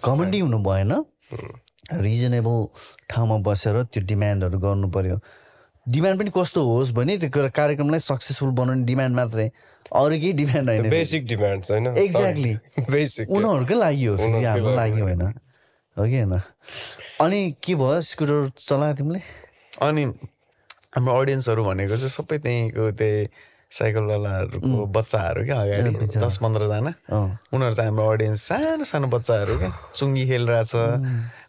comedy 0.05 0.39
हुनु 0.41 0.59
भएन। 0.59 0.93
रिजनेबल 1.93 2.67
ठाउँमा 3.11 3.37
बसेर 3.47 3.83
त्यो 3.83 4.03
डिमान्डहरू 4.07 4.59
गर्नु 4.59 4.89
पर्यो। 4.89 5.19
डिमान्ड 5.87 6.19
पनि 6.21 6.31
कस्तो 6.37 6.61
होस् 6.65 6.93
भने 6.93 7.17
त्यो 7.19 7.31
कुरा- 7.31 7.51
कार्यक्रमलाई 7.51 8.01
सक्सेसफुल 8.01 8.51
बनाउने 8.51 8.85
डिमान्ड 8.87 9.17
मात्रै। 9.17 9.51
अरू 9.93 10.11
केही 10.11 10.33
डिमान्ड 10.33 10.69
होइन 10.71 10.91
बेसिक 10.91 11.27
डिमान्ड 11.27 11.99
Exactly. 11.99 12.53
बेसिक 12.91 13.31
उनीहरूकै 13.31 13.75
लागि 13.75 14.05
हो 14.05 14.17
फेरि 14.17 14.45
हाम्रो 14.45 14.75
लागि 14.75 14.91
लागि 14.91 15.01
होइन। 15.01 15.23
हो 15.23 16.05
कि 16.05 16.21
होइन? 16.21 16.41
अनि 17.21 17.41
के 17.65 17.75
भयो? 17.75 18.01
स्कुटर 18.01 18.49
चलायो 18.59 18.95
तिमीले? 18.95 19.21
अनि 19.83 20.05
हाम्रो 20.95 21.13
अडियन्सहरू 21.21 21.63
भनेको 21.65 21.97
चाहिँ 21.97 22.13
सबै 22.17 22.39
त्यहीँको 22.45 22.91
त्यही 23.01 23.29
साइकलवालाहरूको 23.73 24.79
बच्चाहरू 24.97 25.41
क्या 25.49 25.57
अगाडि। 25.63 26.07
दस 26.21 26.37
पन्ध्रजना 26.45 26.93
उनीहरू 27.57 27.73
चाहिँ 27.73 27.89
हाम्रो 27.89 28.05
अडियन्स 28.13 28.41
सानो 28.49 28.85
सानो 28.85 29.07
बच्चाहरू 29.09 29.59
क्या। 29.59 29.71
चुङ्गी 29.97 30.25
खेलिरहेछ 30.29 30.73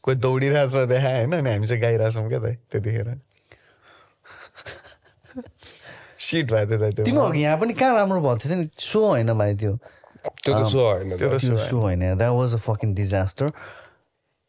कोही 0.04 0.16
दौडिरहेछ 0.26 0.74
देखा 0.94 1.10
होइन 1.16 1.32
अनि 1.40 1.50
हामी 1.52 1.66
चाहिँ 1.68 1.82
गाइरहेछौँ 1.82 2.28
क्या 2.30 2.40
त 2.40 2.56
त्यतिखेर। 2.72 3.10
सिट 6.24 6.52
भएको 6.52 6.72
थियो 6.72 6.92
त 6.92 6.96
त्यो। 6.96 7.06
तिमीहरूको 7.06 7.40
यहाँ 7.40 7.58
पनि 7.60 7.74
कहाँ 7.74 7.94
राम्रो 7.96 8.20
भएको 8.22 8.38
थियो 8.40 8.56
नि? 8.56 8.70
सो 8.80 9.00
होइन 9.08 9.34
भाइ 9.38 9.56
त्यो। 9.56 9.78
त्यो 10.44 10.54
त 10.56 10.64
सो 10.72 10.80
होइन 10.80 11.18
त्यो 11.18 11.30
त 11.30 11.36
त्यो 11.44 11.58
सो 11.60 11.78
होइन। 11.80 12.00
That 12.18 12.32
was 12.32 12.54
a 12.56 12.58
fucking 12.68 12.94
disaster 12.96 13.52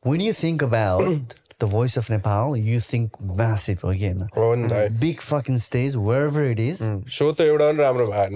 when 0.05 0.21
you 0.21 0.33
think 0.43 0.65
about 0.65 1.35
Nepal 1.63 2.57
you 2.59 2.81
think 2.93 3.17
massive 3.23 3.79
हो 3.85 3.93
कि 3.93 4.07
होइन? 4.07 4.21
हो 4.37 4.55
नि 4.55 4.69
भाइ 4.69 4.89
big 5.01 5.21
fucking 5.21 5.59
stage 5.59 5.97
wherever 6.29 6.45
it 6.51 6.61
is 6.61 6.79
so 7.19 7.33
त 7.33 7.41
एउटा 7.41 7.71
पनि 7.71 7.83
राम्रो 7.83 8.07
भएन 8.07 8.35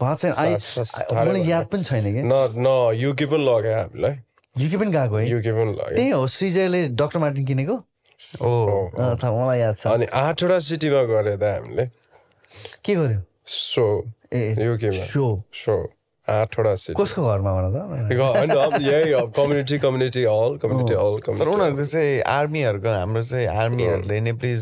भएको 0.00 0.14
छैन 0.16 0.32
आई 0.38 0.54
मलाई 1.26 1.48
याद 1.48 1.66
पनि 1.72 1.84
छैन 1.84 2.04
कि 2.14 2.22
न 2.22 2.32
न 2.66 2.74
युके 3.00 3.26
पनि 3.26 3.44
लग्यो 3.44 3.76
हामीलाई 3.78 4.16
युके 4.56 4.76
पनि 4.78 4.90
गएको 4.90 5.16
है 5.16 5.28
युके 5.30 5.52
पनि 5.52 5.72
लग्यो 5.72 5.96
त्यही 5.96 6.10
हो 6.10 6.26
श्रीजयले 6.26 6.88
डक्टर 6.88 7.18
मार्टिन 7.18 7.46
किनेको 7.46 7.76
ओ 8.42 8.50
मलाई 8.92 9.58
याद 9.58 9.76
छ 9.76 9.86
अनि 9.86 10.06
आठवटा 10.22 10.58
सिटीमा 10.58 11.02
गरे 11.12 11.36
त 11.36 11.42
हामीले। 11.42 11.86
के 12.84 12.94
गर्यो? 12.94 13.20
सो 13.46 13.84
ए 14.34 14.54
युकेमा 14.64 15.04
सो 15.04 15.26
सो 15.54 15.76
आठवटा 16.28 16.74
सिटी 16.82 17.02
कसको 17.02 17.22
घरमा 17.26 17.52
भन 17.56 17.66
त 17.72 17.76
होइन 18.18 18.50
अब 18.50 18.74
यही 18.82 19.12
community 19.36 19.78
community 19.84 20.24
hall 20.24 20.56
community 20.62 20.94
hall 20.94 21.38
तर 21.38 21.48
उनीहरूको 21.54 21.84
चाहिँ 21.84 22.20
आर्मीहरूको 22.34 22.88
हाम्रो 22.98 23.22
चाहिँ 23.22 23.46
आर्मीहरूले 23.56 24.20
नेपाली 24.28 24.56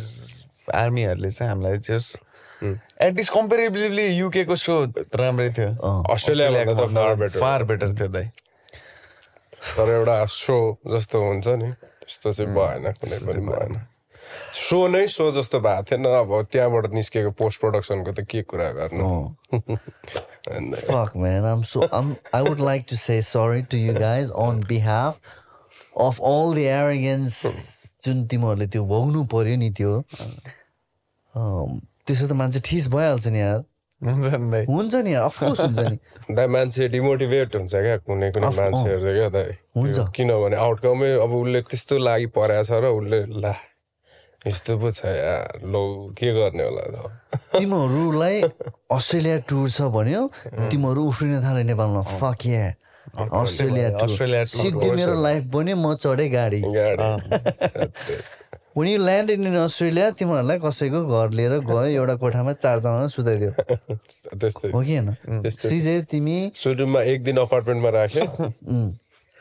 आर्मीहरूले 0.75 1.31
चाहिँ 1.31 1.51
हामीलाई 1.51 1.79
जस्ट 1.89 2.25
एटलिस्ट 3.03 3.33
कम्पेरिभली 3.33 4.07
युकेको 4.07 4.57
सो 4.57 4.75
राम्रै 5.17 5.51
थियो 5.59 5.71
better. 7.17 7.41
फार 7.41 7.65
बेटर 7.65 7.93
थियो 7.93 8.09
दाइ 8.09 8.31
तर 9.77 9.91
एउटा 9.91 10.25
सो 10.37 10.57
जस्तो 10.87 11.23
हुन्छ 11.25 11.47
नि 11.61 11.71
त्यस्तो 11.73 12.33
चाहिँ 12.33 12.55
भएन 12.55 12.93
कुनै 12.95 13.19
पनि 13.27 13.47
भएन 13.47 13.79
सो 14.53 14.79
नै 14.89 15.07
सो 15.09 15.31
जस्तो 15.31 15.61
भएको 15.61 15.83
थिएन 15.91 16.05
अब 16.07 16.33
त्यहाँबाट 16.53 16.93
निस्केको 16.93 17.31
पोस्ट 17.41 17.61
प्रडक्सनको 17.61 18.13
त 18.13 18.25
के 18.31 18.43
कुरा 18.43 18.71
गर्नु 18.73 19.11
And 20.47 20.77
Fuck, 20.79 21.17
man. 21.17 21.45
I'm 21.45 21.65
so. 21.65 21.89
I'm. 21.93 22.17
I 22.33 22.43
would 22.43 22.61
like 22.61 22.87
to 22.89 22.97
say 22.97 23.21
sorry 23.21 23.63
to 23.75 23.79
you 23.79 23.93
guys 23.95 24.31
on 24.31 24.61
behalf 24.61 25.21
of 25.97 26.21
all 26.21 26.53
the 26.53 26.69
arrogance 26.69 27.43
जुन 28.05 28.27
तिमीहरूले 28.31 28.67
त्यो 28.73 28.83
भोग्नु 28.87 29.25
पर्यो 29.33 29.57
नि 29.63 29.71
त्यो 29.79 29.93
त्यसो 32.07 32.27
त 32.29 32.33
मान्छे 32.41 32.61
ठिस 32.69 32.89
भइहाल्छ 32.95 33.27
नि 33.35 33.41
यार 33.41 33.59
हुन्छ 34.01 34.27
नि 34.35 34.51
दाइ 34.53 34.65
हुन्छ 34.71 34.95
नि 35.07 35.15
यार 35.15 35.25
अफकोर्स 35.31 35.61
हुन्छ 35.61 35.79
नि 35.91 35.97
दाइ 36.39 36.47
मान्छे 36.57 36.89
डिमोटिभेट 36.95 37.57
हुन्छ 37.57 37.75
क्या 37.87 37.97
कुनै 38.07 38.31
कुनै 38.37 38.51
मान्छेहरू 38.61 39.13
क्या 39.19 39.29
दाइ 39.39 39.51
हुन्छ। 39.79 39.99
किनभने 40.17 40.57
आउटकमै 40.67 41.11
अब 41.27 41.33
उसले 41.41 41.61
त्यस्तो 41.73 41.99
लागि 42.09 42.27
परेको 42.39 42.65
छ 42.71 42.83
र 42.85 42.93
उसले 43.01 43.21
ला 43.47 43.55
यस्तो 44.47 44.73
पो 44.79 44.91
छ 44.95 45.01
लौ 45.67 45.83
के 46.19 46.29
गर्ने 46.35 46.63
होला 46.63 46.83
तिमीहरूलाई 47.59 48.37
अस्ट्रेलिया 48.97 49.37
टुर 49.51 49.67
छ 49.71 49.91
भन्यो 49.97 50.23
तिमीहरू 50.71 51.03
उफ्रिन 51.11 51.43
थाले 51.43 51.63
नेपालमा। 51.67 52.03
Fuck 52.23 52.47
yeah 52.47 52.65
Australia 53.43 53.89
tour. 53.99 54.11
सिधै 54.47 54.91
मेरो 54.95 55.15
लाइफ 55.23 55.43
बन्यो 55.55 55.77
म 55.77 55.95
चढेँ 55.99 56.31
गाडी। 56.31 56.61
when 58.77 58.89
you 58.89 58.99
land 59.01 59.31
in 59.31 59.57
Australia 59.57 60.11
तिमीहरूलाई 60.21 60.59
कसैको 60.61 61.01
घर 61.09 61.31
लिएर 61.33 61.53
गयो 61.65 61.85
एउटा 61.97 62.15
कोठामा 62.21 62.53
चारजना 62.61 63.07
सुताइदियो 63.09 63.53
त्यस्तै। 64.41 64.69
हो 64.71 64.81
कि 64.85 64.97
होइन? 64.97 65.09
श्रीजय 65.49 66.01
तिमी 66.13 66.37
सुरुमा 66.55 67.01
एक 67.13 67.25
दिन 67.25 67.37
अपार्टमेन्टमा 67.41 67.91
राख्यो। 67.97 68.25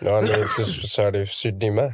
अनि 0.02 0.32
पछाडि 0.56 1.26
सिडनीमा। 1.40 1.86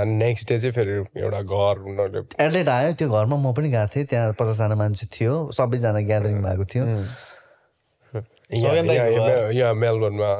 अनि 0.00 0.12
नेक्स्ट 0.24 0.48
डे 0.48 0.58
चाहिँ 0.58 0.72
फेरि 0.72 0.92
एउटा 1.22 1.40
घर 1.42 1.74
उनीहरूले 1.88 2.20
एडलेट 2.44 2.68
आयो 2.68 2.92
त्यो 3.00 3.08
घरमा 3.12 3.36
म 3.36 3.52
पनि 3.52 3.68
गएको 3.70 3.88
थिएँ। 3.94 4.04
त्यहाँ 4.08 4.32
पचासजना 4.40 4.74
मान्छे 4.82 5.06
थियो 5.12 5.34
सबैजना 5.52 6.00
ग्यादरिङ 6.08 6.38
भएको 6.42 6.64
थियो। 6.72 6.84
यहाँ- 9.58 9.76
मेलबर्नमा 9.76 10.30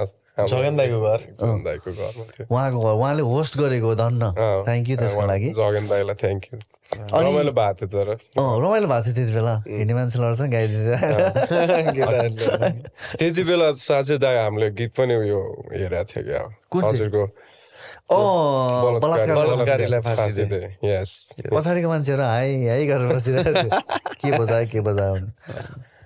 उहाँको 2.48 2.78
घर 2.80 2.94
उहाँले 2.96 3.22
होस्ट 3.22 3.52
गरेको 3.58 3.86
हो, 3.86 3.94
धन्न। 4.00 4.22
थ्याङ्क 4.66 4.88
यू 4.88 4.96
त्यसको 4.96 5.20
लागि। 5.28 5.48
जगन 5.60 5.84
दाइलाई 5.92 6.16
थ्याङ्क 6.22 6.44
यू 6.52 6.58
रमाइलो 7.12 7.52
भएको 7.52 7.86
थियो 7.86 7.88
तर। 7.92 8.08
रमाइलो 8.64 8.86
भएको 8.88 9.04
थियो 9.04 9.14
त्यति 9.14 9.32
बेला। 9.36 9.54
हिँड्ने 9.68 9.94
मान्छे 9.94 10.16
लड्छ 10.22 10.40
गाइदिँदै 10.52 10.96
त्यति 13.20 13.42
बेला 13.44 13.66
साँच्चै 13.86 14.16
दाइ 14.24 14.36
हामीले 14.44 14.68
गीत 14.76 14.92
पनि 14.96 15.14
उयो 15.20 15.40
हेरेको 15.72 16.04
थियो 16.12 16.22
क्या? 16.24 16.40
हजुरको 16.88 17.22
बलात्कारीलाई 18.10 20.00
फाँसी 20.00 20.44
दे। 20.52 20.60
यस 20.84 21.10
पछाडिको 21.52 21.88
मान्छेहरू 21.88 22.22
हाई 22.22 22.50
हाई 22.66 22.86
गरेर 22.86 23.06
बसिरहेको 23.14 23.80
के 24.20 24.28
बजायो 24.38 24.66
के 24.72 24.80
बजायो 24.80 25.16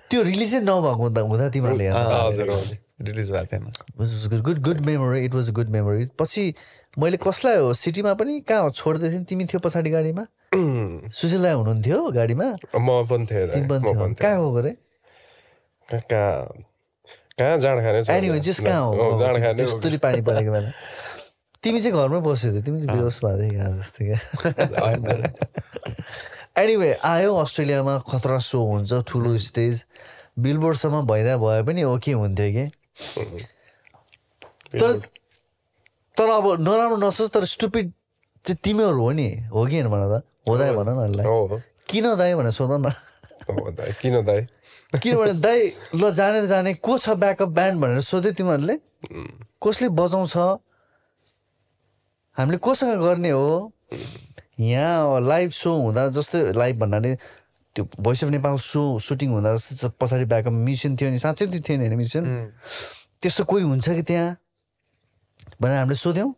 त्यो 0.09 0.21
रिलिजै 0.23 0.59
नभएको 0.63 1.03
हुँदा 1.03 1.21
हुँदा 1.21 1.49
तिमीहरूले 1.51 1.83
हेर्नु। 1.83 1.99
हजुर 2.27 2.49
हो। 2.49 2.59
रिलिज 3.07 3.31
भएको 3.31 3.45
थिएन 3.51 4.41
good 4.41 4.59
good 4.63 4.79
memory 4.85 5.19
it 5.25 5.33
was 5.33 5.49
good 5.57 5.69
memory 5.69 6.05
पछि 6.19 6.43
मैले 6.99 7.17
कसलाई 7.21 7.57
हो? 7.57 7.73
सिटीमा 7.73 8.13
पनि 8.17 8.39
कहाँ 8.47 8.61
हो 8.63 8.69
छोड्दै 8.71 9.09
थिएँ 9.11 9.23
तिमी 9.29 9.45
थियो 9.45 9.59
पछाडि 9.59 9.89
गाडीमा। 9.89 10.23
सुशील 11.13 11.41
राई 11.43 11.53
हुनुहुन्थ्यो 11.53 11.99
गाडीमा। 12.15 12.47
म 12.73 13.03
पनि 13.09 13.25
थिएँ 13.27 13.51
कहाँ 14.15 14.37
हो 14.37 14.51
गरे 14.51 14.71
थिएँ 15.89 16.01
कहाँ 16.09 16.33
कहाँ 17.39 17.57
जाँड 17.61 17.79
खाने 17.85 17.99
एनिवे 18.17 18.39
कहाँ 18.63 18.81
हो? 18.81 19.17
जाँड 19.19 19.35
खाने 19.43 19.97
पानी 19.97 20.21
परेको 20.21 20.51
बेला। 20.51 20.71
तिमी 21.63 21.79
चाहिँ 21.81 21.95
घरमै 21.97 22.19
बस्यो 22.21 22.51
थियो 22.51 22.61
तिमी 22.61 22.77
चाहिँ 22.81 22.97
बेहोस 22.97 23.17
भएको 23.23 23.37
थियो 23.41 23.53
यहाँ 23.53 23.71
जस्तो 23.77 24.01
क्या। 24.07 24.19
एनिवे 26.61 26.91
आयो 27.05 27.35
अस्ट्रेलियामा 27.35 27.97
खतरा 28.09 28.37
सो 28.39 28.61
हुन्छ 28.61 28.91
ठुलो 29.07 29.37
स्टेज। 29.37 29.83
बिलबोर्डसम्म 30.39 31.01
भइदा 31.07 31.37
भए 31.37 31.61
पनि 31.67 31.83
ओके 31.83 32.11
हुन्थ्यो 32.11 32.49
कि। 32.55 32.65
तर 34.79 34.91
तर 36.17 36.27
अब 36.29 36.45
नराम्रो 36.61 36.97
नसोच 36.97 37.29
तर 37.33 37.45
स्टुपिड 37.45 37.91
चाहिँ 38.45 38.57
तिमीहरू 38.63 39.01
हो 39.01 39.11
नि 39.11 39.27
हो 39.53 39.65
कि 39.65 39.75
होइन 39.75 39.87
भन 39.89 40.01
त 40.09 40.23
हो 40.47 40.57
दाइ 40.57 40.71
भन 40.73 40.89
न 40.89 41.09
यसलाई 41.09 41.25
हो 41.25 41.61
किन 41.89 42.05
दाइ 42.17 42.33
भनेर 42.35 42.51
सोध 42.51 42.71
न। 42.71 42.93
किन 44.01 44.15
दाइ 44.25 44.41
किनभने 45.01 45.33
दाइ 45.41 45.59
ल 45.95 46.11
जाने 46.13 46.47
जाने 46.47 46.73
को 46.73 46.97
छ 46.97 47.09
ब्याकअप 47.21 47.49
ब्यान्ड 47.49 47.81
भनेर 47.81 48.01
सोध्यो 48.01 48.31
तिमीहरूले। 48.33 48.75
कसले 49.63 49.89
बजाउँछ? 49.89 50.35
हामीले 52.37 52.57
कोसँग 52.57 53.01
गर्ने 53.01 53.29
हो? 53.29 53.71
यहाँ 54.59 55.21
लाइभ 55.21 55.49
सो 55.51 55.73
हुँदा 55.81 56.07
जस्तै 56.17 56.51
लाइभ 56.53 56.79
भन्नाले 56.79 57.15
त्यो 57.75 57.83
Voice 57.99 58.23
of 58.23 58.29
Nepal 58.29 58.57
so 58.57 58.81
shooting 58.99 59.29
हुँदा 59.31 59.55
जस्तो 59.55 59.89
पछाडि 60.01 60.25
ब्याकअप 60.25 60.53
म्युजियम 60.53 60.95
थियो 60.97 61.09
नि 61.11 61.19
साँच्चै 61.19 61.45
त्यो 61.47 61.61
थियो 61.61 61.77
नि 61.77 61.83
होइन 61.85 61.95
म्युजियम 61.97 62.25
त्यस्तो 63.21 63.43
कोही 63.45 63.63
हुन्छ 63.63 63.89
कि 63.89 64.01
त्यहाँ? 64.01 64.37
भनेर 65.61 65.77
हामीले 65.77 65.95
सोध्यौँ। 65.95 66.33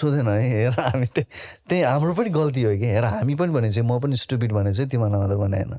सोधेन 0.00 0.28
है 0.28 0.40
हेर 0.48 0.72
हामी 0.78 1.06
त्यही 1.06 1.26
त्यही 1.68 1.82
हाम्रो 1.82 2.12
पनि 2.14 2.30
गल्ती 2.30 2.62
हो 2.62 2.70
कि? 2.76 2.86
हेर 2.86 3.04
हामी 3.04 3.34
पनि 3.34 3.52
भने 3.52 3.72
चाहिँ 3.72 3.88
म 3.88 3.98
पनि 4.00 4.16
स्टुपिड 4.16 4.52
भने 4.52 4.72
चाहिँ 4.74 4.88
तिमीलाई 4.90 5.20
मात्र 5.20 5.36
भने 5.36 5.58
होइन 5.58 5.74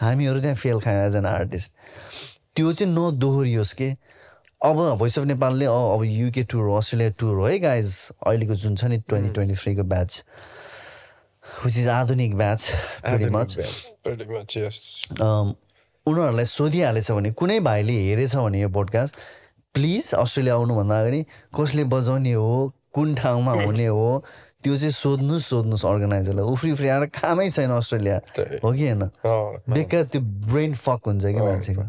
हामीहरू 0.00 0.40
त्यहाँ 0.40 0.56
फेल 0.56 0.80
खायौँ 0.80 1.06
एज 1.06 1.16
एन 1.16 1.26
आर्टिस्ट 1.26 1.72
त्यो 2.56 2.72
चाहिँ 2.72 2.92
नदोहोरियोस् 2.94 3.74
के? 3.74 3.88
अब 4.64 4.76
भोइस 4.98 5.18
अफ 5.18 5.24
नेपालले 5.24 5.64
अब 5.66 6.04
युके 6.04 6.42
टुर 6.42 6.68
अस्ट्रेलिया 6.76 7.10
टुर 7.18 7.36
हो 7.36 7.46
है 7.46 7.58
गाइज 7.58 7.88
अहिलेको 8.26 8.54
जुन 8.54 8.76
छ 8.76 8.84
नि 8.84 8.98
ट्वेन्टी 9.08 9.30
ट्वेन्टी 9.30 9.56
थ्रीको 9.56 9.82
ब्याच 9.82 10.24
विच 11.64 11.78
इज 11.78 11.88
आधुनिक 11.88 12.36
ब्याच 12.36 12.70
भेरी 13.10 13.30
मच 13.30 13.56
um, 15.20 15.54
उनीहरूलाई 16.06 16.44
सोधिहालेछ 16.44 17.10
भने 17.10 17.30
कुनै 17.32 17.60
भाइले 17.60 17.92
हेरेछ 17.92 18.36
भने 18.36 18.60
यो 18.60 18.68
पोडकास्ट 18.68 19.16
प्लिज 19.74 20.12
अस्ट्रेलिया 20.14 20.54
आउनुभन्दा 20.54 21.00
अगाडि 21.00 21.24
कसले 21.56 21.84
बजाउने 21.92 22.32
हो 22.32 22.72
कुन 22.92 23.14
ठाउँमा 23.14 23.52
हुने 23.52 23.86
हो 23.86 24.24
त्यो 24.64 24.76
चाहिँ 24.76 24.90
सोध्नुहोस् 24.92 25.44
सोध्नुहोस् 25.44 25.84
अर्गनाइजरलाई 25.86 26.44
उफ्री 26.52 26.70
उफ्री 26.72 26.88
आएर 26.88 27.06
कामै 27.12 27.50
छैन 27.50 27.70
अस्ट्रेलिया। 27.70 28.20
हो 28.64 28.72
कि 28.72 28.84
होइन? 28.88 29.02
बेकार 29.74 30.02
त्यो 30.12 30.20
ब्रेन 30.20 30.74
फक 30.74 31.00
हुन्छ 31.06 31.24
कि 31.24 31.40
मान्छेको। 31.40 31.82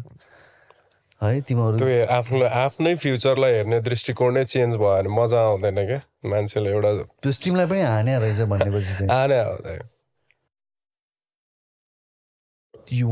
है 1.21 1.41
तिमीहरू? 1.41 1.77
त्यो 1.77 2.05
आफ्नो 2.11 2.45
आफ्नै 2.45 2.95
फ्युचरलाई 2.95 3.53
हेर्ने 3.53 3.79
दृष्टिकोण 3.81 4.33
नै 4.33 4.43
चेन्ज 4.43 4.75
भयो 4.75 4.87
भने 4.87 5.09
मजा 5.15 5.39
आउँदैन 5.41 5.79
क्या 5.85 5.99
मान्छेले 6.29 6.69
एउटा 6.69 6.91
त्यो 7.21 7.31
टिमलाई 7.43 7.65
पनि 7.65 7.81
हाने 7.81 8.17
रहेछ 8.19 8.41
भनेपछि 8.41 9.07
आउँदैन। 9.09 9.79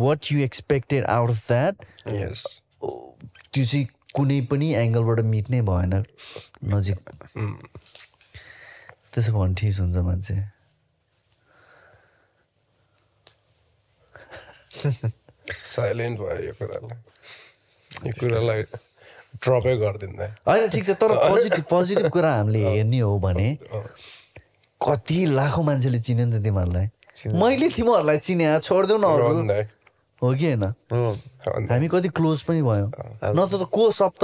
What 0.06 0.32
you 0.32 0.40
expected 0.40 1.06
out 1.06 1.30
of 1.30 1.48
that 1.48 1.76
यस 2.14 2.64
त्यो 2.84 3.66
चाहिँ 3.66 3.86
कुनै 4.16 4.42
पनि 4.52 4.74
एङ्गलबाट 4.74 5.20
मिट्नै 5.26 5.62
भएन 5.62 5.94
नजिक। 6.74 7.00
त्यसो 9.14 9.32
भयो 9.32 9.40
भने 9.40 9.54
ठिक 9.54 9.80
हुन्छ 9.80 9.98
मान्छे। 10.10 10.36
साइलेन्ट 15.66 16.20
भयो 16.20 16.44
यो 16.44 16.54
कुरालाई 16.54 17.12
यो 18.07 18.14
कुरालाई 18.20 18.61
ड्रपै 19.44 19.76
गरिदिँदा 19.76 20.26
होइन 20.48 20.70
ठिक 20.70 20.84
छ 20.86 20.90
तर 21.02 21.11
पोजिटिभ 21.30 21.64
पोजिटिभ 21.70 22.07
कुरा 22.10 22.32
हामीले 22.36 22.61
हेर्ने 22.70 22.99
हो 22.99 23.20
भने 23.20 23.48
कति 24.82 25.20
लाखौँ 25.32 25.64
मान्छेले 25.64 25.99
चिन्यो 25.99 26.26
नि 26.26 26.40
त 26.40 26.44
तिमीहरूलाई। 26.44 26.88
मैले 27.40 27.70
तिमीहरूलाई 27.70 28.18
चिने 28.18 28.60
छोडिदेऊ 28.60 28.98
न 28.98 29.03
अरू। 29.03 29.28
हो 30.22 30.34
कि 30.36 30.45
होइन? 30.45 30.64
हामी 31.72 31.88
कति 31.88 32.10
क्लोज 32.10 32.44
पनि 32.44 32.61
भयो। 32.61 32.88
न 33.24 33.48
त 33.48 33.53
त 33.56 33.64
को 33.72 33.91
सप्त 33.91 34.24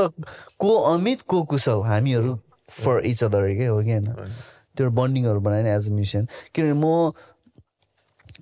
को 0.59 0.69
अमित 0.93 1.21
को 1.21 1.43
कुशल 1.43 1.81
हामीहरू 1.85 2.39
फर 2.69 2.99
इच 3.05 3.23
अदर 3.23 3.53
के 3.55 3.65
हो 3.65 3.81
कि 3.83 3.91
होइन? 3.91 4.35
त्यो 4.77 4.89
बन्डिङहरू 4.91 5.39
बनाएन 5.39 5.67
एज 5.67 5.89
अ 5.89 5.93
म्युजिसियन 5.93 6.27
किनभने 6.55 6.73
म 6.73 7.11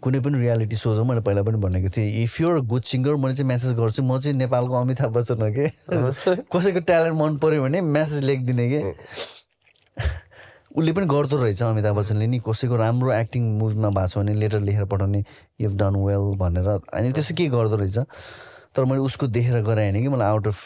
कुनै 0.03 0.19
पनि 0.19 0.39
रियालिटी 0.39 0.75
सोज 0.75 0.99
मैले 1.07 1.21
पहिला 1.21 1.43
पनि 1.43 1.57
भनेको 1.57 1.89
थिएँ 1.89 2.23
इफ 2.23 2.41
युर 2.41 2.59
गुड 2.61 2.83
सिङ्गर 2.83 3.15
मैले 3.15 3.35
चाहिँ 3.35 3.47
मेसेज 3.47 3.73
गर्छु 3.73 4.03
म 4.03 4.19
चाहिँ 4.19 4.37
नेपालको 4.37 4.73
अमिताभ 4.73 5.11
बच्चन 5.17 5.41
हो 5.41 5.49
कि? 5.51 5.67
कसैको 6.53 6.79
ट्यालेन्ट 6.79 7.17
मन 7.21 7.37
पऱ्यो 7.37 7.63
भने 7.63 7.81
मेसेज 7.81 8.23
लेखिदिने 8.23 8.67
कि? 8.69 8.81
उसले 10.77 10.93
पनि 10.93 11.05
गर्दो 11.05 11.37
रहेछ 11.37 11.63
अमिताभ 11.63 11.95
बच्चनले 11.97 12.27
नि 12.27 12.39
कसैको 12.49 12.75
राम्रो 12.75 13.13
एक्टिङ 13.13 13.43
मुभीमा 13.59 13.89
भएको 13.89 14.07
छ 14.07 14.17
भने 14.17 14.33
लेटर 14.35 14.59
लेखेर 14.59 14.85
पठाउने 14.85 15.23
यु 15.61 15.69
डन 15.73 15.95
वेल 16.05 16.35
भनेर। 16.37 16.69
अनि 16.93 17.11
त्यसो 17.11 17.35
के 17.35 17.47
गर्दो 17.49 17.75
रहेछ? 17.75 17.97
तर 18.75 18.85
मैले 18.85 19.01
उसको 19.01 19.27
देखेर 19.27 19.61
गराएँ 19.63 20.01
कि 20.01 20.07
मलाई 20.07 20.27
आउट 20.27 20.47
अफ 20.47 20.59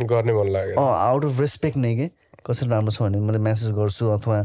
गर्ने 0.00 0.32
मन 0.32 0.52
लाग्यो 0.52 0.76
अँ 0.80 0.94
आउट 1.10 1.24
अफ 1.24 1.40
रेस्पेक्ट 1.40 1.76
नै 1.76 1.94
कि 1.96 2.10
कसरी 2.46 2.68
राम्रो 2.68 2.90
छ 2.90 3.02
भने 3.02 3.20
मैले 3.20 3.38
मेसेज 3.38 3.72
गर्छु 3.76 4.08
अथवा 4.08 4.44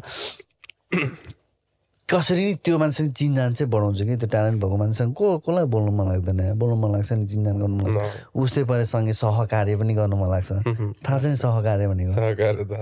कसरी 2.10 2.56
त्यो 2.64 2.78
मान्छेको 2.80 3.12
चिनजान 3.12 3.54
चाहिँ 3.54 3.72
बढाउँछ 3.72 4.02
कि? 4.02 4.16
त्यो 4.18 4.30
ट्यालेन्ट 4.30 4.64
भएको 4.64 4.78
मान्छेसँग 4.78 5.14
को 5.14 5.38
कसलाई 5.40 5.66
बोल्नु 5.66 5.92
मन 5.92 6.06
लाग्दैन? 6.08 6.54
बोल्नु 6.60 6.76
मन 6.76 6.92
लाग्छ 6.96 7.12
नि 7.14 7.28
चिनजान 7.28 7.60
गर्नु 7.60 7.76
मन 7.76 7.92
लाग्छ। 7.98 8.32
उस्तै 8.36 8.64
परे 8.64 8.86
सँगै 8.86 9.14
सहकार्य 9.14 9.76
पनि 9.76 9.94
गर्नु 9.94 10.16
मन 10.16 10.30
लाग्छ। 10.32 10.52
थाहा 11.04 11.18
छ 11.20 11.26
नि 11.26 11.36
सहकार्य 11.36 11.88
भनेको? 11.88 12.14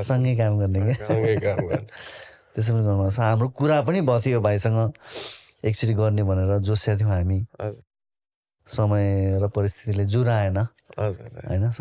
सँगै 0.04 0.36
काम 0.36 0.60
गर्ने 0.60 0.80
क्या। 0.82 0.94
सँगै 0.94 1.36
काम 1.36 1.68
गर्ने। 1.68 1.88
त्यसो 2.56 2.74
पनि 2.74 2.84
गर्नु 2.84 3.10
सक्छ 3.10 3.20
हाम्रो 3.20 3.48
कुरा 3.50 3.82
पनि 3.82 4.02
भयो 4.02 4.22
थियो 4.22 4.42
भाइसँग। 4.42 4.94
एकचोटि 5.66 5.94
गर्ने 5.94 6.24
भनेर 6.24 6.58
जोसिया 6.58 6.98
थियौँ 6.98 7.10
हामी। 7.10 7.46
समय 8.68 9.40
र 9.42 9.48
परिस्थितिले 9.48 10.06
जुराएन 10.06 10.58
होइन 10.58 11.72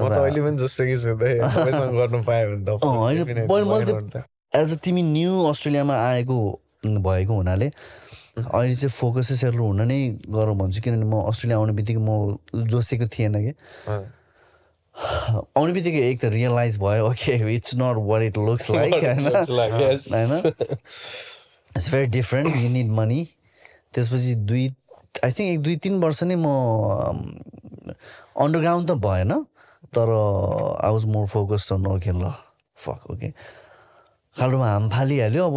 मैले- 3.64 3.86
चाहिँ-? 3.86 4.24
एज 4.54 4.72
अ 4.72 4.76
तिमी 4.76 5.02
न्यू 5.02 5.44
अस्ट्रेलियामा 5.44 5.94
आएको 5.96 6.60
भएको 6.84 7.34
हुनाले 7.34 7.70
अहिले 8.36 8.74
चाहिँ 8.74 8.90
फोकस 8.90 9.28
चाहिँ 9.28 9.38
सेटल 9.38 9.58
हुन 9.58 9.80
नै 9.88 9.98
गरौँ 10.28 10.56
भन्छु 10.58 10.80
किनभने 10.82 11.06
म 11.06 11.22
अस्ट्रेलिया 11.30 11.58
आउने 11.58 11.72
बित्तिकै 11.72 12.02
म 12.02 12.36
जोसेको 12.68 13.06
थिएन 13.14 13.34
कि। 13.44 13.52
आउने 15.56 15.72
बित्तिकै 15.72 16.00
एक 16.10 16.20
त 16.20 16.24
रियलाइज 16.34 16.78
भयो 16.78 17.06
okay 17.10 17.32
it's 17.54 17.74
not 17.78 17.96
what 18.10 18.22
it 18.22 18.36
looks 18.38 18.70
like 18.70 18.94
होइन? 18.94 19.26
It's 21.76 21.90
very 21.92 22.06
different 22.18 22.56
you 22.56 22.68
need 22.70 22.90
money 22.98 23.20
त्यसपछि 23.94 24.34
दुई 24.50 24.64
आई 25.24 25.32
थिङ्क 25.32 25.48
एक 25.50 25.60
दुई 25.62 25.76
तिन 25.86 26.00
वर्ष 26.02 26.22
नै 26.22 26.36
म 26.36 26.46
अन्डरग्राउन्ड 28.36 28.90
त 28.90 28.94
भएन 29.06 29.32
तर 29.94 30.10
I 30.10 30.90
was 30.92 31.04
more 31.14 31.26
focused 31.34 31.72
on 31.72 31.86
okay 31.86 32.10
ल 32.10 32.32
फक 32.76 33.10
ओके 33.10 33.28
खाल्डोमा 34.36 34.68
हाम 34.68 34.88
फालिहाल्यो 34.90 35.42
अब 35.46 35.56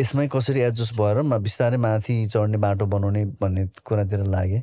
यसमै 0.00 0.26
कसरी 0.32 0.60
एडजस्ट 0.60 0.94
भएर 0.96 1.22
म 1.22 1.38
बिस्तारै 1.44 1.76
माथि 1.86 2.14
चढ्ने 2.26 2.58
बाटो 2.58 2.86
बनाउने 2.86 3.24
भन्ने 3.40 3.66
कुरातिर 3.84 4.24
लागेँ। 4.26 4.62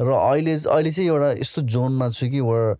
र 0.00 0.08
अहिले 0.12 0.54
अहिले 0.54 0.90
चाहिँ 0.90 1.10
एउटा 1.10 1.30
यस्तो 1.40 1.62
जोनमा 1.74 2.10
छु 2.10 2.28
कि 2.30 2.40
where 2.40 2.76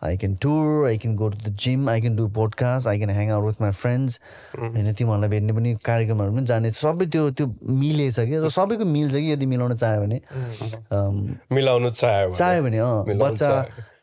I 0.00 0.16
can 0.16 0.34
tour 0.42 0.86
I 0.88 0.98
can 0.98 1.14
go 1.16 1.28
to 1.28 1.38
the 1.38 1.52
gym 1.60 1.88
I 1.90 2.00
can 2.00 2.16
do 2.16 2.26
podcast 2.32 2.88
I 2.88 2.98
can 2.98 3.10
hang 3.10 3.30
out 3.30 3.44
with 3.46 3.60
my 3.62 3.72
friends 3.76 4.20
होइन 4.56 4.92
तिमीहरूलाई 4.96 5.28
भेट्ने 5.28 5.52
पनि 5.52 5.74
कार्यक्रमहरू 5.84 6.32
पनि 6.32 6.44
जाने। 6.46 6.70
सबै 6.72 7.06
त्यो 7.06 7.30
त्यो 7.36 7.46
मिलेछ 7.68 8.16
कि? 8.20 8.36
र 8.40 8.48
सबैको 8.48 8.84
मिल्छ 8.84 9.14
कि 9.14 9.32
यदि 9.32 9.46
मिलाउन 9.46 9.74
चाह्यो 9.76 10.00
भने? 10.00 10.20
मिलाउनु 11.52 11.90
चाह्यो। 11.90 12.32
चाह्यो 12.32 12.62
भने 12.64 12.78
अँ 12.78 13.18
बच्चा। 13.20 13.52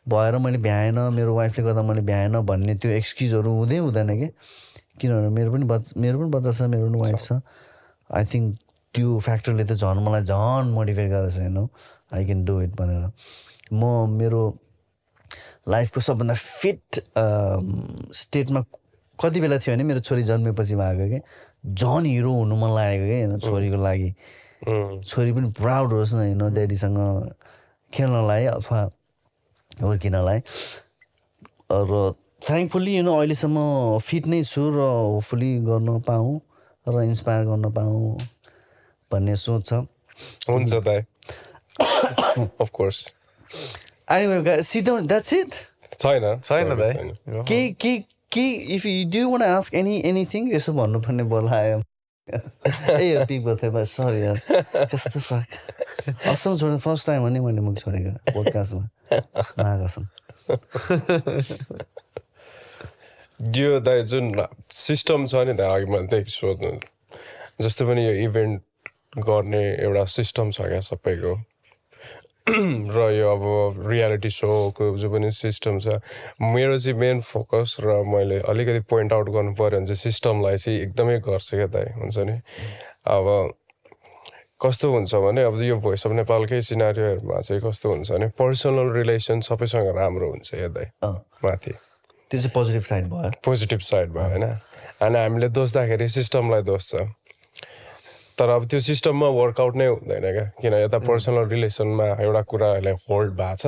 भएर 0.08 0.38
मैले 0.38 0.58
भ्याएन 0.64 0.98
मेरो 1.12 1.34
वाइफले 1.34 1.64
गर्दा 1.64 1.82
मैले 1.82 2.02
भ्याएन 2.06 2.40
भन्ने 2.46 2.74
त्यो 2.78 2.90
एक्सक्युजहरू 2.90 3.50
हुँदै 3.58 3.76
हुँदैन 3.76 4.10
कि? 4.20 4.28
किनभने 5.00 5.28
मेरो 5.38 5.52
पनि 5.52 5.64
बच्चा 5.64 6.00
मेरो 6.00 6.18
पनि 6.18 6.30
बच्चा 6.36 6.50
छ 6.52 6.68
मेरो 6.74 6.88
पनि 6.88 6.98
वाइफ 7.00 7.20
छ। 7.22 7.40
आई 8.10 8.24
थिङ्क 8.32 8.46
त्यो 8.94 9.18
फ्याक्टरले 9.18 9.64
त 9.64 9.72
झन् 9.78 10.00
मलाई 10.04 10.22
झन् 10.24 10.72
मोटिभेट 10.74 11.08
गरेको 11.10 11.30
छ 11.30 11.38
हेर्नु 11.44 11.64
आई 12.14 12.24
क्यान 12.24 12.44
डु 12.44 12.60
इट 12.62 12.72
भनेर। 12.80 13.04
म 13.72 13.82
मेरो 14.18 14.42
लाइफको 15.68 16.00
सबभन्दा 16.00 16.34
फिट 16.34 17.00
स्टेटमा 18.16 18.60
कति 19.18 19.40
बेला 19.40 19.58
थियो 19.58 19.74
भने 19.74 19.84
मेरो 19.84 20.00
छोरी 20.00 20.22
जन्मेपछि 20.22 20.74
भएको 20.76 21.06
कि? 21.12 21.20
झन् 21.74 22.06
हिरो 22.06 22.32
हुनु 22.32 22.56
मन 22.56 22.70
लागेको 22.74 23.04
कि 23.04 23.16
होइन? 23.18 23.38
छोरीको 23.38 23.78
लागि। 23.82 24.10
छोरी 25.04 25.32
पनि 25.32 25.50
प्राउड 25.58 25.92
होस् 25.92 26.14
न 26.14 26.16
होइन 26.16 26.42
ड्याडीसँग 26.54 26.98
खेल्नलाई 27.92 28.44
अथवा 28.56 28.80
हुर्किनलाई। 29.82 30.38
र 31.70 32.14
थ्याङ्कफुल्ली 32.42 32.96
यु 32.96 33.02
नो 33.02 33.12
अहिलेसम्म 33.18 33.58
फिट 34.08 34.26
नै 34.26 34.42
छु 34.44 34.62
र 34.70 34.78
होपफुली 34.86 35.50
गर्न 35.68 36.00
पाऊँ 36.08 36.34
र 36.86 37.02
इन्सपायर 37.04 37.44
गर्न 37.44 37.70
पाऊँ 37.78 38.18
भन्ने 39.10 39.34
सोच 39.36 39.62
छ। 39.68 39.72
हुन्छ 40.50 40.74
दाइ 40.86 41.00
अफकोर्स 41.80 42.98
एनिवे 44.12 44.62
सिधो 44.62 44.92
द्याट्स 45.10 45.32
इट 45.32 45.52
छैन। 45.98 46.24
छैन 46.44 46.68
दाइ 46.78 46.94
के 47.50 47.60
के 47.82 47.92
के 48.32 48.46
if 48.76 48.82
you 48.86 49.04
do 49.10 49.28
want 49.30 49.42
ask 49.42 49.74
any 49.74 49.94
anything 50.08 50.42
यसो 50.54 50.72
भन्नुपर्ने 50.72 51.24
बोलायो 51.34 51.82
ए 53.00 53.04
यो 53.08 53.24
पिक 53.26 53.44
भयो 53.44 53.70
बस 53.72 53.90
सरी 53.96 54.20
यार। 54.22 54.36
कस्तो 54.92 55.20
फक 55.20 55.46
असम 56.28 56.56
छोड्नु 56.56 56.78
फर्स्ट 56.78 57.06
टाइम 57.06 57.20
हो 57.22 57.28
नि 57.28 57.40
मैले 57.40 57.60
मुख 57.60 57.76
छोडेको 57.78 58.12
पोडकास्टमा 58.32 58.84
महाकसम 59.58 60.04
यो 63.40 63.80
दाइ 63.80 64.02
जुन 64.02 64.32
सिस्टम 64.70 65.24
छ 65.24 65.34
नि 65.34 65.54
त 65.54 65.60
अघि 65.60 65.84
मैले 65.84 66.06
त्यही 66.06 66.24
सोध्नु 66.26 66.70
जस्तो 67.60 67.86
पनि 67.86 68.06
यो 68.06 68.12
इभेन्ट 68.12 68.62
गर्ने 69.18 69.62
एउटा 69.74 70.04
सिस्टम 70.04 70.50
छ 70.50 70.60
क्या 70.60 70.80
सबैको 70.80 71.34
र 72.96 73.10
यो 73.14 73.30
अब 73.30 73.88
रियालिटी 73.88 74.30
सोको 74.30 74.96
जो 74.96 75.10
पनि 75.10 75.30
सिस्टम 75.30 75.78
छ 75.78 76.02
मेरो 76.42 76.78
चाहिँ 76.78 76.98
मेन 76.98 77.20
फोकस 77.20 77.76
र 77.80 78.02
मैले 78.02 78.40
अलिकति 78.40 78.80
पोइन्ट 78.80 79.12
आउट 79.12 79.28
गर्नु 79.30 79.54
पऱ्यो 79.54 79.78
भने 79.78 79.86
चाहिँ 79.86 80.02
सिस्टमलाई 80.02 80.56
चाहिँ 80.56 80.80
एकदमै 80.80 81.18
गर्छु 81.18 81.56
क्या 81.56 81.66
दाइ 81.66 81.92
हुन्छ 81.94 82.18
नि 82.18 82.40
अब 83.06 83.54
कस्तो 84.62 84.92
हुन्छ 84.92 85.14
भने 85.14 85.42
अब 85.42 85.62
यो 85.62 85.76
भोइस 85.78 86.06
अफ 86.06 86.12
नेपालकै 86.12 86.62
सिनारीहरूमा 86.62 87.40
चाहिँ 87.40 87.62
कस्तो 87.62 87.90
हुन्छ 87.90 88.12
भने 88.12 88.28
पर्सनल 88.28 88.92
रिलेसन 88.92 89.40
सबैसँग 89.40 89.96
राम्रो 89.96 90.30
हुन्छ 90.30 90.54
या 90.54 90.68
दाइ 90.68 90.84
अँ। 91.02 91.14
माथि। 91.44 91.87
त्यो 92.30 92.40
चाहिँ 92.40 92.52
पोजिटिभ 92.54 92.82
साइड 92.82 93.04
भयो 93.04 93.30
पोजिटिभ 93.44 93.78
साइड 93.78 94.10
भयो 94.10 94.28
होइन? 94.28 94.44
अनि 95.02 95.18
हामीले 95.18 95.48
दोस्दाखेरि 95.48 96.08
सिस्टमलाई 96.08 96.62
दोस्छ। 96.62 96.96
तर 98.38 98.48
अब 98.48 98.66
त्यो 98.66 98.80
सिस्टममा 98.80 99.28
वर्कआउट 99.28 99.76
नै 99.76 99.86
हुँदैन 99.86 100.20
क्या? 100.20 100.44
किन 100.62 100.74
यता 100.74 100.98
पर्सनल 100.98 101.48
रिलेसनमा 101.48 102.04
एउटा 102.04 102.42
कुराहरूले 102.42 102.90
होल्ड 102.90 103.32
भएको 103.32 103.56
छ। 103.56 103.66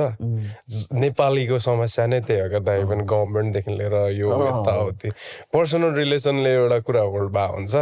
ज- 0.69 0.87
नेपालीको 0.93 1.59
समस्या 1.59 2.07
नै 2.07 2.21
त्यही 2.21 2.41
हो 2.41 2.49
क्या? 2.49 2.59
दाइ 2.59 2.83
पनि 2.83 3.03
गभर्मेन्टदेखि 3.03 3.71
लिएर 3.71 4.11
यो 4.11 4.27
यताउति। 4.47 5.09
पर्सनल 5.53 5.93
रिलेसनले 5.93 6.53
एउटा 6.53 6.79
कुरा 6.79 7.01
होल्ड 7.01 7.31
भएको 7.31 7.53
हुन्छ। 7.53 7.75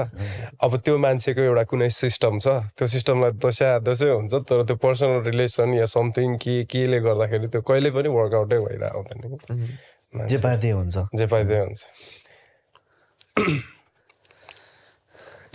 अब 0.63 0.77
त्यो 0.77 0.97
मान्छेको 0.97 1.41
एउटा 1.41 1.63
कुनै 1.63 1.89
सिस्टम 1.89 2.39
छ। 2.39 2.47
त्यो 2.47 2.87
सिस्टमलाई 2.87 3.31
दस्या 3.31 3.79
दसै 3.79 4.09
हुन्छ 4.09 4.35
तर 4.35 4.63
त्यो 4.63 4.75
पर्सनल 4.75 5.23
रिलेसन 5.23 5.73
या 5.73 5.85
समथिङ 5.85 6.37
के 6.37 6.63
केले 6.63 6.99
गर्दाखेरि 6.99 7.47
त्यो 7.47 7.61
कहिले 7.61 7.89
पनि 7.89 8.09
वर्कआउटै 8.09 8.57
भइरहेको 8.57 8.97
हुँदैन 8.97 9.37
कि 9.37 9.69
जे 10.13 10.37
त्यही 10.37 10.71
हुन्छ। 10.71 10.97
जे 11.15 11.25
पाइदिए 11.27 11.59
हुन्छ। 11.59 11.81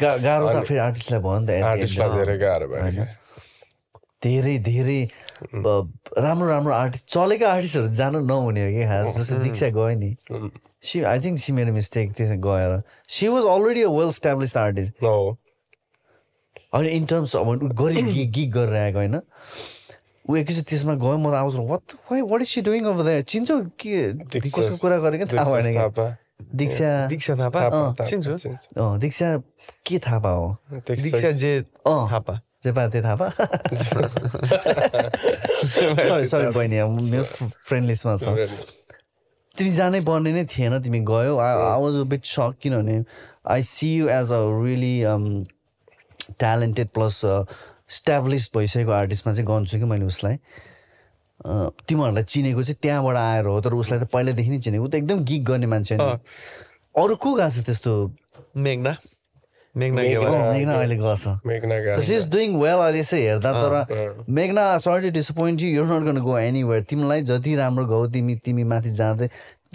गाह्रो 0.01 0.47
त 0.49 0.65
फेरि 0.67 0.79
आर्टिस्टलाई 0.79 1.21
भयो 1.21 1.39
नि 1.39 1.47
त 1.47 1.51
आर्टिस्टलाई 1.71 2.09
धेरै 2.19 2.37
गाह्रो 2.39 2.67
भयो। 2.71 3.05
धेरै 4.25 4.57
धेरै 4.67 5.01
राम्रो 6.25 6.47
राम्रो 6.49 6.73
आर्टिस्ट 6.75 7.07
चलेको 7.15 7.47
आर्टिस्टहरू 7.47 7.89
जानु 7.99 8.19
नहुने 8.31 8.63
हो 8.65 8.71
कि? 8.77 8.85
खास 8.91 9.07
जस्तो 9.19 9.37
दीक्षा 9.43 9.69
गयो 9.79 9.95
नि। 10.01 10.11
सी 10.85 11.03
आई 11.03 11.19
थिङ्क 11.25 11.39
सी 11.41 11.51
मेरो 11.59 11.73
मिस्टेक 11.73 12.07
थियो 12.19 12.37
गएर। 12.47 12.71
She 13.09 13.29
was 13.35 13.45
already 13.55 13.83
a 13.83 13.93
well 13.99 14.11
established 14.21 14.57
artist 14.57 14.93
होइन 16.75 16.87
इन 16.89 17.05
टर्म्स 17.07 17.37
अब 17.37 17.47
गरी 17.81 18.03
गिग 18.03 18.31
गिग 18.33 18.51
गरेर 18.53 18.77
आएको 18.77 18.99
होइन? 18.99 19.21
ऊ 20.29 20.37
एकैचोटि 20.37 20.65
त्यसमा 20.71 20.95
गयो 21.05 21.17
म 21.21 21.31
त 21.31 21.35
आवाज 21.43 21.55
what 21.71 21.85
what 22.31 22.41
is 22.43 22.49
she 22.49 22.61
doing 22.69 22.83
अब 22.93 23.01
द 23.07 23.23
चिन्छौ 23.29 23.57
के 23.81 23.97
कसको 24.41 24.77
कुरा 24.83 24.97
गरेको 25.05 25.27
थाहा 25.33 25.45
भएन 25.53 25.73
क्या 25.73 25.89
दीक्षा 26.61 26.91
दीक्षा 27.09 27.35
थापा 27.37 27.61
चिन्छु। 28.05 28.33
अँ 28.81 28.99
दीक्षा 28.99 29.29
के 29.87 29.99
थापा 30.07 30.31
हो 30.31 30.47
दीक्षा 30.89 31.31
जे 31.43 31.53
अँ 31.87 32.03
थापा 32.11 32.35
जे 32.65 32.73
पा 32.73 32.83
त्यही 32.89 33.05
थापा 33.05 33.27
सरी 35.73 36.27
सरी 36.27 36.49
बहिनी 36.57 36.77
मेरो 37.11 37.25
फ्रेन्ड 37.69 37.87
लिस्टमा 37.89 38.17
छ 38.25 38.27
तिमी 39.57 39.71
जानै 39.71 40.01
पर्ने 40.09 40.31
नै 40.33 40.45
थिएन 40.51 40.73
तिमी 40.83 41.01
गयो 41.11 41.37
आई 41.39 41.81
वाज 41.83 41.95
अ 42.01 42.05
बिट 42.13 42.25
सक 42.27 42.53
किनभने 42.63 42.97
I 43.55 43.63
see 43.71 43.89
you 43.97 44.09
as 44.17 44.33
a 44.33 44.41
really 44.65 44.97
talented 46.41 46.89
plus 46.97 47.21
established 47.89 48.51
भइसकेको 48.57 48.93
आर्टिस्टमा 48.93 49.33
चाहिँ 49.35 49.47
गन्छु 49.47 49.79
कि 49.79 49.85
मैले 49.85 50.05
उसलाई। 50.05 50.35
अँ, 51.47 51.71
तिमीहरूलाई 51.89 52.25
चिनेको 52.25 52.63
चाहिँ 52.63 52.79
त्यहाँबाट 52.83 53.17
आएर 53.17 53.45
हो 53.45 53.61
तर 53.61 53.73
उसलाई 53.75 54.01
त 54.01 54.05
पहिल्यैदेखि 54.13 54.51
नै 54.51 54.59
चिनेको। 54.59 54.85
ऊ 54.85 54.89
त 54.89 54.95
एकदम 54.95 55.25
गिग 55.25 55.45
गर्ने 55.45 55.67
मान्छे 55.67 55.95
अरू 55.95 57.17
को 57.17 57.35
गएको 57.35 57.51
छ 57.51 57.65
त्यस्तो? 57.67 57.93
मेघना। 58.57 58.97
मेघना 59.75 60.01
अहिले 60.01 60.97
गएको 60.97 61.17
छ। 61.17 61.27
मेघना 61.47 61.65
अहिले 61.75 63.03
हेर्दा 63.21 63.51
तर 63.53 63.75
disappoint 65.11 65.63
you 65.63 65.69
you're 65.69 65.87
not 65.87 66.03
gonna 66.07 66.19
go 66.23 66.39
anywhere 66.39 66.83
तिमीलाई 66.83 67.23
जति 67.23 67.55
राम्रो 67.57 67.87
गाउ 67.87 68.07
तिमी 68.15 68.37
तिमी 68.45 68.65
माथि 68.65 68.91
जाँदै 68.91 69.29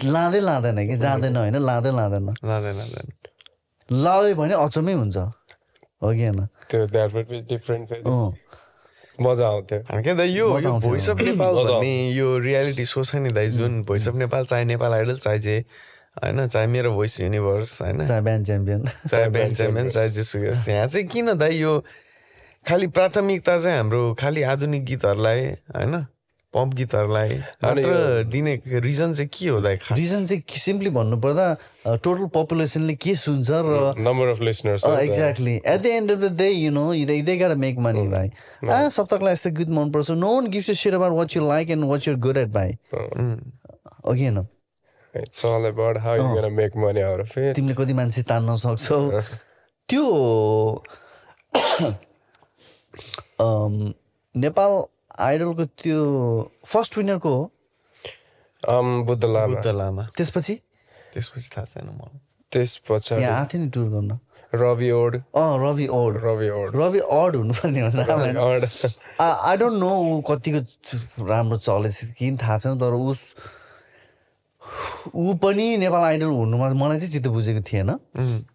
लाँदै 0.04 0.40
लाँदैन 0.40 0.88
कि? 0.88 0.96
जाँदैन 0.96 1.36
होइन 1.36 1.56
लाँदै 1.60 1.90
लाँदैन। 1.90 2.28
लाँदैन 2.44 2.74
लाँदैन। 2.74 3.08
लायो 4.00 4.34
भने 4.34 4.54
अचम्मै 4.54 4.92
हुन्छ। 4.92 5.16
हो 5.16 6.12
कि 6.16 6.24
होइन? 6.24 6.48
त्यो 6.70 6.86
द्याट 6.86 7.14
वुड 7.14 7.28
बी 7.28 7.40
डिफरेन्ट 7.50 7.88
मजा 9.20 9.46
आउँथ्यो। 9.46 9.78
त 10.16 10.20
यो। 10.30 10.48
भोइस 10.80 11.08
अफ 11.10 11.20
नेपाल 11.20 11.54
भन्ने 11.54 11.94
यो 12.12 12.38
रियालिटी 12.38 12.84
सो 12.86 13.02
छ 13.04 13.14
नि 13.16 13.32
दाइ 13.32 13.48
जुन 13.50 13.82
भोइस 13.88 14.08
अफ 14.08 14.14
नेपाल 14.16 14.44
चाहे 14.44 14.64
नेपाल 14.64 14.92
आइडल 14.92 15.16
चाहे 15.18 15.38
जे 15.38 15.56
होइन 16.22 16.46
चाहे 16.46 16.66
मेरो 16.66 16.92
भोइस 16.94 17.20
युनिभर्स 17.20 17.80
होइन। 17.82 18.06
चाहे 18.06 18.20
ब्यान्ड 18.20 18.46
च्याम्पियन 18.46 18.84
चाहे 19.10 19.28
ब्यान्ड 19.28 19.56
च्याम्पियन 19.56 19.90
चाहे 19.90 20.08
यहाँ 20.74 20.86
चाहिँ 20.86 21.06
किन 21.06 21.32
दाइ 21.38 21.58
यो 21.58 21.72
खालि 22.66 22.86
प्राथमिकता 22.86 23.58
चाहिँ 23.58 23.76
हाम्रो 23.76 24.02
खालि 24.20 24.42
आधुनिक 24.42 24.84
गीतहरूलाई 24.84 25.40
होइन 25.76 25.94
पप 26.54 26.74
गीतहरूलाई 26.74 27.30
मात्र 27.62 28.24
दिने 28.26 28.54
रिजन 28.66 29.12
चाहिँ 29.14 29.28
के 29.34 29.48
हो? 29.48 29.60
दाइ 29.60 29.76
खास 29.76 29.98
रिजन 29.98 30.26
चाहिँ 30.26 30.42
सिम्पली 30.58 30.90
भन्नुपर्दा 30.90 31.46
टोटल 31.86 32.26
पपुलेसनले 32.34 32.94
के 32.94 33.14
सुन्छ 33.14 33.50
र 33.50 33.94
number 33.98 34.28
of 34.28 34.40
listeners 34.42 34.84
exactly 34.84 35.54
at 35.56 35.80
the 35.80 35.86
end 35.86 36.10
of 36.12 36.18
the 36.18 36.32
day 36.36 36.48
you 36.50 36.70
know 36.70 36.92
they 37.06 37.20
they 37.22 37.36
got 37.38 37.52
make 37.56 37.78
money 37.78 38.06
भाइ। 38.08 38.30
आ 38.66 38.88
सप्तकलाई 38.90 39.32
यस्तो 39.32 39.50
गीत 39.58 39.68
मनपर्छ। 39.78 40.10
No 40.10 40.34
one 40.34 40.46
gives 40.50 40.68
you 40.68 40.74
share 40.74 40.94
about 40.94 41.12
what 41.18 41.36
you 41.36 41.48
like 41.48 41.70
and 41.70 41.84
what 41.90 42.08
you're 42.08 42.16
good 42.18 42.36
at 42.36 42.48
भाइ। 42.50 42.70
हो 42.92 44.14
कि 44.14 44.26
होइन. 44.26 44.38
तिमीले 47.54 47.74
कति 47.74 47.94
मान्छे 47.94 48.22
तान्न 48.22 48.56
सक्छौ। 48.58 49.00
त्यो 49.88 50.04
नेपाल 54.34 54.70
आइडलको 55.26 55.64
त्यो 55.82 56.00
फर्स्ट 56.66 56.98
विनरको 56.98 57.30
हो? 57.36 57.44
बुद्ध 59.08 59.24
लामा। 59.24 59.46
बुद्ध 59.54 59.68
लामा। 59.76 60.02
त्यसपछि? 60.16 60.54
त्यसपछि 61.12 61.48
थाहा 61.56 61.64
छैन 61.66 61.86
मलाई। 61.86 62.18
त्यस 62.52 62.76
पछाडि 62.88 63.22
यहाँ 63.22 63.38
आएको 63.38 63.48
थियो 63.52 63.62
नि 63.62 63.70
टुर 63.70 63.88
गर्न। 63.94 64.18
रवि 64.54 64.90
ओड। 64.90 65.16
अँ 65.16 65.50
रवि 65.62 65.86
ओड। 65.86 66.16
रवि 66.24 66.48
ओड। 66.50 66.76
रवि 66.76 66.98
अड 66.98 67.36
हुनुपर्ने 67.36 67.80
हो 67.80 67.88
आई 69.20 69.56
डोन्ट 69.56 69.78
नो 69.80 69.90
ऊ 70.02 70.20
कतिको 70.28 70.60
राम्रो 71.26 71.58
चलेछ 71.58 72.18
किन 72.18 72.36
थाहा 72.42 72.58
छैन 72.58 72.78
तर 72.78 72.92
उस 72.92 73.20
ऊ 75.14 75.34
पनि 75.42 75.66
नेपाल 75.76 76.02
आइडल 76.04 76.30
हुनुमा 76.36 76.68
मलाई 76.74 76.98
चाहिँ 76.98 77.12
चित्त 77.12 77.28
बुझेको 77.32 77.62
थिएन। 77.70 77.90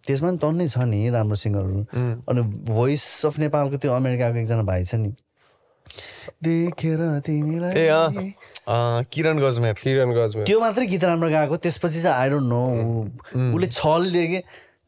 त्यसमा 0.06 0.28
पनि 0.28 0.38
टन्नै 0.38 0.68
छ 0.68 0.78
नि 0.86 1.10
राम्रो 1.10 1.36
सिङ्गरहरू। 1.36 1.80
अनि 2.28 2.40
भोइस 2.68 3.04
अफ 3.26 3.38
नेपालको 3.38 3.76
त्यो 3.82 3.92
अमेरिकाको 3.92 4.36
एकजना 4.36 4.62
भाइ 4.62 4.84
छ 4.84 4.94
नि। 5.00 5.10
देखेर 6.42 7.00
ए 7.00 7.06
अँ, 7.06 7.20
तिमीलाई 7.20 8.32
अँ, 8.68 9.02
किरण 9.12 9.38
गजमेर। 9.38 9.74
किरण 9.82 10.12
गजमेर। 10.14 10.46
त्यो 10.46 10.60
मात्रै 10.60 10.86
गीत 10.86 11.04
राम्रो 11.04 11.28
गाएको 11.30 11.56
त्यसपछि 11.56 12.02
चाहिँ 12.02 12.16
आई 12.20 12.28
डोन्ट 12.30 12.48
नो 12.48 12.62
उसले 13.54 13.66
छलले 13.66 14.26
के 14.26 14.42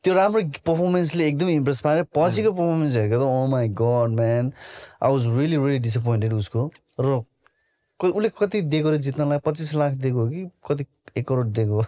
त्यो 0.04 0.14
राम्रो 0.14 0.40
पर्फर्मेन्सले 0.66 1.26
एकदम 1.28 1.48
इम्प्रेस 1.48 1.80
पारे 1.84 2.02
पछिको 2.16 2.52
पर्फर्मेन्स 2.52 2.96
हेरेको 2.96 3.18
त 3.18 3.22
ओ 3.22 3.46
my 3.50 3.68
god 3.80 4.14
man 4.20 4.52
I 5.02 5.10
was 5.12 5.26
really 5.38 5.56
really 5.56 5.78
disappointed 5.86 6.32
उसको। 6.32 6.70
र 7.00 7.22
उसले 8.00 8.28
कति 8.38 8.60
दिएको 8.70 8.90
रे 8.90 8.98
जित्नलाई? 9.02 9.38
पच्चिस 9.44 9.74
लाख 9.74 9.92
दिएको 10.02 10.18
हो 10.22 10.28
कि 10.30 10.42
कति 10.66 10.84
एक 11.18 11.26
करोड 11.28 11.46
दिएको? 11.50 11.82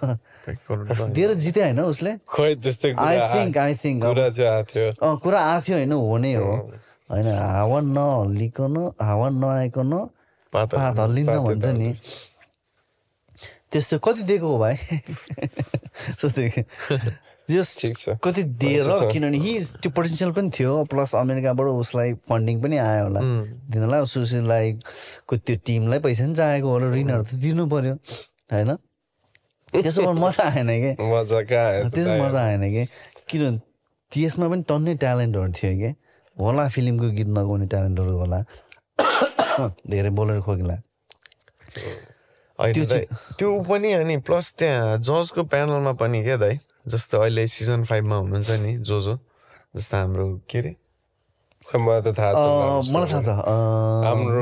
दिएर 1.14 1.32
जित्यो 1.34 1.62
होइन 1.64 1.80
उसले? 1.80 2.12
खोइ 2.26 2.55
त्यस्तै 2.66 2.88
आई 2.98 3.16
कुरा 3.16 3.34
थिङ्क 3.34 3.56
आई 3.59 3.74
थिङ्क 3.84 4.02
कुरा 4.05 4.24
आएको 4.26 4.70
थियो। 4.74 4.90
अँ 5.06 5.18
कुरा 5.22 5.40
आएको 5.40 5.62
थियो 5.66 5.76
होइन 5.76 5.92
हो। 5.92 6.16
नै 6.18 6.34
हो 6.34 6.51
होइन 7.10 7.26
हावा 7.26 7.80
नहल्लिकन 7.80 8.76
हावा 9.02 9.28
नआइकन 9.42 9.92
पात 10.52 10.74
हल्लिन्न 10.98 11.38
भन्छ 11.44 11.66
नि। 11.78 11.94
त्यस्तो 13.72 13.98
कति 13.98 14.22
दिएको 14.22 14.46
हो 14.46 14.58
भाइ। 14.58 14.76
कति 18.24 18.42
दिएर 18.62 18.86
किनभने 19.12 19.38
हि 19.38 19.58
त्यो 19.82 19.90
पोटेन्सियल 19.90 20.32
पनि 20.32 20.50
थियो 20.54 20.84
प्लस 20.90 21.14
अमेरिकाबाट 21.14 21.66
उसलाई 21.66 22.12
फन्डिङ 22.30 22.60
पनि 22.62 22.76
आयो 22.78 23.04
होला। 23.04 23.20
दिनलाई 23.74 24.06
सुशीलाई 24.06 24.72
को 25.26 25.36
त्यो 25.36 25.56
टिमलाई 25.66 25.98
पैसा 25.98 26.24
पनि 26.24 26.34
चाहिएको 26.34 26.68
होला 26.70 26.90
ऋणहरू 26.94 27.22
त 27.22 27.34
दिनु 27.42 27.66
पर्यो 27.66 27.94
होइन? 28.54 28.76
त्यसो 29.82 30.12
मजा 30.12 30.44
आएन 30.50 30.70
कि? 30.82 30.90
मजा 31.02 31.42
कहाँ 31.42 31.66
आयो 31.70 31.88
त 31.90 31.94
त्यसो 31.94 32.10
दाइ? 32.10 32.20
मजा 32.22 32.38
आएन 32.38 32.62
कि? 32.74 32.86
किनभने 33.28 33.58
त्यसमा 34.12 34.48
पनि 34.48 34.62
टन्नै 34.70 34.94
ट्यालेन्टहरू 35.02 35.52
थियो 35.58 35.74
कि? 35.80 35.90
होला 36.40 36.68
फिल्मको 36.68 37.08
गीत 37.16 37.30
नगाउने 37.36 37.66
ट्यालेन्टहरू 37.66 38.14
होला। 38.18 38.40
धेरै 39.90 40.10
बोलेर 40.18 40.40
खोकिला। 40.40 40.76
त्यो 43.38 43.48
पनि 43.68 43.92
अनि 43.92 44.16
प्लस 44.26 44.46
त्यहाँ 44.58 44.98
जजको 44.98 45.42
प्यानलमा 45.52 45.92
पनि 46.00 46.18
क्या 46.24 46.36
दाइ 46.36 46.58
जस्तो 46.88 47.20
अहिले 47.20 47.46
सिजन 47.46 47.84
फाइभमा 47.84 48.16
हुनुहुन्छ 48.16 48.50
नि 48.64 48.72
जो 48.88 49.00
जो 49.00 49.14
जस्तो 49.76 49.96
हाम्रो 49.96 50.26
के 50.50 50.58
अरे 50.58 50.72
मलाई 51.60 52.00
त 52.00 52.08
थाहा 52.16 52.80
मलाई 52.88 53.08
छ 53.10 53.36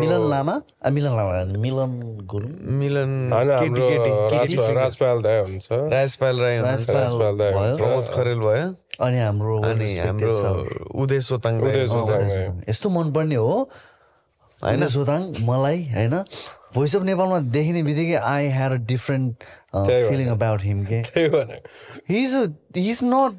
मिलन 0.00 0.22
लामा 0.30 0.54
आ, 0.54 0.90
मिलन 0.90 1.12
लामा 1.18 1.32
मिलन 1.58 1.90
गुरुङ 2.30 2.50
मिलन 2.78 3.10
राजपाल 4.78 5.18
राजपाल 5.92 6.34
राई 6.40 6.58
राजपाल 6.62 7.34
प्रमोद 7.78 8.06
खरेल 8.14 8.38
भयो 8.38 8.68
अनि 9.02 9.18
हाम्रो 9.18 9.54
अनि। 9.66 9.88
उदय 10.94 11.20
सोताङ 11.20 11.54
उदय। 11.62 11.84
यस्तो 12.68 12.88
मनपर्ने 12.90 13.34
हो 13.34 13.50
होइन 14.62 14.86
सोताङ 14.94 15.20
मलाई 15.50 15.78
होइन 15.90 16.14
भोइस 16.74 16.96
अफ 16.96 17.02
नेपालमा 17.02 17.38
देखिने 17.50 17.82
बित्तिकै 17.82 18.18
I 18.30 18.48
had 18.54 18.72
a 18.72 18.80
different. 18.86 19.34
Feeling 19.74 20.28
about 20.28 20.60
him 20.62 20.84
के 20.86 20.98
हिज 22.14 22.34
हिज 22.76 23.00
नट 23.04 23.32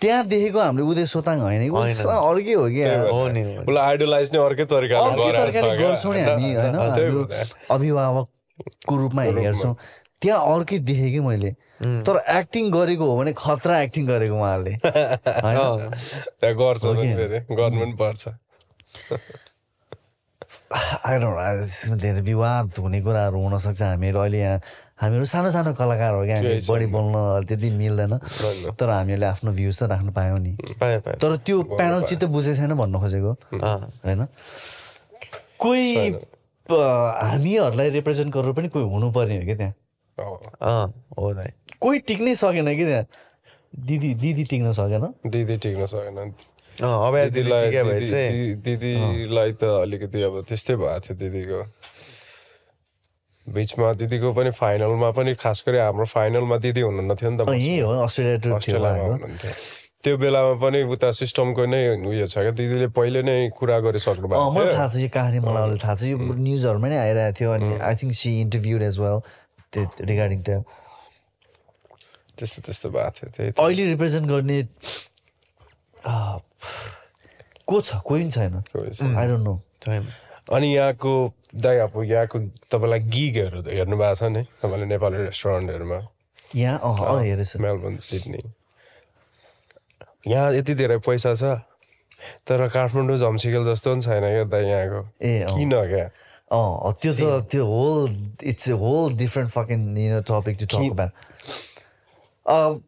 त्यहाँ 0.00 0.26
देखेको 0.26 0.60
हामीले 0.60 0.86
उदय 0.86 1.06
सोताङ 1.06 1.40
होइन 1.40 1.62
अर्कै 1.70 2.52
हो 2.52 2.68
कि 2.68 2.82
यार। 2.82 3.08
हो। 3.08 3.28
नि 3.28 3.42
हो 3.42 3.48
नि। 3.48 3.56
उसलाई 3.56 3.84
आइडलाइज 3.88 4.32
नै 4.32 4.38
अर्कै 4.44 4.64
तरिकाले 4.64 5.50
क्या, 5.50 5.76
गर्छौँ 5.76 6.14
नि 6.14 6.20
हामी 6.20 6.54
होइन। 6.60 7.28
अभिभावकको 7.70 8.96
रूपमा 8.96 9.22
हेर्छौँ। 9.22 9.74
त्यहाँ 10.22 10.40
अर्कै 10.54 10.78
देखेँ 10.78 11.12
कि 11.12 11.20
मैले। 11.20 11.50
तर 11.82 12.16
एक्टिङ 12.36 12.70
गरेको 12.72 13.04
हो 13.04 13.18
भने 13.18 13.32
खतरा 13.32 13.80
एक्टिङ 13.80 14.06
गरेको 14.06 14.34
उहाँहरूले। 14.34 14.74
गर्छ 16.54 16.84
गर्नु 16.84 17.80
पनि 17.80 17.94
पर्छ। 18.00 18.28
यसमा 21.06 21.96
धेरै 21.96 22.20
विवाद 22.20 22.72
हुने 22.78 23.00
कुराहरू 23.02 23.38
हुनसक्छ 23.42 23.82
हामीहरू। 23.82 24.18
अहिले 24.18 24.38
यहाँ 24.38 24.60
हामीहरू 24.98 25.24
सानो 25.28 25.50
सानो 25.52 25.72
कलाकार 25.76 26.12
हो 26.14 26.24
क्या 26.24 26.36
हामी। 26.36 26.60
बढी 26.68 26.86
बोल्न 26.88 27.44
त्यति 27.48 27.70
मिल्दैन। 27.70 28.16
तर 28.80 28.88
हामीहरूले 28.88 29.26
आफ्नो 29.26 29.52
भ्युज 29.52 29.76
त 29.78 29.82
राख्न 29.92 30.08
पायौँ 30.16 30.38
नि। 30.40 30.56
तर 31.20 31.36
त्यो 31.44 31.56
प्यानल 31.76 32.02
चित्त 32.08 32.24
बुझेको 32.32 32.56
छैन 32.56 32.72
भन्नु 32.80 32.98
खोजेको। 33.00 33.32
होइन। 34.06 34.26
कोही 35.60 35.86
हामीहरूलाई 36.66 37.88
रिप्रेजेन्ट 37.90 38.34
गरेर 38.34 38.52
पनि 38.56 38.68
कोही 38.72 38.84
हुनुपर्ने 38.88 39.36
हो 39.36 39.44
कि 39.46 39.54
त्यहाँ? 39.56 39.74
हो 41.18 41.32
कोही 41.80 41.98
टिक्नै 42.08 42.34
सकेन 42.34 42.68
कि 42.76 42.84
त्यहाँ? 42.84 43.04
दिदी 43.72 44.14
दिदी 44.16 44.44
टिक्न 44.48 44.72
सकेन? 44.72 45.04
दिदी 45.28 45.56
टिक्न 45.60 45.86
सकेन। 45.86 46.16
अब 46.76 47.14
दिदीलाई 48.64 49.52
त 49.52 49.62
अलिकति 49.64 50.22
अब 50.22 50.34
त्यस्तै 50.48 50.74
भएको 50.76 51.00
थियो 51.04 51.16
दिदीको। 51.20 51.60
बिचमा 53.46 53.92
दिदीको 54.02 54.32
पनि 54.34 54.50
फाइनलमा 54.50 55.10
पनि 55.16 55.34
खास 55.38 55.62
गरी 55.66 55.78
हाम्रो 55.78 56.04
फाइनलमा 56.12 56.56
दिदी 56.64 56.80
हुनुहुन्न 56.82 57.14
थियो 57.20 57.30
नि 57.30 57.36
त 57.38 57.40
अँ, 57.48 57.54
यही 57.54 57.78
हो 57.78 57.90
अस्ट्रेलिया 58.06 58.36
टुर 58.42 58.50
थियो 58.50 58.56
अस्ट्रेलियामा। 58.56 59.12
हुनुहुन्थ्यो। 59.12 59.52
त्यो 60.02 60.16
बेलामा 60.22 60.54
पनि 60.62 60.78
उता 60.94 61.10
सिस्टमको 61.20 61.62
नै 61.66 61.80
उयो 62.10 62.26
छ 62.26 62.34
क्या 62.42 62.50
दिदीले 62.58 62.88
पहिले 62.98 63.20
नै 63.26 63.36
कुरा 63.58 63.76
गरिसक्नु 63.86 64.26
भएको 64.28 64.50
मलाई 64.50 64.66
थियो। 64.66 64.74
थाहा 64.76 64.86
छ 64.90 64.94
यो 65.02 65.08
कहानी 65.14 65.38
मलाई 65.46 65.62
अहिले 65.62 65.78
थाहा 65.82 65.94
छ। 65.94 66.02
यो 66.10 66.16
न्युजहरूमा 66.18 66.88
नै 66.90 66.98
आइरहेको 67.06 67.34
थियो 67.38 67.50
अनि 67.58 67.70
I 67.86 67.94
think 68.02 68.12
she 68.20 68.30
interviewed 68.40 68.82
as 68.90 68.96
well 69.02 69.18
त्यो 69.72 69.82
रिगार्डिङ 70.10 70.40
त्यो 70.46 70.58
त्यस्तो 72.38 72.58
त्यस्तो 72.66 72.86
भएको 72.94 73.10
थियो 73.16 73.28
त्यही। 73.36 73.50
अहिले 73.62 73.82
रिप्रेजेन्ट 73.94 74.26
गर्ने 74.30 74.58
को 77.66 77.76
छ 77.82 77.98
कोही 78.06 78.22
पनि 78.22 78.30
छैन। 78.30 78.54
आई 79.18 79.26
डोन्ट 79.26 79.44
नो 79.46 79.54
छैन। 79.82 80.04
अनि 80.46 80.74
यहाँको 80.76 81.12
दाइ 81.56 81.78
अब 81.78 82.02
यहाँको 82.04 82.38
तपाईँलाई 82.70 83.00
गिगहरू 83.08 83.62
हेर्नु 83.62 83.96
भएको 83.96 84.14
छ 84.14 84.22
नि 84.30 84.42
तपाईँले 84.62 84.86
नेपाली 84.86 85.16
रेस्टुरेन्टहरूमा 85.24 85.98
यहाँ 86.54 87.22
हेरेछु 87.22 87.58
मेलबर्न 87.58 87.96
सिडनी 87.98 88.42
यहाँ 90.26 90.52
यति 90.54 90.74
धेरै 90.74 90.98
पैसा 91.02 91.34
छ 91.34 91.58
तर 92.46 92.68
काठमाडौँ 92.68 93.16
झम्सिकल 93.16 93.64
जस्तो 93.66 93.90
पनि 93.90 94.00
छैन 94.00 94.22
क्या 94.22 94.44
दाइ 94.46 94.64
यहाँको 94.64 95.00
ए 95.20 95.32
किन 95.48 95.70
क्या 95.86 96.06
अँ 96.50 96.92
त्यो 96.94 97.12
त 97.12 97.46
त्यो 97.50 97.64
whole 97.66 98.10
it's 98.44 98.68
a 98.68 98.72
whole 98.78 99.14
different 99.16 99.50
fucking 99.50 99.80
topic 100.22 100.56
to 100.58 100.66
talk 100.66 101.10
about 102.46 102.80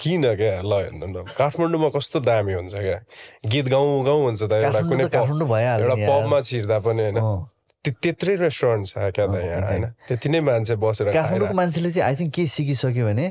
किन 0.00 0.22
क्या 0.38 0.54
ल 0.62 0.72
हेर्नु 0.82 1.06
न 1.06 1.16
काठमाडौँमा 1.38 1.88
कस्तो 1.96 2.18
दामी 2.22 2.52
हुन्छ 2.54 2.74
क्या? 2.74 2.98
गीत 3.52 3.66
गाउँ 3.68 4.04
गाउँ 4.06 4.22
हुन्छ 4.24 4.42
त 4.42 4.52
एउटा 4.62 4.80
कुनै 4.90 5.04
एउटा। 5.04 5.94
पबमा 6.06 6.38
छिर्दा 6.48 6.78
पनि 6.86 7.02
होइन। 7.02 7.18
त्यत्रै 7.84 8.34
रेस्टुरेन्ट 8.44 8.86
छ 8.86 8.94
क्या 9.16 9.26
त 9.26 9.34
यहाँ 9.42 9.62
होइन? 9.66 9.84
त्यति 10.08 10.28
नै 10.28 10.40
मान्छे 10.46 10.74
बसेर 10.82 11.06
काठमाडौँको 11.14 11.54
मान्छेले 11.54 11.90
चाहिँ 11.90 12.04
आई 12.08 12.14
थिङ्क 12.20 12.32
के 12.34 12.46
सिकिसक्यो 12.46 13.04
भने 13.06 13.26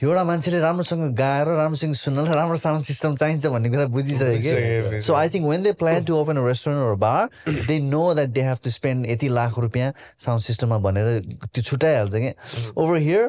एउटा 0.00 0.22
मान्छेले 0.24 0.58
राम्रोसँग 0.60 1.02
गाएर 1.12 1.46
राम्रोसँग 1.60 1.94
सुन्नलाई 1.94 2.34
राम्रो 2.36 2.56
साउन्ड 2.56 2.84
सिस्टम 2.88 3.16
चाहिन्छ 3.20 3.46
भन्ने 3.52 3.68
कुरा 3.68 3.86
बुझिसक्यो 3.92 4.38
कि 4.40 5.00
so 5.04 5.12
I 5.14 5.28
think 5.28 5.44
when 5.46 5.62
they 5.62 5.72
plan 5.76 6.04
to 6.08 6.12
open 6.16 6.36
a 6.40 6.44
restaurant 6.46 6.98
bar 6.98 7.28
they 7.68 7.78
know 7.84 8.02
that 8.14 8.28
they 8.32 8.42
have 8.48 8.58
to 8.64 8.70
spend 8.70 9.06
यति 9.10 9.28
लाख 9.28 9.58
रुपियाँ 9.58 9.92
साउन्ड 10.24 10.42
सिस्टममा 10.42 10.78
भनेर 10.86 11.06
त्यो 11.52 11.62
छुट्याइहाल्छ 11.62 12.14
कि 12.16 12.32
ओभर 12.76 12.96
हियर 12.96 13.28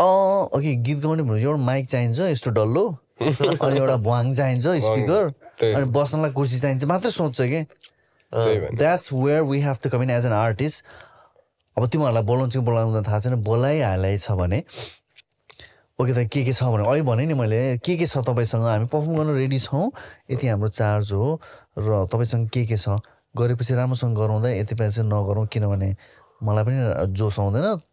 ओके 0.00 0.74
गीत 0.82 0.98
गाउने 0.98 1.22
भनेर 1.22 1.42
एउटा 1.42 1.62
माइक 1.64 1.88
चाहिन्छ 1.88 2.18
यस्तो 2.20 2.50
डल्लो। 2.50 2.84
अनि 3.20 3.76
एउटा 3.78 3.96
भुवाङ 3.96 4.34
चाहिन्छ 4.34 4.66
स्पिकर। 4.84 5.24
अनि 5.76 5.84
बस्नलाई 5.92 6.30
कुर्सी 6.32 6.60
चाहिन्छ 6.60 6.84
मात्रै 6.84 7.10
सोध्छ 7.10 7.40
कि? 7.42 7.60
That's 8.32 9.12
where 9.12 9.42
we 9.42 9.60
have 9.60 9.76
to 9.82 9.90
come 9.90 10.02
in 10.02 10.10
as 10.10 10.26
an 10.26 10.32
artist 10.32 10.84
अब 11.76 11.86
तिमीहरूलाई 11.88 12.22
बोलाउँछ 12.22 12.52
कि 12.52 12.60
बोलाउँदैन 12.64 13.02
थाहा 13.08 13.18
छैन 13.20 13.34
बोलाइहालै 13.42 14.16
छ 14.18 14.32
भने। 14.40 14.62
ओके 16.00 16.12
त 16.12 16.28
के 16.32 16.44
के 16.44 16.52
छ 16.52 16.64
भने 16.64 16.88
अहिले 16.88 17.02
भने 17.04 17.26
नि 17.26 17.34
मैले 17.34 17.60
के 17.84 17.96
के 17.96 18.06
छ 18.06 18.24
तपाईँसँग? 18.24 18.64
हामी 18.64 18.86
पर्फर्म 18.88 19.16
गर्न 19.16 19.36
रेडी 19.36 19.58
छौँ। 19.58 19.90
यति 20.30 20.46
हाम्रो 20.48 20.68
चार्ज 20.80 21.12
हो। 21.12 21.40
र 21.76 22.06
तपाईँसँग 22.08 22.48
के 22.48 22.64
के 22.66 22.76
छ? 22.76 23.04
गरेपछि 23.36 23.74
राम्रोसँग 23.74 24.16
गराउँदा 24.16 24.48
यति 24.50 24.74
पैसा 24.80 25.02
नगरौँ। 25.04 25.46
किनभने 25.52 25.94
मलाई 26.40 26.64
पनि 26.64 27.12
जोस 27.12 27.40
आउँदैन। 27.40 27.89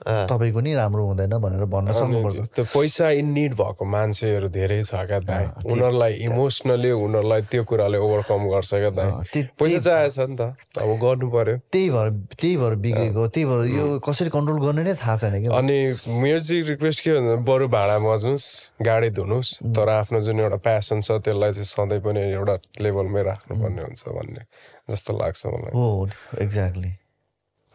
तपाईँको 0.00 0.60
नि 0.60 0.74
राम्रो 0.74 1.04
हुँदैन 1.06 1.34
भनेर 1.38 1.64
भन्न 1.68 1.92
सक्नुपर्छ। 1.92 2.38
त्यो 2.56 2.64
पैसा 2.64 3.10
इन 3.20 3.26
निड 3.36 3.52
भएको 3.54 3.84
मान्छेहरू 3.84 4.48
धेरै 4.48 4.82
छ 4.82 4.94
क्या 5.04 5.18
दाइ। 5.20 5.44
उनीहरूलाई 5.68 6.12
इमोसनली 6.24 6.90
उनीहरूलाई 6.90 7.42
त्यो 7.52 7.62
कुराले 7.68 7.98
ओभरकम 8.00 8.42
गर्छ 8.48 8.70
क्या 8.74 8.90
दाइ। 8.96 9.42
पैसा 9.60 9.78
चाहिएको 9.78 10.12
छ 10.16 10.18
नि 10.30 10.36
त। 10.40 10.42
अब 10.80 10.90
गर्नु 11.04 11.26
पर्यो। 11.30 11.56
त्यही 11.68 11.90
भएर 11.90 12.08
त्यही 12.40 12.56
भएर 12.56 12.74
बिग्रेको 12.80 13.26
त्यही 13.28 13.44
भएर 13.46 13.60
यो 13.76 13.86
कसरी 14.00 14.30
कन्ट्रोल 14.32 14.58
गर्ने 14.64 14.82
नै 14.88 14.94
थाहा 14.96 15.16
छैन 15.20 15.36
कि 15.42 15.48
अनि 15.52 15.78
मेरो 16.08 16.38
चाहिँ 16.40 16.62
रिक्वेस्ट 16.72 17.00
के 17.04 17.10
भन्छ 17.20 17.44
बरु 17.44 17.68
भाडा 17.68 17.98
मज्नुहोस् 18.00 18.48
गाडी 18.80 19.10
धुनुहोस् 19.20 19.50
तर 19.76 19.88
आफ्नो 20.00 20.20
जुन 20.20 20.40
एउटा 20.40 20.58
प्यासन 20.64 21.00
छ 21.00 21.20
त्यसलाई 21.20 21.52
चाहिँ 21.52 21.68
सधैँ 21.76 22.00
पनि 22.00 22.20
एउटा 22.32 22.56
लेभलमै 22.80 23.22
राख्नुपर्ने 23.28 23.82
हुन्छ 23.82 24.02
भन्ने 24.08 24.42
जस्तो 24.90 25.10
लाग्छ 25.18 25.46
मलाई। 25.46 25.72
हो 25.76 26.08
एक्ज्याक्टली 26.40 26.90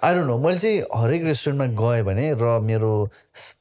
आई 0.06 0.14
डोन्ट 0.14 0.28
नो 0.28 0.38
मैले 0.38 0.60
चाहिँ 0.60 0.82
हरेक 1.02 1.24
रेस्टुरेन्टमा 1.26 1.66
गएँ 1.82 2.04
भने 2.06 2.26
र 2.38 2.60
मेरो 2.62 2.94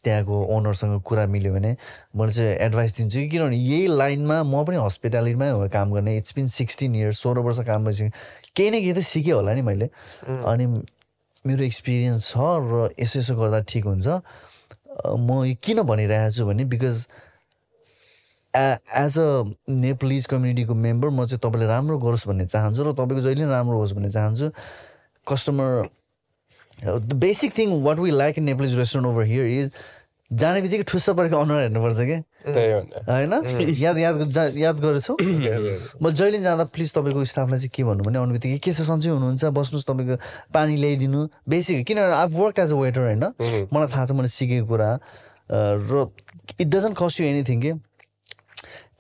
त्यहाँको 0.05 0.37
ओनरसँग 0.57 1.01
कुरा 1.09 1.25
मिल्यो 1.33 1.53
भने 1.53 1.77
मैले 2.21 2.33
चाहिँ 2.33 2.57
एडभाइस 2.69 2.97
दिन्छु 2.97 3.19
कि 3.19 3.29
किनभने 3.33 3.57
यही 3.57 3.87
लाइनमा 3.97 4.43
म 4.45 4.65
पनि 4.69 4.77
हस्पिटालिटीमै 4.77 5.49
हो 5.51 5.69
काम 5.73 5.93
गर्ने। 5.97 6.17
इट्स 6.17 6.35
बिन 6.37 6.49
सिक्सटिन 6.53 6.95
इयर्स 7.01 7.19
सोह्र 7.25 7.41
वर्ष 7.49 7.61
काम 7.65 7.85
गरिसकेँ 7.85 8.11
केही 8.57 8.71
न 8.71 8.81
केही 8.85 8.93
त 8.93 9.01
सिकेँ 9.01 9.33
होला 9.33 9.55
नि 9.55 9.63
मैले। 9.65 9.89
अनि 10.45 10.67
मेरो 11.49 11.65
एक्सपिरियन्स 11.65 12.29
छ 12.29 12.37
र 12.37 12.93
यसो 13.01 13.19
यसो 13.25 13.35
गर्दा 13.41 13.61
ठिक 13.65 13.85
हुन्छ। 13.89 14.07
म 15.17 15.57
किन 15.65 15.83
भनिरहेको 15.89 16.37
छु 16.37 16.45
भने 16.45 16.65
बिकज 16.69 17.09
एज 18.55 19.19
अ 19.19 19.29
नेपालिज 19.73 20.27
कम्युनिटीको 20.29 20.75
मेम्बर 20.77 21.09
म 21.09 21.25
चाहिँ 21.25 21.41
तपाईँले 21.41 21.67
राम्रो 21.73 21.99
गरोस् 22.05 22.29
भन्ने 22.29 22.47
चाहन्छु 22.53 22.81
र 22.85 22.93
तपाईँको 22.93 23.33
जहिले 23.33 23.49
राम्रो 23.49 23.77
होस् 23.81 23.97
भन्ने 23.97 24.11
चाहन्छु। 24.13 24.53
Customer 25.27 26.04
the 26.83 27.13
basic 27.25 27.59
thing 27.59 27.83
what 27.83 27.99
we 27.99 28.11
like 28.11 28.39
in 28.39 28.45
Nepalese 28.45 28.79
restaurant 28.79 29.09
over 29.11 29.25
here 29.25 29.47
is 29.47 29.71
जाने 30.31 30.61
बित्तिकै 30.63 30.83
ठुस्स 30.89 31.11
परेको 31.11 31.37
अनुहार 31.37 31.61
हेर्नुपर्छ 31.63 32.01
कि 32.09 32.17
होइन? 33.09 33.33
याद 33.85 33.99
याद 33.99 34.57
याद 34.57 34.77
गरेछौ 34.81 35.15
म 36.03 36.11
जहिले 36.11 36.39
जाँदा 36.43 36.65
प्लिज 36.75 36.93
तपाईँको 36.93 37.25
स्टाफलाई 37.25 37.59
चाहिँ 37.59 37.71
के 37.75 37.85
भन्नु 37.85 38.05
भने 38.05 38.19
आउने 38.19 38.33
बित्तिकै 38.33 38.59
के 38.59 38.73
छ 38.73 38.83
सन्चै 38.89 39.11
हुनुहुन्छ? 39.11 39.45
बस्नुहोस् 39.45 39.87
तपाईँको 39.87 40.17
पानी 40.55 40.77
ल्याइदिनु। 40.77 41.21
बेसिक 41.49 41.87
किनभने 41.87 42.15
I 42.15 42.27
work 42.35 42.59
as 42.59 42.73
a 42.73 42.77
waiter 42.77 43.01
होइन? 43.01 43.25
मलाई 43.73 43.89
थाहा 43.95 44.05
छ 44.07 44.11
मैले 44.19 44.29
सिकेको 44.29 44.67
कुरा। 44.67 44.91
अ, 44.93 45.59
र 45.89 46.09
it 46.61 46.69
doesn't 46.69 46.97
cost 46.99 47.21
you 47.21 47.27
anything 47.27 47.61
के? 47.61 47.73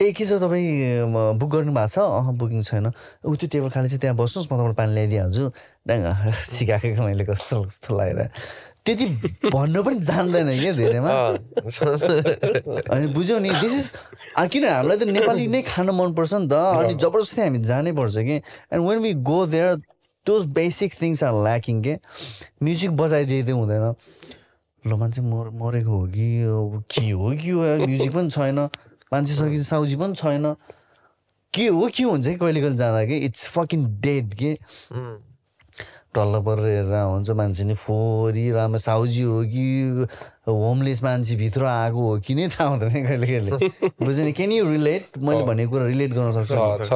ए 0.02 0.12
के 0.12 0.24
छ 0.26 0.42
तपाईँ 0.42 1.06
बुक 1.38 1.50
गर्नु 1.50 1.72
भएको 1.72 1.88
छ? 1.88 1.98
अह 2.02 2.26
बुकिङ 2.34 2.62
छैन। 2.66 2.90
ऊ 3.24 3.34
त्यो 3.38 3.48
टेबल 3.48 3.70
खाली 3.70 3.88
चाहिँ 3.88 4.00
त्यहाँ 4.00 4.16
बस्नुहोस् 4.18 4.50
म 4.50 4.58
तपाईँलाई 4.58 4.74
पानी 4.74 4.92
ल्याइदिइहाल्छु। 4.94 5.44
ड्याङ 5.86 6.00
सिकाएको 6.34 7.02
मैले 7.04 7.24
कस्तो 7.24 7.62
कस्तो 7.62 7.94
लागेर। 7.94 8.30
त्यति 8.84 9.06
भन्नु 9.54 9.80
पनि 9.86 9.98
जान्दैन 10.02 10.50
क्या 10.60 10.72
धेरैमा। 10.76 11.12
अनि 12.90 13.06
बुझ्यौ 13.14 13.38
नि 13.38 13.50
दिस 13.62 13.74
इज 13.78 13.86
किन 14.50 14.64
हामीलाई 14.68 14.96
त 14.98 15.02
नेपाली 15.08 15.46
नै 15.46 15.62
खान 15.62 15.88
मनपर्छ 15.94 16.32
नि 16.42 16.48
त? 16.50 16.54
अनि 16.58 16.94
जबरजस्ती 16.98 17.40
हामी 17.40 17.58
जानै 17.64 17.92
पर्छ 17.94 18.16
कि? 18.28 18.36
And 18.74 18.82
when 18.84 18.98
we 18.98 19.12
go 19.24 19.46
there 19.46 19.80
those 20.26 20.42
basic 20.52 20.90
things 21.00 21.22
are 21.24 21.32
lacking 21.32 21.76
के? 21.86 21.94
म्युजिक 22.60 22.90
बजाइदिँदै 22.98 23.54
हुँदैन। 23.54 23.94
ल 24.84 24.92
मान्छे 25.00 25.22
मर 25.22 25.48
मरेको 25.56 25.90
हो 25.90 26.04
कि? 26.12 26.28
के 26.92 27.08
हो 27.08 27.30
कि 27.40 27.50
हो? 27.56 27.60
म्युजिक 27.88 28.12
पनि 28.12 28.28
छैन। 28.30 28.68
मान्छे 29.12 29.34
सके 29.34 29.62
साउजी 29.64 29.96
पनि 29.96 30.14
छैन। 30.14 30.54
के 31.54 31.66
हो 31.68 31.88
के 31.94 32.02
हुन्छ 32.02 32.26
कि 32.26 32.34
कहिले 32.34 32.60
कहिले 32.60 32.76
जाँदा 32.76 33.04
कि 33.06 33.16
इट्स 33.26 33.48
फकिङ 33.48 33.84
डेड 34.00 34.34
के 34.34 34.52
टल्ल 36.14 36.40
परेर 36.46 36.66
हेरेर 36.66 37.02
हुन्छ 37.10 37.30
मान्छे 37.30 37.64
नि 37.64 37.74
फोरी 37.74 38.50
राम्रो 38.50 38.78
साउजी 38.78 39.22
हो 39.22 39.42
कि 39.50 40.06
होमलेस 40.48 41.02
मान्छे 41.02 41.36
भित्र 41.36 41.64
आएको 41.66 42.00
हो 42.08 42.18
कि 42.22 42.34
नै 42.34 42.48
थाहा 42.48 42.68
हुँदैन 42.70 42.90
कहिले 43.06 43.26
कहिले 43.26 43.50
बुझ्यो 44.02 44.24
नि 44.24 44.32
क्यान 44.32 44.52
यु 44.52 44.70
रिलेट 44.70 45.18
मैले 45.18 45.42
भनेको 45.42 45.70
कुरा 45.70 45.86
रिलेट 45.86 46.10
गर्न 46.14 46.42
सक्छ। 46.42 46.90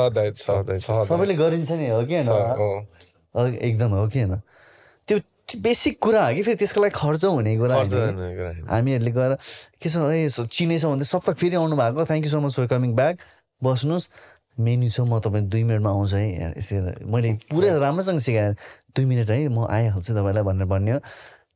सबैले 1.07 1.35
गरिन्छ 1.35 1.71
नि 1.71 1.89
हो 1.89 2.03
कि 2.07 2.15
होइन? 2.15 2.87
एकदम 3.59 3.91
हो 3.95 4.07
कि 4.09 4.19
होइन? 4.23 4.41
बेसिक 5.57 5.99
कुरा 6.03 6.27
हो 6.27 6.35
कि 6.35 6.43
फेरि 6.43 6.57
त्यसको 6.61 6.81
लागि 6.81 6.95
खर्च 6.95 7.25
हुने 7.25 7.57
कुरा। 7.57 7.77
हामीहरूले 8.69 9.11
गएर 9.17 9.33
के 9.81 9.89
छ 9.89 9.97
सो 10.35 10.45
चिनेछ 10.45 10.85
भने 10.85 11.05
सप्तक 11.09 11.37
फेरि 11.41 11.57
आउनु 11.57 11.77
भएको। 11.77 12.05
Thank 12.05 12.25
you 12.25 12.31
so 12.31 12.41
much 12.45 12.53
for 12.53 12.67
coming 12.69 12.93
back 12.93 13.17
बस्नुहोस्। 13.65 14.09
मेन्यू 14.59 14.91
छ 14.91 15.01
म 15.07 15.19
तपाईँ 15.25 15.49
दुई 15.49 15.63
मिनटमा 15.65 15.91
आउँछु 15.91 16.17
है। 16.17 16.53
यसरी 16.59 17.07
मैले 17.07 17.29
पुरै 17.49 17.69
राम्रोसँग 17.79 18.21
सिकाएँ। 18.21 18.55
दुई 18.93 19.05
मिनट 19.07 19.31
है 19.31 19.49
म 19.49 19.65
आइहाल्छु 19.65 20.13
तपाईँलाई 20.19 20.45
भनेर 20.45 20.67
भन्ने 20.67 20.93
हो 20.93 21.01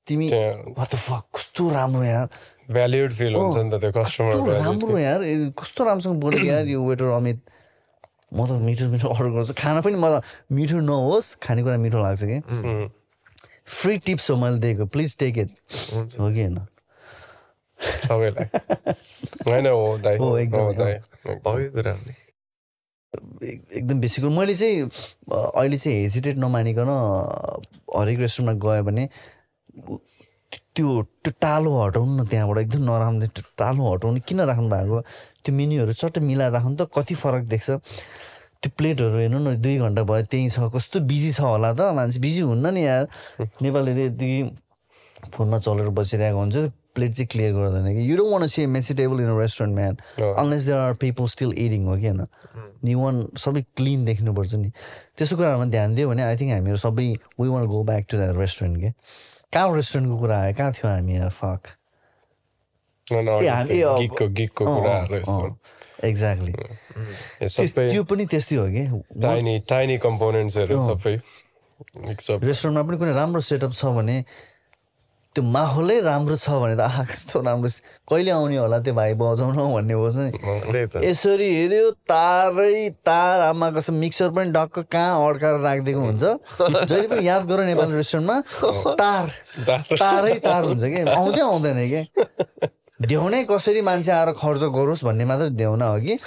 तिमी 0.07 0.31
कस्तो 0.33 1.63
राम्रो 1.71 2.03
यार। 2.03 2.27
भ्याल्युड 2.71 3.13
फिल 3.13 3.35
हुन्छ 3.35 3.57
नि 3.59 3.71
त 3.71 3.83
त्यो 3.83 3.91
कस्तो 3.93 4.23
कस्टमर 4.23 4.63
राम्रो 4.63 4.99
यार। 4.99 5.21
कस्तो 5.59 5.81
राम्रोसँग 5.85 6.17
बोलेको 6.23 6.47
यार 6.47 6.65
यो 6.71 6.79
वेटर 6.81 7.11
अमित। 7.19 7.39
म 8.33 8.47
त 8.47 8.51
मिठो 8.63 8.89
मिठो 8.89 9.09
अर्डर 9.13 9.31
गर्छु। 9.35 9.53
खाना 9.59 9.81
पनि 9.83 9.99
म 9.99 10.07
त 10.09 10.25
मिठो 10.49 10.81
नहोस्। 10.81 11.43
खानेकुरा 11.43 11.77
मिठो 11.77 11.99
लाग्छ 11.99 12.23
कि। 12.23 12.39
फ्री 13.67 13.99
टिप्स 13.99 14.31
हो 14.31 14.37
मैले 14.37 14.59
दिएको 14.59 14.87
प्लिज 14.87 15.17
टेक 15.19 15.39
इट 15.39 15.51
हो 15.93 16.05
कि 16.07 16.43
होइन 16.43 16.59
सबैलाई 18.09 18.47
होइन 19.49 19.67
हो 19.67 19.99
दाइ 19.99 20.17
हो, 20.17 20.27
हो 20.27 21.59
एकदमै, 23.43 24.01
बेसी 24.01 24.23
कुरो 24.23 24.31
मैले 24.33 24.55
चाहिँ 24.55 24.83
अहिले 25.33 25.79
चाहिँ 25.79 25.99
हेजिटेट 26.03 26.37
नमानिकन 26.39 26.89
हरेक 27.97 28.19
रेस्टुरेन्टमा 28.21 28.71
गयो 28.71 28.83
भने 28.85 29.09
त्यो 30.75 31.03
त्यो 31.25 31.33
टालो 31.41 31.71
हटाउनु 31.83 32.23
न 32.23 32.27
त्यहाँबाट 32.29 32.59
एकदम 32.59 32.83
नराम्रो 32.85 33.27
त्यो 33.27 33.45
टालो 33.59 33.95
हटाउनु 33.95 34.21
किन 34.29 34.41
राख्नु 34.41 34.69
भएको? 34.69 35.01
त्यो 35.45 35.55
मेन्यूहरू 35.55 35.93
चट्ट 35.93 36.19
मिलाएर 36.19 36.53
राख्नु 36.53 36.77
त 36.77 36.89
कति 36.97 37.15
फरक 37.15 37.45
देख्छ? 37.53 37.71
त्यो 38.63 38.71
प्लेटहरू 38.79 39.19
हेर्नु 39.19 39.39
न 39.39 39.57
दुई 39.59 39.77
घन्टा 39.79 40.03
भयो 40.07 40.25
त्यहीँ 40.31 40.49
छ। 40.55 40.71
कस्तो 40.75 41.01
बिजी 41.11 41.31
छ 41.35 41.41
होला 41.43 41.73
त 41.75 41.93
मान्छे 41.99 42.21
बिजी 42.23 42.43
हुन्न 42.47 42.67
नि 42.75 42.83
यार। 42.87 43.05
नेपालीले 43.63 44.05
यति 44.07 44.29
फोनमा 45.35 45.59
चलेर 45.59 45.89
बसिरहेको 45.99 46.39
हुन्छ 46.39 46.57
प्लेट 46.95 47.13
चाहिँ 47.13 47.27
क्लियर 47.33 47.53
गर्दैन 47.53 47.87
कि। 47.97 48.03
You 48.11 48.17
don't 48.17 48.33
want 48.33 48.47
see 48.47 48.67
messy 48.67 48.95
table 48.95 49.21
in 49.21 49.31
a 49.35 49.39
restaurant 49.41 49.75
man. 49.75 49.95
Unless 50.23 50.63
there 50.65 50.79
are 50.79 50.95
people 51.03 51.27
still 51.35 51.53
eating 51.59 51.85
हो 51.87 51.97
कि 51.99 52.07
होइन? 52.07 52.27
यु 52.89 52.99
वान 53.01 53.17
सबै 53.45 53.63
क्लिन 53.77 54.05
देख्नुपर्छ 54.05 54.55
नि। 54.55 54.71
त्यस्तो 55.19 55.37
कुराहरूमा 55.37 55.67
ध्यान 55.75 55.95
दियो 55.95 56.09
भने 56.09 56.23
आई 56.23 56.37
थिङ्क 56.37 56.53
हामीहरू 56.53 56.79
सबै 56.87 57.07
we 57.41 57.49
want 57.49 57.67
go 57.67 57.83
back 57.91 58.07
to 58.11 58.17
that 58.17 58.37
restaurant 58.37 58.77
के? 58.81 58.91
कहाँ 59.53 59.75
रेस्टुरेन्टको 59.75 60.19
कुरा 60.19 60.37
आयो? 60.41 60.55
कहाँ 60.55 60.73
थियो 60.73 60.87
हामी 60.93 61.17
यार? 61.17 61.31
फक 61.31 61.63
एक्ज्याक्टली 66.05 66.53
यो 67.43 67.49
सबै 67.49 67.91
त्यो 67.91 68.03
पनि 68.11 68.25
त्यस्तै 68.31 68.57
हो 68.57 68.67
कि? 68.75 68.85
टाइनी 69.23 69.59
टाइनी 69.69 69.97
कम्पोनेन्ट्सहरू 70.07 70.81
सबै 70.89 71.15
रेस्टुरेन्टमा 72.47 72.83
पनि 72.89 72.97
कुनै 72.99 73.13
राम्रो 73.13 73.41
सेटअप 73.43 73.73
छ 73.75 73.85
भने 73.99 74.25
त्यो 75.35 75.43
माहौलै 75.49 75.99
राम्रो 76.05 76.37
छ 76.37 76.49
भने 76.63 76.75
त 76.77 76.81
आहा 76.85 77.03
कस्तो 77.09 77.41
राम्रो 77.41 77.69
कहिले 78.11 78.31
आउने 78.31 78.57
होला 78.57 78.79
त्यो 78.85 78.95
भाइ 78.95 79.15
बजाउन 79.17 79.57
भन्ने 79.57 79.95
होस् 79.97 80.19
नि। 80.21 80.29
यसरी 81.09 81.49
हेऱ्यो 81.57 81.91
तारै 82.05 83.01
तार 83.01 83.41
आमा 83.49 83.71
कसम 83.73 83.95
मिक्सर 84.05 84.29
पनि 84.37 84.53
डक्क 84.53 84.93
कहाँ 84.93 85.17
अड्काएर 85.29 85.57
राखिदिएको 85.65 86.01
हुन्छ। 86.01 86.23
जहिले 86.85 87.09
पनि 87.09 87.23
याद 87.29 87.43
गर 87.49 87.65
नेपाली 87.65 87.93
रेस्टुरेन्टमा 87.97 88.37
तार। 89.01 89.27
तारै 89.97 90.35
तार 90.45 90.63
हुन्छ 90.69 90.85
कि? 90.85 91.01
आउँदै 91.17 91.43
आउँदैन 91.49 91.81
कि? 91.89 92.03
देउनै 93.03 93.43
कसरी 93.51 93.81
मान्छे 93.83 94.11
आएर 94.13 94.31
खर्च 94.39 94.63
गरोस् 94.77 95.05
भन्ने 95.05 95.25
मात्रै 95.25 95.51
देउना 95.59 95.87
हो 95.87 95.99
कि? 96.01 96.19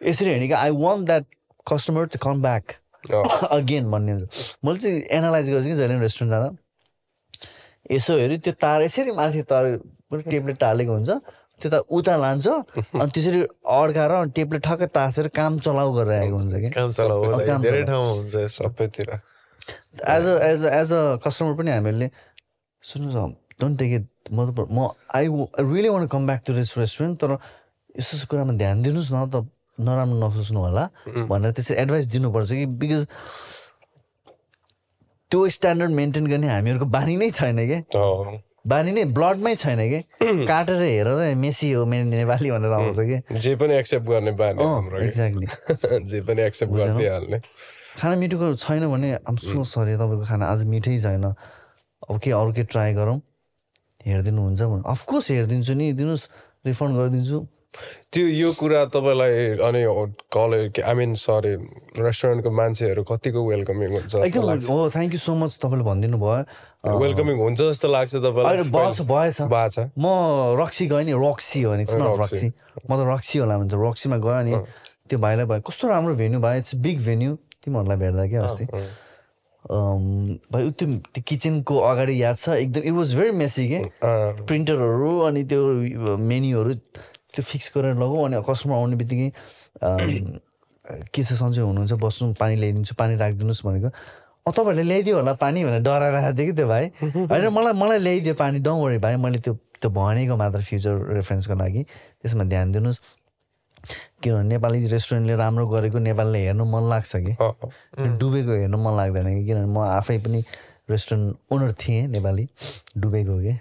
यसरी 0.00 0.28
हेर्ने 0.30 0.46
कि? 0.48 0.54
I 0.54 0.70
want 0.70 1.06
that 1.06 1.24
customer 1.66 2.06
to 2.12 2.18
come 2.22 2.42
back 2.42 2.64
again 3.52 3.90
भन्ने 3.90 4.12
हुन्छ। 4.12 4.24
मैले 4.64 4.78
चाहिँ 4.78 5.00
एनालाइज 5.18 5.50
गर्छु 5.50 5.68
कि 5.68 5.74
जहिले 5.74 5.94
पनि 5.94 6.02
रेस्टुरेन्ट 6.02 6.32
जाँदा। 6.32 6.48
यसो 7.94 8.12
हेऱ्यो 8.18 8.38
त्यो 8.44 8.52
तार 8.62 8.82
यसरी 8.82 9.12
माथि 9.18 9.42
तार 9.50 9.64
टेप्लेट 10.12 10.56
टालेको 10.58 10.92
हुन्छ। 10.92 11.10
त्यो 11.60 11.68
त 11.70 11.74
उता 11.90 12.14
लान्छ 12.16 12.46
अनि 12.46 13.10
त्यसरी 13.10 13.40
अड्काएर 13.66 14.12
अनि 14.22 14.30
टेप्लेट 14.38 14.62
ठक्कै 14.62 14.86
तासेर 14.94 15.28
काम 15.34 15.58
चलाउ 15.58 15.88
गरेर 15.98 16.14
आएको 16.22 16.36
हुन्छ 16.38 16.54
कि? 16.62 16.68
काम 16.70 16.92
as 20.08 20.24
a 20.26 20.34
as 20.46 20.64
a 20.64 20.70
as 20.80 20.92
a 20.92 21.02
customer 21.24 21.54
पनि 21.58 21.70
हामीहरूले 21.70 22.08
सुन्नुहोस् 22.84 23.34
डोन्ट 23.60 23.78
टेक 23.78 23.92
इट 23.92 24.06
म 24.32 24.38
त 24.50 24.66
म 24.70 24.88
I 25.14 25.26
really 25.60 25.88
want 25.88 26.06
come 26.06 26.26
back 26.26 26.42
to 26.46 26.52
this 26.54 26.76
restaurant 26.78 27.20
तर 27.20 27.30
यस्तो 27.98 28.16
यस्तो 28.16 28.26
कुरामा 28.30 28.52
ध्यान 28.58 28.82
दिनुहोस् 28.82 29.12
न 29.12 29.24
त 29.34 29.46
नराम्रो 29.78 30.16
नसोच्नु 30.26 30.60
होला 30.60 30.84
भनेर 31.30 31.50
त्यसरी 31.54 31.76
एडभाइस 31.82 32.06
दिनुपर्छ 32.14 32.50
कि 32.50 32.66
बिकज 32.82 33.02
त्यो 35.30 35.48
स्ट्यान्डर्ड 35.56 35.92
मेन्टेन 35.92 36.26
गर्ने 36.26 36.48
हामीहरूको 36.48 36.86
बानी 36.92 37.16
नै 37.16 37.30
छैन 37.38 37.58
कि? 37.70 37.78
बानी 38.68 38.90
नै 38.96 39.04
ब्लडमै 39.16 39.54
छैन 39.62 39.80
कि? 39.92 40.00
काटेर 40.48 40.80
हेर 40.82 41.08
त 41.14 41.36
मेसी 41.36 41.70
हो 41.72 41.84
मेरो 41.84 42.04
नेपाली 42.08 42.50
भनेर 42.50 42.72
आउँछ 42.78 42.98
कि? 43.10 43.38
जे 43.38 43.54
पनि 43.60 43.74
एक्सेप्ट 43.76 44.06
गर्ने 44.08 44.32
बानी। 44.40 44.62
एक्ज्याक्टली 45.04 45.46
जे 46.10 46.20
पनि 46.28 46.42
एक्सेप्ट 46.42 46.72
गरिदिइहाल्ने 46.74 47.38
खाना 47.98 48.14
मिठोको 48.16 48.54
छैन 48.64 48.86
भने 48.88 49.12
आम 49.28 49.36
सो 49.36 49.64
सरी 49.68 49.94
तपाईँको 50.00 50.24
खाना 50.30 50.46
आज 50.52 50.64
मिठै 50.64 50.98
छैन। 51.02 51.24
अब 52.08 52.18
के 52.24 52.30
अरू 52.40 52.52
के 52.56 52.64
ट्राई 52.72 52.94
गरौँ? 52.94 53.18
हेरिदिनु 54.08 54.40
हुन्छ 54.42 54.60
भने 54.72 54.82
अफकोर्स 54.94 55.26
हेरिदिन्छु 55.30 55.72
नि 55.80 55.86
दिनुहोस् 56.00 56.24
रिफन्ड 56.66 56.92
गरिदिन्छु। 56.98 57.38
त्यो 58.12 58.26
यो 58.26 58.48
कुरा 58.58 58.80
तपाईँलाई 58.90 59.60
अनि 59.60 59.80
कलेज 60.32 60.80
आई 60.80 60.94
मिन 60.98 61.14
सरी 61.14 61.52
रेस्टुरेन्टको 62.00 62.50
मान्छेहरू 62.50 63.02
कतिको 63.04 63.40
वेलकमिङ 63.44 63.88
हुन्छ 63.92 64.14
एकदम 64.24 64.72
हो 64.72 64.88
थ्याङ्क 64.96 65.12
यू 65.14 65.20
सो 65.20 65.32
मच 65.36 65.52
तपाईँले 65.62 65.84
भनिदिनु 65.84 66.18
भयो। 66.18 66.98
वेलकमिङ 66.98 67.36
हुन्छ 67.38 67.60
जस्तो 67.60 67.88
लाग्छ 67.92 68.14
तपाईँलाई। 68.24 68.72
भएछ 68.72 69.76
म 70.00 70.06
रक्सी 70.58 70.84
गएँ 70.88 71.04
नि 71.04 71.12
रक्सी 71.12 71.60
हो 71.62 71.74
इट्स 71.84 71.96
नट 72.00 72.16
रक्सी। 72.24 72.46
म 72.88 72.90
त 72.96 73.00
रक्सी 73.12 73.36
होला 73.38 73.54
भन्छ 73.60 73.74
रक्सीमा 73.76 74.16
गयो 74.16 74.36
अनि 74.42 74.54
त्यो 75.08 75.18
भाइलाई 75.20 75.46
भयो 75.46 75.60
कस्तो 75.68 75.84
राम्रो 75.88 76.14
भेन्यू 76.16 76.40
भाइ 76.40 76.58
इट्स 76.58 76.74
बिग 76.82 76.98
भेन्यू 77.04 77.30
तिमीहरूलाई 77.62 77.98
भेट्दा 78.00 78.26
क्या 78.32 78.42
अस्ति। 78.48 78.64
भाइ 79.64 80.66
उ 80.66 80.70
त्यो 80.70 80.88
त्यो 81.14 81.22
किचनको 81.26 81.78
अगाडि 81.90 82.22
याद 82.22 82.36
छ? 82.38 82.48
एकदम 82.48 82.80
इट 82.88 82.92
वाज 82.94 83.14
भेरी 83.14 83.30
मेसी 83.36 83.68
के? 83.68 83.80
प्रिन्टरहरू 84.48 85.18
अनि 85.28 85.44
त्यो 85.44 86.16
मेन्यूहरू 86.16 86.74
त्यो 86.74 87.42
फिक्स 87.42 87.72
गरेर 87.76 87.94
लगाऊ 87.94 88.24
अनि 88.26 88.42
कस्टमर 88.48 88.74
आउने 88.74 88.96
बित्तिकै 88.96 89.30
के 91.12 91.22
छ 91.22 91.32
सन्चै 91.36 91.60
हुनुहुन्छ 91.60 91.92
बस्नु 92.00 92.32
पानी 92.40 92.56
ल्याइदिन्छु 92.56 92.94
पानी 92.98 93.16
राखिदिनुहोस् 93.20 93.64
भनेको। 93.66 93.88
अँ 94.48 94.52
तपाईँहरूले 94.56 94.88
ल्याइदियो 94.88 95.16
होला 95.16 95.32
पानी 95.36 95.64
भनेर 95.64 95.82
डराएर 95.84 96.14
आएको 96.14 96.36
थिएँ 96.38 96.46
कि 96.48 96.54
त्यो 96.56 96.66
भाइ? 96.68 96.84
होइन 97.30 97.48
मलाई 97.52 97.72
मलाई 97.76 97.98
ल्याइदियो 97.98 98.34
पानी 98.34 98.58
डोन्ट 98.64 98.80
वरी 98.84 98.98
भाइ 99.04 99.16
मैले 99.20 99.38
त्यो 99.44 99.54
त्यो 99.80 99.90
भनेको 99.90 100.36
मात्र 100.36 100.60
फ्युचर 100.64 100.94
रेफरेन्सको 101.14 101.54
लागि 101.54 101.82
त्यसमा 102.22 102.44
ध्यान 102.44 102.72
दिनुहोस्। 102.72 103.00
किनभने 104.22 104.48
नेपाली 104.48 104.86
रेस्टुरेन्टले 104.86 105.34
राम्रो 105.36 105.66
गरेको 105.66 105.98
नेपालले 105.98 106.38
हेर्नु 106.44 106.64
मन 106.64 106.84
लाग्छ 106.90 107.12
कि। 107.16 107.32
डुबेको 108.18 108.52
हेर्नु 108.52 108.78
मन 108.78 108.96
लाग्दैन 108.96 109.26
कि 109.34 109.46
किनभने 109.46 109.72
म 109.72 109.78
आफै 109.78 110.18
पनि 110.26 110.40
रेस्टुरेन्ट 110.90 111.52
ओनर 111.52 111.72
थिएँ 111.80 112.06
नेपाली 112.08 112.48
डुबेको 112.98 113.36
के। 113.42 113.54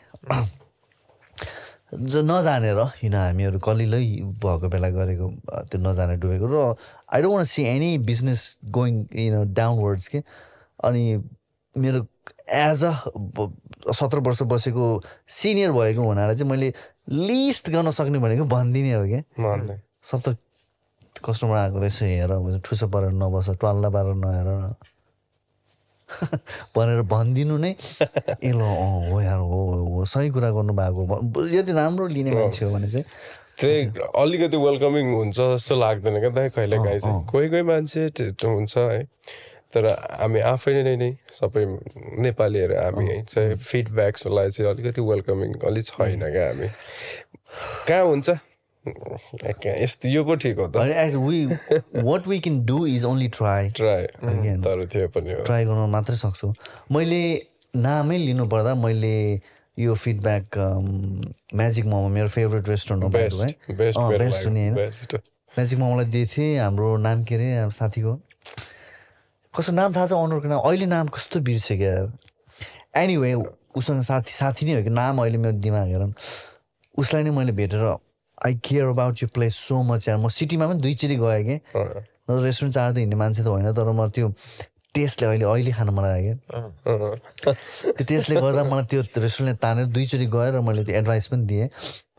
ज 1.88 2.24
नजानेर 2.28 2.80
किन 3.00 3.14
हामीहरू 3.16 3.60
कलिलै 3.64 4.04
भएको 4.44 4.68
बेला 4.70 4.90
गरेको 4.92 5.28
त्यो 5.72 5.80
नजाने 5.80 6.16
डुबेको 6.20 6.46
र 6.52 6.76
I 7.14 7.22
don't 7.22 7.36
want 7.36 7.44
see 7.48 7.64
any 7.64 7.98
business 8.04 8.42
going 8.76 8.94
you 9.16 9.30
know 9.34 9.44
downwards 9.54 10.08
के। 10.08 10.20
अनि 10.84 11.04
मेरो 11.76 12.00
एज 12.50 12.84
अ 12.84 12.92
सत्र 13.94 14.20
वर्ष 14.26 14.42
बसेको 14.52 14.86
सिनियर 15.30 15.72
भएको 15.72 16.02
हुनाले 16.02 16.36
चाहिँ 16.36 16.50
मैले 16.52 16.74
लिस्ट 17.08 17.70
गर्न 17.70 17.92
सक्ने 17.92 18.20
भनेको 18.20 18.44
भनिदिने 18.52 18.94
हो 18.94 19.06
क्या 19.08 19.80
सब 20.12 20.22
त 20.28 20.36
कस्टमर 21.24 21.58
आएको 21.58 21.80
रहेछ 21.80 22.02
हेर 22.04 22.60
ठुसो 22.66 22.88
परेर 22.88 23.12
नबस 23.12 23.50
ट्वाल्ला 23.50 23.90
पारेर 23.90 24.16
नहेर। 24.16 24.76
भनेर 26.76 27.02
भनिदिनु 27.02 27.58
नै। 27.58 27.76
ए 28.44 28.52
ल 28.52 28.62
अँ 28.62 29.12
हो 29.12 29.22
यार 29.22 29.40
हो 29.40 29.60
हो 29.92 30.06
सही 30.06 30.30
कुरा 30.30 30.50
गर्नुभएको। 30.52 31.48
यदि 31.48 31.72
राम्रो 31.72 32.08
लिने 32.08 32.32
मान्छे 32.32 32.66
हो 32.66 32.72
भने 32.72 32.92
चाहिँ। 32.92 33.06
त्यही 33.60 33.82
अलिकति 34.16 34.58
वेलकमिङ 34.58 35.14
हुन्छ 35.14 35.40
जस्तो 35.40 35.76
लाग्दैन 35.76 36.20
क्या 36.20 36.30
दाइ 36.30 36.50
कहिले 36.50 36.78
काहीँ 36.78 37.00
चाहिँ। 37.00 37.28
कोही 37.28 37.50
कोही 37.50 37.62
मान्छे 37.62 38.06
हुन्छ 38.46 38.78
है। 38.78 39.04
तर 39.74 39.86
हामी 40.22 40.40
आफै 40.40 40.74
नै 40.84 40.96
नै 40.96 41.12
सबै 41.34 41.64
नेपालीहरू 42.24 42.76
हामी 42.76 43.22
चाहिँ 43.24 43.56
फिडब्याक्सलाई 43.56 44.50
चाहिँ 44.50 44.74
अलिकति 44.74 45.02
वेलकमिङ 45.02 45.54
अलिक 45.68 45.84
छैन 45.84 46.24
क्या 46.32 46.46
हामी। 46.48 46.68
कहाँ 47.88 48.04
हुन्छ? 48.04 48.30
यस्तो 49.82 50.10
यो 50.10 50.24
पो 50.24 50.36
ठिक 50.36 50.58
हो 50.60 50.68
त। 50.68 50.78
We 51.16 51.46
what 52.04 52.28
we 52.28 52.40
can 52.40 52.66
do 52.66 52.86
is 52.88 53.06
only 53.06 53.28
try 53.38 53.70
try 53.80 54.04
तर 54.66 54.86
त्यो 54.86 55.08
पनि 55.16 55.44
ट्राई 55.46 55.66
गर्न 55.66 55.90
मात्रै 55.92 56.18
सक्छु। 56.18 56.54
मैले 56.92 57.22
नामै 57.76 58.18
लिनुपर्दा 58.18 58.76
मैले 58.76 59.16
यो 59.78 59.94
फिडब्याक 59.94 60.58
म्याजिक 61.56 61.86
मोमो 61.86 62.08
मेरो 62.10 62.28
फेभरेट 62.28 62.70
रेस्टुरेन्ट 62.70 63.04
हो 63.04 63.10
बेस्ट 63.10 63.42
है 63.42 63.76
बेस्ट 63.78 64.00
अँ, 64.00 64.10
मेरो 64.10 64.20
बेस्ट 64.26 64.46
हो 64.46 64.52
नि 64.52 64.70
लागि 64.70 64.80
होइन 64.82 65.22
म्याजिक 65.58 65.80
मोमोलाई 65.80 66.06
दिएको 66.06 66.32
थिएँ 66.36 66.58
हाम्रो 66.60 66.98
नाम 66.98 67.24
के 67.24 67.36
अरे 67.36 67.70
साथीको। 67.72 68.14
कस्तो 69.54 69.72
नाम 69.74 69.94
थाहा 69.94 70.06
छ 70.08 70.14
अनरको 70.14 70.48
नाम? 70.48 70.60
अहिले 70.60 70.86
नाम 70.86 71.08
कस्तो 71.14 71.40
बिर्सेको 71.46 71.84
यार। 71.84 72.12
एनिवे 72.98 73.34
उसँग 73.78 74.02
साथी 74.02 74.32
साथी 74.34 74.66
नै 74.66 74.74
हो 74.78 74.84
कि 74.84 74.90
नाम 74.90 75.22
अहिले 75.22 75.38
मेरो 75.38 75.58
दिमाग 75.62 75.88
हेर 75.94 76.04
उसलाई 76.98 77.24
नै 77.24 77.32
मैले 77.38 77.52
भेटेर 77.54 77.82
I 78.46 78.54
care 78.64 78.86
about 78.86 79.24
you 79.24 79.28
place 79.34 79.56
so 79.56 79.82
much 79.84 80.08
यार। 80.08 80.18
म 80.18 80.28
सिटीमा 80.30 80.68
पनि 80.68 80.80
दुईचोटि 80.82 81.16
गएँ 81.16 81.44
कि। 81.44 81.56
र 82.30 82.40
रेस्टुरेन्ट 82.44 82.74
चार्दै 82.76 83.00
हिँड्ने 83.02 83.18
मान्छे 83.18 83.44
त 83.44 83.48
होइन 83.48 83.72
तर 83.74 83.92
म 83.92 84.08
त्यो 84.12 84.28
टेस्टले 84.94 85.28
अहिले 85.28 85.46
अहिले 85.46 85.72
खान 85.72 85.90
मन 85.90 86.04
लाग्यो। 86.04 86.36
क्या 86.44 87.54
त्यो 87.96 88.04
टेस्टले 88.04 88.36
गर्दा 88.42 88.64
मलाई 88.68 88.86
त्यो 88.92 89.02
रेस्टुरेन्टले 89.16 89.58
तानेर 89.64 89.86
दुईचोटि 89.96 90.26
गएर 90.28 90.60
मैले 90.60 90.84
त्यो 90.84 90.96
एडभाइस 90.96 91.28
पनि 91.32 91.46
दिएँ। 91.48 91.70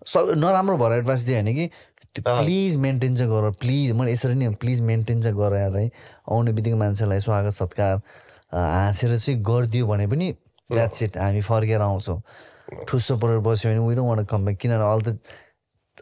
सब 0.06 0.32
नराम्रो 0.40 0.76
भएर 0.76 0.92
एडभाइस 0.98 1.20
दिएँ 1.28 1.42
होइन 1.42 1.54
कि। 1.54 1.70
प्लिज 2.18 2.76
मेन्टेन 2.82 3.16
चाहिँ 3.16 3.30
गर 3.30 3.50
प्लिज 3.60 3.92
मैले 3.94 4.12
यसरी 4.12 4.34
नै 4.34 4.48
प्लिज 4.58 4.80
मेन्टेन 4.80 5.20
चाहिँ 5.22 5.36
गर 5.38 5.54
यार 5.56 5.76
है। 5.76 5.90
आउने 6.32 6.52
बित्तिकै 6.52 6.76
मान्छेलाई 6.78 7.20
स्वागत 7.20 7.52
सत्कार 7.54 8.00
हाँसेर 8.50 9.16
चाहिँ 9.18 9.38
गरिदियो 9.44 9.86
भने 9.86 10.06
पनि 10.08 10.32
द्याट्स 10.72 11.02
इट 11.02 11.18
हामी 11.18 11.40
फर्केर 11.46 11.80
आउँछौँ। 11.80 12.20
ठुस्सो 12.88 13.16
परेर 13.22 13.38
बस्यो 13.44 13.70
भने 13.70 13.80
विडो 13.86 14.02
वान 14.04 14.24
कम 14.24 14.44
ब्याक 14.44 14.58
किनभने 14.58 14.84
अहिले 14.84 15.12
त 15.12 15.20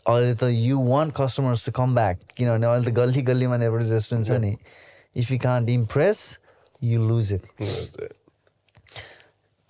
अहिले 0.06 0.34
त 0.34 0.42
you 0.50 0.78
want 0.88 1.10
customers 1.16 1.66
to 1.66 1.72
come 1.76 1.94
back 1.94 2.18
किनभने 2.36 2.66
अहिले 2.66 2.90
त 2.90 2.94
गल्ली 2.94 3.22
गल्लीमा 3.28 3.56
रेस्टुरेन्ट 3.56 4.26
छ 4.26 4.30
नि. 4.40 4.56
If 5.16 5.30
you 5.32 5.38
can't 5.42 5.68
impress 5.70 6.18
you 6.82 7.06
lose 7.08 7.32
it 7.32 7.42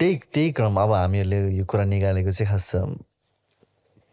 त्यही 0.01 0.17
त्यही 0.35 0.51
क्रम 0.53 0.77
अब 0.81 0.93
हामीहरूले 0.93 1.39
यो 1.57 1.65
कुरा 1.65 1.85
निकालेको 1.85 2.31
चाहिँ 2.31 2.53
खास 2.53 2.75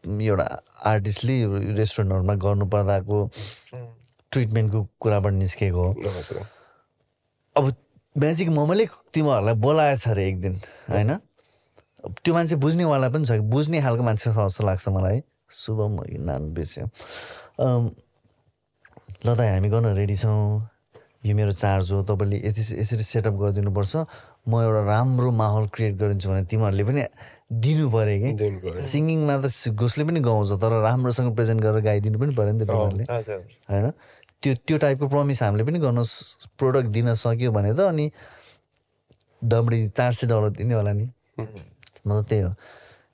एउटा 0.03 0.45
आर्टिस्टले 0.91 1.35
रेस्टुरेन्टहरूमा 1.75 2.33
गर्नुपर्दाको 2.45 3.17
ट्रिटमेन्टको 4.31 4.79
कुराबाट 4.99 5.33
निस्केको 5.33 5.83
हो। 5.83 5.91
अब 7.55 7.65
म्याजिक 8.15 8.49
मोमोले 8.55 8.85
तिमीहरूलाई 9.13 9.55
बोलाएछ 9.65 10.07
अरे 10.07 10.27
एक 10.27 10.39
दिन 10.41 10.55
होइन? 10.89 11.11
त्यो 12.23 12.33
मान्छे 12.33 12.55
बुझ्नेवाला 12.63 13.09
पनि 13.09 13.25
छ 13.25 13.39
बुझ्ने 13.53 13.81
खालको 13.81 14.03
मान्छे 14.03 14.31
छ 14.31 14.35
जस्तो 14.37 14.63
लाग्छ 14.63 14.87
मलाई। 14.89 15.21
शुभम 15.53 15.99
नाम 16.27 16.41
बिर्स्यो 16.53 16.85
अम, 17.59 17.83
ल 19.25 19.27
त 19.37 19.39
हामी 19.39 19.69
गर्न 19.69 19.93
रेडी 19.95 20.15
छौँ। 20.17 20.67
यो 21.23 21.35
मेरो 21.35 21.51
चार्ज 21.55 21.91
हो 21.91 22.03
तपाईँले 22.03 22.37
यति 22.47 22.61
यसरी 22.83 23.03
सेटअप 23.03 23.33
गरिदिनुपर्छ। 23.39 23.95
म 24.43 24.59
एउटा 24.59 24.81
राम्रो 24.83 25.31
माहौल 25.31 25.67
क्रिएट 25.71 25.95
गरिदिन्छु 25.95 26.29
भने 26.29 26.43
तिमीहरूले 26.51 26.83
पनि 26.83 27.01
दिनु 27.63 27.87
पऱ्यो 27.95 28.17
कि। 28.19 28.31
सिङ्गिङमा 28.83 29.35
त 29.39 29.47
जसले 29.79 30.03
पनि 30.03 30.19
गाउँछ 30.19 30.51
तर 30.59 30.71
राम्रोसँग 30.83 31.31
प्रेजेन्ट 31.35 31.59
गरेर 31.63 31.81
गाइदिनु 31.87 32.19
पनि 32.19 32.31
पऱ्यो 32.35 32.51
नि 32.51 32.59
त 32.59 32.67
तिमीहरूले। 32.67 33.03
होइन? 33.71 33.91
त्यो 34.43 34.53
त्यो 34.67 34.77
टाइपको 34.83 35.07
प्रमिस 35.07 35.43
हामीले 35.43 35.63
पनि 35.63 35.79
गर्न 35.79 36.03
प्रोडक्ट 36.59 36.87
दिन 36.91 37.13
सक्यो 37.15 37.51
भने 37.55 37.71
त 37.71 37.79
अनि 37.87 38.11
डबडी 39.41 39.79
चार 39.95 40.11
सय 40.11 40.27
डलर 40.27 40.49
दिने 40.59 40.73
होला 40.75 40.91
नि। 40.91 41.07
म 42.03 42.19
त 42.19 42.27
त्यही 42.27 42.41
हो। 42.43 42.51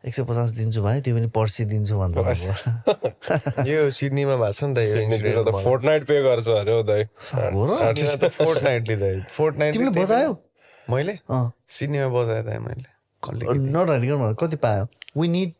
एक 0.07 0.15
सय 0.15 0.23
पचास 0.23 0.49
दिन्छु 0.49 0.81
भाइ 0.83 1.01
त्यो 1.01 1.15
पनि 1.15 1.27
पर्सि 1.27 1.65
दिन्छु 1.65 1.95
भन्छ। 1.99 2.17
यो 3.67 3.89
सिडनीमा 3.89 4.35
भएको 4.35 4.51
छ 4.51 4.63
नि 4.63 4.73
त 4.73 4.79
त 5.35 5.43
त 9.91 9.99
बजायो? 9.99 10.31
मैले? 10.89 11.19
सिडनीमा 11.67 12.07
बजाएँ 12.07 12.43
दाइ 12.43 12.57
मैले। 12.57 12.89
गर्नु 13.23 14.33
कति 14.39 14.55
पायो? 14.55 14.87
वी 15.17 15.27
निड 15.27 15.53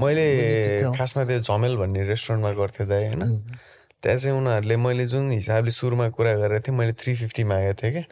मैले. 0.00 0.26
खासमा 0.96 1.24
त्यो 1.24 1.40
झमेल 1.40 1.76
भन्ने 1.76 2.08
रेस्टुरेन्टमा 2.08 2.50
गर्थेँ 2.52 2.86
दाइ 2.88 3.04
होइन? 3.06 3.22
त्यहाँ 4.02 4.18
चाहिँ 4.18 4.38
उनीहरूले 4.38 4.76
मैले 4.76 5.06
जुन 5.06 5.30
हिसाबले 5.32 5.70
सुरुमा 5.70 6.08
कुरा 6.08 6.32
गरेको 6.34 6.60
थिएँ 6.60 6.76
मैले 6.78 6.92
थ्री 6.92 7.14
फिफ्टी 7.16 7.44
मागेको 7.44 7.74
थिएँ 7.82 7.92
क्या 7.92 8.04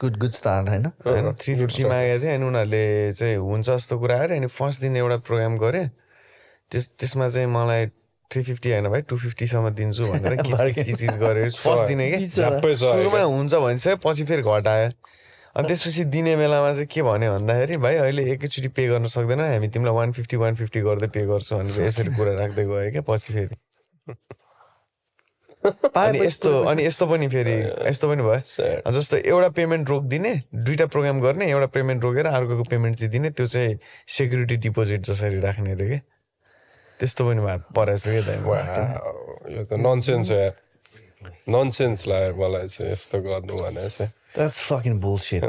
good 0.00 0.10
it's 0.10 0.14
good 0.16 0.16
good 0.16 0.32
start 0.32 0.68
होइन 0.68 0.86
होइन 0.86 1.32
थ्री 1.32 1.54
फिफ्टी 1.54 1.84
मागेको 1.84 2.22
थिएँ 2.22 2.34
अनि 2.34 2.44
उनीहरूले 2.46 3.12
चाहिँ 3.12 3.36
हुन्छ 3.36 3.70
जस्तो 3.70 3.98
कुरा 3.98 4.18
अरे 4.18 4.36
अनि 4.36 4.46
फर्स्ट 4.46 4.80
दिन 4.80 4.96
एउटा 4.96 5.16
प्रोग्राम 5.16 5.56
गरेँ। 5.58 5.88
त्यस 6.70 6.88
त्यसमा 6.88 7.28
चाहिँ 7.28 7.46
मलाई 7.46 7.86
थ्री 8.30 8.42
फिफ्टी 8.42 8.70
होइन 8.70 8.88
भाइ 8.88 9.02
टू 9.02 9.16
फिफ्टीसम्म 9.18 9.70
दिन्छु 9.70 10.04
भनेर 10.04 10.36
किसिस 10.46 10.84
किसिस 10.84 11.16
गरेर 11.16 11.50
फर्स्ट 11.64 11.86
दिने 11.86 12.10
कि? 12.10 12.26
झ्याप्पै 12.26 12.74
छ 12.74 12.78
सुरुमा 12.78 13.22
हुन्छ 13.22 13.54
भनिसक्यो 13.54 13.96
पछि 13.96 14.24
फेरि 14.24 14.42
घटायो। 14.42 14.90
अनि 15.56 15.68
त्यसपछि 15.68 16.04
दिने 16.04 16.36
बेलामा 16.36 16.72
चाहिँ 16.72 16.86
के 16.86 17.02
भन्यो 17.02 17.32
भन्दाखेरि 17.32 17.76
भाइ 17.76 17.96
अहिले 17.96 18.32
एकैचोटि 18.32 18.68
पे 18.68 18.88
गर्न 18.88 19.06
सक्दैन 19.06 19.40
हामी 19.40 19.68
तिमीलाई 19.68 19.94
वान 19.94 20.12
फिफ्टी 20.12 20.36
वान 20.36 20.54
फिफ्टी 20.54 20.80
गर्दै 20.80 21.06
पे 21.06 21.26
गर्छौँ 21.26 21.58
भनेर 21.58 21.80
यसरी 21.80 22.16
कुरा 22.16 22.32
राख्दै 22.32 22.64
गयो 22.64 22.90
क्या 22.92 23.02
पछि 23.02 23.32
फेरि। 23.32 23.56
अनि 25.62 26.18
यस्तो 26.18 26.50
अनि 26.66 26.84
यस्तो 26.84 27.06
पनि 27.06 27.26
फेरि 27.28 27.54
यस्तो 27.88 28.08
पनि 28.10 28.22
भयो। 28.22 28.90
जस्तो 28.92 29.16
एउटा 29.16 29.48
पेमेन्ट 29.58 29.88
रोकिदिने 29.90 30.32
दुइटा 30.50 30.86
प्रोग्राम 30.90 31.20
गर्ने 31.22 31.50
एउटा 31.50 31.66
पेमेन्ट 31.70 32.02
रोकेर 32.02 32.26
अर्कोको 32.26 32.64
पेमेन्ट 32.70 32.98
चाहिँ 32.98 33.10
दिने 33.12 33.30
त्यो 33.30 33.46
चाहिँ 33.46 33.78
सेक्युरिटी 34.08 34.56
डिपोजिट 34.66 35.00
जसरी 35.06 35.40
राख्ने 35.40 35.72
अरे 35.72 35.86
क्या 35.88 36.00
त्यस्तो 37.00 37.22
पनि 37.26 37.40
भयो 37.46 37.58
परेछ 37.76 38.02
क्या 38.10 38.22
त 39.62 39.72
ननसेन्स 39.78 40.30
हो 40.30 40.36
यार। 40.36 40.54
ननसेन्स 41.48 42.06
लाग्यो 42.08 42.34
मलाई 42.34 42.66
चाहिँ 42.66 42.92
यस्तो 42.92 43.16
गर्नु 43.22 43.54
भने 43.62 43.88
चाहिँ। 43.88 44.10
द्याट्स 44.34 44.58
फकिङ 44.66 44.98
बुलसिट 44.98 45.42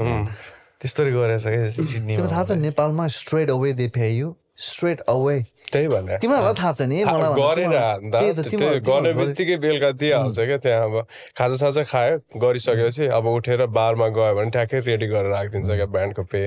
त्यस्तरी 0.81 1.11
गरेछ 1.11 1.45
क्या 1.47 1.69
सिडनीमा। 1.73 2.29
थाहा 2.29 2.43
छ 2.43 2.51
नेपालमा 2.61 3.07
straight 3.17 3.49
away 3.49 3.73
they 3.73 3.87
pay 3.97 4.09
you 4.13 4.33
straight 4.53 4.99
away 5.09 5.37
त्यही 5.73 5.87
भने 5.93 6.13
तिमीहरूलाई 6.23 6.55
थाहा 6.61 6.71
छ 6.77 6.79
नि 6.91 6.97
गरेर 7.03 7.33
तिमीलाई- 7.33 7.83
हान्दा 7.83 8.17
त्यो 8.19 8.33
तिमीलाई- 8.43 8.53
गर्ने 8.53 8.79
तिमीलाई 8.87 9.13
गरे- 9.13 9.17
बित्तिकै 9.27 9.55
बेलुका 9.65 9.89
दिइहाल्छ 10.01 10.37
क्या 10.49 10.57
त्यहाँ 10.65 10.83
अब 10.89 10.95
खाजा 11.37 11.55
साजा 11.63 11.83
खायो 11.93 12.13
गरिसकेपछि 12.41 13.03
अब 13.17 13.23
उठेर 13.37 13.59
बारमा 13.77 14.07
गयो 14.17 14.33
भने 14.39 14.49
ट्याक्कै 14.57 14.79
रेडी 14.89 15.07
गरेर 15.13 15.31
राखिदिन्छ 15.37 15.69
क्या 15.79 15.87
ब्यान्डको 15.97 16.23
पे 16.33 16.41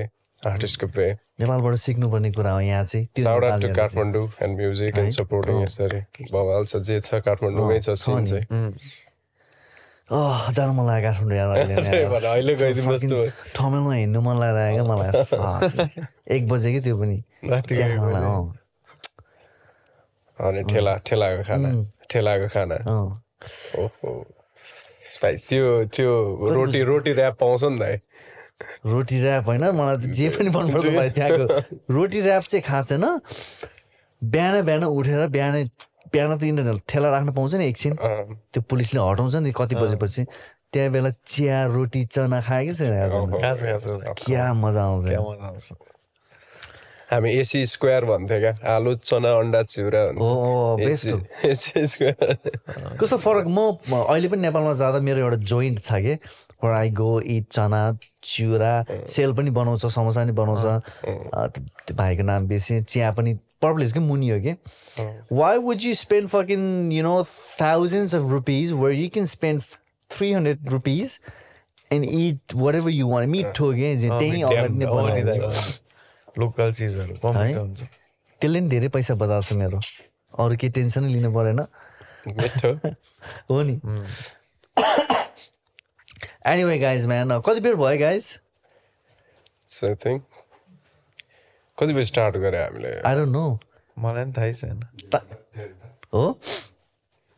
आर्टिस्टको 0.47 0.87
पे 0.95 1.05
नेपालबाट 1.41 1.75
सिक्नुपर्ने 1.81 2.29
कुरा 2.37 2.51
हो 2.53 2.59
यहाँ 2.61 2.83
चाहिँ 2.85 3.05
shout 3.23 3.43
to. 3.61 3.67
Kathmandu 3.75 4.25
and 4.43 4.53
music 4.57 4.97
and 4.97 5.11
supporting 5.17 5.55
यसरी 5.63 6.01
बवाल 6.33 6.63
छ 6.71 6.73
जे 6.87 6.99
छ 7.01 7.15
काठमाडौँमै 7.25 7.79
छ 7.79 7.89
सिन। 7.97 8.25
चाहिँ 8.25 8.45
जानु 10.57 10.71
मन 10.73 10.85
लाग्यो 10.87 11.11
काठमाडौँ 11.11 11.37
ठमेलमा 13.55 13.93
हिँड्नु 13.93 14.21
मन 14.21 14.35
लागेर 14.39 14.71
क्या 14.77 14.83
मलाई. 14.91 15.11
एक 16.35 16.47
बजे 16.49 16.71
कि 16.73 16.79
त्यो 16.85 16.95
पनि 16.97 17.17
अनि 20.39 20.61
ठेला 20.71 20.93
ठेलाको 21.07 21.43
खाना 21.49 21.69
ठेलाको 22.11 22.47
खाना। 22.55 22.77
ओहो 23.81 24.11
त्यो 25.17 25.65
त्यो 25.95 26.11
रोटी 26.55 26.81
रोटी 26.83 27.11
ऱ्याप 27.13 27.35
पाउँछ 27.41 27.63
नि 27.63 27.77
त 27.79 28.01
रोटी 28.85 29.17
ऱ्याप 29.23 29.43
होइन 29.49 29.63
मलाई 29.79 29.97
त 29.97 30.03
जे 30.17 30.29
पनि 30.35 30.49
मनपर्छ 30.49 30.85
भाइ 30.97 31.09
त्यहाँको 31.17 31.45
रोटी 31.93 32.19
ऱ्याप 32.21 32.43
चाहिँ 32.51 32.63
खाएको 32.69 32.87
छैन 32.89 33.05
बिहान 34.21 34.55
बिहान 34.65 34.83
उठेर 34.83 35.27
बिहानै 35.35 35.63
बिहान 36.13 36.37
त 36.37 36.43
यिनीहरू 36.43 36.79
ठेला 36.89 37.07
राख्न 37.09 37.29
पाउँछ 37.33 37.53
नि 37.55 37.65
एकछिन 37.67 37.93
त्यो 38.53 38.61
पुलिसले 38.69 38.99
हटाउँछ 38.99 39.35
नि 39.45 39.51
कति 39.51 39.75
बजेपछि 39.75 40.21
त्यहाँ 40.73 40.89
बेला 40.91 41.11
चिया 41.25 41.57
रोटी 41.75 42.01
चना 42.05 42.39
खायो 42.41 42.65
कि 42.67 42.73
छैन? 42.75 43.31
खास 43.41 43.59
खास 43.63 43.83
क्या 44.25 44.53
मजा 44.53 44.83
आउँछ 44.83 45.05
हामी 47.11 47.29
एसी 47.31 47.65
स्क्वायर 47.65 48.05
भन्थ्यो 48.05 48.39
क्या। 48.39 48.51
आलु 48.75 48.93
चना 48.99 49.31
अन्डा 49.39 49.61
चिउरा 49.63 50.11
कस्तो 52.99 53.17
फरक? 53.17 53.47
म 53.47 53.59
अहिले 53.95 54.27
पनि 54.27 54.41
नेपालमा 54.41 54.73
जाँदा 54.75 54.99
मेरो 55.07 55.19
एउटा 55.19 55.37
जोइन्ट 55.51 55.79
छ 55.79 55.91
कि 56.03 56.17
आई 56.67 56.89
गो 56.99 57.19
इट 57.21 57.45
चना 57.51 57.97
चिउरा 58.23 58.85
सेल 59.07 59.33
पनि 59.39 59.49
बनाउँछ 59.55 59.85
समोसा 59.85 60.23
पनि 60.23 60.31
बनाउँछ। 60.41 60.65
त्यो 61.55 61.95
भाइको 61.95 62.23
नाम 62.27 62.47
बेसी 62.47 62.81
चिया 62.83 63.11
पनि 63.15 63.33
पर्पल 63.61 63.79
हिल्सकै 63.81 63.99
मुनि 64.03 64.29
हो 64.29 64.39
कि। 64.43 64.51
Why 65.31 65.57
would 65.63 65.81
you 65.81 65.93
spend 66.03 66.29
fucking 66.29 66.91
you 66.91 67.03
know 67.03 67.23
thousands 67.61 68.15
of 68.15 68.31
rupees 68.31 68.71
where 68.83 68.91
you 68.91 69.09
can 69.13 69.25
spend 69.37 69.61
three 70.11 70.31
hundred 70.33 70.69
rupees 70.69 71.19
and 71.91 72.05
it 72.05 72.53
whatever 72.75 72.89
you 72.91 73.07
want 73.09 73.29
मिठो 73.29 73.73
के 73.73 73.95
त्यहीँ 74.07 74.43
अगाडि 74.43 74.73
नै 74.73 74.85
बनाइदिन्छ 74.85 75.37
लोकल 76.39 76.71
चिजहरू 76.73 77.15
हुन्छ। 77.23 77.83
त्यसले 78.41 78.59
नि 78.61 78.69
धेरै 78.69 78.87
पैसा 78.95 79.13
बजाएको 79.21 79.41
छ 79.41 79.53
मेरो। 79.57 79.79
अरू 80.39 80.55
केही 80.61 80.71
टेन्सनै 80.71 81.09
लिनु 81.13 81.31
परेन। 81.33 81.59
हो 83.49 83.61
नि। 83.63 83.79
एनिवे 86.47 86.77
गाइज 86.79 87.05
म्यान 87.05 87.39
कति 87.39 87.59
बेर 87.61 87.75
भयो 87.75 87.99
गाइज 87.99 88.25
कति 91.77 91.93
बजी 91.93 92.03
स्टार्ट 92.03 92.37
गरे 92.37 92.63
हामीले? 92.63 92.91
आई 93.01 93.15
डोन्ट 93.15 93.31
नो 93.31 93.59
मलाई 93.99 94.23
पनि 94.23 94.33
थाहै 94.37 94.53
छैन। 94.53 94.79
हो? 96.13 96.23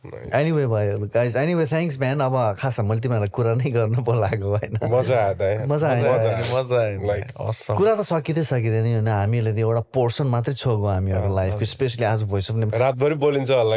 एनिवे 0.00 0.66
भयो 0.66 0.98
गाइज 1.12 1.36
एनिवे 1.36 1.64
थ्याङ्क्स 1.68 1.98
म्यान 2.00 2.20
अब 2.24 2.34
खास 2.56 2.80
मैले 2.80 3.00
तिमीहरूलाई 3.04 3.28
कुरा 3.36 3.52
नै 3.54 3.70
गर्नु 3.70 4.00
बोलाएको 4.00 4.48
होइन। 4.50 4.74
मजा 4.88 5.16
आयो 5.28 5.66
मजा 5.68 5.88
आयो. 5.92 7.76
कुरा 7.76 7.94
त 7.94 8.00
सकिँदै 8.08 8.42
सकिँदैन 8.48 8.86
होइन। 8.96 9.08
हामीहरूले 9.08 9.52
त 9.52 9.58
एउटा 9.60 9.82
पोर्सन 9.92 10.26
मात्रै 10.32 10.54
छोएको 10.56 10.86
हामीहरूको 10.88 11.34
लाइफको 11.36 11.64
स्पेसली 11.68 12.04
आज 12.08 12.22
भोइस 12.32 12.50
अफ 12.50 12.56
नेपाल 12.56 12.80
रातभरि 12.80 13.14
बोलिन्छ 13.20 13.50
होला 13.50 13.76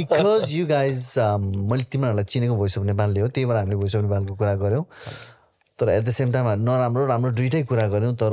बिकज 0.00 0.52
यु 0.52 0.66
गाइज 0.66 1.00
मैले 1.20 1.84
तिमीहरूलाई 1.92 2.24
चिनेको 2.24 2.54
भोइस 2.56 2.78
अफ 2.78 2.84
नेपालले 2.88 3.20
हो। 3.20 3.28
त्यही 3.28 3.46
भएर 3.46 3.56
हामीले 3.56 3.76
भोइस 3.76 3.96
अफ 3.96 4.02
नेपालको 4.08 4.34
कुरा 4.34 4.54
गऱ्यौँ। 4.64 4.84
तर 5.78 5.88
एट 5.88 6.04
द 6.04 6.10
सेम 6.10 6.32
टाइम 6.32 6.48
नराम्रो 6.64 7.06
राम्रो 7.06 7.30
दुइटै 7.36 7.62
कुरा 7.68 7.86
गऱ्यौँ। 7.88 8.14
तर 8.16 8.32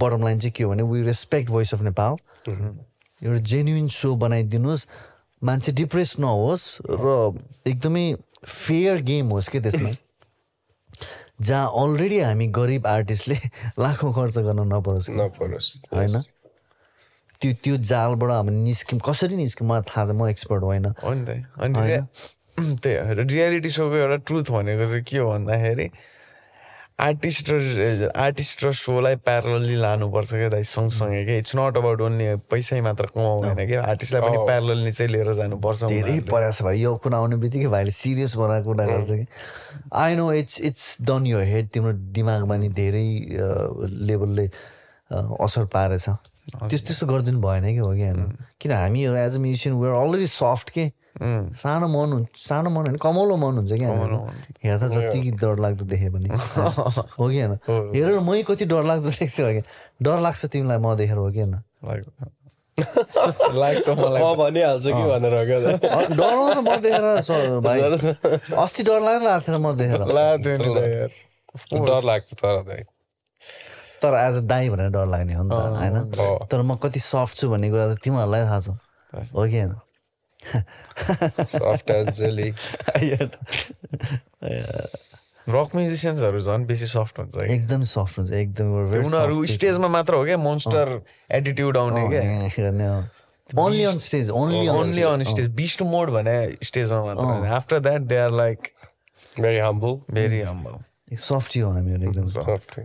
बटम 0.00 0.24
लाइन 0.24 0.38
चाहिँ 0.40 0.52
के 0.56 0.64
हो 0.64 0.70
भने 0.70 0.82
we 0.82 1.02
respect 1.02 1.50
voice 1.50 1.74
of 1.74 1.80
Nepal 1.82 2.16
एउटा 3.20 3.40
जेन्युन 3.52 3.88
सो 3.92 4.14
बनाइदिनुहोस्। 4.16 4.86
मान्छे 5.42 5.72
डिप्रेस 5.72 6.16
नहोस् 6.18 6.64
र 6.90 7.38
एकदमै 7.66 8.14
फेयर 8.46 8.96
गेम 9.02 9.26
होस् 9.28 9.48
कि 9.48 9.60
त्यसमा? 9.60 9.90
जहाँ 11.40 11.66
अलरेडी 11.76 12.18
हामी 12.20 12.46
गरिब 12.48 12.86
आर्टिस्टले 12.86 13.34
लाखौँ 13.78 14.12
खर्च 14.12 14.38
गर्न 14.38 14.72
नपरोस्। 14.72 15.10
नपरोस्। 15.10 15.68
होइन? 15.94 16.16
त्यो 17.40 17.52
त्यो 17.64 17.76
जालबाट 17.76 18.30
हामी 18.30 18.50
निस्क्यौँ 18.50 19.00
कसरी 19.04 19.36
निस्क्यौँ 19.36 19.70
मलाई 19.70 19.82
थाहा 19.82 20.06
छ 20.06 20.10
म 20.10 20.28
एक्सपर्ट 20.28 20.62
होइन? 20.62 20.86
त्यही 22.82 23.24
रियालिटी 23.24 23.70
सोको 23.70 23.96
एउटा 23.96 24.16
ट्रुथ 24.16 24.44
भनेको 24.50 24.84
चाहिँ 24.86 25.04
के 25.04 25.18
हो 25.18 25.28
भन्दाखेरि 25.30 25.90
आर्टिस्ट 26.96 27.50
र 27.52 28.08
आर्टिस्ट 28.16 28.64
र 28.64 28.70
सोलाई 28.72 29.16
प्यारलली 29.20 29.74
लानुपर्छ 29.76 30.30
क्या 30.32 30.48
दाइ 30.48 30.64
सँगसँगै 30.64 31.24
क्या 31.24 31.36
इट्स 31.36 31.56
नट 31.56 31.76
अबाउट 31.76 32.00
ओन्ली 32.00 32.26
पैसै 32.48 32.80
मात्र 32.80 33.06
कमाउँदैन 33.12 33.66
क्या 33.68 33.82
आर्टिस्टलाई 33.84 34.22
पनि 34.22 34.38
प्यारलली 34.46 34.92
चाहिँ 34.92 35.12
लिएर 35.12 35.32
जानुपर्छ 35.36 35.84
धेरै 35.92 36.16
छ 36.24 36.62
भाइ। 36.64 36.80
यो 36.80 36.96
कुरा 36.96 37.18
आउने 37.18 37.36
बित्तिकै 37.36 37.68
भाइले 37.68 37.90
सिरियस 37.92 38.36
बनाएर 38.36 38.62
कुरा 38.64 38.84
गर्छ 38.86 39.10
कि। 39.12 39.26
I 39.92 40.16
know 40.16 40.32
it's 40.32 40.60
it's 40.72 40.96
done 41.04 41.26
यो 41.26 41.40
हेड 41.44 41.68
तिम्रो 41.68 41.92
दिमागमा 42.16 42.56
नि 42.56 42.68
धेरै 42.72 43.06
लेभलले 44.08 44.46
असर 45.12 45.64
पारेछ। 45.68 46.08
त्यस्तो 46.08 46.86
त्यस्तो 46.86 47.06
गरिदिनु 47.06 47.40
भएन 47.44 47.64
कि 47.76 47.76
हो 47.76 47.92
कि 47.92 48.02
होइन? 48.02 48.36
किन 48.60 48.72
हामीहरू 48.72 49.16
as 49.16 49.36
a 49.36 49.40
musician 49.44 49.76
we're 49.76 49.94
already 50.00 50.26
soft 50.32 50.70
के? 50.70 50.92
सानो 51.52 51.88
मन 51.88 52.12
हुन्छ 52.12 52.28
सानो 52.36 52.70
मन 52.70 52.82
होइन 52.86 52.96
कमौलो 52.96 53.36
मन 53.36 53.56
हुन्छ 53.56 53.72
कि 53.72 53.84
हामीहरू 53.84 54.16
हेर्दा 54.64 54.88
जति 54.88 55.30
डर 55.30 55.58
लाग्दो 55.58 55.84
देखेँ 55.84 56.10
भने। 56.10 56.28
हो 57.18 57.28
कि 57.28 57.40
होइन? 57.40 57.58
हेरेर 57.94 58.20
मै 58.20 58.42
कति 58.42 58.64
डर 58.64 58.84
लाग्दो 58.84 59.10
देख्छु 59.10 59.42
हो 59.42 59.52
कि 59.52 59.62
डर 60.02 60.20
लाग्छ 60.20 60.46
तिमीलाई 60.46 60.78
म 60.78 60.94
देखेर 60.96 61.16
हो 61.16 61.30
कि 61.32 61.40
होइन? 61.40 61.54
लाग्छ 61.84 62.08
लाग्छ 63.54 63.88
मलाई। 63.88 64.22
म 64.22 64.34
भनिहाल्छु 64.34 64.88
कि 64.88 65.02
भनेर 65.02 65.34
हो 65.34 65.44
क्या 65.46 65.58
त। 65.60 65.84
अ, 65.84 66.00
डराउँछ 66.08 66.56
म 66.56 66.76
देखेर 66.76 67.20
स- 67.20 67.60
भाइ। 67.64 67.80
अस्ति 68.56 68.82
डर 68.82 69.00
लाग्थेन 69.00 69.54
म 69.56 69.76
देखेर। 69.76 70.02
लाग्छ 72.04 72.34
तर 74.02 74.14
एज 74.14 74.36
अ 74.36 74.40
दाई 74.40 74.68
भनेर 74.68 74.90
डर 74.90 75.06
लाग्ने 75.06 75.34
हो 75.34 75.42
नि 75.42 75.50
त 75.50 75.52
होइन। 75.52 75.96
तर 76.46 76.62
म 76.62 76.76
कति 76.76 77.00
सफ्ट 77.00 77.36
छु 77.36 77.48
भन्ने 77.48 77.70
कुरा 77.70 77.94
त 77.94 77.98
तिमीहरूलाई 78.04 78.44
थाहा 78.44 78.60
छ। 78.60 78.68
हो 79.34 79.46
कि 79.48 79.60
होइन? 79.60 79.74
सफ्ट 81.52 81.92
जेली 82.18 82.52
रक 85.48 85.74
म्युजिसियन्सहरू 85.74 86.40
झन् 86.40 86.64
बेसी 86.66 86.86
सफ्ट 86.86 87.18
हुन्छ 87.18 87.50
एकदम 87.50 87.82
सफ्ट 87.90 88.18
हुन्छ 88.18 88.32
एकदम 88.32 88.72
उनीहरू 89.04 89.44
स्टेजमा 89.46 89.88
मात्र 89.88 90.14
हो 90.14 90.24
क्या 90.24 90.36
मोन्स्टर 90.46 91.00
एटिट्युड 91.38 91.76
आउने 91.76 92.08
क्या 92.08 92.90
only 93.50 93.84
on 93.84 93.98
stage 93.98 94.30
only 94.30 94.66
only 94.68 95.02
on 95.02 95.22
stage 95.24 95.48
beast 95.54 95.82
mode 95.94 96.10
भने 96.10 96.36
स्टेजमा 96.64 97.14
मात्र 97.14 97.46
after 97.60 97.78
that 97.78 98.02
they 98.12 98.18
are 98.18 98.30
like 98.42 98.68
very 99.40 99.58
humble 99.58 100.00
very 100.14 100.40
humble 100.40 101.16
softy 101.22 101.60
हो 101.60 101.70
हामीहरू 101.70 102.08
एकदम 102.08 102.26
सफ्ट 102.30 102.80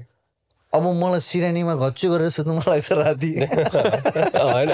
अब 0.74 0.84
मलाई 1.04 1.20
सिरानीमा 1.20 1.76
घच्चु 1.76 2.10
गरेर 2.12 2.30
सुत्नु 2.32 2.54
मन 2.54 2.64
लाग्छ 2.68 2.92
राति। 2.92 3.28
होइन। 4.40 4.70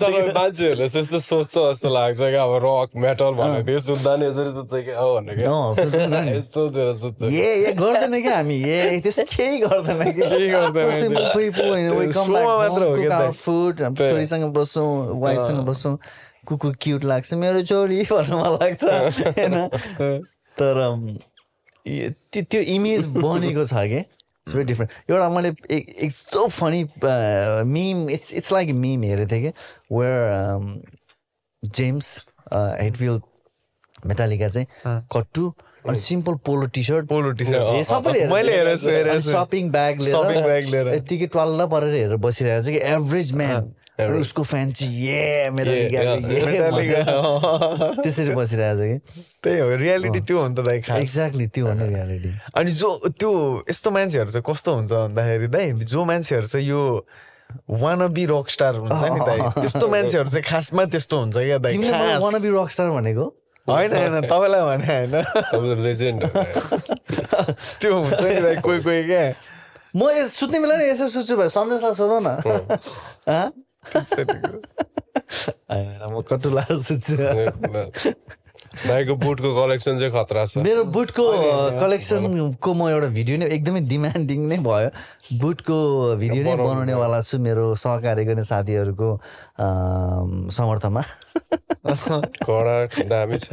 तर 0.00 0.32
मान्छेहरूले 0.32 0.88
त्यस्तो 0.88 1.18
सोच्छ 1.18 1.52
जस्तो 1.52 1.88
लाग्छ 1.92 2.18
क्या 2.18 2.42
अब 2.42 2.54
रक 2.64 2.90
मेटल 2.96 3.32
भनेको 3.36 3.66
थियो 3.68 3.78
सुत्दा 3.78 4.16
नि 4.16 4.26
यसरी 4.26 4.50
सुत्छ 4.56 4.72
हो 4.72 5.20
क्या। 5.20 5.52
सुत्दैन 5.74 6.14
नि। 6.24 6.30
यस्तो 6.36 6.94
सुत्छ 6.94 7.22
ए 7.22 7.68
ए 7.68 7.72
गर्दैन 7.72 8.22
क्या 8.22 8.36
हामी। 8.36 8.56
ए 8.64 9.00
त्यस्तो 9.04 9.24
केही 9.36 9.58
गर्दैन 9.58 10.00
कि 10.12 10.22
त्यो। 10.22 10.48
हो 13.46 13.72
त्यही। 13.72 14.12
छोरीसँग 14.12 14.44
बस्छौँ 14.54 15.20
वाइफसँग 15.20 15.60
बस्छौँ। 15.66 15.98
कुकुर 16.48 16.76
क्युट 16.80 17.04
लाग्छ। 17.04 17.34
मेरो 17.34 17.62
छोरी 17.62 18.02
भन्नु 18.12 18.36
मन 18.36 18.50
लाग्छ। 18.62 18.84
होइन। 18.84 19.68
तर 20.58 20.76
त्यो 21.86 22.42
त्यो 22.50 22.60
इमेज 22.74 23.06
बनेको 23.24 23.64
छ 23.64 23.74
कि? 23.92 24.00
इट्स 24.00 24.54
भेरी 24.54 24.64
डिफ्रेन्ट 24.64 25.10
एउटा 25.10 25.28
मैले 25.30 25.52
एक 25.76 25.84
यस्तो 26.04 26.46
funny 26.58 26.82
meme 27.72 28.08
it's 28.10 28.34
it's 28.34 28.52
like 28.52 28.70
meme 28.84 29.02
हेरेको 29.04 29.30
थिएँ 29.32 29.42
कि? 29.42 29.52
वेयर 29.92 30.20
जेम्स 31.62 32.06
हेडफिल 32.54 33.20
मेटालिका 34.06 34.48
चाहिँ 34.48 34.66
कट्टु 35.16 35.52
अनि 35.88 35.98
simple 36.00 36.34
polo 36.46 36.66
T 36.74 36.82
shirt 36.84 37.06
polo 37.08 37.30
T 37.40 37.44
shirt 37.44 37.84
सबैले 37.88 39.20
सपिङ 39.20 39.70
ब्याग 39.72 40.00
लिएर 40.00 40.40
bag 40.48 40.70
लिएर। 40.72 40.88
यत्तिकै 40.94 41.26
टल्ल 41.36 41.66
परेर 41.72 41.94
हेरेर 41.94 42.16
बसिरहेको 42.26 42.62
छ 42.66 42.72
कि 42.74 42.80
एभरेज 42.94 43.32
म्यान 43.40 43.72
उसको 44.20 44.42
फ्यान 44.42 44.72
चाहिँ 44.72 45.08
ए 45.08 45.50
मेरो। 45.50 45.72
त्यसरी 48.02 48.34
बसिरहेको 48.34 48.76
छ 48.76 48.80
कि? 48.80 48.98
त्यही 49.42 49.58
हो 49.60 49.76
रियालिटी 49.76 50.20
त्यो 50.20 50.40
हो 50.40 50.48
नि 50.48 50.54
त 50.54 50.60
दाइ 50.68 50.80
खास। 50.84 51.00
एक्ज्याक्टली 51.00 51.46
त्यो 51.54 51.66
हो 51.66 51.72
नि 51.74 51.84
रियालिटी 51.88 52.30
अनि 52.54 52.70
जो 52.70 52.96
त्यो 53.20 53.30
यस्तो 53.70 53.90
मान्छेहरू 53.90 54.30
चाहिँ 54.30 54.44
कस्तो 54.46 54.74
हुन्छ 54.74 54.92
भन्दाखेरि 54.92 55.46
दाइ 55.48 55.72
जो 55.84 56.04
मान्छेहरू 56.04 56.46
चाहिँ 56.46 56.66
यो 56.68 57.06
वान 57.80 58.06
बी 58.14 58.24
रक 58.30 58.48
स्टार 58.50 58.74
हुन्छ 58.78 59.02
नि 59.02 59.20
दाइ 59.26 59.38
त्यस्तो 59.62 59.88
मान्छेहरू 59.88 60.28
चाहिँ 60.30 60.44
खासमा 60.44 60.84
त्यस्तो 60.92 61.18
हुन्छ 61.20 61.36
क्या 61.36 61.58
दाइ 61.58 61.72
तिमीले 61.72 61.92
मलाई 61.92 62.12
खास। 62.14 62.22
वान 62.22 62.40
बी 62.42 62.48
रक 62.48 62.70
स्टार 62.70 62.90
भनेको? 62.90 63.24
होइन 63.68 63.92
होइन 63.96 64.20
तपाईँलाई 64.26 64.60
भने 64.68 64.86
होइन। 64.86 65.14
त्यो 67.80 67.94
हुन्छ 67.96 68.22
नि 68.22 68.40
दाइ 68.40 68.56
कोही 68.62 68.80
कोही 68.82 69.02
क्या। 69.06 69.32
म 69.90 70.06
यस 70.14 70.30
सुत्ने 70.38 70.58
बेला 70.62 70.76
नि 70.78 70.84
यसो 70.90 71.06
सुत्छु 71.10 71.34
भाइ 71.36 71.48
सन्देशलाई 71.50 71.94
सोध 71.98 72.12
न। 72.22 72.24
म 76.12 76.20
कटु 76.28 76.50
लाएर 76.50 76.76
सुत्छु 76.84 77.16
भाइको 78.86 79.14
बुटको 79.24 79.48
कलेक्सन 79.56 79.98
चाहिँ 79.98 80.12
खतरा 80.12 80.44
छ। 80.44 80.58
मेरो 80.64 80.84
बुटको 80.94 81.24
कलेक्सनको 81.80 82.74
म 82.74 82.88
एउटा 82.90 83.08
भिडियो 83.16 83.36
नै 83.40 83.46
एकदमै 83.56 83.80
डिमान्डिङ 83.90 84.40
नै 84.52 84.58
भयो। 84.66 84.90
बुटको 85.40 85.76
भिडियो 86.20 86.42
नै 86.44 86.54
बनाउनेवाला 86.60 87.20
छु 87.22 87.38
मेरो 87.38 87.74
सहकार्य 87.74 88.24
गर्ने 88.24 88.44
साथीहरूको 88.50 89.08
अम, 89.58 90.48
समर्थनमा। 90.54 91.02
कडा 92.46 92.76
दामी 93.10 93.38
छ। 93.38 93.52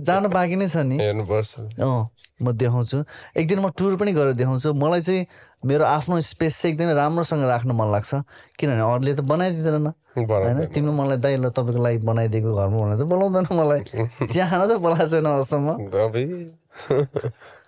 जानु 0.00 0.28
बाँकी 0.28 0.56
नै 0.56 0.68
छ 0.68 0.76
नि। 0.76 0.96
हेर्नुपर्छ। 0.96 1.80
अँ 1.80 2.08
म 2.42 2.52
देखाउँछु। 2.56 3.04
एक 3.36 3.46
दिन 3.48 3.58
म 3.60 3.68
टुर 3.76 3.96
पनि 3.96 4.12
गरेर 4.12 4.32
देखाउँछु। 4.32 4.72
मलाई 4.72 5.00
चाहिँ 5.00 5.26
मेरो 5.64 5.84
आफ्नो 5.84 6.20
स्पेस 6.20 6.62
चाहिँ 6.62 6.74
एकदमै 6.74 6.94
राम्रोसँग 6.94 7.44
राख्न 7.44 7.70
मन 7.76 7.88
लाग्छ। 7.92 8.24
किनभने 8.56 8.80
अरूले 8.80 9.12
त 9.14 9.20
बनाइदिँदैन 9.20 9.86
होइन। 10.16 10.64
तिमीले 10.72 10.92
मलाई 10.96 11.18
दाइ 11.20 11.36
ल 11.36 11.48
तपाईँको 11.52 11.80
लागि 11.84 11.98
बनाइदिएको 12.00 12.50
घरमा 12.56 12.76
भनेर 12.80 12.96
त 12.96 13.04
बोलाउँदैन 13.04 13.44
मलाई। 13.52 13.80
चिया 14.32 14.44
त 14.66 14.80
बोलाएको 14.80 15.08
छैन 15.12 15.26
अहिलेसम्म 15.28 15.68
रवि 15.94 16.24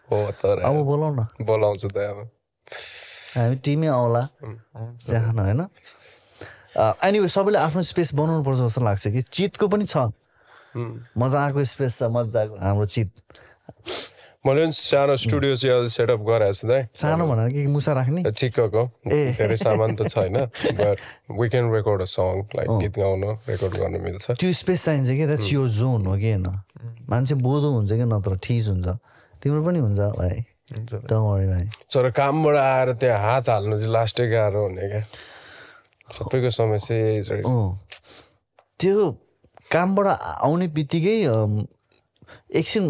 हो 0.09 0.19
तर 0.40 0.56
अब 0.64 0.77
बोलाउ 0.89 1.10
न 1.14 1.20
बोलाउँछु 1.44 1.89
त 1.89 1.97
अब। 1.97 2.19
हामी 3.36 3.56
टिमै 3.64 3.86
आउला। 3.86 4.23
चिया 4.97 5.20
खान 5.20 5.39
होइन? 5.39 5.62
एनिवे 6.77 7.28
सबैले 7.28 7.59
आफ्नो 7.59 7.82
स्पेस 7.82 8.15
बनाउनु 8.15 8.43
पर्छ 8.44 8.59
जस्तो 8.59 8.81
लाग्छ 8.81 9.09
कि 9.09 9.23
चितको 9.23 9.69
पनि 9.69 9.85
छ। 9.86 10.09
मजाको 11.19 11.65
स्पेस 11.65 11.99
छ 11.99 12.03
मजाको 12.09 12.57
हाम्रो 12.57 12.86
चित। 12.89 13.11
मैले 14.43 14.62
पनि 14.65 14.73
सानो 14.74 15.15
स्टुडियो 15.23 15.55
चाहिँ 15.55 15.86
सेटअप 15.86 16.20
गराएको 16.27 16.53
छु 16.59 16.66
दाइ 16.66 16.82
सानो 16.99 17.27
भनेर 17.31 17.49
के 17.53 17.66
मुसा 17.70 17.93
राख्ने? 17.93 18.20
ठिक्कको। 18.27 18.82
धेरै 19.07 19.57
सामान 19.57 19.94
त 19.94 20.09
छैन 20.11 20.35
but 20.81 20.97
we 21.31 21.47
can 21.53 21.70
record 21.70 22.01
a 22.03 22.09
song 22.11 22.51
like 22.57 22.69
गीत 22.82 22.94
गाउन 22.99 23.23
रेकर्ड 23.47 23.73
गर्न 23.77 24.01
मिल्छ। 24.03 24.40
त्यो 24.40 24.51
स्पेस 24.51 24.85
चाहिन्छ 24.85 25.11
कि 25.15 25.27
द्याट्स 25.31 25.53
यो 25.53 25.62
जोन 25.78 26.07
हो 26.07 26.16
कि 26.19 26.31
होइन? 26.32 26.49
मान्छे 27.07 27.35
बोधो 27.39 27.69
हुन्छ 27.70 27.90
कि 27.93 28.07
नत्र 28.09 28.32
ठिस 28.43 28.69
हुन्छ। 28.69 28.89
तिम्रो 29.39 29.62
पनि 29.62 29.78
हुन्छ 29.78 30.01
भाइ। 30.19 30.43
तर 31.94 32.11
कामबाट 32.11 32.57
आएर 32.57 32.93
त्यहाँ 32.99 33.20
हात 33.23 33.49
हाल्नु 33.49 33.77
चाहिँ 33.78 33.93
लास्टै 33.93 34.27
गाह्रो 34.27 34.62
हुने 34.66 34.89
क्या। 34.89 35.03
सबैको 36.12 36.51
समस्या 36.51 37.36
त्यो 38.80 38.97
कामबाट 39.72 40.06
आउने 40.47 40.66
बित्तिकै 40.76 41.16
एकछिन 42.60 42.84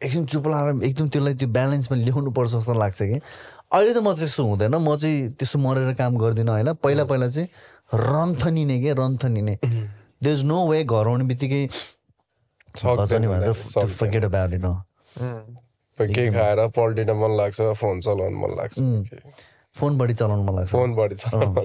एकछिन 0.00 0.24
चुप 0.30 0.46
लगाएर 0.46 0.84
एकदम 0.84 1.08
त्यसलाई 1.08 1.34
त्यो 1.34 1.48
ब्यालेन्समा 1.48 1.96
ल्याउनु 1.98 2.30
पर्छ 2.30 2.50
जस्तो 2.52 2.74
लाग्छ 2.74 2.98
कि। 3.02 3.18
अहिले 3.18 3.92
त 3.94 3.98
म 3.98 4.14
त्यस्तो 4.14 4.42
हुँदैन। 4.44 4.74
म 4.78 4.96
चाहिँ 4.96 5.34
त्यस्तो 5.34 5.58
मरेर 5.58 5.92
काम 5.98 6.12
गर्दिनँ 6.18 6.52
होइन? 6.52 6.72
पहिला 6.78 7.04
पहिला 7.04 7.28
चाहिँ 7.28 7.48
रन्थनिने 7.94 8.76
के? 8.82 8.92
रन्थनिने 8.94 9.58
दे 10.22 10.32
इज 10.32 10.44
नो 10.44 10.58
वे 10.68 10.84
घर 10.84 11.06
आउने 11.08 11.24
बित्तिकै 11.24 11.66
के 15.98 16.30
खाएर 16.30 16.58
पल्टिन 16.78 17.10
मन 17.10 17.32
लाग्छ 17.36 17.74
फोन 17.74 18.00
चलाउनु 18.00 18.38
मन 18.38 18.50
लाग्छ। 18.58 18.78
फोन 19.78 19.98
बढी 19.98 20.14
चलाउनु 20.20 20.42
मन 20.42 20.54
लाग्छ। 20.58 20.70
फोन 20.70 20.94
बढी 20.94 21.14
चलाउनु। 21.14 21.62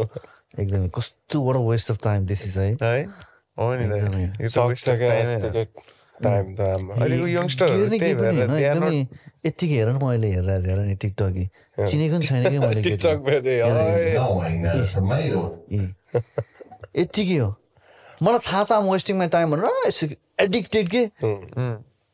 एकदमै 0.59 0.89
कस्तो 0.95 1.37
बडो 1.47 1.59
waste 1.69 1.91
of 1.91 1.97
time 2.03 2.25
this 2.25 2.41
is 2.47 2.57
है। 2.57 2.69
है? 2.83 3.03
हो 3.59 3.65
नि। 3.75 3.85
यत्तिकै 9.45 9.75
हेर 9.75 9.89
न 9.89 9.97
म 9.97 10.07
अहिले 10.09 10.27
हेरेर 10.31 10.61
हेर 10.69 10.79
नि 10.79 10.95
टिकटक 10.95 11.33
चिनेको 11.89 12.15
पनि 12.15 12.25
छैन 12.25 12.43
कि 12.49 12.57
मैले 12.59 12.81
यत्तिकै 16.95 17.37
हो। 17.37 17.49
मलाई 18.23 18.39
थाहा 18.47 18.63
छ 18.63 18.71
आम 18.71 18.83
वेस्टिङ 18.89 19.17
माई 19.17 19.27
टाइम 19.33 19.47
भनेर। 19.51 20.15
एडिक्टेड 20.39 20.85
के? 20.95 21.03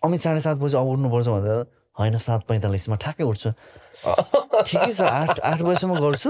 अमित 0.02 0.22
साढे 0.22 0.40
सात 0.40 0.58
बजी 0.58 0.76
अब 0.78 0.88
उठ्नुपर्छ 0.88 1.28
भनेर। 1.28 1.66
होइन 2.00 2.18
सात 2.18 2.42
पैँतालिसमा 2.48 2.96
ठ्याक्कै 2.96 3.24
उठ्छु। 3.24 3.50
ठिकै 4.68 4.92
छ 4.92 5.02
आठ 5.02 5.40
आठ 5.40 5.62
बजीसम्म 5.62 6.00
गर्छु। 6.00 6.30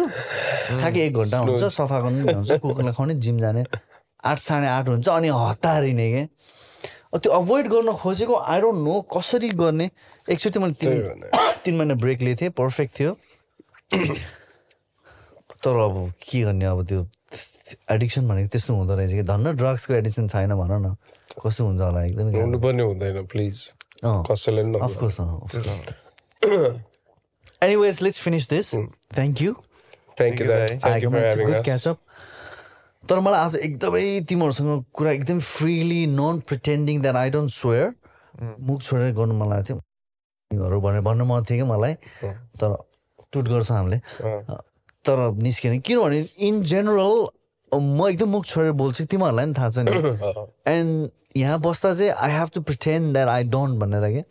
ठ्याक्कै 0.79 1.01
एक 1.07 1.13
घन्टा 1.13 1.37
हुन्छ 1.45 1.63
सफा 1.63 1.99
गर्नु 2.01 2.25
नि 2.25 2.33
हुन्छ 2.33 2.51
कुकुरलाई 2.63 2.93
खुवाउने 2.93 3.15
जिम 3.25 3.39
जाने। 3.39 3.63
आठ 4.25 4.39
साढे 4.39 4.67
आठ 4.67 4.89
हुन्छ 4.89 5.07
अनि 5.09 5.29
हतारिने 5.29 6.07
के? 6.11 6.23
अब 7.13 7.19
त्यो 7.19 7.31
अभोइड 7.31 7.67
गर्न 7.67 7.93
खोजेको 8.01 8.35
आई 8.35 8.61
डोन्ट 8.61 8.79
नो 8.87 9.01
कसरी 9.17 9.49
गर्ने। 9.61 9.89
एकचोटि 10.29 10.59
मैले 10.59 10.73
तिन। 10.73 11.29
तिन 11.65 11.77
महिना 11.77 11.93
ब्रेक 12.01 12.21
लिएको 12.21 12.41
थिएँ 12.41 12.51
पर्फेक्ट 12.57 12.99
थियो। 12.99 13.13
तर 15.63 15.75
अब 15.85 15.95
के 16.21 16.41
गर्ने 16.41 16.65
अब 16.65 16.85
त्यो 16.87 17.07
एडिक्सन 17.91 18.27
भनेको 18.27 18.49
त्यस्तो 18.49 18.75
हुँदो 18.75 18.95
रहेछ 18.95 19.11
कि? 19.11 19.23
धन्न 19.23 19.55
ड्रग्सको 19.55 19.93
एडिक्सन 19.93 20.27
छैन 20.27 20.55
भन 20.55 20.71
न। 20.71 20.95
कस्तो 21.45 21.65
हुन्छ 21.65 21.81
होला 21.81 22.03
एकदमै 22.03 22.57
पनि 22.57 22.83
हुँदैन 22.83 23.25
प्लिज 23.25 23.78
कसैले 24.05 24.63
of 24.79 24.97
course. 24.97 25.19
Anyways, 27.61 28.01
let's 28.01 28.17
finish 28.17 28.47
this. 28.47 28.73
Thank 29.13 29.41
you. 29.41 29.55
Thank 30.17 30.39
you. 30.39 30.47
Thank 30.83 31.03
you 31.03 31.09
for 31.09 31.19
having 31.19 31.69
us. 31.73 31.87
तर 33.09 33.19
मलाई 33.19 33.39
आज 33.39 33.55
एकदमै 33.55 34.21
तिमीहरूसँग 34.29 34.83
कुरा 34.93 35.11
एकदम 35.11 35.39
freely 35.39 36.05
non 36.07 36.39
pretending 36.47 37.01
that 37.01 37.15
I 37.15 37.29
don't 37.29 37.51
swear 37.51 37.93
मुख 38.59 38.81
छोडेर 38.81 39.13
गर्नु 39.13 39.33
मन 39.33 39.49
लागेको 39.49 39.79
थियो। 39.79 40.63
हरू 40.65 40.81
भनेर 40.81 41.01
भन्नु 41.01 41.25
मन 41.25 41.43
थियो 41.49 41.65
कि 41.65 41.71
मलाई? 41.71 41.93
तर 42.59 42.75
टुट 43.33 43.47
गर्छौँ 43.49 43.77
हामीले। 43.77 43.97
अँ। 43.97 44.63
तर 45.05 45.17
निस्केन। 45.33 45.79
किनभने 45.79 46.29
इन 46.37 46.63
जेनरल 46.63 47.27
म 47.73 48.07
एकदम 48.09 48.29
मुख 48.29 48.45
छोडेर 48.45 48.71
बोल्छु 48.71 49.05
तिमीहरूलाई 49.05 49.45
पनि 49.45 49.53
थाहा 49.53 49.69
छ 49.69 49.77
नि। 49.77 49.91
एन्ड 50.73 51.09
यहाँ 51.37 51.59
बस्दा 51.61 51.93
चाहिँ 51.93 52.11
I 52.11 52.31
have 52.31 52.49
to 52.53 52.61
pretend 52.61 53.13
that 53.13 53.27
I 53.27 53.43
don't 53.43 53.79
भनेर 53.79 54.05
के। 54.13 54.21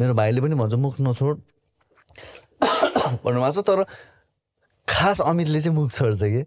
मेरो 0.00 0.14
भाइले 0.14 0.40
पनि 0.40 0.54
भन्छ 0.54 0.74
मुख 0.74 0.94
नछोड। 1.00 1.40
भन्नुभएको 3.24 3.62
छ 3.62 3.64
तर 3.64 3.84
खास 4.88 5.20
अमितले 5.20 5.60
चाहिँ 5.60 5.76
मुख 5.78 5.90
छोड्छ 5.92 6.18
कि। 6.22 6.42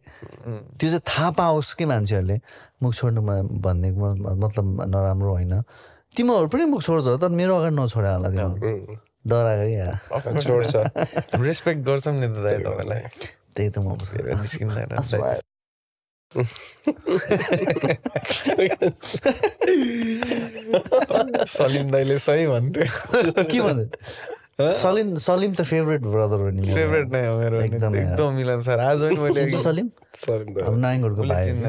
त्यो 0.78 0.90
चाहिँ 0.90 1.00
थाहा 1.00 1.32
पाओस् 1.32 1.74
कि 1.74 1.86
मान्छेहरूले। 1.86 2.40
मुख 2.84 2.94
छोड्नु 2.94 3.22
म- 3.22 3.62
भनेको 3.62 4.00
म- 4.16 4.44
मतलब 4.44 4.66
नराम्रो 4.88 5.32
होइन। 5.34 5.62
तिमीहरू 6.18 6.48
पनि 6.48 6.66
मुख 6.66 6.82
छोड्छ 6.82 7.08
तर 7.22 7.30
मेरो 7.30 7.56
अगाडि 7.56 7.76
नछोडे 7.76 8.10
होला 8.14 8.30
तिमीहरू। 8.30 8.98
डराएको 9.28 9.66
क्या। 9.74 10.40
छोड्छ। 10.42 10.76
रेस्पेक्ट 11.48 11.82
गर्छौँ 11.86 12.14
नि 12.14 12.28
त 12.28 12.38
दाइ 12.46 12.58
तपाईँलाई। 12.64 13.02
त्यही 13.56 13.70
त 13.70 13.78
म 13.80 13.96
सलिम 21.48 21.92
दाइले 21.92 22.18
सही 22.18 22.48
भन्थ्यो 22.48 23.32
के 23.44 23.60
भन्यो 23.62 24.74
सलिम 24.74 25.16
सलिम 25.16 25.54
त 25.54 25.62
फेभरेट 25.64 26.02
ब्रदर 26.02 26.40
हो 26.44 26.50
नि 26.50 26.62
मेरो। 26.62 26.76
फेभरेट 26.76 27.08
नै 27.12 27.28
हो 27.28 27.40
मेरो। 27.40 27.62
एकदम। 27.62 27.96
एकदम 27.96 28.34
मिलन 28.34 28.60
सर 28.60 28.80
आज 28.80 29.00
पनि 29.02 29.16
मैले 29.16 29.60
सलिम 29.62 29.88
नाइङहरूको 30.78 31.22
उसले 31.22 31.34
भाइ 31.34 31.50
हो। 31.52 31.60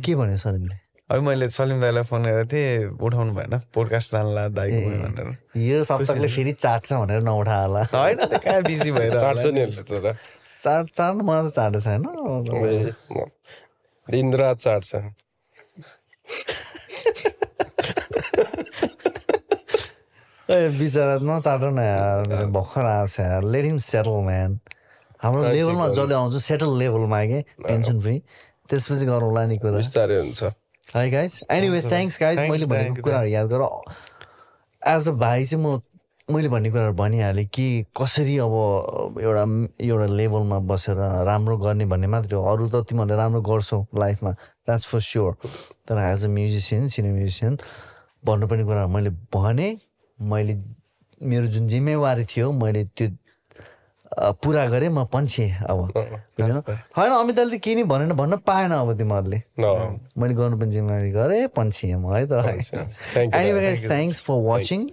के 0.00 0.14
भन्यो 0.14 0.36
सलिमले 0.36 0.76
अब 1.10 1.22
मैले 1.22 1.48
सलिम 1.50 1.80
दाइलाई 1.80 2.02
फोन 2.02 2.22
गरेको 2.22 2.46
थिएँ 2.52 2.98
उठाउनु 2.98 3.32
भएन 3.34 3.52
पोडकास्ट 3.74 4.12
जानला 4.12 4.48
दाइको 4.48 4.78
भनेर 4.90 5.28
यो 5.60 5.84
सप्तकले 5.84 6.28
फेरि 6.28 6.52
चाट्छ 6.52 6.92
भनेर 6.92 7.20
नउठा 7.22 7.56
होला 7.62 7.82
होइन 7.92 8.18
बिजी 8.66 8.90
भएर 8.92 9.18
चाट्छ 9.18 9.44
नि 9.46 9.62
चाट 10.66 10.84
चाट्नु 10.98 11.22
मलाई 11.30 11.50
त 11.50 11.54
चाटेको 11.56 11.80
छैन 11.86 12.02
ए, 12.66 12.92
म- 13.16 13.30
दिनरात 14.08 14.56
चाट्छ 14.66 14.90
ए 20.48 20.68
बिचरा 20.78 21.14
नचाट 21.26 21.62
न 21.74 21.78
यार 21.82 22.22
भर्खर 22.56 22.84
आएको 22.86 23.06
छ 23.14 23.20
यार। 23.20 23.42
लेट 23.54 23.64
हिम 23.64 23.78
सेटल 23.86 24.18
म्यान 24.26 24.58
हाम्रो 25.22 25.42
लेभलमा 25.52 25.86
जसले 25.94 26.14
आउँछ 26.14 26.34
सेटल 26.42 26.70
लेभलमा 26.78 27.20
के? 27.32 27.40
टेन्सन 27.66 28.00
फ्री 28.00 28.16
त्यसपछि 28.70 29.04
गरौँला 29.06 29.42
नि 29.50 29.56
कुरा। 29.58 29.76
बिस्तारै 29.82 30.18
हुन्छ। 30.20 30.42
है 30.96 31.10
गाइस 31.10 31.34
एनिवे 31.50 31.80
थ्याङ्क्स 31.82 32.18
गाइस 32.22 32.38
मैले 32.50 32.66
भनेको 32.70 33.02
कुराहरू 33.02 33.28
याद 33.28 33.46
गर। 33.52 33.62
एज 34.82 35.08
अ 35.08 35.12
भाइ 35.24 35.46
चाहिँ 35.46 35.62
म 35.64 35.80
मैले 36.26 36.48
भन्ने 36.50 36.70
कुराहरू 36.70 36.94
भनिहालेँ 36.98 37.44
कि 37.54 37.86
कसरी 37.94 38.36
अब 38.42 39.18
एउटा 39.22 39.42
एउटा 39.78 40.06
लेभलमा 40.10 40.58
बसेर 40.66 40.98
राम्रो 41.22 41.56
गर्ने 41.62 41.86
भन्ने 41.86 42.06
मात्रै 42.10 42.34
हो। 42.34 42.42
अरू 42.42 42.66
त 42.66 42.82
तिमीहरूले 42.82 43.14
राम्रो 43.14 43.40
गर्छौ 43.46 43.78
लाइफमा 43.94 44.30
द्याट्स 44.66 44.86
फर 44.90 45.00
स्योर 45.06 45.32
तर 45.86 45.98
as 46.02 46.24
a 46.24 46.28
musician 46.28 46.88
senior 46.90 47.14
musician 47.14 47.58
भन्नुपर्ने 48.26 48.64
कुराहरू 48.66 48.90
मैले 48.90 49.10
भने। 49.30 49.68
मैले 50.18 50.54
मेरो 51.22 51.46
जुन 51.46 51.68
जिम्मेवारी 51.70 52.24
थियो 52.26 52.50
मैले 52.58 52.84
त्यो 52.90 53.08
पुरा 54.42 54.66
गरेँ 54.66 54.90
म 54.90 55.06
पन्छे 55.06 55.46
अब। 55.62 55.78
होइन 55.94 57.10
अमित 57.22 57.34
दाइले 57.36 57.54
त 57.54 57.62
केही 57.62 57.74
नि 57.76 57.82
भनेन 57.86 58.12
भन्न 58.18 58.42
पाएन 58.42 58.70
अब 58.74 58.96
तिमीहरूले। 58.98 59.42
मैले 60.18 60.34
गर्नु 60.34 60.58
पनि 60.58 60.70
जिम्मेवारी 60.74 61.10
गरेँ 61.14 61.46
पन्छिएँ 61.54 61.96
म 62.02 62.10
है 62.18 62.26
त। 62.26 62.34
एनिवे 63.14 63.74
थ्याङ्क्स 63.86 64.20
फर 64.26 64.42
वाचिङ 64.42 64.90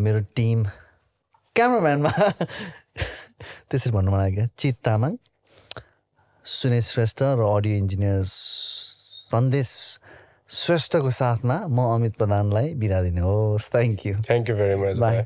मेरो 0.00 0.20
टिम 0.36 0.64
क्यामराम्यानमा। 1.56 2.10
त्यसरी 3.68 3.92
भन्नु 3.92 4.10
मन 4.12 4.18
लाग्यो 4.18 4.44
चित 4.58 4.76
तामाङ 4.84 5.12
सुनेश 6.46 6.84
श्रेष्ठ 6.92 7.22
र 7.22 7.40
अडियो 7.42 7.74
इन्जिनियर 7.76 8.22
सन्देश 8.24 9.70
श्रेष्ठको 10.48 11.10
साथमा 11.10 11.56
म 11.66 11.78
अमित 11.94 12.14
प्रधानलाई 12.20 12.74
बिदा 12.80 12.98
दिनुहोस्। 13.02 13.70
Thank 13.72 14.06
you 14.06 14.14
thank 14.28 14.44
you 14.50 14.54
very 14.56 14.76
much 14.82 14.98
bye 15.00 15.16